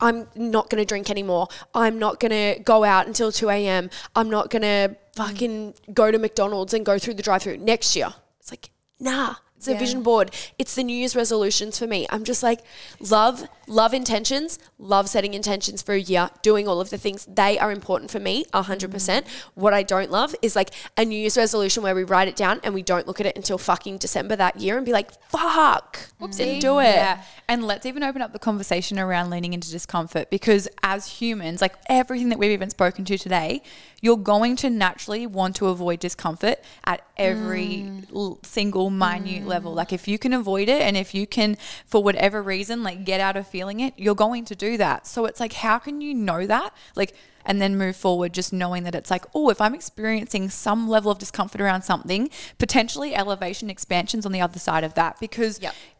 I'm 0.02 0.28
not 0.36 0.70
going 0.70 0.82
to 0.82 0.86
drink 0.86 1.10
anymore. 1.10 1.48
I'm 1.76 2.00
not 2.00 2.20
going 2.20 2.32
to 2.32 2.62
go 2.64 2.84
out 2.84 3.06
until 3.08 3.32
2 3.32 3.50
a.m. 3.50 3.90
I'm 4.16 4.30
not 4.30 4.50
going 4.50 4.62
to 4.62 4.96
fucking 5.16 5.76
go 5.94 6.10
to 6.10 6.18
McDonald's 6.18 6.74
and 6.74 6.86
go 6.86 6.98
through 6.98 7.16
the 7.16 7.24
drive 7.24 7.44
through 7.44 7.58
next 7.58 7.96
year. 7.96 8.10
It's 8.40 8.52
like, 8.52 8.70
nah. 9.00 9.36
It's 9.60 9.68
a 9.68 9.76
vision 9.76 10.04
board. 10.04 10.32
It's 10.58 10.74
the 10.74 10.84
New 10.84 10.96
Year's 10.96 11.18
resolutions 11.18 11.78
for 11.78 11.86
me. 11.86 12.08
I'm 12.10 12.24
just 12.24 12.42
like, 12.42 12.62
love, 13.02 13.44
love 13.68 13.94
intentions, 13.94 14.58
love 14.78 15.10
setting 15.10 15.34
intentions 15.34 15.82
for 15.82 15.94
a 15.94 16.00
year, 16.00 16.30
doing 16.42 16.66
all 16.66 16.80
of 16.80 16.92
the 16.92 16.98
things. 16.98 17.26
They 17.26 17.60
are 17.60 17.70
important 17.70 18.10
for 18.10 18.22
me, 18.22 18.46
100%. 18.54 18.90
Mm-hmm. 18.90 19.60
What 19.60 19.74
I 19.74 19.84
don't 19.84 20.10
love 20.10 20.34
is 20.42 20.56
like 20.56 20.70
a 20.96 21.04
New 21.04 21.20
Year's 21.20 21.36
resolution 21.36 21.84
where 21.84 21.94
we 21.94 22.06
write 22.06 22.30
it 22.30 22.38
down 22.38 22.62
and 22.64 22.74
we 22.74 22.82
don't 22.82 23.06
look 23.06 23.20
at 23.20 23.26
it 23.26 23.36
until 23.36 23.58
fucking 23.58 23.98
December 23.98 24.38
that 24.38 24.62
year 24.62 24.78
and 24.78 24.86
be 24.86 24.94
like, 24.94 25.12
fuck, 25.30 26.08
didn't 26.32 26.62
do 26.62 26.80
it. 26.80 26.96
Yeah. 26.96 27.22
And 27.50 27.66
let's 27.66 27.88
even 27.88 28.04
open 28.04 28.22
up 28.22 28.32
the 28.32 28.38
conversation 28.38 29.00
around 29.00 29.32
leaning 29.32 29.54
into 29.54 29.72
discomfort 29.72 30.30
because 30.30 30.68
as 30.84 31.08
humans, 31.08 31.62
like 31.62 31.74
everything 31.88 32.30
that 32.30 32.38
we've 32.38 32.52
even 32.52 32.70
spoken 32.70 33.06
to 33.06 33.18
today, 33.18 33.64
you're 34.02 34.18
going 34.18 34.56
to 34.58 34.70
naturally 34.70 35.26
want 35.26 35.56
to 35.56 35.66
avoid 35.66 36.00
discomfort 36.00 36.60
at 36.84 37.02
every 37.18 37.88
mm. 37.88 38.06
l- 38.14 38.38
single 38.44 38.92
minute 38.92 39.44
mm. 39.44 39.48
level. 39.48 39.74
Like 39.74 39.92
if 39.92 40.08
you 40.08 40.20
can 40.20 40.32
avoid 40.32 40.70
it 40.70 40.84
and 40.84 40.96
if 40.96 41.16
you 41.16 41.26
can, 41.26 41.58
for 41.88 42.04
whatever 42.04 42.44
reason, 42.44 42.84
like 42.84 43.04
get 43.04 43.20
out 43.20 43.36
of 43.36 43.48
feeling 43.48 43.80
it, 43.80 43.96
you're 43.98 44.14
going 44.14 44.46
to 44.46 44.56
do 44.56 44.78
that. 44.78 45.08
So 45.08 45.26
it's 45.26 45.40
like, 45.40 45.54
how 45.54 45.80
can 45.80 46.02
you 46.02 46.14
know 46.14 46.46
that? 46.46 46.72
Like, 46.96 47.16
and 47.46 47.60
then 47.60 47.76
move 47.76 47.96
forward 47.96 48.32
just 48.32 48.54
knowing 48.54 48.84
that 48.84 48.94
it's 48.94 49.10
like, 49.10 49.26
oh, 49.34 49.50
if 49.50 49.60
I'm 49.60 49.74
experiencing 49.74 50.52
some 50.52 50.88
level 50.88 51.12
of 51.12 51.18
discomfort 51.18 51.62
around 51.62 51.82
something, 51.82 52.30
potentially 52.60 53.16
elevation 53.16 53.72
expansions 53.72 54.24
on 54.24 54.34
the 54.34 54.42
other 54.42 54.60
side 54.60 54.84
of 54.84 54.94
that. 54.94 55.20
Because 55.20 55.60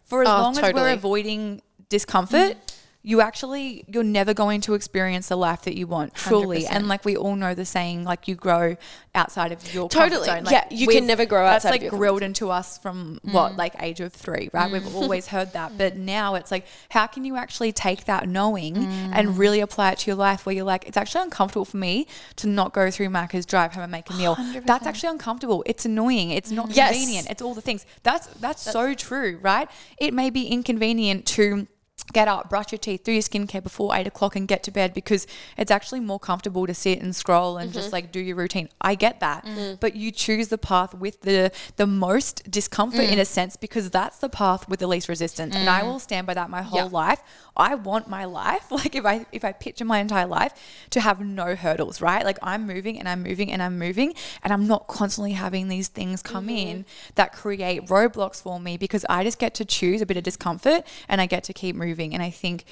for 0.10 0.22
as 0.24 0.28
Oh, 0.28 0.32
long 0.42 0.58
as 0.58 0.74
we're 0.74 0.94
avoiding 0.94 1.62
discomfort, 1.88 2.58
you 3.02 3.22
actually 3.22 3.86
you're 3.88 4.04
never 4.04 4.34
going 4.34 4.60
to 4.60 4.74
experience 4.74 5.30
the 5.30 5.38
life 5.38 5.62
that 5.62 5.78
you 5.78 5.88
want 5.88 6.14
truly. 6.14 6.68
And 6.68 6.90
like 6.90 7.06
we 7.06 7.16
all 7.16 7.36
know 7.36 7.54
the 7.54 7.64
saying, 7.64 8.04
like 8.04 8.28
you 8.28 8.36
grow 8.36 8.76
outside 9.16 9.54
of 9.54 9.74
your 9.74 9.88
comfort 9.88 10.10
Totally. 10.10 10.26
zone. 10.26 10.44
Like, 10.44 10.52
Yeah, 10.52 10.66
you 10.70 10.88
can 10.88 11.08
never 11.08 11.26
grow 11.26 11.44
That's 11.44 11.64
outside 11.64 11.78
of 11.78 11.82
like 11.82 11.90
comfort 11.92 11.98
grilled 11.98 12.24
into 12.24 12.50
us 12.50 12.78
from 12.78 13.20
what 13.24 13.54
mm. 13.54 13.58
like 13.58 13.82
age 13.82 14.02
of 14.02 14.12
three, 14.12 14.50
right? 14.52 14.70
We've 14.70 14.82
mm. 14.82 14.96
always 14.96 15.28
heard 15.28 15.54
that, 15.54 15.78
but 15.78 15.96
now 15.96 16.36
it's 16.36 16.52
like, 16.52 16.66
how 16.90 17.08
can 17.08 17.24
you 17.24 17.38
actually 17.38 17.72
take 17.72 18.04
that 18.06 18.28
knowing 18.28 18.76
and 18.78 19.30
mm. 19.30 19.38
really 19.38 19.62
apply 19.62 19.94
it 19.94 20.00
to 20.00 20.12
your 20.12 20.18
life? 20.18 20.46
Where 20.46 20.54
you're 20.54 20.66
like, 20.66 20.86
it's 20.86 20.98
actually 20.98 21.24
uncomfortable 21.24 21.66
for 21.66 21.78
me 21.78 22.06
to 22.36 22.48
not 22.48 22.74
go 22.74 22.92
through 22.92 23.08
Macca's, 23.08 23.46
drive 23.46 23.74
home, 23.74 23.84
and 23.84 23.92
make 23.92 24.10
a 24.10 24.14
meal. 24.14 24.38
That's 24.66 24.86
actually 24.86 25.10
uncomfortable. 25.10 25.64
It's 25.66 25.86
annoying. 25.86 26.32
It's 26.32 26.52
not 26.52 26.72
Yes. 26.72 26.92
convenient. 26.92 27.30
It's 27.30 27.42
all 27.42 27.54
the 27.54 27.62
things. 27.62 27.86
That's 28.04 28.28
that's, 28.42 28.62
so 28.62 28.94
true, 28.94 29.40
right? 29.42 29.70
It 29.98 30.14
may 30.14 30.30
be 30.30 30.48
inconvenient 30.48 31.26
to 31.28 31.68
get 32.04 32.28
up, 32.28 32.50
brush 32.50 32.72
your 32.72 32.80
teeth, 32.80 33.04
do 33.04 33.12
your 33.12 33.22
skincare 33.22 33.62
before 33.62 33.96
eight 33.96 34.08
o'clock 34.08 34.36
and 34.36 34.48
get 34.48 34.64
to 34.64 34.72
bed 34.72 34.94
because 34.94 35.28
it's 35.58 35.72
actually 35.72 36.00
more 36.00 36.20
comfortable 36.20 36.66
to 36.68 36.74
sit 36.74 37.02
and 37.02 37.16
scroll 37.16 37.58
and 37.58 37.74
just 37.74 37.88
mm-hmm. 37.88 37.94
like 37.94 38.12
do 38.12 38.20
your 38.20 38.36
routine. 38.36 38.70
I 38.82 38.96
get 38.96 39.20
that. 39.20 39.46
Mm-hmm. 39.46 39.76
But 39.80 39.96
you 39.96 40.12
choose 40.12 40.48
the 40.48 40.58
path 40.58 40.94
with 40.94 41.22
the 41.22 41.52
the 41.76 41.88
most 41.88 42.50
discomfort 42.50 43.06
in 43.06 43.18
mm. 43.18 43.22
a 43.22 43.26
sense 43.26 43.56
because 43.56 43.90
that's 43.90 44.18
the 44.18 44.30
path 44.30 44.68
with 44.70 44.80
the 44.80 44.88
least 44.88 45.10
resistance. 45.10 45.56
And 45.56 45.70
I 45.70 45.82
mm. 45.82 45.86
will 45.86 46.00
stand 46.00 46.28
by 46.28 46.34
that 46.34 46.50
my 46.50 46.62
whole 46.62 46.90
life. 46.90 47.22
I 47.58 47.76
want 47.76 48.08
my 48.08 48.26
life, 48.26 48.72
like 48.72 48.96
if 48.96 49.06
I 49.06 49.26
if 49.32 49.44
I 49.44 49.52
picture 49.52 49.86
my 49.86 50.00
entire 50.00 50.28
life 50.28 50.54
to 50.92 51.02
have 51.02 51.20
no 51.20 51.56
hurdles, 51.56 52.02
right? 52.02 52.24
Like 52.24 52.40
I'm 52.42 52.66
moving 52.66 52.98
and 52.98 53.08
I'm 53.08 53.24
moving 53.24 53.52
and 53.52 53.62
I'm 53.62 53.78
moving 53.78 54.14
and 54.44 54.54
I'm 54.54 54.68
not 54.68 54.88
constantly 54.88 55.34
having 55.34 55.68
these 55.68 55.88
things 55.88 56.22
come 56.22 56.48
mm-hmm. 56.48 56.70
in 56.70 56.86
that 57.16 57.34
create 57.34 57.88
roadblocks 57.88 58.42
for 58.42 58.60
me 58.60 58.78
because 58.78 59.06
I 59.10 59.24
just 59.24 59.40
get 59.40 59.54
to 59.56 59.66
choose 59.66 60.02
a 60.02 60.06
bit 60.06 60.18
of 60.18 60.24
discomfort 60.24 60.86
and 61.08 61.20
I 61.20 61.26
get 61.26 61.44
to 61.46 61.54
keep 61.54 61.76
moving. 61.76 61.89
And 62.14 62.24
I 62.24 62.30
think 62.30 62.66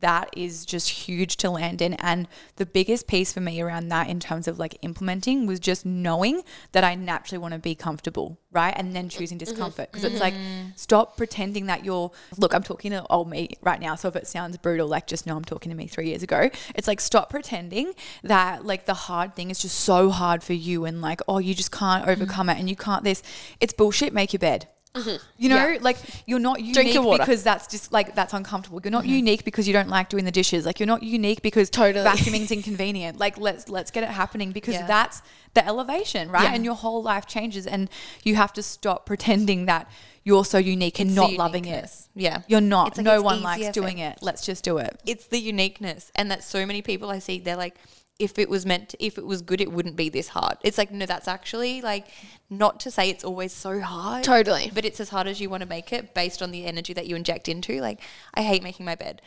that 0.00 0.30
is 0.34 0.64
just 0.64 0.88
huge 0.88 1.36
to 1.36 1.50
land 1.50 1.82
in. 1.82 1.92
And 1.94 2.26
the 2.56 2.64
biggest 2.64 3.06
piece 3.06 3.32
for 3.32 3.40
me 3.40 3.60
around 3.60 3.88
that 3.88 4.08
in 4.08 4.18
terms 4.18 4.48
of 4.48 4.58
like 4.58 4.78
implementing 4.80 5.46
was 5.46 5.60
just 5.60 5.84
knowing 5.84 6.42
that 6.72 6.84
I 6.84 6.94
naturally 6.94 7.38
want 7.38 7.52
to 7.52 7.60
be 7.60 7.74
comfortable, 7.74 8.38
right? 8.50 8.72
And 8.74 8.96
then 8.96 9.10
choosing 9.10 9.38
mm-hmm. 9.38 9.50
discomfort. 9.50 9.92
Because 9.92 10.04
it's 10.04 10.14
mm-hmm. 10.18 10.68
like, 10.68 10.76
stop 10.76 11.18
pretending 11.18 11.66
that 11.66 11.84
you're, 11.84 12.10
look, 12.38 12.54
I'm 12.54 12.62
talking 12.62 12.92
to 12.92 13.06
old 13.10 13.28
me 13.28 13.50
right 13.60 13.80
now. 13.80 13.94
So 13.94 14.08
if 14.08 14.16
it 14.16 14.26
sounds 14.26 14.56
brutal, 14.56 14.88
like 14.88 15.06
just 15.06 15.26
know 15.26 15.36
I'm 15.36 15.44
talking 15.44 15.70
to 15.70 15.76
me 15.76 15.86
three 15.86 16.08
years 16.08 16.22
ago. 16.22 16.48
It's 16.74 16.88
like, 16.88 17.00
stop 17.00 17.28
pretending 17.28 17.92
that 18.22 18.64
like 18.64 18.86
the 18.86 18.94
hard 18.94 19.36
thing 19.36 19.50
is 19.50 19.58
just 19.58 19.78
so 19.78 20.08
hard 20.08 20.42
for 20.42 20.54
you 20.54 20.86
and 20.86 21.02
like, 21.02 21.20
oh, 21.28 21.38
you 21.38 21.54
just 21.54 21.72
can't 21.72 22.02
mm-hmm. 22.02 22.10
overcome 22.10 22.48
it 22.48 22.58
and 22.58 22.70
you 22.70 22.76
can't 22.76 23.04
this. 23.04 23.22
It's 23.60 23.74
bullshit. 23.74 24.14
Make 24.14 24.32
your 24.32 24.40
bed. 24.40 24.66
Mm-hmm. 24.94 25.16
You 25.38 25.48
know, 25.48 25.76
like 25.80 25.96
you're 26.24 26.38
not 26.38 26.60
unique 26.60 26.94
because 27.18 27.42
that's 27.42 27.66
just 27.66 27.92
like 27.92 28.14
that's 28.14 28.32
uncomfortable. 28.32 28.80
You're 28.84 28.92
not 28.92 29.02
mm-hmm. 29.02 29.12
unique 29.12 29.44
because 29.44 29.66
you 29.66 29.72
don't 29.72 29.88
like 29.88 30.08
doing 30.08 30.24
the 30.24 30.30
dishes. 30.30 30.64
Like 30.64 30.78
you're 30.78 30.86
not 30.86 31.02
unique 31.02 31.42
because 31.42 31.68
Totally. 31.68 32.04
vacuuming's 32.04 32.52
inconvenient. 32.52 33.18
Like 33.18 33.36
let's 33.36 33.68
let's 33.68 33.90
get 33.90 34.04
it 34.04 34.10
happening 34.10 34.52
because 34.52 34.74
Yeah. 34.74 34.86
that's 34.86 35.20
the 35.54 35.66
elevation, 35.66 36.30
right? 36.30 36.44
Yeah. 36.44 36.54
And 36.54 36.64
your 36.64 36.76
whole 36.76 37.02
life 37.02 37.26
changes, 37.26 37.66
and 37.66 37.90
you 38.22 38.36
have 38.36 38.52
to 38.52 38.62
stop 38.62 39.04
pretending 39.04 39.66
that 39.66 39.90
you're 40.22 40.44
so 40.44 40.58
unique 40.58 41.00
and 41.00 41.10
It's 41.10 41.16
not 41.16 41.32
loving 41.32 41.64
it. 41.64 41.90
Yeah. 42.14 42.42
You're 42.46 42.60
not. 42.60 42.96
Like 42.96 43.04
no 43.04 43.20
one 43.20 43.42
likes 43.42 43.70
doing 43.70 43.96
for- 43.96 44.04
it. 44.04 44.18
Let's 44.22 44.46
just 44.46 44.62
do 44.62 44.78
it. 44.78 45.00
it's 45.04 45.26
the 45.26 45.38
uniqueness 45.38 46.12
and 46.14 46.30
that 46.30 46.44
so 46.44 46.64
many 46.64 46.82
people 46.82 47.10
I 47.10 47.18
see 47.18 47.40
they're 47.40 47.56
like 47.56 47.76
if 48.18 48.38
it 48.38 48.48
was 48.48 48.64
meant 48.64 48.90
to, 48.90 49.04
if 49.04 49.18
it 49.18 49.26
was 49.26 49.42
good 49.42 49.60
it 49.60 49.72
wouldn't 49.72 49.96
be 49.96 50.08
this 50.08 50.28
hard. 50.28 50.56
It's 50.62 50.78
like 50.78 50.92
no 50.92 51.06
that's 51.06 51.28
actually 51.28 51.80
like 51.80 52.06
not 52.48 52.80
to 52.80 52.90
say 52.90 53.10
it's 53.10 53.24
always 53.24 53.52
so 53.52 53.80
hard. 53.80 54.24
Totally. 54.24 54.70
But 54.72 54.84
it's 54.84 55.00
as 55.00 55.08
hard 55.08 55.26
as 55.26 55.40
you 55.40 55.50
want 55.50 55.62
to 55.62 55.68
make 55.68 55.92
it 55.92 56.14
based 56.14 56.42
on 56.42 56.50
the 56.50 56.64
energy 56.66 56.92
that 56.92 57.06
you 57.06 57.16
inject 57.16 57.48
into. 57.48 57.80
Like 57.80 58.00
I 58.34 58.42
hate 58.42 58.62
making 58.62 58.86
my 58.86 58.94
bed. 58.94 59.20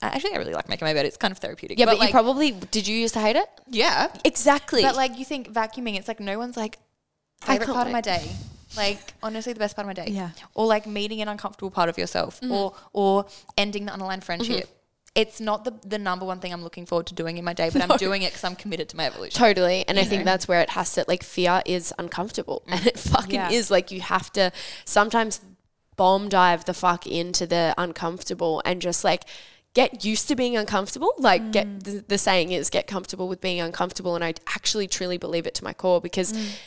I- 0.00 0.08
Actually, 0.08 0.34
I 0.34 0.38
really 0.38 0.54
like 0.54 0.68
making 0.68 0.86
my 0.86 0.94
bed. 0.94 1.06
It's 1.06 1.16
kind 1.16 1.32
of 1.32 1.38
therapeutic. 1.38 1.78
Yeah, 1.78 1.86
but, 1.86 1.98
like, 1.98 2.08
you 2.08 2.12
probably, 2.12 2.50
did 2.50 2.88
you 2.88 2.96
used 2.96 3.14
to 3.14 3.20
hate 3.20 3.36
it? 3.36 3.48
yeah. 3.68 4.08
Exactly. 4.24 4.82
But 4.82 4.96
like 4.96 5.18
you 5.18 5.24
think 5.24 5.52
vacuuming, 5.52 5.96
it's 5.96 6.08
like 6.08 6.20
no 6.20 6.38
one's 6.38 6.56
like 6.56 6.78
favorite 7.40 7.68
part 7.68 7.86
of 7.86 7.92
my 7.92 8.00
day. 8.00 8.24
Like 8.76 9.14
honestly, 9.22 9.52
the 9.52 9.58
best 9.58 9.76
part 9.76 9.86
of 9.86 9.96
my 9.96 10.04
day. 10.04 10.10
Yeah. 10.10 10.30
Or 10.54 10.66
like 10.66 10.86
meeting 10.86 11.20
an 11.20 11.28
uncomfortable 11.28 11.70
part 11.70 11.88
of 11.88 11.98
yourself, 11.98 12.40
mm. 12.40 12.50
or 12.50 12.74
or 12.92 13.26
ending 13.58 13.84
the 13.84 13.92
unaligned 13.92 14.24
friendship. 14.24 14.68
It's 15.14 15.40
not 15.40 15.64
the 15.64 15.74
the 15.86 15.98
number 15.98 16.24
one 16.24 16.38
thing 16.40 16.54
I'm 16.54 16.62
looking 16.62 16.86
forward 16.86 17.06
to 17.08 17.14
doing 17.14 17.36
in 17.36 17.44
my 17.44 17.52
day, 17.52 17.68
but 17.70 17.82
I'm 17.82 17.98
doing 17.98 18.22
it 18.22 18.30
because 18.30 18.44
I'm 18.44 18.56
committed 18.56 18.88
to 18.90 18.96
my 18.96 19.04
evolution. 19.04 19.38
Totally. 19.38 19.86
And 19.86 19.98
I 19.98 20.04
think 20.04 20.24
that's 20.24 20.48
where 20.48 20.62
it 20.62 20.70
has 20.70 20.94
to, 20.94 21.04
like, 21.06 21.22
fear 21.22 21.62
is 21.66 21.92
uncomfortable. 21.98 22.62
Mm. 22.66 22.72
And 22.72 22.86
it 22.86 22.98
fucking 22.98 23.34
Yeah. 23.34 23.50
is. 23.50 23.70
Like, 23.70 23.90
you 23.90 24.00
have 24.00 24.32
to 24.32 24.52
sometimes 24.86 25.42
bomb 25.96 26.30
dive 26.30 26.64
the 26.64 26.72
fuck 26.72 27.06
into 27.06 27.46
the 27.46 27.74
uncomfortable 27.76 28.62
and 28.64 28.80
just, 28.80 29.04
like, 29.04 29.24
get 29.74 30.02
used 30.02 30.28
to 30.28 30.34
being 30.34 30.56
uncomfortable. 30.56 31.12
Like, 31.18 31.52
get 31.52 31.66
mm. 31.66 31.82
the, 31.82 32.04
the 32.08 32.18
saying 32.18 32.52
is 32.52 32.70
get 32.70 32.86
comfortable 32.86 33.28
with 33.28 33.42
being 33.42 33.60
uncomfortable. 33.60 34.14
And 34.14 34.24
I 34.24 34.32
actually 34.48 34.88
truly 34.88 35.18
believe 35.18 35.46
it 35.46 35.54
to 35.56 35.64
my 35.64 35.74
core 35.74 36.00
because 36.00 36.32
it- 36.32 36.58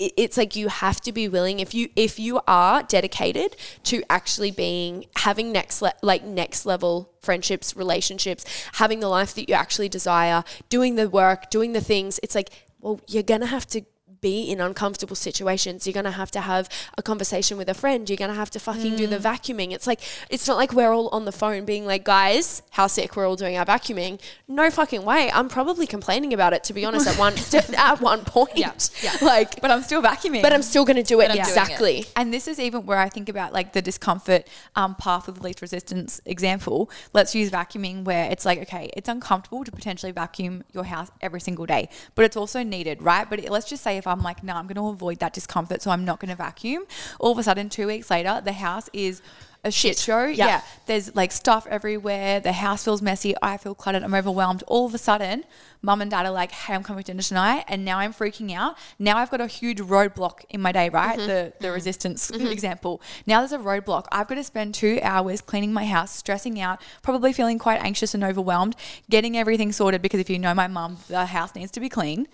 it's 0.00 0.38
like 0.38 0.56
you 0.56 0.68
have 0.68 1.00
to 1.02 1.12
be 1.12 1.28
willing 1.28 1.60
if 1.60 1.74
you 1.74 1.88
if 1.94 2.18
you 2.18 2.40
are 2.48 2.82
dedicated 2.82 3.54
to 3.84 4.02
actually 4.08 4.50
being 4.50 5.04
having 5.16 5.52
next 5.52 5.82
le- 5.82 5.92
like 6.02 6.24
next 6.24 6.64
level 6.64 7.12
friendships 7.20 7.76
relationships 7.76 8.44
having 8.74 9.00
the 9.00 9.08
life 9.08 9.34
that 9.34 9.48
you 9.48 9.54
actually 9.54 9.88
desire 9.88 10.42
doing 10.70 10.94
the 10.94 11.08
work 11.08 11.50
doing 11.50 11.72
the 11.74 11.80
things 11.80 12.18
it's 12.22 12.34
like 12.34 12.50
well 12.80 12.98
you're 13.06 13.22
gonna 13.22 13.46
have 13.46 13.66
to 13.66 13.82
be 14.20 14.42
in 14.50 14.60
uncomfortable 14.60 15.16
situations. 15.16 15.86
You're 15.86 15.94
gonna 15.94 16.10
have 16.12 16.30
to 16.32 16.40
have 16.40 16.68
a 16.98 17.02
conversation 17.02 17.56
with 17.56 17.68
a 17.68 17.74
friend. 17.74 18.08
You're 18.08 18.16
gonna 18.16 18.34
have 18.34 18.50
to 18.50 18.60
fucking 18.60 18.96
do 18.96 19.06
the 19.06 19.18
vacuuming. 19.18 19.72
It's 19.72 19.86
like 19.86 20.00
it's 20.28 20.46
not 20.46 20.56
like 20.56 20.72
we're 20.72 20.92
all 20.92 21.08
on 21.08 21.24
the 21.24 21.32
phone 21.32 21.64
being 21.64 21.86
like, 21.86 22.04
guys, 22.04 22.62
how 22.70 22.86
sick 22.86 23.16
we're 23.16 23.26
all 23.28 23.36
doing 23.36 23.56
our 23.56 23.64
vacuuming. 23.66 24.20
No 24.48 24.70
fucking 24.70 25.04
way. 25.04 25.30
I'm 25.32 25.48
probably 25.48 25.86
complaining 25.86 26.32
about 26.32 26.52
it 26.52 26.64
to 26.64 26.72
be 26.72 26.84
honest 26.84 27.06
at 27.06 27.18
one 27.18 27.34
at 27.76 28.00
one 28.00 28.24
point. 28.24 28.56
Yeah, 28.56 28.72
yeah. 29.02 29.16
Like, 29.22 29.60
But 29.60 29.70
I'm 29.70 29.82
still 29.82 30.02
vacuuming. 30.02 30.42
but 30.42 30.52
I'm 30.52 30.62
still 30.62 30.84
gonna 30.84 31.02
do 31.02 31.20
it 31.20 31.30
I'm 31.30 31.36
it. 31.36 31.40
exactly. 31.40 32.06
And 32.16 32.32
this 32.32 32.48
is 32.48 32.58
even 32.58 32.86
where 32.86 32.98
I 32.98 33.08
think 33.08 33.28
about 33.28 33.52
like 33.52 33.72
the 33.72 33.82
discomfort 33.82 34.48
um, 34.76 34.94
path 34.94 35.28
of 35.28 35.36
the 35.38 35.42
least 35.42 35.60
resistance 35.62 36.20
example. 36.26 36.90
Let's 37.12 37.34
use 37.34 37.50
vacuuming 37.50 38.04
where 38.04 38.30
it's 38.30 38.44
like, 38.44 38.58
okay, 38.62 38.90
it's 38.96 39.08
uncomfortable 39.08 39.64
to 39.64 39.70
potentially 39.70 40.12
vacuum 40.12 40.64
your 40.72 40.84
house 40.84 41.10
every 41.20 41.40
single 41.40 41.66
day, 41.66 41.88
but 42.14 42.24
it's 42.24 42.36
also 42.36 42.62
needed, 42.62 43.02
right? 43.02 43.28
But 43.28 43.48
let's 43.48 43.68
just 43.68 43.82
say 43.82 43.96
if 43.96 44.06
I'm 44.10 44.22
like, 44.22 44.42
no, 44.42 44.54
I'm 44.54 44.66
going 44.66 44.76
to 44.76 44.88
avoid 44.88 45.18
that 45.20 45.32
discomfort, 45.32 45.82
so 45.82 45.90
I'm 45.90 46.04
not 46.04 46.20
going 46.20 46.30
to 46.30 46.36
vacuum. 46.36 46.84
All 47.18 47.32
of 47.32 47.38
a 47.38 47.42
sudden, 47.42 47.68
two 47.68 47.86
weeks 47.86 48.10
later, 48.10 48.40
the 48.44 48.52
house 48.52 48.88
is 48.92 49.22
a 49.62 49.70
shit, 49.70 49.98
show. 49.98 50.24
Yeah. 50.24 50.46
Yeah. 50.46 50.60
There's 50.86 51.14
like 51.14 51.32
stuff 51.32 51.66
everywhere. 51.68 52.40
The 52.40 52.52
house 52.52 52.84
feels 52.84 53.02
messy. 53.02 53.34
I 53.42 53.56
feel 53.56 53.74
cluttered. 53.74 54.02
I'm 54.02 54.14
overwhelmed. 54.14 54.64
All 54.66 54.86
of 54.86 54.94
a 54.94 54.98
sudden, 54.98 55.44
mum 55.82 56.00
and 56.00 56.10
dad 56.10 56.26
are 56.26 56.32
like, 56.32 56.50
hey, 56.50 56.74
I'm 56.74 56.82
coming 56.82 57.02
to 57.02 57.12
dinner 57.12 57.22
tonight. 57.22 57.64
And 57.68 57.84
now 57.84 57.98
I'm 57.98 58.12
freaking 58.12 58.52
out. 58.54 58.78
Now 58.98 59.18
I've 59.18 59.30
got 59.30 59.40
a 59.40 59.46
huge 59.46 59.78
roadblock 59.78 60.44
in 60.48 60.60
my 60.60 60.72
day, 60.72 60.88
right? 60.88 61.18
Mm-hmm. 61.18 61.26
The, 61.26 61.52
the 61.58 61.66
mm-hmm. 61.66 61.74
resistance 61.74 62.30
mm-hmm. 62.30 62.46
example. 62.46 63.02
Now 63.26 63.40
there's 63.40 63.52
a 63.52 63.58
roadblock. 63.58 64.06
I've 64.10 64.28
got 64.28 64.36
to 64.36 64.44
spend 64.44 64.74
two 64.74 64.98
hours 65.02 65.40
cleaning 65.40 65.72
my 65.72 65.84
house, 65.84 66.14
stressing 66.14 66.58
out, 66.60 66.80
probably 67.02 67.32
feeling 67.32 67.58
quite 67.58 67.82
anxious 67.82 68.14
and 68.14 68.24
overwhelmed, 68.24 68.76
getting 69.10 69.36
everything 69.36 69.72
sorted 69.72 70.00
because 70.00 70.20
if 70.20 70.30
you 70.30 70.38
know 70.38 70.54
my 70.54 70.68
mum, 70.68 70.98
the 71.08 71.26
house 71.26 71.54
needs 71.54 71.70
to 71.72 71.80
be 71.80 71.88
clean. 71.88 72.28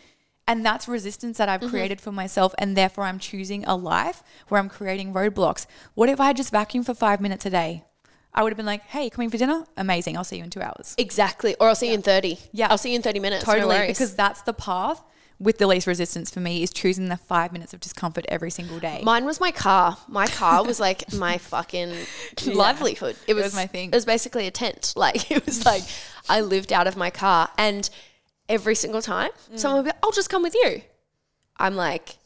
And 0.48 0.64
that's 0.64 0.86
resistance 0.86 1.38
that 1.38 1.48
I've 1.48 1.60
mm-hmm. 1.60 1.70
created 1.70 2.00
for 2.00 2.12
myself. 2.12 2.54
And 2.58 2.76
therefore, 2.76 3.04
I'm 3.04 3.18
choosing 3.18 3.64
a 3.64 3.74
life 3.74 4.22
where 4.48 4.60
I'm 4.60 4.68
creating 4.68 5.12
roadblocks. 5.12 5.66
What 5.94 6.08
if 6.08 6.20
I 6.20 6.32
just 6.32 6.52
vacuumed 6.52 6.86
for 6.86 6.94
five 6.94 7.20
minutes 7.20 7.46
a 7.46 7.50
day? 7.50 7.84
I 8.32 8.42
would 8.42 8.52
have 8.52 8.56
been 8.56 8.66
like, 8.66 8.82
hey, 8.82 9.08
coming 9.08 9.30
for 9.30 9.38
dinner? 9.38 9.64
Amazing. 9.76 10.16
I'll 10.16 10.24
see 10.24 10.36
you 10.36 10.44
in 10.44 10.50
two 10.50 10.60
hours. 10.60 10.94
Exactly. 10.98 11.56
Or 11.58 11.68
I'll 11.68 11.74
see 11.74 11.88
you 11.88 11.94
in 11.94 12.02
30. 12.02 12.38
Yeah. 12.52 12.68
I'll 12.70 12.78
see 12.78 12.90
you 12.90 12.96
in 12.96 13.02
30 13.02 13.18
minutes. 13.18 13.44
Totally. 13.44 13.74
worries. 13.74 13.88
because 13.88 14.14
that's 14.14 14.42
the 14.42 14.52
path 14.52 15.02
with 15.38 15.58
the 15.58 15.66
least 15.66 15.86
resistance 15.86 16.30
for 16.30 16.40
me 16.40 16.62
is 16.62 16.70
choosing 16.70 17.08
the 17.08 17.16
five 17.16 17.52
minutes 17.52 17.74
of 17.74 17.80
discomfort 17.80 18.24
every 18.28 18.50
single 18.50 18.78
day. 18.78 19.00
Mine 19.04 19.24
was 19.24 19.40
my 19.40 19.50
car. 19.50 19.98
My 20.08 20.26
car 20.26 20.64
was 20.64 20.80
like 20.80 21.12
my 21.14 21.38
fucking 21.38 21.94
livelihood. 22.46 23.16
It 23.26 23.34
was, 23.34 23.44
was 23.44 23.54
my 23.54 23.66
thing. 23.66 23.90
It 23.90 23.94
was 23.94 24.04
basically 24.04 24.46
a 24.46 24.50
tent. 24.50 24.94
Like 25.06 25.30
it 25.30 25.44
was 25.44 25.64
like 25.64 25.82
I 26.28 26.40
lived 26.40 26.72
out 26.72 26.86
of 26.86 26.96
my 26.96 27.10
car, 27.10 27.50
and 27.58 27.88
every 28.48 28.74
single 28.74 29.02
time 29.02 29.30
Mm. 29.52 29.58
someone 29.58 29.84
would 29.84 29.92
be, 29.92 29.98
"I'll 30.02 30.12
just 30.12 30.30
come 30.30 30.42
with 30.42 30.54
you." 30.54 30.82
I'm 31.58 31.76
like. 31.76 32.16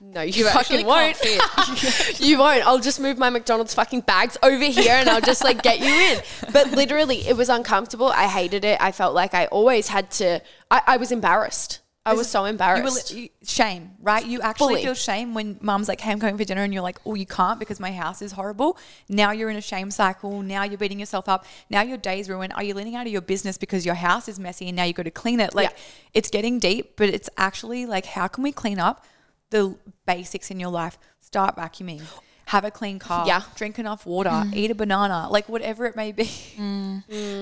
No, 0.00 0.20
you, 0.20 0.46
actually 0.46 0.84
fucking 0.84 0.86
won't. 0.86 2.20
you 2.20 2.38
won't. 2.38 2.66
I'll 2.66 2.78
just 2.78 3.00
move 3.00 3.16
my 3.16 3.30
McDonald's 3.30 3.72
fucking 3.72 4.02
bags 4.02 4.36
over 4.42 4.64
here 4.64 4.92
and 4.92 5.08
I'll 5.08 5.20
just 5.22 5.42
like 5.42 5.62
get 5.62 5.80
you 5.80 5.86
in. 5.86 6.20
But 6.52 6.72
literally, 6.72 7.26
it 7.26 7.36
was 7.36 7.48
uncomfortable. 7.48 8.08
I 8.08 8.26
hated 8.28 8.64
it. 8.66 8.78
I 8.82 8.92
felt 8.92 9.14
like 9.14 9.32
I 9.34 9.46
always 9.46 9.88
had 9.88 10.10
to. 10.12 10.40
I, 10.70 10.82
I 10.86 10.96
was 10.98 11.10
embarrassed. 11.10 11.80
I 12.10 12.14
was 12.14 12.28
so 12.28 12.44
You 12.44 12.50
embarrassed. 12.50 13.12
you, 13.14 13.28
shame, 13.42 13.92
right? 14.00 14.24
You 14.26 14.40
actually 14.40 14.74
Fully. 14.74 14.82
feel 14.84 14.94
shame 14.94 15.34
when 15.34 15.58
mum's 15.60 15.88
like, 15.88 16.00
hey, 16.00 16.12
I'm 16.12 16.18
going 16.18 16.36
for 16.38 16.44
dinner. 16.44 16.62
And 16.62 16.72
you're 16.72 16.82
like, 16.82 16.98
oh, 17.06 17.14
you 17.14 17.26
can't 17.26 17.58
because 17.58 17.78
my 17.80 17.92
house 17.92 18.22
is 18.22 18.32
horrible. 18.32 18.78
Now 19.08 19.30
you're 19.32 19.50
in 19.50 19.56
a 19.56 19.60
shame 19.60 19.90
cycle. 19.90 20.42
Now 20.42 20.62
you're 20.64 20.78
beating 20.78 20.98
yourself 21.00 21.28
up. 21.28 21.44
Now 21.70 21.82
your 21.82 21.96
day's 21.98 22.28
ruined. 22.28 22.52
Are 22.54 22.62
you 22.62 22.74
leaning 22.74 22.94
out 22.96 23.06
of 23.06 23.12
your 23.12 23.20
business 23.20 23.58
because 23.58 23.84
your 23.86 23.94
house 23.96 24.28
is 24.28 24.38
messy 24.38 24.68
and 24.68 24.76
now 24.76 24.84
you've 24.84 24.96
got 24.96 25.04
to 25.04 25.10
clean 25.10 25.40
it? 25.40 25.54
Like, 25.54 25.70
Yeah. 25.70 25.76
it's 26.14 26.30
getting 26.30 26.58
deep, 26.58 26.96
but 26.96 27.08
it's 27.08 27.30
actually 27.36 27.86
like, 27.86 28.06
how 28.06 28.26
can 28.28 28.42
we 28.42 28.52
clean 28.52 28.78
up 28.78 29.04
the 29.50 29.76
basics 30.06 30.50
in 30.50 30.58
your 30.60 30.70
life? 30.70 30.98
Start 31.20 31.56
vacuuming. 31.56 32.02
Have 32.48 32.64
a 32.64 32.70
clean 32.70 32.98
car. 32.98 33.26
Yeah. 33.26 33.42
Drink 33.56 33.78
enough 33.78 34.06
water. 34.06 34.44
Eat 34.54 34.70
a 34.70 34.74
banana. 34.74 35.28
Like 35.30 35.48
whatever 35.48 35.84
it 35.86 35.96
may 35.96 36.12
be. 36.12 36.30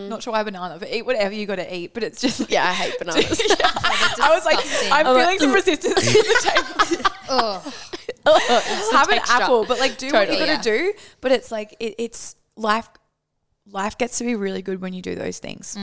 Not 0.09 0.23
sure 0.23 0.33
why 0.33 0.43
banana, 0.43 0.79
but 0.81 0.91
eat 0.93 1.07
whatever 1.07 1.33
you 1.35 1.47
got 1.47 1.57
to 1.57 1.75
eat. 1.77 1.95
But 1.95 2.03
it's 2.03 2.21
just 2.21 2.51
yeah, 2.51 2.65
I 2.69 2.73
hate 2.73 2.99
bananas. 2.99 3.41
I 3.63 4.31
was 4.35 4.45
like. 4.45 4.59
I'm 4.93 5.07
I'm 5.07 5.15
like, 5.15 5.25
feeling 5.25 5.39
some 5.39 5.53
resistance 5.53 5.95
at 5.97 6.13
the 6.13 6.95
table. 6.97 7.11
Oh, 7.29 8.91
Have 8.93 9.09
an 9.11 9.21
apple, 9.29 9.65
but 9.65 9.79
like 9.79 9.97
do 9.99 10.07
what 10.07 10.27
Totally. 10.27 10.41
you 10.41 10.47
gotta 10.47 10.63
do. 10.63 10.93
But 11.21 11.33
it's 11.33 11.51
like 11.53 11.77
it, 11.81 11.95
it's 11.99 12.37
life. 12.57 12.89
Life 13.71 13.99
gets 13.99 14.19
to 14.19 14.25
be 14.25 14.35
really 14.37 14.63
good 14.63 14.81
when 14.81 14.93
you 14.93 15.03
do 15.03 15.15
those 15.17 15.39
things. 15.39 15.77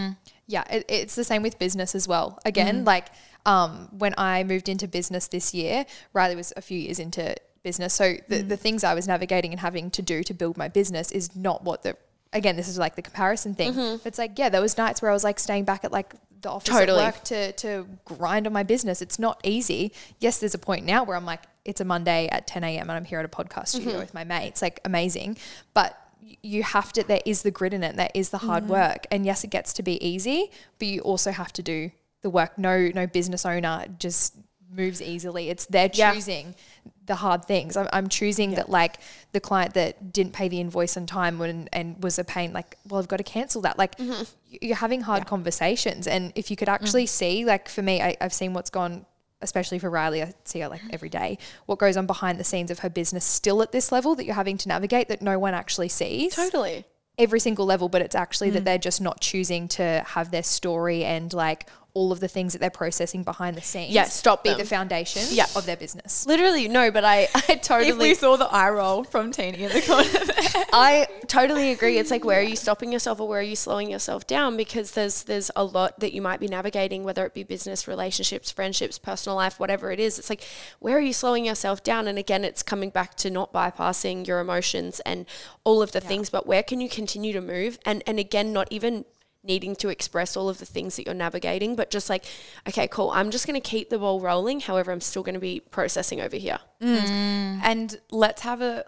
Yeah, 0.47 0.63
it, 0.69 0.85
it's 0.89 1.15
the 1.15 1.23
same 1.23 1.41
with 1.43 1.59
business 1.59 1.95
as 1.95 2.07
well. 2.07 2.39
Again, 2.45 2.75
Mm-hmm. 2.77 2.85
like 2.85 3.07
um, 3.45 3.89
when 3.97 4.13
I 4.17 4.43
moved 4.45 4.69
into 4.69 4.87
business 4.87 5.27
this 5.27 5.53
year, 5.53 5.85
Riley 6.13 6.35
was 6.35 6.53
a 6.55 6.61
few 6.61 6.77
years 6.79 6.99
into 6.99 7.35
business. 7.63 7.93
So 7.93 8.15
the, 8.27 8.43
Mm. 8.43 8.49
the 8.49 8.57
things 8.57 8.83
I 8.83 8.93
was 8.93 9.07
navigating 9.07 9.51
and 9.51 9.59
having 9.59 9.89
to 9.91 10.01
do 10.01 10.23
to 10.23 10.33
build 10.33 10.57
my 10.57 10.67
business 10.67 11.11
is 11.11 11.35
not 11.35 11.63
what 11.63 11.83
the, 11.83 11.95
again, 12.33 12.55
this 12.55 12.67
is 12.67 12.77
like 12.77 12.95
the 12.95 13.01
comparison 13.01 13.55
thing. 13.55 13.73
Mm-hmm. 13.73 14.07
It's 14.07 14.17
like, 14.19 14.37
yeah, 14.37 14.49
there 14.49 14.61
was 14.61 14.77
nights 14.77 15.01
where 15.01 15.09
I 15.09 15.13
was 15.13 15.23
like 15.23 15.39
staying 15.39 15.63
back 15.63 15.83
at 15.83 15.91
like 15.91 16.13
the 16.41 16.49
office 16.51 16.69
Totally. 16.69 17.01
at 17.01 17.15
work 17.15 17.23
to, 17.25 17.51
to 17.53 17.87
grind 18.05 18.45
on 18.47 18.53
my 18.53 18.63
business. 18.63 19.01
It's 19.01 19.17
not 19.17 19.39
easy. 19.43 19.93
Yes, 20.19 20.39
there's 20.39 20.53
a 20.53 20.57
point 20.59 20.85
now 20.85 21.03
where 21.05 21.15
I'm 21.15 21.25
like, 21.25 21.41
it's 21.65 21.79
a 21.79 21.85
Monday 21.85 22.27
at 22.27 22.45
10 22.47 22.63
a.m. 22.65 22.89
and 22.89 22.91
I'm 22.91 23.05
here 23.05 23.19
at 23.19 23.25
a 23.25 23.29
podcast 23.29 23.69
studio 23.69 23.91
Mm-hmm. 23.91 23.99
with 23.99 24.13
my 24.13 24.25
mates, 24.25 24.61
like 24.61 24.81
amazing. 24.83 25.37
But 25.73 25.97
you 26.41 26.63
have 26.63 26.91
to, 26.93 27.03
there 27.03 27.21
is 27.25 27.43
the 27.43 27.51
grit 27.51 27.73
in 27.73 27.83
it, 27.83 27.95
there 27.95 28.09
is 28.13 28.29
the 28.31 28.39
hard 28.39 28.63
Mm-hmm. 28.63 28.73
work. 28.73 29.07
And 29.11 29.25
yes, 29.25 29.45
it 29.45 29.49
gets 29.49 29.71
to 29.73 29.83
be 29.83 30.03
easy, 30.05 30.51
but 30.79 30.87
you 30.89 30.99
also 31.01 31.31
have 31.31 31.53
to 31.53 31.63
do 31.63 31.91
the 32.21 32.29
work. 32.29 32.57
No, 32.57 32.89
no 32.93 33.07
business 33.07 33.45
owner 33.45 33.85
just 33.97 34.35
moves 34.69 35.01
easily. 35.01 35.49
It's 35.49 35.65
their 35.67 35.87
choosing 35.87 36.47
Yeah. 36.47 36.91
The 37.05 37.15
hard 37.15 37.45
things. 37.45 37.75
I'm, 37.75 37.87
I'm 37.91 38.07
choosing 38.07 38.51
that 38.51 38.69
like 38.69 38.97
the 39.33 39.39
client 39.39 39.73
that 39.73 40.13
didn't 40.13 40.33
pay 40.33 40.47
the 40.47 40.59
invoice 40.61 40.95
on 40.95 41.05
time 41.05 41.37
when, 41.39 41.67
and 41.73 42.01
was 42.01 42.17
a 42.17 42.23
pain, 42.23 42.53
like, 42.53 42.77
well, 42.87 42.99
I've 43.01 43.07
got 43.09 43.17
to 43.17 43.23
cancel 43.23 43.61
that. 43.63 43.77
Like 43.77 43.97
Mm-hmm. 43.97 44.23
you're 44.61 44.75
having 44.77 45.01
hard 45.01 45.25
conversations. 45.27 46.07
And 46.07 46.31
if 46.35 46.49
you 46.49 46.55
could 46.57 46.69
actually 46.69 47.05
see, 47.05 47.43
like 47.45 47.67
for 47.67 47.81
me, 47.81 48.01
I, 48.01 48.15
I've 48.21 48.33
seen 48.33 48.53
what's 48.53 48.69
gone, 48.69 49.05
especially 49.41 49.79
for 49.79 49.89
Riley, 49.89 50.21
I 50.23 50.33
see 50.45 50.61
her 50.61 50.69
like 50.69 50.81
every 50.91 51.09
day, 51.09 51.37
what 51.65 51.77
goes 51.77 51.97
on 51.97 52.05
behind 52.07 52.39
the 52.39 52.43
scenes 52.45 52.71
of 52.71 52.79
her 52.79 52.89
business 52.89 53.25
still 53.25 53.61
at 53.61 53.71
this 53.73 53.91
level 53.91 54.15
that 54.15 54.25
you're 54.25 54.35
having 54.35 54.57
to 54.59 54.69
navigate 54.69 55.09
that 55.09 55.21
no 55.21 55.37
one 55.37 55.53
actually 55.53 55.89
sees 55.89 56.33
totally. 56.35 56.85
every 57.17 57.41
single 57.41 57.65
level, 57.65 57.89
but 57.89 58.01
it's 58.01 58.15
actually 58.15 58.49
Mm. 58.51 58.53
that 58.53 58.65
they're 58.65 58.77
just 58.77 59.01
not 59.01 59.19
choosing 59.19 59.67
to 59.69 60.03
have 60.07 60.31
their 60.31 60.43
story 60.43 61.03
and 61.03 61.33
like 61.33 61.67
all 61.95 62.11
of 62.11 62.19
the 62.19 62.27
things 62.27 62.53
that 62.53 62.59
they're 62.59 62.71
processing 62.71 63.21
behind 63.23 63.55
the 63.55 63.61
scenes. 63.61 63.93
Yeah, 63.93 64.05
stop 64.05 64.43
be 64.43 64.49
them. 64.49 64.57
the 64.57 64.65
foundation 64.65 65.21
Yeah. 65.29 65.45
of 65.55 65.67
their 65.67 65.77
business. 65.77 66.25
Literally, 66.25 66.67
no, 66.67 66.89
but 66.89 67.03
I, 67.05 67.27
I 67.35 67.55
totally 67.55 67.89
If 67.89 67.97
we 67.99 68.15
saw 68.15 68.35
the 68.35 68.45
eye 68.47 68.71
roll 68.71 69.03
from 69.03 69.31
Teeny 69.31 69.63
in 69.63 69.71
the 69.71 69.81
corner, 69.81 70.09
I 70.73 71.07
totally 71.27 71.69
agree. 71.69 71.99
It's 71.99 72.09
like 72.09 72.25
where 72.25 72.39
are 72.39 72.43
you 72.43 72.55
stopping 72.55 72.91
yourself 72.91 73.19
or 73.19 73.27
where 73.27 73.39
are 73.39 73.43
you 73.43 73.55
slowing 73.55 73.91
yourself 73.91 74.25
down? 74.25 74.57
Because 74.57 74.91
there's 74.91 75.23
there's 75.23 75.51
a 75.55 75.63
lot 75.63 75.99
that 75.99 76.13
you 76.13 76.21
might 76.21 76.39
be 76.39 76.47
navigating, 76.47 77.03
whether 77.03 77.25
it 77.27 77.33
be 77.35 77.43
business, 77.43 77.87
relationships, 77.87 78.49
friendships, 78.51 78.97
personal 78.97 79.35
life, 79.35 79.59
whatever 79.59 79.91
it 79.91 79.99
is. 79.99 80.17
It's 80.17 80.31
like 80.31 80.43
where 80.79 80.97
are 80.97 81.01
you 81.01 81.13
slowing 81.13 81.45
yourself 81.45 81.83
down? 81.83 82.07
And 82.07 82.17
again, 82.17 82.43
it's 82.43 82.63
coming 82.63 82.89
back 82.89 83.13
to 83.17 83.29
not 83.29 83.53
bypassing 83.53 84.25
your 84.25 84.39
emotions 84.39 84.99
and 85.01 85.27
all 85.63 85.83
of 85.83 85.91
the 85.91 86.01
things, 86.01 86.31
but 86.31 86.47
where 86.47 86.63
can 86.63 86.81
you 86.81 86.89
continue 86.89 87.33
to 87.33 87.41
move? 87.41 87.77
And 87.85 88.01
and 88.07 88.17
again, 88.17 88.51
not 88.51 88.67
even 88.71 89.05
needing 89.43 89.75
to 89.75 89.89
express 89.89 90.37
all 90.37 90.49
of 90.49 90.57
the 90.59 90.65
things 90.65 90.95
that 90.95 91.05
you're 91.05 91.15
navigating, 91.15 91.75
but 91.75 91.89
just 91.89 92.09
like, 92.09 92.25
okay, 92.67 92.87
cool. 92.87 93.11
I'm 93.11 93.31
just 93.31 93.45
going 93.45 93.59
to 93.59 93.69
keep 93.69 93.89
the 93.89 93.99
ball 93.99 94.19
rolling. 94.19 94.61
However, 94.61 94.91
I'm 94.91 95.01
still 95.01 95.23
going 95.23 95.35
to 95.35 95.39
be 95.41 95.59
processing 95.59 96.21
over 96.21 96.37
here. 96.37 96.59
Mm. 96.81 97.61
and 97.63 98.01
let's 98.11 98.41
have 98.41 98.59
a 98.59 98.83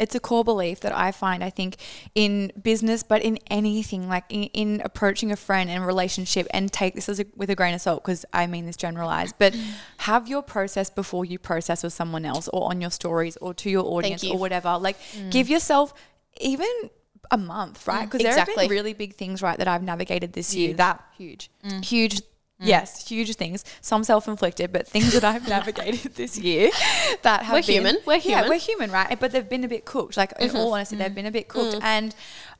it's 0.00 0.14
a 0.14 0.20
core 0.20 0.44
belief 0.44 0.80
that 0.80 0.96
I 0.96 1.12
find, 1.12 1.44
I 1.44 1.50
think, 1.50 1.76
in 2.14 2.52
business, 2.60 3.02
but 3.02 3.22
in 3.22 3.38
anything, 3.48 4.08
like 4.08 4.24
in, 4.30 4.44
in 4.44 4.80
approaching 4.82 5.30
a 5.30 5.36
friend 5.36 5.68
and 5.68 5.86
relationship, 5.86 6.46
and 6.52 6.72
take 6.72 6.94
this 6.94 7.08
as 7.08 7.20
a, 7.20 7.26
with 7.36 7.50
a 7.50 7.54
grain 7.54 7.74
of 7.74 7.82
salt 7.82 8.02
because 8.02 8.24
I 8.32 8.46
mean 8.46 8.64
this 8.64 8.76
generalized, 8.76 9.34
but 9.38 9.52
mm. 9.52 9.62
have 9.98 10.26
your 10.26 10.42
process 10.42 10.88
before 10.88 11.24
you 11.24 11.38
process 11.38 11.82
with 11.82 11.92
someone 11.92 12.24
else 12.24 12.48
or 12.48 12.70
on 12.70 12.80
your 12.80 12.90
stories 12.90 13.36
or 13.38 13.52
to 13.54 13.68
your 13.68 13.84
audience 13.84 14.24
you. 14.24 14.32
or 14.32 14.38
whatever. 14.38 14.78
Like, 14.78 14.98
mm. 15.12 15.30
give 15.30 15.50
yourself 15.50 15.92
even 16.40 16.90
a 17.30 17.38
month, 17.38 17.86
right? 17.86 18.02
Mm, 18.02 18.12
because 18.12 18.22
there 18.22 18.36
have 18.36 18.46
been 18.46 18.70
really 18.70 18.92
big 18.92 19.14
things, 19.14 19.42
right, 19.42 19.58
that 19.58 19.68
I've 19.68 19.82
navigated 19.82 20.32
this 20.32 20.54
year 20.54 20.74
that 20.74 21.02
Huge. 21.16 21.50
Mm. 21.64 21.70
Mm. 21.72 21.84
huge 21.84 22.22
yes 22.62 23.08
huge 23.08 23.34
things. 23.36 23.64
Some 23.80 24.04
self-inflicted 24.04 24.70
but 24.70 24.86
things 24.86 25.14
that 25.14 25.24
i've 25.24 25.48
navigated 25.56 26.14
this 26.14 26.36
year 26.38 26.70
that 27.22 27.42
have 27.44 27.54
We're 27.54 27.62
been- 27.62 27.74
human. 27.74 27.98
We're 28.04 28.18
human. 28.18 28.44
yeah 28.44 28.48
we're 28.48 28.58
human 28.58 28.90
right? 28.90 29.18
But 29.18 29.32
they've 29.32 29.48
been 29.48 29.64
a 29.64 29.68
bit 29.68 29.86
cooked 29.86 30.16
like 30.16 30.32
in 30.38 30.48
mm-hmm. 30.48 30.56
all 30.58 30.74
honesty 30.74 30.96
they've 30.96 31.14
been 31.14 31.26
a 31.26 31.30
bit 31.30 31.48
cooked. 31.48 31.78
And 31.82 32.14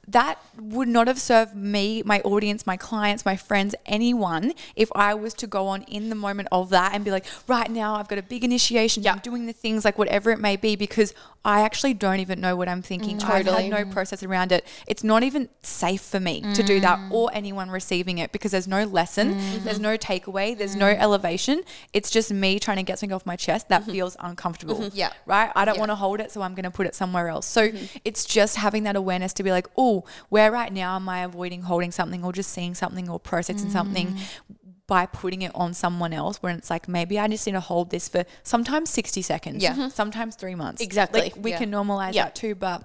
that 0.08 0.42
would 0.58 0.88
not 0.88 1.06
have 1.06 1.20
served 1.20 1.54
me, 1.54 2.02
my 2.04 2.20
audience, 2.22 2.66
my 2.66 2.76
clients, 2.76 3.24
my 3.24 3.36
friends, 3.36 3.74
anyone 3.86 4.54
if 4.74 4.90
I 4.94 5.14
was 5.14 5.34
to 5.34 5.46
go 5.46 5.68
on 5.68 5.82
in 5.82 6.08
the 6.08 6.14
moment 6.14 6.48
of 6.50 6.70
that 6.70 6.94
and 6.94 7.04
be 7.04 7.10
like, 7.10 7.26
right 7.46 7.70
now 7.70 7.94
I've 7.94 8.08
got 8.08 8.18
a 8.18 8.22
big 8.22 8.42
initiation, 8.42 9.06
I'm 9.06 9.18
doing 9.18 9.46
the 9.46 9.52
things 9.52 9.84
like 9.84 9.98
whatever 9.98 10.30
it 10.30 10.40
may 10.40 10.56
be, 10.56 10.74
because 10.74 11.14
I 11.44 11.62
actually 11.62 11.94
don't 11.94 12.20
even 12.20 12.40
know 12.40 12.54
what 12.54 12.68
I'm 12.68 12.82
thinking. 12.82 13.18
Mm, 13.18 13.24
I've 13.24 13.46
had 13.46 13.70
no 13.70 13.84
process 13.86 14.22
around 14.22 14.52
it. 14.52 14.66
It's 14.86 15.02
not 15.02 15.22
even 15.22 15.48
safe 15.62 16.02
for 16.02 16.20
me 16.20 16.42
to 16.54 16.62
do 16.62 16.80
that 16.80 16.98
mm. 16.98 17.10
or 17.10 17.30
anyone 17.32 17.70
receiving 17.70 18.18
it 18.18 18.30
because 18.30 18.50
there's 18.52 18.68
no 18.68 18.84
lesson, 18.84 19.34
mm-hmm. 19.34 19.64
there's 19.64 19.80
no 19.80 19.96
takeaway, 19.96 20.56
there's 20.56 20.76
no 20.76 20.92
mm-hmm. 20.92 21.02
elevation. 21.02 21.62
It's 21.94 22.10
just 22.10 22.30
me 22.30 22.58
trying 22.58 22.76
to 22.76 22.82
get 22.82 22.98
something 22.98 23.14
off 23.14 23.24
my 23.24 23.36
chest 23.36 23.70
that 23.70 23.82
mm-hmm. 23.82 23.92
feels 23.92 24.16
uncomfortable. 24.20 24.90
Yeah. 24.92 25.12
Right? 25.24 25.50
I 25.54 25.64
don't 25.64 25.78
want 25.78 25.90
to 25.90 25.94
hold 25.94 26.20
it, 26.20 26.30
so 26.30 26.42
I'm 26.42 26.54
going 26.54 26.64
to 26.64 26.70
put 26.70 26.86
it 26.86 26.94
somewhere 26.94 27.28
else. 27.28 27.46
So 27.46 27.70
it's 28.04 28.24
just 28.24 28.56
having 28.56 28.82
that 28.82 28.96
awareness 28.96 29.32
to 29.34 29.42
be 29.42 29.50
like, 29.50 29.66
oh, 29.78 30.04
where 30.28 30.52
right 30.52 30.72
now 30.72 30.96
am 30.96 31.08
I 31.08 31.22
avoiding 31.22 31.62
holding 31.62 31.90
something 31.90 32.22
or 32.22 32.32
just 32.32 32.50
seeing 32.50 32.74
something 32.74 33.08
or 33.08 33.18
processing 33.18 33.70
something 33.70 34.08
mm. 34.08 34.20
By 34.90 35.06
putting 35.06 35.42
it 35.42 35.52
on 35.54 35.72
someone 35.72 36.12
else 36.12 36.38
when 36.42 36.56
it's 36.56 36.68
like 36.68 36.88
maybe 36.88 37.16
I 37.16 37.28
just 37.28 37.46
need 37.46 37.52
to 37.52 37.60
hold 37.60 37.90
this 37.90 38.08
for 38.08 38.24
sometimes 38.42 38.90
60 38.90 39.22
seconds, 39.22 39.62
Yeah. 39.62 39.74
Mhm. 39.74 39.92
sometimes 39.92 40.34
three 40.34 40.56
months. 40.56 40.82
Exactly. 40.82 41.20
Like 41.20 41.36
we 41.36 41.52
Yeah. 41.52 41.58
can 41.58 41.70
normalize 41.70 42.14
Yeah. 42.14 42.24
that 42.24 42.34
too, 42.34 42.56
but 42.56 42.82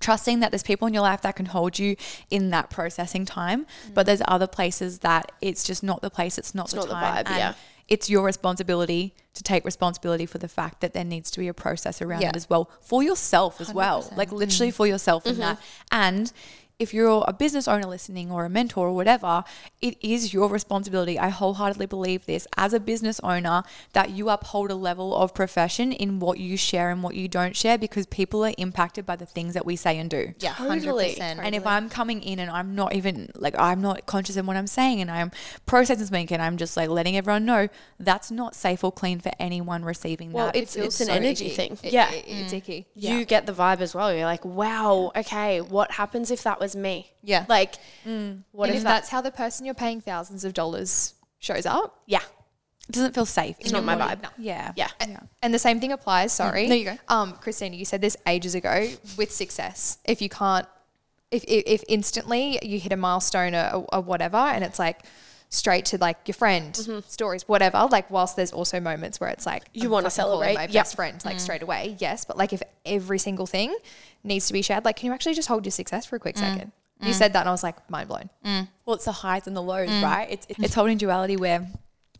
trusting 0.00 0.40
that 0.40 0.50
there's 0.50 0.64
people 0.64 0.88
in 0.88 0.92
your 0.92 1.04
life 1.04 1.22
that 1.22 1.36
can 1.36 1.46
hold 1.46 1.78
you 1.78 1.94
in 2.30 2.50
that 2.50 2.68
processing 2.68 3.24
time, 3.24 3.64
but 3.94 4.02
mm. 4.02 4.06
there's 4.06 4.22
other 4.26 4.48
places 4.48 4.98
that 4.98 5.30
it's 5.40 5.62
just 5.62 5.84
not 5.84 6.02
the 6.02 6.10
place, 6.10 6.36
it's 6.36 6.52
not 6.52 6.68
the 6.70 6.78
not 6.78 6.88
the 6.88 6.94
time. 6.94 7.14
vibe, 7.24 7.30
and 7.30 7.38
yeah. 7.38 7.52
It's 7.88 8.10
your 8.10 8.24
responsibility 8.24 9.14
to 9.34 9.44
take 9.44 9.64
responsibility 9.64 10.26
for 10.26 10.38
the 10.38 10.48
fact 10.48 10.80
that 10.80 10.92
there 10.92 11.04
needs 11.04 11.30
to 11.30 11.38
be 11.38 11.46
a 11.46 11.54
process 11.54 12.02
around 12.02 12.22
Yeah. 12.22 12.30
it 12.30 12.36
as 12.36 12.50
well 12.50 12.68
for 12.80 13.04
yourself 13.04 13.60
as 13.60 13.72
well, 13.72 14.10
like 14.16 14.32
literally 14.32 14.72
mm. 14.72 14.74
for 14.74 14.88
yourself 14.88 15.24
in 15.24 15.34
mm-hmm. 15.34 15.42
that. 15.42 15.58
And 15.92 16.32
if 16.78 16.92
you're 16.92 17.24
a 17.26 17.32
business 17.32 17.66
owner 17.66 17.86
listening 17.86 18.30
or 18.30 18.44
a 18.44 18.50
mentor 18.50 18.88
or 18.88 18.92
whatever, 18.92 19.44
it 19.80 19.96
is 20.02 20.34
your 20.34 20.48
responsibility. 20.48 21.18
I 21.18 21.30
wholeheartedly 21.30 21.86
believe 21.86 22.26
this 22.26 22.46
as 22.56 22.74
a 22.74 22.80
business 22.80 23.18
owner 23.20 23.62
that 23.94 24.10
you 24.10 24.28
uphold 24.28 24.70
a 24.70 24.74
level 24.74 25.16
of 25.16 25.32
profession 25.32 25.90
in 25.90 26.20
what 26.20 26.38
you 26.38 26.58
share 26.58 26.90
and 26.90 27.02
what 27.02 27.14
you 27.14 27.28
don't 27.28 27.56
share 27.56 27.78
because 27.78 28.04
people 28.04 28.44
are 28.44 28.52
impacted 28.58 29.06
by 29.06 29.16
the 29.16 29.24
things 29.24 29.54
that 29.54 29.64
we 29.64 29.74
say 29.74 29.98
and 29.98 30.10
do. 30.10 30.34
Yeah, 30.38 30.52
Totally. 30.52 31.14
100%. 31.14 31.38
And 31.42 31.54
if 31.54 31.66
I'm 31.66 31.88
coming 31.88 32.22
in 32.22 32.38
and 32.38 32.50
I'm 32.50 32.74
not 32.74 32.94
even 32.94 33.30
like 33.36 33.54
I'm 33.58 33.80
not 33.80 34.04
conscious 34.04 34.36
of 34.36 34.46
what 34.46 34.56
I'm 34.56 34.66
saying 34.66 35.00
and 35.00 35.10
I'm 35.10 35.30
processing 35.64 36.04
something 36.04 36.30
and 36.30 36.42
I'm 36.42 36.58
just 36.58 36.76
like 36.76 36.90
letting 36.90 37.16
everyone 37.16 37.46
know 37.46 37.68
that's 37.98 38.30
not 38.30 38.54
safe 38.54 38.84
or 38.84 38.92
clean 38.92 39.18
for 39.20 39.32
anyone 39.38 39.82
receiving 39.82 40.30
Well, 40.30 40.46
that. 40.46 40.56
it's, 40.56 40.76
it's 40.76 41.00
an 41.00 41.06
so 41.06 41.12
energy 41.14 41.46
icky. 41.46 41.54
thing. 41.54 41.78
It- 41.82 41.92
yeah. 41.94 42.12
it- 42.12 42.24
it's 42.26 42.52
mm. 42.52 42.58
icky. 42.58 42.86
You 42.94 43.24
get 43.24 43.46
the 43.46 43.52
vibe 43.54 43.80
as 43.80 43.94
well. 43.94 44.12
You're 44.12 44.26
like, 44.26 44.44
wow, 44.44 45.10
okay, 45.16 45.62
what 45.62 45.92
happens 45.92 46.30
if 46.30 46.42
that 46.42 46.60
was 46.60 46.65
me? 46.74 47.12
Yeah. 47.22 47.44
Like, 47.48 47.74
what 48.04 48.10
and 48.10 48.44
if, 48.70 48.76
if 48.76 48.82
that? 48.82 48.84
that's 48.84 49.08
how 49.10 49.20
the 49.20 49.30
person 49.30 49.66
you're 49.66 49.74
paying 49.74 50.00
thousands 50.00 50.44
of 50.44 50.54
dollars 50.54 51.14
shows 51.38 51.66
up, 51.66 52.00
Yeah. 52.06 52.22
it 52.88 52.92
doesn't 52.92 53.14
feel 53.14 53.26
safe. 53.26 53.56
It's 53.60 53.70
not 53.72 53.84
my 53.84 53.94
vibe. 53.96 54.24
Yeah. 54.38 54.72
Yeah. 54.74 54.88
And 55.42 55.52
the 55.54 55.58
same 55.58 55.78
thing 55.80 55.92
applies. 55.92 56.32
Sorry. 56.32 56.66
No, 56.66 56.74
you 56.74 56.84
go. 56.86 56.98
Um, 57.08 57.34
Christina, 57.34 57.76
you 57.76 57.84
said 57.84 58.00
this 58.00 58.16
ages 58.26 58.54
ago 58.54 58.88
with 59.16 59.30
success. 59.30 59.98
If 60.04 60.22
you 60.22 60.28
can't, 60.28 60.66
if 61.30 61.44
if, 61.44 61.64
if 61.66 61.84
instantly 61.88 62.58
you 62.62 62.78
hit 62.80 62.92
a 62.92 62.96
milestone 62.96 63.54
or, 63.54 63.84
or 63.92 64.00
whatever, 64.00 64.36
and 64.36 64.64
it's 64.64 64.78
like 64.78 65.02
straight 65.56 65.86
to 65.86 65.98
like 65.98 66.18
your 66.26 66.34
friend 66.34 66.74
mm-hmm. 66.74 67.00
stories, 67.08 67.48
whatever. 67.48 67.88
Like 67.90 68.10
whilst 68.10 68.36
there's 68.36 68.52
also 68.52 68.80
moments 68.80 69.20
where 69.20 69.30
it's 69.30 69.46
like 69.46 69.64
You 69.72 69.90
wanna 69.90 70.10
celebrate. 70.10 70.54
my 70.54 70.62
Yep. 70.62 70.72
best 70.72 70.96
friend 70.96 71.22
like 71.24 71.36
mm. 71.36 71.40
straight 71.40 71.62
away. 71.62 71.96
Yes, 71.98 72.24
but 72.24 72.36
like 72.36 72.52
if 72.52 72.62
every 72.84 73.18
single 73.18 73.46
thing 73.46 73.74
needs 74.22 74.46
to 74.48 74.52
be 74.52 74.62
shared, 74.62 74.84
like 74.84 74.96
can 74.96 75.06
you 75.06 75.12
actually 75.12 75.34
just 75.34 75.48
hold 75.48 75.64
your 75.64 75.72
success 75.72 76.06
for 76.06 76.16
a 76.16 76.20
quick 76.20 76.36
mm. 76.36 76.40
second? 76.40 76.72
You 77.00 77.10
mm. 77.10 77.14
said 77.14 77.34
that, 77.34 77.40
and 77.40 77.48
I 77.48 77.52
was 77.52 77.62
like 77.62 77.90
mind 77.90 78.08
blown. 78.08 78.30
Well, 78.84 78.96
it's 78.96 79.04
the 79.04 79.12
highs 79.12 79.46
and 79.46 79.56
the 79.56 79.62
lows, 79.62 79.90
right? 80.02 80.28
It's 80.30 80.46
it's 80.48 80.74
holding 80.74 80.96
duality 80.96 81.36
where 81.36 81.66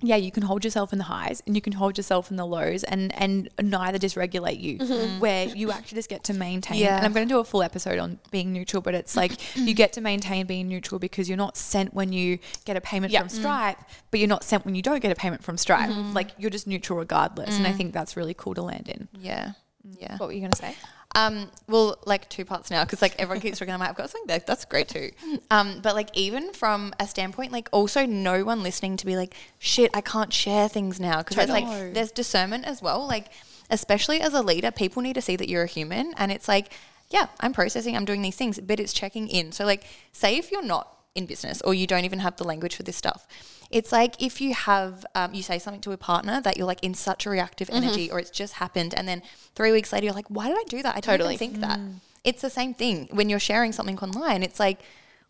yeah, 0.01 0.17
you 0.17 0.31
can 0.31 0.43
hold 0.43 0.65
yourself 0.65 0.93
in 0.93 0.99
the 0.99 1.05
highs 1.05 1.43
and 1.47 1.55
you 1.55 1.63
can 1.63 1.73
hold 1.73 1.97
yourself 1.97 2.31
in 2.31 2.37
the 2.37 2.47
lows 2.47 2.85
and 2.85 3.15
and 3.21 3.49
neither 3.61 3.99
dysregulate 3.99 4.61
you. 4.61 4.79
Mm-hmm. 4.79 4.93
Mm-hmm. 4.93 5.21
Where 5.21 5.47
you 5.47 5.71
actually 5.71 5.97
just 5.97 6.09
get 6.09 6.25
to 6.25 6.35
maintain. 6.35 6.79
Yeah. 6.79 6.97
And 6.97 7.07
I'm 7.07 7.13
going 7.13 7.27
to 7.27 7.35
do 7.35 7.39
a 7.39 7.45
full 7.45 7.63
episode 7.63 7.99
on 7.99 8.19
being 8.31 8.53
neutral, 8.53 8.83
but 8.83 8.95
it's 8.95 9.17
like 9.17 9.33
you 9.57 9.75
get 9.75 9.93
to 9.95 10.01
maintain 10.01 10.47
being 10.47 10.69
neutral 10.69 10.99
because 10.99 11.29
you're 11.29 11.39
not 11.39 11.57
sent 11.57 11.95
when 11.95 12.13
you 12.13 12.39
get 12.65 12.77
a 12.77 12.81
payment 12.81 13.13
from 13.13 13.29
mm. 13.29 13.31
Stripe, 13.31 13.79
but 14.11 14.21
you're 14.21 14.29
not 14.29 14.45
sent 14.45 14.65
when 14.65 14.75
you 14.75 14.83
don't 14.83 15.01
get 15.01 15.13
a 15.13 15.17
payment 15.17 15.43
from 15.43 15.57
Stripe. 15.57 15.91
Mm-hmm. 15.91 16.13
Like 16.13 16.31
you're 16.39 16.51
just 16.51 16.67
neutral 16.67 16.99
regardless, 16.99 17.57
and 17.57 17.67
I 17.67 17.73
mm. 17.73 17.77
think 17.77 17.95
that's 17.95 18.17
really 18.17 18.35
cool 18.35 18.55
to 18.55 18.63
land 18.63 18.89
in. 18.89 19.09
yeah. 19.19 19.53
Yeah. 19.99 20.17
What 20.17 20.27
were 20.27 20.33
you 20.33 20.41
gonna 20.41 20.57
say? 20.57 20.75
Um, 21.17 21.51
well, 21.67 21.99
like 22.05 22.29
two 22.29 22.45
parts 22.45 22.71
now 22.71 22.85
because 22.85 23.01
like 23.01 23.14
everyone 23.19 23.41
keeps 23.41 23.59
talking. 23.59 23.73
I'm 23.73 23.81
like, 23.81 23.89
I've 23.89 23.97
got 23.97 24.11
something 24.11 24.29
there. 24.29 24.39
That's 24.47 24.67
great 24.67 24.89
too. 24.89 25.11
Um, 25.51 25.81
but 25.83 25.95
like 25.95 26.11
even 26.14 26.53
from 26.53 26.93
a 27.01 27.07
standpoint, 27.07 27.53
like 27.53 27.71
also 27.73 28.05
no 28.05 28.45
one 28.45 28.62
listening 28.62 28.99
to 28.99 29.07
be 29.07 29.17
like, 29.17 29.35
shit, 29.59 29.91
I 29.95 30.03
can't 30.03 30.31
share 30.31 30.69
things 30.69 31.01
now 31.01 31.19
because 31.23 31.37
there's 31.37 31.49
like 31.49 31.95
there's 31.95 32.12
discernment 32.12 32.67
as 32.67 32.83
well. 32.83 33.07
Like 33.07 33.29
especially 33.71 34.21
as 34.21 34.35
a 34.35 34.43
leader, 34.43 34.71
people 34.71 35.01
need 35.01 35.14
to 35.14 35.23
see 35.23 35.37
that 35.37 35.49
you're 35.49 35.64
a 35.64 35.67
human, 35.67 36.12
and 36.19 36.31
it's 36.31 36.49
like, 36.49 36.71
yeah, 37.09 37.29
I'm 37.41 37.55
processing, 37.55 37.97
I'm 37.97 38.05
doing 38.05 38.21
these 38.21 38.37
things, 38.37 38.61
but 38.61 38.79
it's 38.79 38.93
checking 38.93 39.29
in. 39.29 39.53
So 39.53 39.64
like, 39.64 39.85
say 40.12 40.37
if 40.37 40.53
you're 40.53 40.62
not 40.62 40.96
in 41.17 41.27
business 41.27 41.61
or 41.62 41.75
you 41.75 41.87
don't 41.87 42.05
even 42.05 42.21
have 42.21 42.37
the 42.37 42.45
language 42.45 42.77
for 42.77 42.83
this 42.83 42.97
stuff. 42.97 43.27
It's 43.71 43.91
like 43.91 44.23
if 44.23 44.41
you 44.41 44.55
have, 44.55 45.05
um, 45.14 45.35
you 45.35 45.43
say 45.43 45.59
something 45.59 45.81
to 45.83 45.93
a 45.93 45.97
partner 45.97 46.41
that 46.43 46.57
you're 46.57 46.67
like 46.67 46.83
in 46.85 46.95
such 46.95 47.27
a 47.27 47.31
reactive 47.31 47.69
mm-hmm. 47.69 47.83
energy 47.83 48.11
or 48.11 48.19
it's 48.19 48.31
just 48.31 48.55
happened. 48.55 48.95
And 48.95 49.09
then 49.09 49.23
three 49.55 49.73
weeks 49.73 49.93
later, 49.93 50.07
you're 50.07 50.14
like, 50.14 50.29
why 50.29 50.49
did 50.49 50.57
I 50.57 50.64
do 50.69 50.83
that? 50.83 50.93
I 50.93 51.01
didn't 51.01 51.05
Totally. 51.05 51.35
even 51.35 51.39
think 51.39 51.61
that. 51.61 51.79
Mm. 51.79 51.95
It's 52.23 52.43
the 52.43 52.51
same 52.51 52.75
thing 52.75 53.09
when 53.12 53.29
you're 53.29 53.41
sharing 53.41 53.73
something 53.73 53.99
online. 53.99 54.43
It's 54.43 54.61
like, 54.61 54.81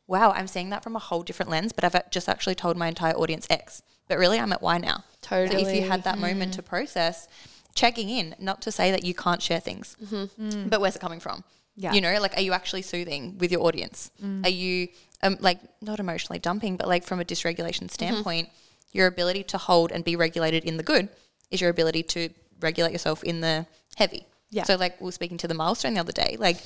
wow, 0.07 0.33
I'm 0.33 0.47
seeing 0.47 0.71
that 0.71 0.83
from 0.83 0.97
a 0.97 0.99
whole 0.99 1.23
different 1.23 1.51
lens, 1.51 1.73
but 1.73 1.85
I've 1.85 2.11
just 2.11 2.29
actually 2.29 2.55
told 2.55 2.77
my 2.77 2.89
entire 2.89 3.15
audience 3.15 3.47
X. 3.51 3.83
But 4.09 4.19
really, 4.19 4.39
I'm 4.39 4.53
at 4.53 4.63
Y 4.63 4.79
now. 4.79 5.05
Totally. 5.21 5.65
So 5.65 5.69
if 5.69 5.77
you 5.77 5.89
had 5.89 6.05
that 6.05 6.19
moment 6.19 6.53
mm. 6.53 6.57
to 6.57 6.63
process, 6.63 7.29
checking 7.75 8.09
in, 8.09 8.35
not 8.39 8.63
to 8.63 8.73
say 8.73 8.91
that 8.91 9.05
you 9.05 9.15
can't 9.15 9.43
share 9.43 9.61
things, 9.61 9.97
mm-hmm. 10.03 10.69
but 10.69 10.81
where's 10.81 10.97
it 10.97 11.01
coming 11.01 11.21
from? 11.21 11.45
Yeah. 11.77 11.93
You 11.93 12.01
know, 12.01 12.19
like, 12.21 12.35
are 12.37 12.41
you 12.41 12.53
actually 12.53 12.83
soothing 12.83 13.37
with 13.39 13.53
your 13.53 13.63
audience? 13.63 14.11
Mm. 14.23 14.47
Are 14.47 14.51
you, 14.51 14.89
um, 15.23 15.37
like, 15.41 15.61
not 15.83 16.01
emotionally 16.01 16.39
dumping, 16.39 16.77
but 16.77 16.89
like 16.89 17.05
from 17.05 17.21
a 17.21 17.25
dysregulation 17.25 17.85
mm-hmm. 17.85 17.89
standpoint, 17.89 18.49
your 18.93 19.07
ability 19.07 19.45
to 19.45 19.59
hold 19.59 19.93
and 19.93 20.03
be 20.03 20.17
regulated 20.17 20.65
in 20.65 20.79
the 20.79 20.83
good 20.83 21.09
is 21.51 21.61
your 21.61 21.71
ability 21.71 22.03
to 22.03 22.31
regulate 22.61 22.93
yourself 22.93 23.23
in 23.23 23.41
the 23.43 23.67
heavy. 23.97 24.27
Yeah. 24.51 24.63
So, 24.65 24.77
like, 24.77 25.01
we 25.01 25.05
were 25.05 25.13
speaking 25.13 25.37
to 25.39 25.49
the 25.49 25.55
milestone 25.55 25.95
the 25.95 26.01
other 26.01 26.13
day, 26.13 26.37
like, 26.39 26.57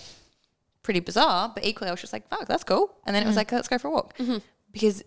pretty 0.82 1.00
bizarre, 1.00 1.50
but 1.52 1.64
equally, 1.64 1.88
I 1.88 1.92
was 1.92 2.00
just 2.00 2.12
like, 2.12 2.28
fuck, 2.28 2.46
that's 2.46 2.64
cool. 2.64 2.94
And 3.04 3.14
then 3.14 3.24
it 3.24 3.26
was 3.26 3.34
mm. 3.34 3.38
like, 3.38 3.52
let's 3.52 3.68
go 3.68 3.78
for 3.78 3.88
a 3.88 3.90
walk. 3.90 4.16
Mm-hmm. 4.18 4.38
Because 4.70 5.02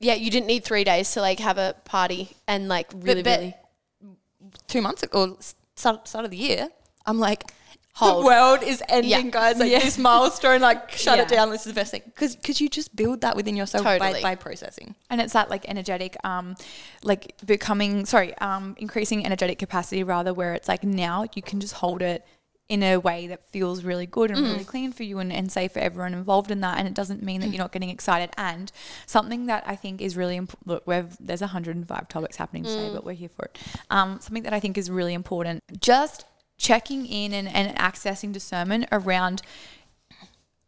Yeah, 0.00 0.14
you 0.14 0.30
didn't 0.30 0.46
need 0.46 0.64
three 0.64 0.84
days 0.84 1.12
to 1.12 1.20
like 1.20 1.40
have 1.40 1.58
a 1.58 1.74
party 1.84 2.30
and 2.46 2.68
like 2.68 2.90
really, 2.94 3.22
but- 3.22 3.40
really. 3.40 3.54
two 4.68 4.80
months 4.80 5.02
ago, 5.02 5.32
or 5.32 5.36
start, 5.74 6.06
start 6.08 6.24
of 6.24 6.30
the 6.30 6.36
year, 6.36 6.68
I'm 7.04 7.18
like, 7.18 7.44
Hold. 7.98 8.22
the 8.22 8.26
world 8.26 8.62
is 8.62 8.82
ending, 8.88 9.10
Yeah. 9.10 9.22
guys. 9.22 9.58
Like 9.58 9.70
this 9.70 9.98
milestone, 9.98 10.60
like 10.60 10.90
shut 11.04 11.18
it 11.18 11.28
down. 11.28 11.50
This 11.50 11.62
is 11.66 11.72
the 11.72 11.78
best 11.80 11.90
thing 11.90 12.02
because 12.06 12.36
because 12.36 12.60
you 12.60 12.68
just 12.68 12.94
build 12.94 13.20
that 13.22 13.34
within 13.36 13.56
yourself 13.56 13.84
by, 13.84 13.98
Totally. 13.98 14.22
by 14.22 14.34
processing. 14.36 14.94
and 15.10 15.20
it's 15.20 15.32
that 15.32 15.50
like 15.50 15.68
energetic 15.68 16.16
um 16.24 16.54
like 17.02 17.34
becoming 17.44 18.06
sorry 18.06 18.36
um 18.38 18.74
increasing 18.78 19.24
energetic 19.26 19.58
capacity 19.58 20.02
rather 20.02 20.32
where 20.32 20.54
it's 20.54 20.68
like 20.68 20.84
now 20.84 21.24
you 21.34 21.42
can 21.42 21.58
just 21.60 21.74
hold 21.74 22.02
it 22.02 22.24
in 22.68 22.82
a 22.82 22.98
way 22.98 23.26
that 23.26 23.48
feels 23.48 23.82
really 23.82 24.04
good 24.04 24.30
and 24.30 24.40
really 24.42 24.62
clean 24.62 24.92
for 24.92 25.02
you 25.02 25.18
and, 25.20 25.32
and 25.32 25.50
safe 25.50 25.72
for 25.72 25.78
everyone 25.78 26.12
involved 26.12 26.50
in 26.50 26.60
that 26.60 26.76
and 26.78 26.86
it 26.86 26.92
doesn't 26.92 27.22
mean 27.22 27.40
that 27.40 27.46
you're 27.48 27.56
not 27.58 27.72
getting 27.72 27.88
excited 27.88 28.28
and 28.36 28.70
something 29.06 29.46
that 29.46 29.64
i 29.66 29.74
think 29.74 30.02
is 30.02 30.18
really 30.18 30.36
important 30.36 30.68
look 30.68 30.86
we've 30.86 31.16
there's 31.18 31.40
105 31.40 32.08
topics 32.08 32.36
happening 32.36 32.64
today 32.64 32.90
but 32.92 33.04
we're 33.04 33.14
here 33.14 33.30
for 33.30 33.46
it 33.46 33.58
um 33.90 34.18
something 34.20 34.42
that 34.42 34.52
i 34.52 34.60
think 34.60 34.76
is 34.76 34.90
really 34.90 35.14
important 35.14 35.62
just 35.80 36.26
checking 36.58 37.06
in 37.06 37.32
and, 37.32 37.48
and 37.48 37.76
accessing 37.78 38.32
discernment 38.32 38.86
around 38.92 39.42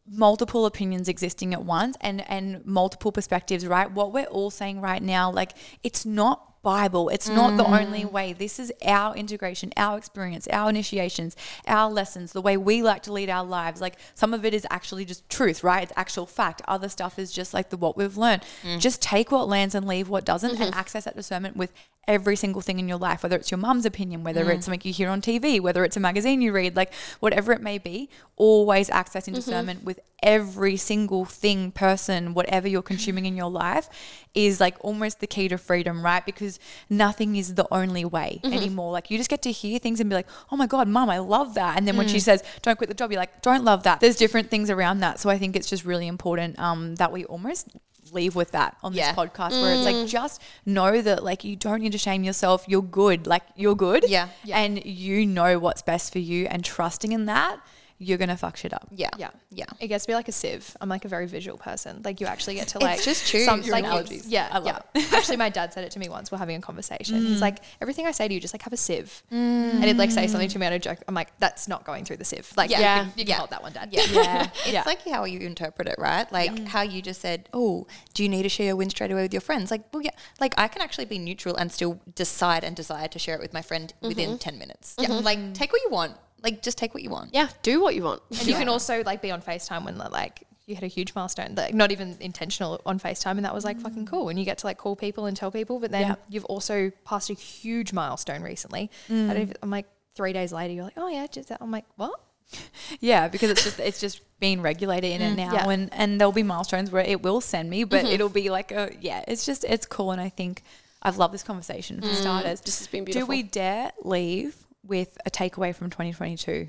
multiple 0.06 0.66
opinions 0.66 1.08
existing 1.08 1.52
at 1.52 1.64
once 1.64 1.96
and 2.00 2.28
and 2.28 2.64
multiple 2.66 3.12
perspectives 3.12 3.66
right? 3.66 3.90
What 3.90 4.12
we're 4.12 4.24
all 4.24 4.50
saying 4.50 4.80
right 4.80 5.02
now 5.02 5.30
like 5.30 5.52
it's 5.82 6.04
not 6.06 6.49
bible. 6.62 7.08
It's 7.08 7.28
not 7.28 7.56
the 7.56 7.64
only 7.64 8.02
mm. 8.04 8.12
way. 8.12 8.32
This 8.32 8.58
is 8.58 8.72
our 8.84 9.14
integration 9.14 9.72
our 9.76 9.96
experience 9.96 10.46
our 10.48 10.68
initiations 10.68 11.36
our 11.66 11.90
lessons 11.90 12.32
the 12.32 12.40
way 12.40 12.56
we 12.56 12.82
like 12.82 13.02
to 13.04 13.12
lead 13.12 13.30
our 13.30 13.44
lives. 13.44 13.80
Like 13.80 13.96
some 14.14 14.34
of 14.34 14.44
it 14.44 14.54
is 14.54 14.66
actually 14.70 15.04
just 15.04 15.28
truth 15.28 15.64
right? 15.64 15.82
It's 15.82 15.92
actual 15.96 16.26
fact. 16.26 16.62
Other 16.68 16.88
stuff 16.88 17.18
is 17.18 17.32
just 17.32 17.54
like 17.54 17.70
the 17.70 17.76
what 17.76 17.96
we've 17.96 18.16
learned. 18.16 18.42
Mm. 18.62 18.80
Just 18.80 19.02
take 19.02 19.30
what 19.30 19.48
lands 19.48 19.74
and 19.74 19.86
leave 19.86 20.08
what 20.08 20.24
doesn't 20.24 20.50
and 20.50 20.60
mm-hmm. 20.60 20.78
access 20.78 21.04
that 21.04 21.16
discernment 21.16 21.56
with 21.56 21.72
every 22.08 22.34
single 22.34 22.60
thing 22.60 22.78
in 22.78 22.88
your 22.88 22.98
life, 22.98 23.22
whether 23.22 23.36
it's 23.36 23.50
your 23.50 23.58
mum's 23.58 23.86
opinion, 23.86 24.24
whether 24.24 24.44
mm. 24.44 24.54
it's 24.54 24.64
something 24.66 24.80
you 24.82 24.92
hear 24.92 25.08
on 25.08 25.20
TV, 25.20 25.60
whether 25.60 25.84
it's 25.84 25.96
a 25.96 26.00
magazine 26.00 26.42
you 26.42 26.52
read, 26.52 26.74
like 26.74 26.92
whatever 27.20 27.52
it 27.52 27.60
may 27.60 27.78
be, 27.78 28.08
always 28.36 28.90
accessing 28.90 29.26
mm-hmm. 29.26 29.34
discernment 29.34 29.84
with 29.84 30.00
every 30.22 30.76
single 30.76 31.24
thing, 31.24 31.70
person, 31.70 32.34
whatever 32.34 32.66
you're 32.66 32.82
consuming 32.82 33.26
in 33.30 33.36
your 33.36 33.50
life 33.50 33.88
is 34.34 34.60
like 34.60 34.76
almost 34.80 35.20
the 35.20 35.26
key 35.26 35.48
to 35.48 35.58
freedom, 35.58 36.04
right? 36.04 36.24
Because 36.24 36.58
nothing 36.88 37.36
is 37.36 37.54
the 37.54 37.66
only 37.72 38.04
way 38.04 38.40
mm-hmm. 38.42 38.52
anymore. 38.54 38.92
Like 38.92 39.10
you 39.10 39.18
just 39.18 39.30
get 39.30 39.42
to 39.42 39.52
hear 39.52 39.78
things 39.78 40.00
and 40.00 40.08
be 40.08 40.16
like, 40.16 40.28
"Oh 40.50 40.56
my 40.56 40.66
god, 40.66 40.88
mom, 40.88 41.10
I 41.10 41.18
love 41.18 41.54
that." 41.54 41.76
And 41.76 41.86
then 41.86 41.96
when 41.96 42.08
she 42.08 42.18
mm. 42.18 42.22
says, 42.22 42.42
"Don't 42.62 42.76
quit 42.76 42.88
the 42.88 42.94
job," 42.94 43.10
you're 43.10 43.20
like, 43.20 43.42
"Don't 43.42 43.64
love 43.64 43.82
that." 43.84 44.00
There's 44.00 44.16
different 44.16 44.50
things 44.50 44.70
around 44.70 45.00
that. 45.00 45.18
So 45.18 45.30
I 45.30 45.38
think 45.38 45.56
it's 45.56 45.68
just 45.68 45.84
really 45.84 46.06
important 46.06 46.58
um, 46.58 46.96
that 46.96 47.12
we 47.12 47.24
almost 47.24 47.68
leave 48.12 48.34
with 48.34 48.52
that 48.52 48.76
on 48.82 48.92
Yeah. 48.92 49.12
this 49.12 49.18
podcast 49.18 49.60
where 49.60 49.74
it's 49.74 49.84
like 49.84 49.94
mm. 49.94 50.08
just 50.08 50.40
know 50.66 51.00
that 51.00 51.22
like 51.22 51.44
you 51.44 51.56
don't 51.56 51.80
need 51.80 51.92
to 51.92 51.98
shame 51.98 52.24
yourself 52.24 52.64
you're 52.66 52.82
good 52.82 53.26
like 53.26 53.42
you're 53.54 53.76
good 53.76 54.04
Yeah. 54.08 54.28
and 54.52 54.84
you 54.84 55.26
know 55.26 55.58
what's 55.58 55.82
best 55.82 56.12
for 56.12 56.18
you 56.18 56.46
and 56.46 56.64
trusting 56.64 57.12
in 57.12 57.26
that 57.26 57.60
you're 58.00 58.16
gonna 58.16 58.36
fuck 58.36 58.56
shit 58.56 58.72
up 58.72 58.88
Yeah. 58.90 59.10
Yeah. 59.18 59.30
Yeah. 59.50 59.66
It 59.78 59.88
gets 59.88 60.04
to 60.04 60.08
be 60.08 60.14
like 60.14 60.28
a 60.28 60.32
sieve. 60.32 60.74
I'm 60.80 60.88
like 60.88 61.04
a 61.04 61.08
very 61.08 61.26
visual 61.26 61.58
person. 61.58 62.00
Like 62.02 62.20
you 62.20 62.26
actually 62.26 62.54
get 62.54 62.68
to 62.68 62.78
like 62.78 63.02
just 63.02 63.26
choose 63.26 63.44
some 63.44 63.60
your 63.62 63.72
like 63.72 63.84
analogies. 63.84 64.26
Yeah, 64.26 64.48
I 64.50 64.58
love 64.58 64.82
yeah. 64.94 65.04
actually, 65.12 65.36
my 65.36 65.50
dad 65.50 65.74
said 65.74 65.84
it 65.84 65.90
to 65.92 65.98
me 65.98 66.08
once. 66.08 66.32
We're 66.32 66.38
having 66.38 66.56
a 66.56 66.60
conversation. 66.62 67.16
He's 67.16 67.38
mm. 67.38 67.42
like, 67.42 67.58
everything 67.80 68.06
I 68.06 68.12
say 68.12 68.26
to 68.26 68.32
you, 68.32 68.40
just 68.40 68.54
like 68.54 68.62
have 68.62 68.72
a 68.72 68.78
sieve. 68.78 69.22
Mm. 69.30 69.74
And 69.74 69.84
he'd 69.84 69.98
like 69.98 70.10
say 70.10 70.26
something 70.26 70.48
to 70.48 70.58
me 70.58 70.66
on 70.66 70.72
a 70.72 70.78
joke. 70.78 70.98
I'm 71.06 71.14
like, 71.14 71.38
that's 71.38 71.68
not 71.68 71.84
going 71.84 72.06
through 72.06 72.16
the 72.16 72.24
sieve. 72.24 72.50
Like, 72.56 72.70
Yeah. 72.70 72.80
yeah, 72.80 72.84
Yeah. 72.84 72.96
you 72.96 73.10
can, 73.10 73.18
you 73.18 73.24
can 73.24 73.30
Yeah. 73.30 73.36
hold 73.36 73.50
that 73.50 73.62
one, 73.62 73.72
dad. 73.72 73.88
Yeah. 73.92 74.02
yeah 74.10 74.42
It's 74.44 74.72
yeah 74.72 74.82
like 74.86 75.06
how 75.06 75.24
you 75.24 75.40
interpret 75.40 75.86
it, 75.86 75.96
right? 75.98 76.30
Like 76.32 76.68
how 76.68 76.80
you 76.80 77.02
just 77.02 77.20
said, 77.20 77.48
"Oh, 77.52 77.86
do 78.14 78.22
you 78.22 78.28
need 78.28 78.44
to 78.44 78.48
share 78.48 78.66
your 78.66 78.76
win 78.76 78.88
straight 78.88 79.10
away 79.10 79.22
with 79.22 79.34
your 79.34 79.42
friends?" 79.42 79.70
Like, 79.70 79.82
well, 79.92 80.02
yeah, 80.02 80.10
like 80.40 80.54
I 80.56 80.68
can 80.68 80.80
actually 80.80 81.04
be 81.04 81.18
neutral 81.18 81.54
and 81.56 81.70
still 81.70 82.00
decide 82.14 82.64
and 82.64 82.74
desire 82.74 83.08
to 83.08 83.18
share 83.18 83.34
it 83.34 83.40
with 83.40 83.52
my 83.52 83.62
friend 83.62 83.92
within 84.00 84.30
mm-hmm. 84.30 84.38
ten 84.38 84.58
minutes. 84.58 84.96
Yeah, 84.98 85.08
mm-hmm. 85.08 85.24
like 85.24 85.54
take 85.54 85.72
what 85.72 85.82
you 85.82 85.90
want. 85.90 86.16
Like, 86.42 86.62
just 86.62 86.78
take 86.78 86.94
what 86.94 87.02
you 87.02 87.10
want. 87.10 87.34
Yeah, 87.34 87.48
do 87.62 87.80
what 87.80 87.94
you 87.94 88.02
want. 88.02 88.22
And 88.30 88.46
you 88.46 88.54
can 88.54 88.68
also 88.74 89.02
like 89.04 89.22
be 89.22 89.30
on 89.30 89.42
FaceTime 89.42 89.84
when 89.84 89.98
like 89.98 90.46
you 90.66 90.74
hit 90.74 90.84
a 90.84 90.88
huge 90.88 91.14
milestone, 91.14 91.54
like 91.56 91.74
not 91.74 91.90
even 91.92 92.16
intentional 92.20 92.80
on 92.86 92.98
FaceTime, 92.98 93.32
and 93.32 93.44
that 93.44 93.54
was 93.54 93.64
like 93.64 93.80
fucking 93.80 94.06
cool. 94.06 94.28
And 94.28 94.38
you 94.38 94.44
get 94.44 94.58
to 94.58 94.66
like 94.66 94.78
call 94.78 94.96
people 94.96 95.26
and 95.26 95.36
tell 95.36 95.50
people, 95.50 95.80
but 95.80 95.90
then 95.90 96.02
Yeah. 96.02 96.14
you've 96.28 96.44
also 96.46 96.90
passed 97.04 97.28
a 97.30 97.34
huge 97.34 97.92
milestone 97.92 98.42
recently. 98.42 98.90
Mm. 99.08 99.30
I 99.30 99.32
don't 99.34 99.42
even, 99.42 99.56
I'm 99.62 99.70
like 99.70 99.86
three 100.14 100.32
days 100.32 100.52
later, 100.52 100.72
you're 100.72 100.84
like, 100.84 100.96
oh 100.96 101.08
yeah, 101.08 101.26
just 101.26 101.48
that. 101.48 101.58
I'm 101.60 101.70
like, 101.70 101.84
what? 101.96 102.18
yeah 103.00 103.28
because 103.28 103.50
it's 103.50 103.62
just 103.62 103.78
it's 103.78 104.00
just 104.00 104.20
being 104.40 104.60
regulated 104.60 105.08
in 105.12 105.22
it 105.22 105.32
mm, 105.34 105.36
now 105.36 105.52
Yeah. 105.54 105.68
and 105.70 105.88
and 105.92 106.20
there'll 106.20 106.32
be 106.32 106.42
milestones 106.42 106.90
where 106.90 107.04
it 107.04 107.22
will 107.22 107.40
send 107.40 107.70
me 107.70 107.84
but 107.84 108.04
mm-hmm. 108.04 108.12
it'll 108.14 108.28
be 108.28 108.50
like 108.50 108.72
a 108.72 108.90
yeah 109.00 109.24
it's 109.28 109.46
just 109.46 109.62
it's 109.62 109.86
cool 109.86 110.10
and 110.10 110.20
i 110.20 110.28
think 110.28 110.62
i've 111.02 111.16
loved 111.16 111.32
this 111.32 111.44
conversation 111.44 112.00
for 112.00 112.08
mm. 112.08 112.14
starters 112.14 112.60
This 112.60 112.78
has 112.78 112.88
been 112.88 113.04
beautiful. 113.04 113.26
do 113.26 113.30
we 113.30 113.42
dare 113.44 113.92
leave 114.02 114.56
with 114.84 115.18
a 115.26 115.30
takeaway 115.30 115.74
from 115.74 115.90
2022 115.90 116.68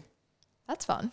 That's 0.68 0.86
fun. 0.86 1.12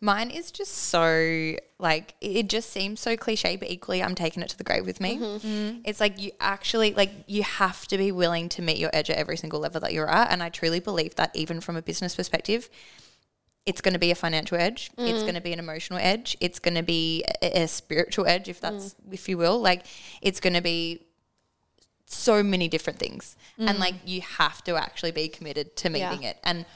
Mine 0.00 0.30
is 0.30 0.50
just 0.50 0.72
so 0.72 1.56
like 1.78 2.14
it 2.20 2.36
it 2.36 2.48
just 2.48 2.70
seems 2.70 3.00
so 3.00 3.16
cliche, 3.16 3.56
but 3.56 3.70
equally 3.70 4.02
I'm 4.02 4.14
taking 4.14 4.42
it 4.42 4.48
to 4.50 4.58
the 4.58 4.64
grave 4.64 4.86
with 4.86 5.00
me. 5.00 5.16
Mm-hmm. 5.16 5.46
Mm-hmm. 5.46 5.80
It's 5.84 6.00
like 6.00 6.20
you 6.20 6.30
actually 6.40 6.94
like 6.94 7.10
you 7.26 7.42
have 7.42 7.86
to 7.88 7.98
be 7.98 8.12
willing 8.12 8.48
to 8.50 8.62
meet 8.62 8.78
your 8.78 8.90
edge 8.92 9.10
at 9.10 9.16
every 9.16 9.36
single 9.36 9.60
level 9.60 9.80
that 9.80 9.92
you're 9.92 10.08
at, 10.08 10.30
and 10.30 10.42
I 10.42 10.48
truly 10.48 10.80
believe 10.80 11.16
that 11.16 11.34
even 11.34 11.60
from 11.60 11.76
a 11.76 11.82
business 11.82 12.14
perspective, 12.14 12.70
it's 13.66 13.80
going 13.80 13.94
to 13.94 13.98
be 13.98 14.10
a 14.10 14.14
financial 14.14 14.58
edge, 14.58 14.90
mm-hmm. 14.92 15.08
it's 15.08 15.22
going 15.22 15.34
to 15.34 15.40
be 15.40 15.52
an 15.52 15.58
emotional 15.58 15.98
edge, 16.00 16.36
it's 16.40 16.58
going 16.58 16.74
to 16.74 16.82
be 16.82 17.24
a, 17.42 17.62
a 17.62 17.68
spiritual 17.68 18.26
edge, 18.26 18.48
if 18.48 18.60
that's 18.60 18.94
mm. 18.94 19.12
if 19.12 19.28
you 19.28 19.38
will. 19.38 19.58
Like 19.58 19.86
it's 20.22 20.40
going 20.40 20.54
to 20.54 20.62
be 20.62 21.06
so 22.14 22.42
many 22.42 22.68
different 22.68 22.98
things, 22.98 23.36
and 23.58 23.78
like 23.78 23.94
you 24.04 24.20
have 24.20 24.62
to 24.64 24.76
actually 24.76 25.12
be 25.12 25.28
committed 25.28 25.76
to 25.76 25.90
Yeah. 25.90 26.10
meeting 26.10 26.24
it. 26.24 26.38
And 26.44 26.66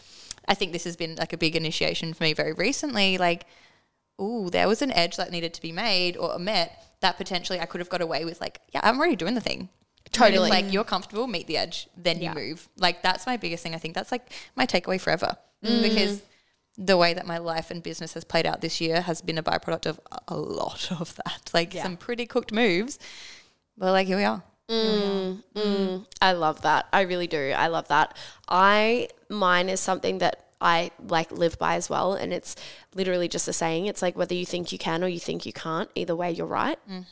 I 0.46 0.54
think 0.54 0.72
this 0.72 0.84
has 0.84 0.96
been 0.96 1.16
like 1.16 1.32
a 1.32 1.36
big 1.36 1.56
initiation 1.56 2.14
for 2.14 2.24
me 2.24 2.32
very 2.32 2.52
recently. 2.52 3.18
Like, 3.18 3.46
oh, 4.18 4.48
there 4.48 4.68
was 4.68 4.82
an 4.82 4.92
edge 4.92 5.16
that 5.16 5.30
needed 5.30 5.54
to 5.54 5.62
be 5.62 5.72
made 5.72 6.16
or 6.16 6.38
met 6.38 6.84
that 7.00 7.16
potentially 7.16 7.60
I 7.60 7.66
could 7.66 7.80
have 7.80 7.88
got 7.88 8.00
away 8.00 8.24
with. 8.24 8.40
Like, 8.40 8.60
yeah, 8.74 8.80
I'm 8.82 8.98
already 8.98 9.16
doing 9.16 9.34
the 9.34 9.40
thing. 9.40 9.68
Totally. 10.12 10.50
Like 10.50 10.72
you're 10.72 10.84
comfortable, 10.84 11.26
meet 11.26 11.46
the 11.46 11.56
edge, 11.56 11.88
then 11.96 12.20
you 12.20 12.30
move. 12.32 12.68
Like 12.76 13.02
that's 13.02 13.26
my 13.26 13.36
biggest 13.36 13.62
thing. 13.62 13.74
I 13.74 13.78
think 13.78 13.94
that's 13.94 14.10
like 14.10 14.32
my 14.56 14.66
takeaway 14.66 15.00
forever 15.00 15.36
mm. 15.64 15.82
because 15.82 16.22
the 16.76 16.96
way 16.96 17.12
that 17.12 17.26
my 17.26 17.38
life 17.38 17.70
and 17.70 17.82
business 17.82 18.14
has 18.14 18.24
played 18.24 18.46
out 18.46 18.60
this 18.60 18.80
year 18.80 19.02
has 19.02 19.20
been 19.20 19.36
a 19.36 19.42
byproduct 19.42 19.86
of 19.86 20.00
a- 20.12 20.20
a 20.28 20.36
lot 20.36 20.90
of 20.92 21.14
that. 21.16 21.50
Like 21.54 21.72
some 21.72 21.96
pretty 21.96 22.26
cooked 22.26 22.52
moves. 22.52 22.98
But 23.76 23.92
like 23.92 24.06
here 24.06 24.16
we 24.16 24.24
are. 24.24 24.42
Mm, 24.68 25.42
mm. 25.54 25.62
mm, 25.62 26.06
I 26.20 26.32
love 26.32 26.62
that. 26.62 26.88
I 26.92 27.02
really 27.02 27.26
do. 27.26 27.52
I 27.56 27.68
love 27.68 27.88
that. 27.88 28.16
I 28.48 29.08
mine 29.28 29.68
is 29.68 29.80
something 29.80 30.18
that 30.18 30.44
I 30.60 30.90
like 31.06 31.30
live 31.32 31.58
by 31.58 31.76
as 31.76 31.88
well, 31.88 32.14
and 32.14 32.32
it's 32.32 32.54
literally 32.94 33.28
just 33.28 33.48
a 33.48 33.52
saying. 33.52 33.86
It's 33.86 34.02
like 34.02 34.16
whether 34.16 34.34
you 34.34 34.44
think 34.44 34.72
you 34.72 34.78
can 34.78 35.02
or 35.02 35.08
you 35.08 35.20
think 35.20 35.46
you 35.46 35.52
can't. 35.52 35.90
Either 35.94 36.14
way, 36.14 36.30
you're 36.32 36.46
right. 36.46 36.78
Mm. 36.90 37.06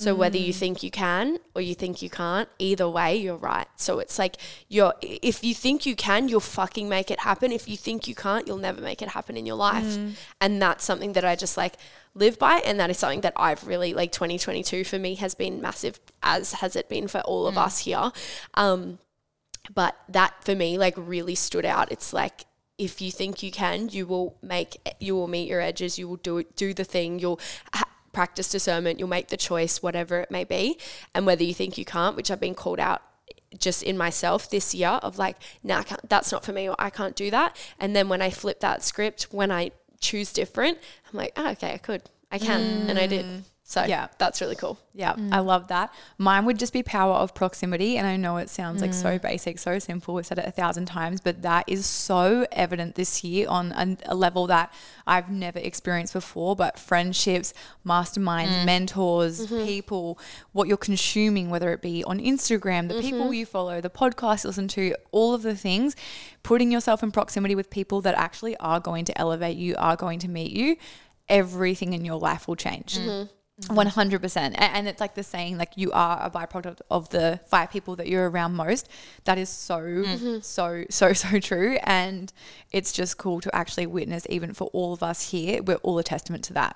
So 0.00 0.14
whether 0.14 0.38
you 0.38 0.54
mm. 0.54 0.56
think 0.56 0.82
you 0.82 0.90
can 0.90 1.38
or 1.54 1.60
you 1.60 1.74
think 1.74 2.00
you 2.00 2.08
can't, 2.08 2.48
either 2.58 2.88
way, 2.88 3.16
you're 3.16 3.36
right. 3.36 3.66
So 3.76 3.98
it's 3.98 4.18
like 4.18 4.36
you're 4.68 4.94
if 5.02 5.44
you 5.44 5.54
think 5.54 5.84
you 5.84 5.94
can, 5.94 6.28
you'll 6.28 6.40
fucking 6.40 6.88
make 6.88 7.10
it 7.10 7.20
happen. 7.20 7.52
If 7.52 7.68
you 7.68 7.76
think 7.76 8.08
you 8.08 8.14
can't, 8.14 8.46
you'll 8.46 8.56
never 8.56 8.80
make 8.80 9.02
it 9.02 9.08
happen 9.08 9.36
in 9.36 9.44
your 9.44 9.56
life. 9.56 9.84
Mm. 9.84 10.12
And 10.40 10.62
that's 10.62 10.84
something 10.84 11.12
that 11.12 11.24
I 11.26 11.36
just 11.36 11.58
like 11.58 11.74
live 12.14 12.38
by 12.38 12.60
and 12.64 12.80
that 12.80 12.88
is 12.88 12.98
something 12.98 13.20
that 13.20 13.34
I've 13.36 13.66
really 13.66 13.92
like 13.92 14.10
2022 14.10 14.84
for 14.84 14.98
me 14.98 15.16
has 15.16 15.34
been 15.34 15.60
massive 15.60 16.00
as 16.22 16.54
has 16.54 16.74
it 16.76 16.88
been 16.88 17.06
for 17.06 17.20
all 17.20 17.46
of 17.46 17.56
mm. 17.56 17.64
us 17.64 17.80
here. 17.80 18.10
Um 18.54 18.98
but 19.74 19.96
that 20.08 20.32
for 20.42 20.54
me 20.54 20.78
like 20.78 20.94
really 20.96 21.34
stood 21.34 21.66
out. 21.66 21.92
It's 21.92 22.14
like 22.14 22.46
if 22.78 23.02
you 23.02 23.10
think 23.12 23.42
you 23.42 23.50
can, 23.50 23.90
you 23.90 24.06
will 24.06 24.38
make 24.40 24.80
you 24.98 25.14
will 25.14 25.28
meet 25.28 25.46
your 25.46 25.60
edges. 25.60 25.98
You 25.98 26.08
will 26.08 26.16
do 26.16 26.38
it, 26.38 26.56
do 26.56 26.72
the 26.72 26.84
thing. 26.84 27.18
You'll 27.18 27.38
ha- 27.74 27.89
practice 28.12 28.50
discernment. 28.50 28.98
You'll 28.98 29.08
make 29.08 29.28
the 29.28 29.36
choice, 29.36 29.82
whatever 29.82 30.20
it 30.20 30.30
may 30.30 30.44
be. 30.44 30.78
And 31.14 31.26
whether 31.26 31.44
you 31.44 31.54
think 31.54 31.78
you 31.78 31.84
can't, 31.84 32.16
which 32.16 32.30
I've 32.30 32.40
been 32.40 32.54
called 32.54 32.80
out 32.80 33.02
just 33.58 33.82
in 33.82 33.98
myself 33.98 34.48
this 34.48 34.74
year 34.74 35.00
of 35.02 35.18
like, 35.18 35.36
nah, 35.62 35.82
that's 36.08 36.30
not 36.30 36.44
for 36.44 36.52
me, 36.52 36.68
or 36.68 36.76
I 36.78 36.90
can't 36.90 37.16
do 37.16 37.30
that. 37.30 37.56
And 37.78 37.96
then 37.96 38.08
when 38.08 38.22
I 38.22 38.30
flip 38.30 38.60
that 38.60 38.82
script, 38.84 39.24
when 39.30 39.50
I 39.50 39.72
choose 40.00 40.32
different, 40.32 40.78
I'm 41.10 41.18
like, 41.18 41.32
oh, 41.36 41.50
okay, 41.50 41.74
I 41.74 41.78
could, 41.78 42.02
I 42.30 42.38
can, 42.38 42.88
and 42.88 42.98
I 42.98 43.06
did. 43.06 43.26
Mm. 43.26 43.42
So 43.70 43.82
Yeah. 43.82 43.86
yeah, 43.86 44.08
that's 44.18 44.40
really 44.40 44.56
cool. 44.56 44.80
Yeah, 44.94 45.12
I 45.12 45.38
mm. 45.38 45.46
love 45.46 45.68
that. 45.68 45.94
Mine 46.18 46.44
would 46.46 46.58
just 46.58 46.72
be 46.72 46.82
power 46.82 47.14
of 47.14 47.36
proximity. 47.36 47.98
And 47.98 48.04
I 48.04 48.16
know 48.16 48.36
it 48.38 48.50
sounds 48.50 48.82
like 48.82 48.92
so 48.92 49.16
mm. 49.16 49.22
basic, 49.22 49.60
so 49.60 49.78
simple. 49.78 50.12
We've 50.12 50.26
said 50.26 50.40
it 50.40 50.44
a 50.44 50.50
thousand 50.50 50.86
times, 50.86 51.20
but 51.20 51.42
that 51.42 51.68
is 51.68 51.86
so 51.86 52.48
evident 52.50 52.96
this 52.96 53.22
year 53.22 53.46
on 53.48 53.70
a, 53.70 53.96
a 54.12 54.16
level 54.16 54.48
that 54.48 54.74
I've 55.06 55.30
never 55.30 55.60
experienced 55.60 56.14
before. 56.14 56.56
But 56.56 56.80
friendships, 56.80 57.54
masterminds, 57.86 58.48
mm. 58.48 58.64
mentors, 58.64 59.46
mm-hmm. 59.46 59.64
people, 59.64 60.18
what 60.50 60.66
you're 60.66 60.76
consuming, 60.76 61.48
whether 61.48 61.72
it 61.72 61.80
be 61.80 62.02
on 62.02 62.18
Instagram, 62.18 62.88
the 62.88 63.00
people 63.00 63.20
mm-hmm. 63.20 63.34
you 63.34 63.46
follow, 63.46 63.80
the 63.80 63.88
podcast 63.88 64.42
you 64.42 64.48
listen 64.48 64.66
to, 64.66 64.96
all 65.12 65.32
of 65.32 65.42
the 65.42 65.54
things, 65.54 65.94
putting 66.42 66.72
yourself 66.72 67.04
in 67.04 67.12
proximity 67.12 67.54
with 67.54 67.70
people 67.70 68.00
that 68.00 68.16
actually 68.16 68.56
are 68.56 68.80
going 68.80 69.04
to 69.04 69.16
elevate 69.16 69.56
you, 69.56 69.76
are 69.78 69.94
going 69.94 70.18
to 70.18 70.28
meet 70.28 70.50
you, 70.50 70.76
everything 71.28 71.92
in 71.92 72.04
your 72.04 72.18
life 72.18 72.48
will 72.48 72.56
change. 72.56 72.98
Mm-hmm. 72.98 73.28
Mm-hmm. 73.60 73.74
One 73.74 73.86
hundred 73.88 74.22
percent, 74.22 74.54
and 74.58 74.88
it's 74.88 75.00
like 75.00 75.14
the 75.14 75.22
saying, 75.22 75.58
like 75.58 75.72
you 75.76 75.92
are 75.92 76.18
a 76.22 76.30
byproduct 76.30 76.80
of 76.90 77.10
the 77.10 77.40
five 77.48 77.70
people 77.70 77.94
that 77.96 78.06
you're 78.08 78.30
around 78.30 78.54
most. 78.54 78.88
That 79.24 79.36
is 79.36 79.50
so, 79.50 79.80
mm-hmm. 79.80 80.40
so, 80.40 80.84
so, 80.88 81.12
so 81.12 81.38
true, 81.40 81.76
and 81.82 82.32
it's 82.72 82.90
just 82.90 83.18
cool 83.18 83.42
to 83.42 83.54
actually 83.54 83.86
witness, 83.86 84.26
even 84.30 84.54
for 84.54 84.68
all 84.72 84.94
of 84.94 85.02
us 85.02 85.30
here. 85.30 85.62
We're 85.62 85.76
all 85.76 85.98
a 85.98 86.02
testament 86.02 86.44
to 86.44 86.54
that, 86.54 86.74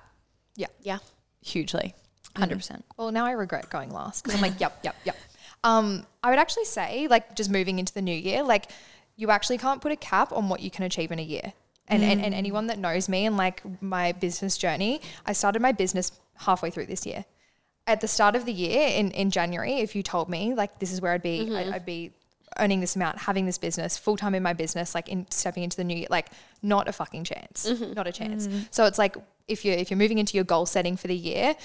Yeah. 0.55 0.67
Yeah, 0.81 0.99
hugely, 1.41 1.95
mm-hmm. 1.95 2.39
hundred 2.39 2.57
percent. 2.57 2.85
Well, 2.97 3.11
now 3.11 3.25
I 3.25 3.31
regret 3.31 3.71
going 3.71 3.89
last 3.89 4.23
because 4.23 4.35
I'm 4.35 4.41
like, 4.43 4.59
yep, 4.59 4.77
yep, 4.83 4.95
yep. 5.05 5.17
Um, 5.63 6.05
I 6.23 6.29
would 6.29 6.37
actually 6.37 6.65
say, 6.65 7.07
like, 7.07 7.35
just 7.35 7.49
moving 7.49 7.79
into 7.79 7.91
the 7.91 8.03
new 8.03 8.15
year, 8.15 8.43
like, 8.43 8.69
you 9.15 9.31
actually 9.31 9.57
can't 9.57 9.81
put 9.81 9.91
a 9.91 9.95
cap 9.95 10.31
on 10.31 10.47
what 10.47 10.59
you 10.59 10.69
can 10.69 10.83
achieve 10.83 11.11
in 11.11 11.17
a 11.17 11.23
year. 11.23 11.53
And, 11.87 12.03
and, 12.03 12.19
mm. 12.19 12.25
and 12.25 12.33
anyone 12.33 12.67
that 12.67 12.79
knows 12.79 13.07
me 13.07 13.25
and 13.25 13.37
like 13.37 13.61
my 13.81 14.11
business 14.11 14.57
journey, 14.57 15.01
I 15.25 15.33
started 15.33 15.61
my 15.61 15.71
business 15.71 16.11
halfway 16.37 16.71
through 16.71 16.87
this 16.87 17.05
year. 17.05 17.25
At 17.87 18.01
the 18.01 18.07
start 18.07 18.35
of 18.35 18.45
the 18.45 18.51
year 18.51 18.87
in, 18.87 19.11
in 19.11 19.29
January, 19.29 19.75
if 19.75 19.95
you 19.95 20.01
told 20.01 20.27
me 20.27 20.55
like 20.55 20.79
this 20.79 20.91
is 20.91 20.99
where 20.99 21.11
I'd 21.11 21.21
be, 21.21 21.41
I'd, 21.41 21.47
mm-hmm. 21.47 21.73
I'd 21.73 21.85
be 21.85 22.11
earning 22.57 22.79
this 22.79 22.95
amount, 22.95 23.19
having 23.19 23.45
this 23.45 23.57
business, 23.57 23.97
full 23.97 24.17
time 24.17 24.33
in 24.33 24.41
my 24.41 24.53
business, 24.53 24.95
like 24.95 25.09
in 25.09 25.27
stepping 25.29 25.63
into 25.63 25.77
the 25.77 25.83
new 25.83 25.97
year, 25.97 26.07
like 26.09 26.29
not 26.61 26.87
a 26.87 26.91
fucking 26.91 27.23
chance, 27.23 27.69
mm-hmm. 27.69 27.93
not 27.93 28.07
a 28.07 28.11
chance. 28.11 28.47
Mm. 28.47 28.67
So 28.71 28.85
it's 28.85 28.97
like 28.97 29.17
if 29.47 29.65
you're 29.65 29.75
if 29.75 29.91
you're 29.91 29.97
moving 29.97 30.17
into 30.17 30.35
your 30.35 30.43
goal 30.43 30.65
setting 30.65 30.97
for 30.97 31.07
the 31.07 31.15
year, 31.15 31.55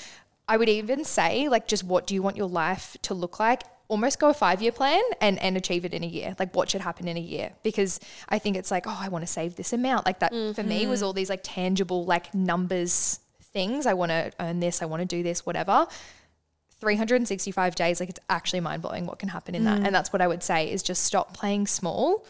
I 0.49 0.57
would 0.57 0.69
even 0.69 1.05
say 1.05 1.49
like 1.49 1.67
just 1.69 1.85
what 1.85 2.07
do 2.07 2.15
you 2.15 2.23
want 2.23 2.37
your 2.37 2.49
life 2.49 2.97
to 3.03 3.15
look 3.15 3.39
like? 3.39 3.63
Almost 3.91 4.19
go 4.19 4.31
a 4.31 4.35
five 4.35 4.63
year 4.63 4.73
plan 4.73 5.03
and 5.21 5.39
and 5.41 5.57
achieve 5.57 5.85
it 5.85 5.93
in 5.93 6.03
a 6.03 6.07
year. 6.07 6.37
Like 6.39 6.55
what 6.55 6.71
should 6.71 6.81
happen 6.81 7.09
in 7.09 7.17
a 7.17 7.21
year? 7.21 7.53
Because 7.63 8.01
I 8.29 8.39
think 8.39 8.57
it's 8.57 8.71
like 8.71 8.87
oh 8.87 8.99
I 8.99 9.09
want 9.09 9.23
to 9.27 9.33
save 9.33 9.57
this 9.57 9.73
amount. 9.73 10.07
Like 10.07 10.21
that 10.21 10.33
for 10.55 10.63
me 10.63 10.87
was 10.87 11.01
mm-hmm. 11.01 11.07
all 11.07 11.13
these 11.13 11.31
like 11.31 11.41
tangible 11.43 12.05
like 12.05 12.35
numbers 12.35 13.21
things. 13.53 13.87
I 13.87 13.95
want 13.95 14.11
to 14.11 14.33
earn 14.39 14.61
this. 14.61 14.81
I 14.81 14.87
want 14.87 15.01
to 15.01 15.07
do 15.07 15.23
this. 15.23 15.45
Whatever. 15.45 15.87
365 16.81 17.75
days, 17.75 18.01
like 18.01 18.09
it's 18.09 18.21
actually 18.31 18.61
mind 18.61 18.81
blowing 18.81 19.05
what 19.05 19.19
can 19.19 19.29
happen 19.29 19.55
in 19.55 19.65
that. 19.65 19.79
And 19.79 19.89
mm. 19.89 19.93
that's 19.93 20.15
what 20.15 20.23
I 20.23 20.27
would 20.27 20.43
say 20.43 20.71
is 20.71 20.83
just 20.83 21.05
stop 21.05 21.35
playing 21.35 21.67
small 21.67 22.25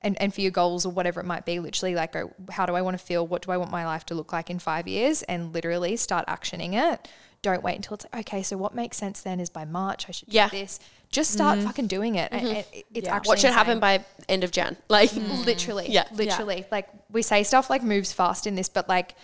and, 0.00 0.20
and 0.20 0.32
for 0.32 0.40
your 0.40 0.50
goals 0.50 0.86
or 0.86 0.92
whatever 0.92 1.20
it 1.20 1.26
might 1.26 1.44
be, 1.44 1.58
literally 1.58 1.94
like 1.94 2.12
go, 2.12 2.32
how 2.50 2.66
do 2.66 2.74
I 2.74 2.82
want 2.82 2.98
to 2.98 3.04
feel? 3.04 3.26
What 3.26 3.42
do 3.42 3.50
I 3.50 3.56
want 3.56 3.70
my 3.70 3.84
life 3.84 4.06
to 4.06 4.14
look 4.14 4.32
like 4.32 4.48
in 4.48 4.58
five 4.58 4.86
years? 4.86 5.22
And 5.24 5.52
literally 5.52 5.96
start 5.96 6.26
actioning 6.28 6.74
it. 6.74 7.08
Don't 7.42 7.62
wait 7.62 7.76
until 7.76 7.94
it's 7.94 8.06
like, 8.12 8.26
okay, 8.26 8.42
so 8.42 8.56
what 8.56 8.74
makes 8.74 8.96
sense 8.96 9.22
then 9.22 9.40
is 9.40 9.50
by 9.50 9.64
March 9.64 10.06
I 10.08 10.12
should 10.12 10.28
Yeah. 10.32 10.48
do 10.48 10.58
this. 10.58 10.80
Just 11.10 11.30
start 11.30 11.58
mm-hmm. 11.58 11.66
fucking 11.66 11.86
doing 11.86 12.16
it. 12.16 12.30
Mm-hmm. 12.32 12.46
And 12.46 12.56
it- 12.72 12.86
it's 12.92 13.08
actually 13.08 13.28
What 13.28 13.38
should 13.38 13.52
happen 13.52 13.80
by 13.80 14.04
end 14.28 14.44
of 14.44 14.50
Jan? 14.50 14.76
Like, 14.88 15.10
mm. 15.10 15.24
Mm. 15.24 15.46
literally. 15.46 15.86
Yeah. 15.90 16.04
literally. 16.12 16.66
Like 16.70 16.88
we 17.10 17.22
say 17.22 17.42
stuff 17.42 17.70
like 17.70 17.82
moves 17.82 18.12
fast 18.12 18.46
in 18.46 18.54
this 18.54 18.68
but 18.68 18.88
like 18.88 19.14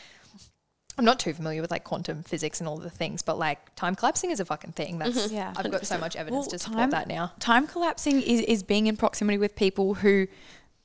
i'm 0.96 1.04
not 1.04 1.18
too 1.18 1.32
familiar 1.34 1.60
with 1.60 1.72
like 1.72 1.82
quantum 1.82 2.22
physics 2.22 2.60
and 2.60 2.68
all 2.68 2.76
the 2.76 2.88
things 2.88 3.20
but 3.20 3.36
like 3.36 3.74
time 3.74 3.96
collapsing 3.96 4.30
is 4.30 4.38
a 4.40 4.44
fucking 4.44 4.72
thing. 4.72 4.98
That's 4.98 5.26
mm-hmm. 5.26 5.34
Yeah. 5.34 5.52
i've 5.56 5.70
got 5.70 5.84
so 5.86 5.98
much 5.98 6.14
evidence 6.14 6.44
Well, 6.44 6.50
to 6.50 6.58
support 6.58 6.78
time- 6.78 6.90
that 6.90 7.08
now. 7.08 7.32
Time 7.40 7.66
collapsing 7.66 8.22
is, 8.22 8.40
is 8.42 8.62
being 8.62 8.86
in 8.86 8.96
proximity 8.96 9.38
with 9.38 9.56
people 9.56 9.94
who, 9.94 10.28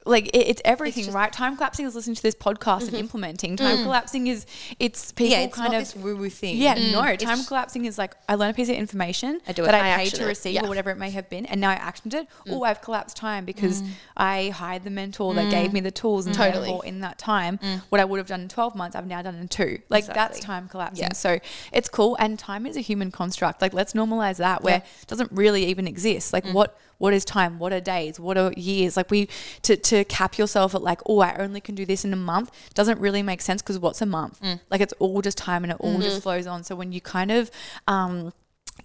like, 0.06 0.28
it, 0.28 0.48
it's 0.48 0.62
everything, 0.64 1.06
just- 1.06 1.16
right? 1.16 1.32
Time 1.32 1.56
collapsing 1.56 1.86
is 1.86 1.94
listening 1.94 2.16
to 2.16 2.22
this 2.22 2.36
podcast 2.36 2.82
and 2.82 2.90
mm-hmm. 2.90 2.96
implementing. 2.98 3.58
Time 3.58 3.78
mm. 3.78 3.84
collapsing 3.84 4.28
is 4.28 4.46
it's 4.80 5.12
people 5.12 5.32
yeah, 5.32 5.42
it's 5.42 5.56
kind 5.56 5.74
not 5.74 5.82
of 5.82 6.04
woo 6.04 6.16
woo 6.16 6.30
thing. 6.30 6.58
Yeah, 6.58 6.76
mm. 6.76 6.92
no. 6.94 7.16
Time 7.16 7.44
collapsing 7.44 7.86
is 7.86 7.98
like 7.98 8.16
I 8.28 8.36
learn 8.36 8.52
a 8.52 8.54
piece 8.54 8.70
of 8.70 8.76
information 8.76 9.42
I 9.48 9.52
do 9.52 9.64
it. 9.64 9.66
that 9.66 9.76
I 9.76 9.94
I, 9.94 9.98
paid 9.98 10.14
to 10.16 10.26
receive 10.26 10.54
Yeah. 10.54 10.66
or 10.66 10.70
whatever 10.70 10.90
it 10.90 10.98
may 10.98 11.10
have 11.12 11.30
been, 11.30 11.46
and 11.46 11.60
now 11.60 11.72
I 11.72 11.76
actioned 11.76 12.14
it. 12.14 12.28
Oh, 12.50 12.64
I've 12.64 12.82
collapsed 12.82 13.18
time 13.18 13.46
because 13.46 13.84
I 14.16 14.50
hired 14.50 14.84
the 14.84 14.90
mentor 14.90 15.34
that 15.34 15.52
gave 15.52 15.74
me 15.74 15.82
the 15.82 15.92
tools, 15.92 16.26
and 16.26 16.36
Totally. 16.36 16.80
in 16.88 17.02
that 17.02 17.18
time, 17.18 17.60
what 17.90 18.00
I 18.00 18.06
would 18.06 18.18
have 18.18 18.28
done 18.28 18.42
in 18.42 18.48
twelve 18.48 18.76
months, 18.76 18.96
I've 18.96 19.08
now 19.08 19.22
done 19.22 19.36
in 19.36 19.48
two. 19.48 19.80
Like 19.90 20.06
that's 20.06 20.40
time 20.40 20.70
collapsing. 20.70 21.08
Yeah. 21.08 21.14
So 21.14 21.40
it's 21.74 21.90
cool, 21.90 22.16
and 22.20 22.40
time 22.40 22.66
is 22.66 22.78
a 22.78 22.82
human 22.82 23.12
construct. 23.12 23.62
Like 23.62 23.74
let's 23.74 23.94
normalize 23.94 24.38
that, 24.38 24.64
where 24.64 24.78
it 24.78 25.08
doesn't 25.08 25.32
really 25.32 25.66
even 25.66 25.88
exist. 25.88 26.34
Like 26.34 26.46
what 26.48 26.78
what 27.00 27.14
is 27.14 27.26
time? 27.26 27.58
What 27.58 27.74
are 27.74 27.82
days? 27.82 28.20
What 28.20 28.38
are 28.38 28.54
years? 28.56 28.96
Like 28.96 29.10
we 29.10 29.28
to 29.64 29.76
to 29.76 30.04
cap 30.06 30.38
yourself 30.38 30.76
at 30.76 30.84
like, 30.84 31.02
oh, 31.08 31.20
I 31.22 31.36
only 31.38 31.62
can 31.62 31.74
do 31.74 31.86
this 31.86 32.06
in 32.06 32.14
a 32.14 32.18
month 32.18 32.52
doesn't 32.76 33.00
really 33.00 33.24
make 33.24 33.42
sense 33.42 33.62
because 33.62 33.80
what's 33.80 34.02
a 34.02 34.06
month? 34.06 34.40
Mm. 34.42 34.60
Like 34.70 34.82
it's 34.82 34.94
all 35.00 35.22
just 35.22 35.38
time 35.38 35.64
and 35.64 35.72
it 35.72 35.78
all 35.80 35.98
just 35.98 36.18
mm-hmm. 36.18 36.20
flows 36.22 36.46
on. 36.46 36.64
So 36.64 36.76
when 36.76 36.92
you 36.92 37.02
kind 37.02 37.32
of 37.32 37.50
um 37.88 38.32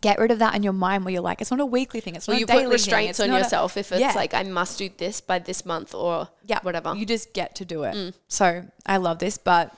get 0.00 0.18
rid 0.18 0.30
of 0.30 0.38
that 0.40 0.54
in 0.54 0.62
your 0.62 0.72
mind 0.72 1.04
where 1.04 1.12
you're 1.12 1.22
like, 1.22 1.40
it's 1.40 1.50
not 1.50 1.60
a 1.60 1.66
weekly 1.66 2.00
thing. 2.00 2.14
It's 2.16 2.26
Well, 2.26 2.34
not 2.34 2.40
you 2.40 2.44
a 2.44 2.48
daily 2.48 2.64
put 2.64 2.72
restraints 2.72 3.18
thing. 3.18 3.24
on 3.24 3.30
not 3.30 3.40
a- 3.40 3.44
yourself 3.44 3.76
if 3.76 3.92
it's 3.92 4.00
Yeah. 4.00 4.12
like 4.14 4.34
I 4.34 4.42
must 4.42 4.78
do 4.78 4.90
this 4.96 5.20
by 5.20 5.38
this 5.38 5.64
month 5.64 5.94
or 5.94 6.28
yeah, 6.44 6.58
whatever. 6.62 6.94
You 6.94 7.06
just 7.06 7.32
get 7.32 7.54
to 7.56 7.64
do 7.64 7.84
it. 7.84 7.94
Mm. 7.94 8.14
So 8.28 8.64
I 8.86 8.96
love 8.96 9.18
this, 9.18 9.38
but 9.38 9.74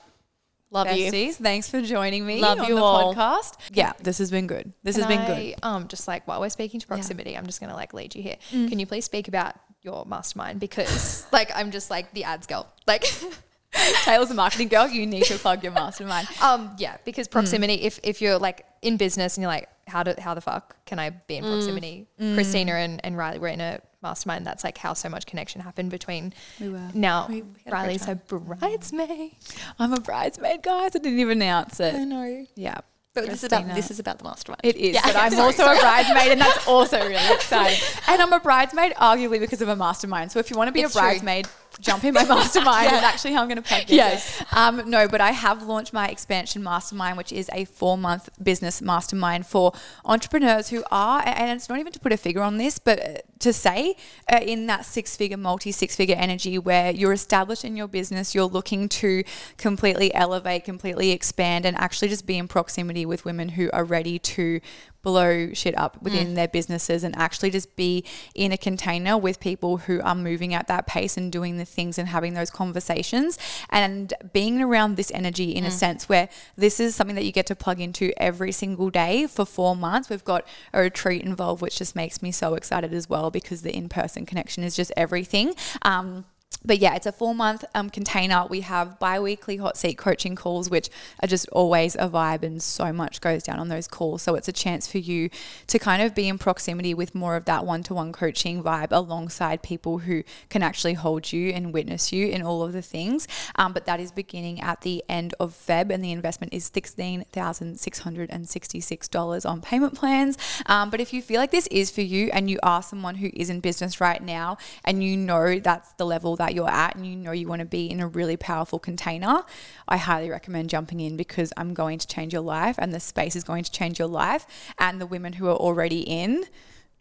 Love 0.69 0.91
you. 0.91 1.11
besties, 1.11 1.35
thanks 1.35 1.69
for 1.69 1.81
joining 1.81 2.25
me 2.25 2.41
Love 2.41 2.59
on 2.59 2.67
you 2.67 2.75
the 2.75 2.81
all. 2.83 3.13
podcast. 3.15 3.53
Yeah, 3.71 3.93
this 4.03 4.17
has 4.17 4.29
been 4.31 4.47
good. 4.47 4.73
This 4.83 4.97
Can 4.97 5.05
has 5.05 5.17
been 5.17 5.21
I, 5.31 5.51
good. 5.51 5.55
um 5.63 5.87
just 5.87 6.07
like 6.07 6.27
while 6.27 6.41
we're 6.41 6.49
speaking 6.49 6.79
to 6.79 6.87
proximity 6.87 7.37
i'm 7.37 7.45
just 7.45 7.61
gonna 7.61 7.73
like 7.75 7.93
lead 7.93 8.15
you 8.15 8.21
here 8.21 8.37
can 8.51 8.79
you 8.79 8.85
please 8.85 9.05
speak 9.05 9.27
about 9.27 9.55
your 9.81 10.05
mastermind 10.05 10.59
because 10.59 11.25
like 11.31 11.51
i'm 11.55 11.71
just 11.71 11.89
like 11.89 12.13
the 12.13 12.23
ads 12.25 12.47
girl 12.47 12.67
like 12.85 13.05
Taylor's 14.05 14.31
a 14.31 14.33
marketing 14.33 14.69
girl. 14.69 14.87
You 14.87 15.05
need 15.05 15.25
to 15.25 15.37
plug 15.37 15.61
your 15.61 15.73
mastermind. 15.73 16.27
um 16.41 16.73
yeah 16.77 16.97
because 17.05 17.27
proximity 17.27 17.73
if 17.73 17.99
if 18.03 18.21
you're 18.21 18.39
like 18.39 18.65
in 18.81 18.97
business 18.97 19.37
and 19.37 19.43
you're 19.43 19.51
like 19.51 19.69
how 19.87 20.03
do 20.03 20.13
how 20.19 20.33
the 20.33 20.41
fuck 20.41 20.75
can 20.85 20.99
i 20.99 21.09
be 21.09 21.35
in 21.37 21.43
proximity 21.43 22.07
christina 22.35 22.73
and, 22.73 23.03
and 23.05 23.17
riley 23.17 23.39
were 23.39 23.47
in 23.47 23.61
a 23.61 23.79
mastermind 24.07 24.45
that's 24.47 24.63
like 24.63 24.77
how 24.77 24.93
so 24.93 25.09
much 25.09 25.25
connection 25.25 25.61
happened 25.61 25.89
between 25.91 26.33
We 26.59 26.69
were. 26.69 26.89
now 26.93 27.25
We- 27.29 27.41
we 27.43 27.61
a 27.67 27.71
riley's 27.71 28.05
her 28.05 28.15
bridesmaid 28.15 29.31
I'm 29.79 29.93
a 29.93 29.99
bridesmaid, 29.99 30.63
guys. 30.63 30.95
I 30.95 30.99
didn't 30.99 31.19
even 31.19 31.41
announce 31.41 31.79
it. 31.79 31.93
I 31.95 32.03
know 32.03 32.45
Yeah. 32.55 32.79
But 33.13 33.25
this 33.25 33.43
is 33.43 33.51
about 33.51 33.73
this 33.73 33.89
is 33.89 33.99
about 33.99 34.19
the 34.19 34.25
mastermind. 34.25 34.61
It 34.63 34.75
is, 34.75 34.95
but 35.03 35.15
I'm 35.15 35.33
also 35.45 35.63
a 35.63 35.79
bridesmaid, 35.79 36.31
and 36.33 36.39
that's 36.41 36.67
also 36.67 36.99
really 36.99 37.33
exciting. 37.33 37.79
And 38.07 38.21
I'm 38.21 38.31
a 38.31 38.39
bridesmaid, 38.39 38.93
arguably 38.93 39.39
because 39.39 39.59
of 39.63 39.69
a 39.69 39.75
mastermind. 39.75 40.31
So 40.31 40.37
if 40.37 40.51
you 40.51 40.57
want 40.57 40.67
to 40.67 40.71
be 40.71 40.81
It's 40.81 40.93
a 40.95 40.99
true. 40.99 41.07
bridesmaid, 41.07 41.47
jump 41.79 42.03
in 42.03 42.13
my 42.13 42.23
mastermind. 42.27 42.87
Is 42.87 43.03
actually 43.03 43.33
how 43.33 43.41
I'm 43.41 43.47
going 43.47 43.61
to 43.61 43.67
plug 43.67 43.87
this. 43.87 43.95
Yes. 43.95 44.43
Um, 44.51 44.89
no, 44.89 45.07
but 45.07 45.21
I 45.21 45.31
have 45.31 45.63
launched 45.63 45.93
my 45.93 46.07
expansion 46.07 46.63
mastermind, 46.63 47.17
which 47.17 47.31
is 47.31 47.49
a 47.53 47.65
four 47.65 47.97
month 47.97 48.29
business 48.41 48.81
mastermind 48.81 49.45
for 49.45 49.73
entrepreneurs 50.05 50.69
who 50.69 50.83
are, 50.91 51.21
and 51.25 51.51
it's 51.51 51.69
not 51.69 51.79
even 51.79 51.91
to 51.93 51.99
put 51.99 52.11
a 52.11 52.17
figure 52.17 52.41
on 52.41 52.57
this, 52.57 52.79
but 52.79 52.99
uh, 52.99 53.17
to 53.39 53.53
say 53.53 53.95
uh, 54.31 54.39
in 54.41 54.65
that 54.67 54.85
six 54.85 55.15
figure, 55.15 55.37
multi 55.37 55.71
six 55.71 55.95
figure 55.95 56.15
energy 56.17 56.57
where 56.57 56.91
you're 56.91 57.13
established 57.13 57.65
in 57.65 57.75
your 57.75 57.87
business, 57.87 58.33
you're 58.33 58.45
looking 58.45 58.89
to 58.89 59.23
completely 59.57 60.13
elevate, 60.13 60.63
completely 60.63 61.11
expand, 61.11 61.65
and 61.65 61.77
actually 61.77 62.07
just 62.07 62.25
be 62.25 62.37
in 62.37 62.47
proximity 62.47 63.05
with 63.05 63.25
women 63.25 63.49
who 63.49 63.69
are 63.71 63.83
ready 63.83 64.19
to 64.19 64.59
blow 65.07 65.53
shit 65.53 65.77
up 65.77 66.01
within 66.01 66.33
their 66.33 66.49
businesses 66.49 67.01
and 67.01 67.15
actually 67.15 67.49
just 67.49 67.73
be 67.77 68.03
in 68.35 68.51
a 68.51 68.57
container 68.57 69.17
with 69.17 69.39
people 69.39 69.77
who 69.77 70.01
are 70.01 70.13
moving 70.13 70.53
at 70.53 70.67
that 70.67 70.85
pace 70.85 71.15
and 71.15 71.31
doing 71.31 71.55
the 71.55 71.63
things 71.63 71.97
and 71.97 72.09
having 72.09 72.33
those 72.33 72.49
conversations 72.49 73.39
and 73.69 74.13
being 74.33 74.61
around 74.61 74.97
this 74.97 75.09
energy 75.11 75.55
in 75.55 75.63
a 75.63 75.71
sense 75.71 76.09
where 76.09 76.27
this 76.57 76.81
is 76.81 76.93
something 76.93 77.15
that 77.15 77.23
you 77.23 77.31
get 77.31 77.45
to 77.45 77.55
plug 77.55 77.79
into 77.79 78.11
every 78.21 78.51
single 78.51 78.89
day 78.89 79.25
for 79.27 79.45
four 79.45 79.77
months. 79.77 80.09
We've 80.09 80.25
got 80.25 80.45
a 80.73 80.81
retreat 80.81 81.21
involved, 81.21 81.61
which 81.61 81.77
just 81.77 81.95
makes 81.95 82.21
me 82.21 82.33
so 82.33 82.55
excited 82.55 82.93
as 82.93 83.07
well 83.07 83.31
because 83.31 83.61
the 83.61 83.73
in 83.73 83.87
person 83.87 84.25
connection 84.25 84.61
is 84.61 84.75
just 84.75 84.91
everything. 84.97 85.55
Um, 85.83 86.25
but 86.67 86.77
yeah, 86.79 86.95
it's 86.95 87.05
a 87.05 87.11
four 87.11 87.33
month 87.33 87.63
um, 87.73 87.89
container. 87.89 88.45
We 88.49 88.61
have 88.61 88.99
bi 88.99 89.19
weekly 89.19 89.57
hot 89.57 89.77
seat 89.77 89.97
coaching 89.97 90.35
calls, 90.35 90.69
which 90.69 90.89
are 91.23 91.27
just 91.27 91.47
always 91.49 91.95
a 91.95 92.07
vibe, 92.09 92.43
and 92.43 92.61
so 92.61 92.91
much 92.91 93.21
goes 93.21 93.43
down 93.43 93.59
on 93.59 93.69
those 93.69 93.87
calls. 93.87 94.21
So 94.21 94.35
it's 94.35 94.49
a 94.49 94.51
chance 94.51 94.91
for 94.91 94.97
you 94.97 95.29
to 95.67 95.79
kind 95.79 96.01
of 96.01 96.13
be 96.13 96.27
in 96.27 96.37
proximity 96.37 96.93
with 96.93 97.15
more 97.15 97.37
of 97.37 97.45
that 97.45 97.65
one 97.65 97.83
to 97.83 97.93
one 97.93 98.11
coaching 98.11 98.61
vibe 98.61 98.89
alongside 98.91 99.63
people 99.63 99.99
who 99.99 100.23
can 100.49 100.61
actually 100.61 100.95
hold 100.95 101.31
you 101.31 101.51
and 101.51 101.73
witness 101.73 102.11
you 102.11 102.27
in 102.27 102.41
all 102.41 102.63
of 102.63 102.73
the 102.73 102.81
things. 102.81 103.29
Um, 103.55 103.71
but 103.71 103.85
that 103.85 104.01
is 104.01 104.11
beginning 104.11 104.59
at 104.59 104.81
the 104.81 105.01
end 105.07 105.35
of 105.39 105.53
Feb, 105.53 105.89
and 105.91 106.03
the 106.03 106.11
investment 106.11 106.53
is 106.53 106.69
$16,666 106.69 109.49
on 109.49 109.61
payment 109.61 109.95
plans. 109.95 110.37
Um, 110.65 110.89
but 110.89 110.99
if 110.99 111.13
you 111.13 111.21
feel 111.21 111.39
like 111.39 111.51
this 111.51 111.67
is 111.67 111.91
for 111.91 112.01
you 112.01 112.29
and 112.33 112.49
you 112.49 112.59
are 112.61 112.81
someone 112.81 113.15
who 113.15 113.29
is 113.33 113.49
in 113.49 113.61
business 113.61 114.01
right 114.01 114.21
now 114.21 114.57
and 114.83 115.01
you 115.03 115.15
know 115.15 115.59
that's 115.59 115.93
the 115.93 116.05
level 116.05 116.35
that 116.37 116.53
you're 116.53 116.69
at 116.69 116.95
and 116.95 117.05
you 117.05 117.15
know 117.15 117.31
you 117.31 117.47
want 117.47 117.59
to 117.59 117.65
be 117.65 117.89
in 117.89 117.99
a 117.99 118.07
really 118.07 118.37
powerful 118.37 118.79
container, 118.79 119.43
I 119.87 119.97
highly 119.97 120.29
recommend 120.29 120.69
jumping 120.69 120.99
in 120.99 121.17
because 121.17 121.51
I'm 121.57 121.73
going 121.73 121.99
to 121.99 122.07
change 122.07 122.33
your 122.33 122.41
life 122.41 122.75
and 122.77 122.93
the 122.93 122.99
space 122.99 123.35
is 123.35 123.43
going 123.43 123.63
to 123.63 123.71
change 123.71 123.99
your 123.99 124.07
life. 124.07 124.45
And 124.79 125.01
the 125.01 125.05
women 125.05 125.33
who 125.33 125.47
are 125.47 125.55
already 125.55 126.01
in, 126.01 126.45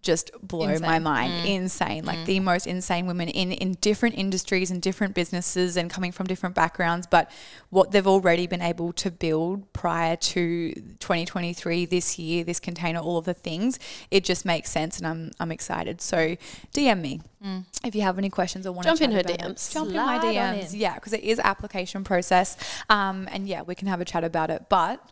just 0.06 0.30
blow 0.40 0.78
my 0.78 0.98
mind. 0.98 1.32
Mm. 1.32 1.56
Insane. 1.56 2.04
Like 2.04 2.18
mm. 2.18 2.26
the 2.26 2.40
most 2.40 2.66
insane 2.66 3.06
women 3.06 3.28
in 3.28 3.52
in 3.52 3.72
different 3.80 4.16
industries 4.16 4.70
and 4.70 4.80
different 4.80 5.14
businesses 5.14 5.76
and 5.76 5.90
coming 5.90 6.12
from 6.12 6.26
different 6.26 6.54
backgrounds, 6.54 7.06
but 7.06 7.30
what 7.70 7.90
they've 7.90 8.06
already 8.06 8.46
been 8.46 8.62
able 8.62 8.92
to 8.94 9.10
build 9.10 9.70
prior 9.72 10.16
to 10.16 10.72
2023 10.72 11.84
this 11.86 12.18
year, 12.18 12.44
this 12.44 12.60
container, 12.60 13.00
all 13.00 13.18
of 13.18 13.24
the 13.24 13.34
things, 13.34 13.78
it 14.10 14.24
just 14.24 14.46
makes 14.46 14.70
sense 14.70 14.98
and 14.98 15.06
I'm 15.06 15.32
I'm 15.40 15.52
excited. 15.52 16.00
So 16.00 16.36
DM 16.72 17.00
me 17.00 17.20
mm. 17.44 17.64
if 17.84 17.94
you 17.94 18.02
have 18.02 18.16
any 18.16 18.30
questions 18.30 18.66
or 18.66 18.72
want 18.72 18.84
to 18.84 18.90
Jump 18.90 18.98
to 18.98 19.04
in 19.04 19.10
her 19.12 19.20
about 19.20 19.32
it. 19.32 19.40
DMs. 19.40 19.72
Jump 19.72 19.90
in 19.90 19.96
my 19.96 20.18
DMs. 20.18 20.72
in. 20.72 20.80
Yeah, 20.80 20.94
because 20.94 21.12
it 21.12 21.24
is 21.24 21.40
application 21.40 22.04
process. 22.04 22.56
Um, 22.88 23.28
and 23.32 23.48
yeah, 23.48 23.62
we 23.62 23.74
can 23.74 23.88
have 23.88 24.00
a 24.00 24.04
chat 24.04 24.22
about 24.22 24.50
it. 24.50 24.66
But 24.68 25.02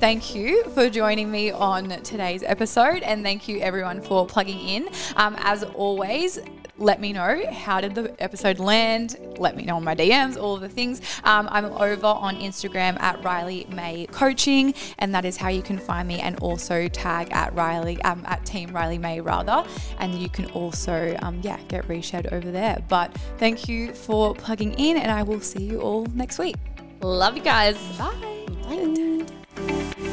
Thank 0.00 0.32
you 0.32 0.62
for 0.74 0.88
joining 0.88 1.28
me 1.28 1.50
on 1.50 1.88
today's 2.02 2.44
episode, 2.44 3.02
and 3.02 3.24
thank 3.24 3.48
you 3.48 3.58
everyone 3.58 4.00
for 4.00 4.26
plugging 4.26 4.60
in. 4.60 4.88
Um, 5.16 5.34
as 5.40 5.64
always, 5.64 6.38
let 6.76 7.00
me 7.00 7.12
know 7.12 7.42
how 7.50 7.80
did 7.80 7.96
the 7.96 8.14
episode 8.22 8.60
land. 8.60 9.16
Let 9.38 9.56
me 9.56 9.64
know 9.64 9.74
on 9.74 9.82
my 9.82 9.96
DMs, 9.96 10.40
all 10.40 10.54
of 10.54 10.60
the 10.60 10.68
things. 10.68 11.00
Um, 11.24 11.48
I'm 11.50 11.64
over 11.64 12.06
on 12.06 12.36
Instagram 12.36 13.00
at 13.00 13.24
Riley 13.24 13.66
May 13.70 14.06
Coaching, 14.06 14.72
and 15.00 15.12
that 15.16 15.24
is 15.24 15.36
how 15.36 15.48
you 15.48 15.62
can 15.62 15.78
find 15.78 16.06
me. 16.06 16.20
And 16.20 16.38
also 16.38 16.86
tag 16.86 17.32
at 17.32 17.52
Riley 17.54 18.00
um, 18.02 18.22
at 18.26 18.46
Team 18.46 18.70
Riley 18.70 18.98
May 18.98 19.20
rather, 19.20 19.64
and 19.98 20.14
you 20.14 20.28
can 20.28 20.46
also 20.52 21.16
um, 21.22 21.40
yeah 21.42 21.58
get 21.66 21.88
reshared 21.88 22.32
over 22.32 22.52
there. 22.52 22.78
But 22.88 23.12
thank 23.38 23.68
you 23.68 23.92
for 23.94 24.32
plugging 24.36 24.74
in, 24.74 24.96
and 24.96 25.10
I 25.10 25.24
will 25.24 25.40
see 25.40 25.64
you 25.64 25.80
all 25.80 26.06
next 26.14 26.38
week. 26.38 26.54
Love 27.00 27.36
you 27.36 27.42
guys. 27.42 27.76
Bye. 27.98 28.46
Bye. 28.62 29.37
Thank 29.58 29.98
you. 29.98 30.07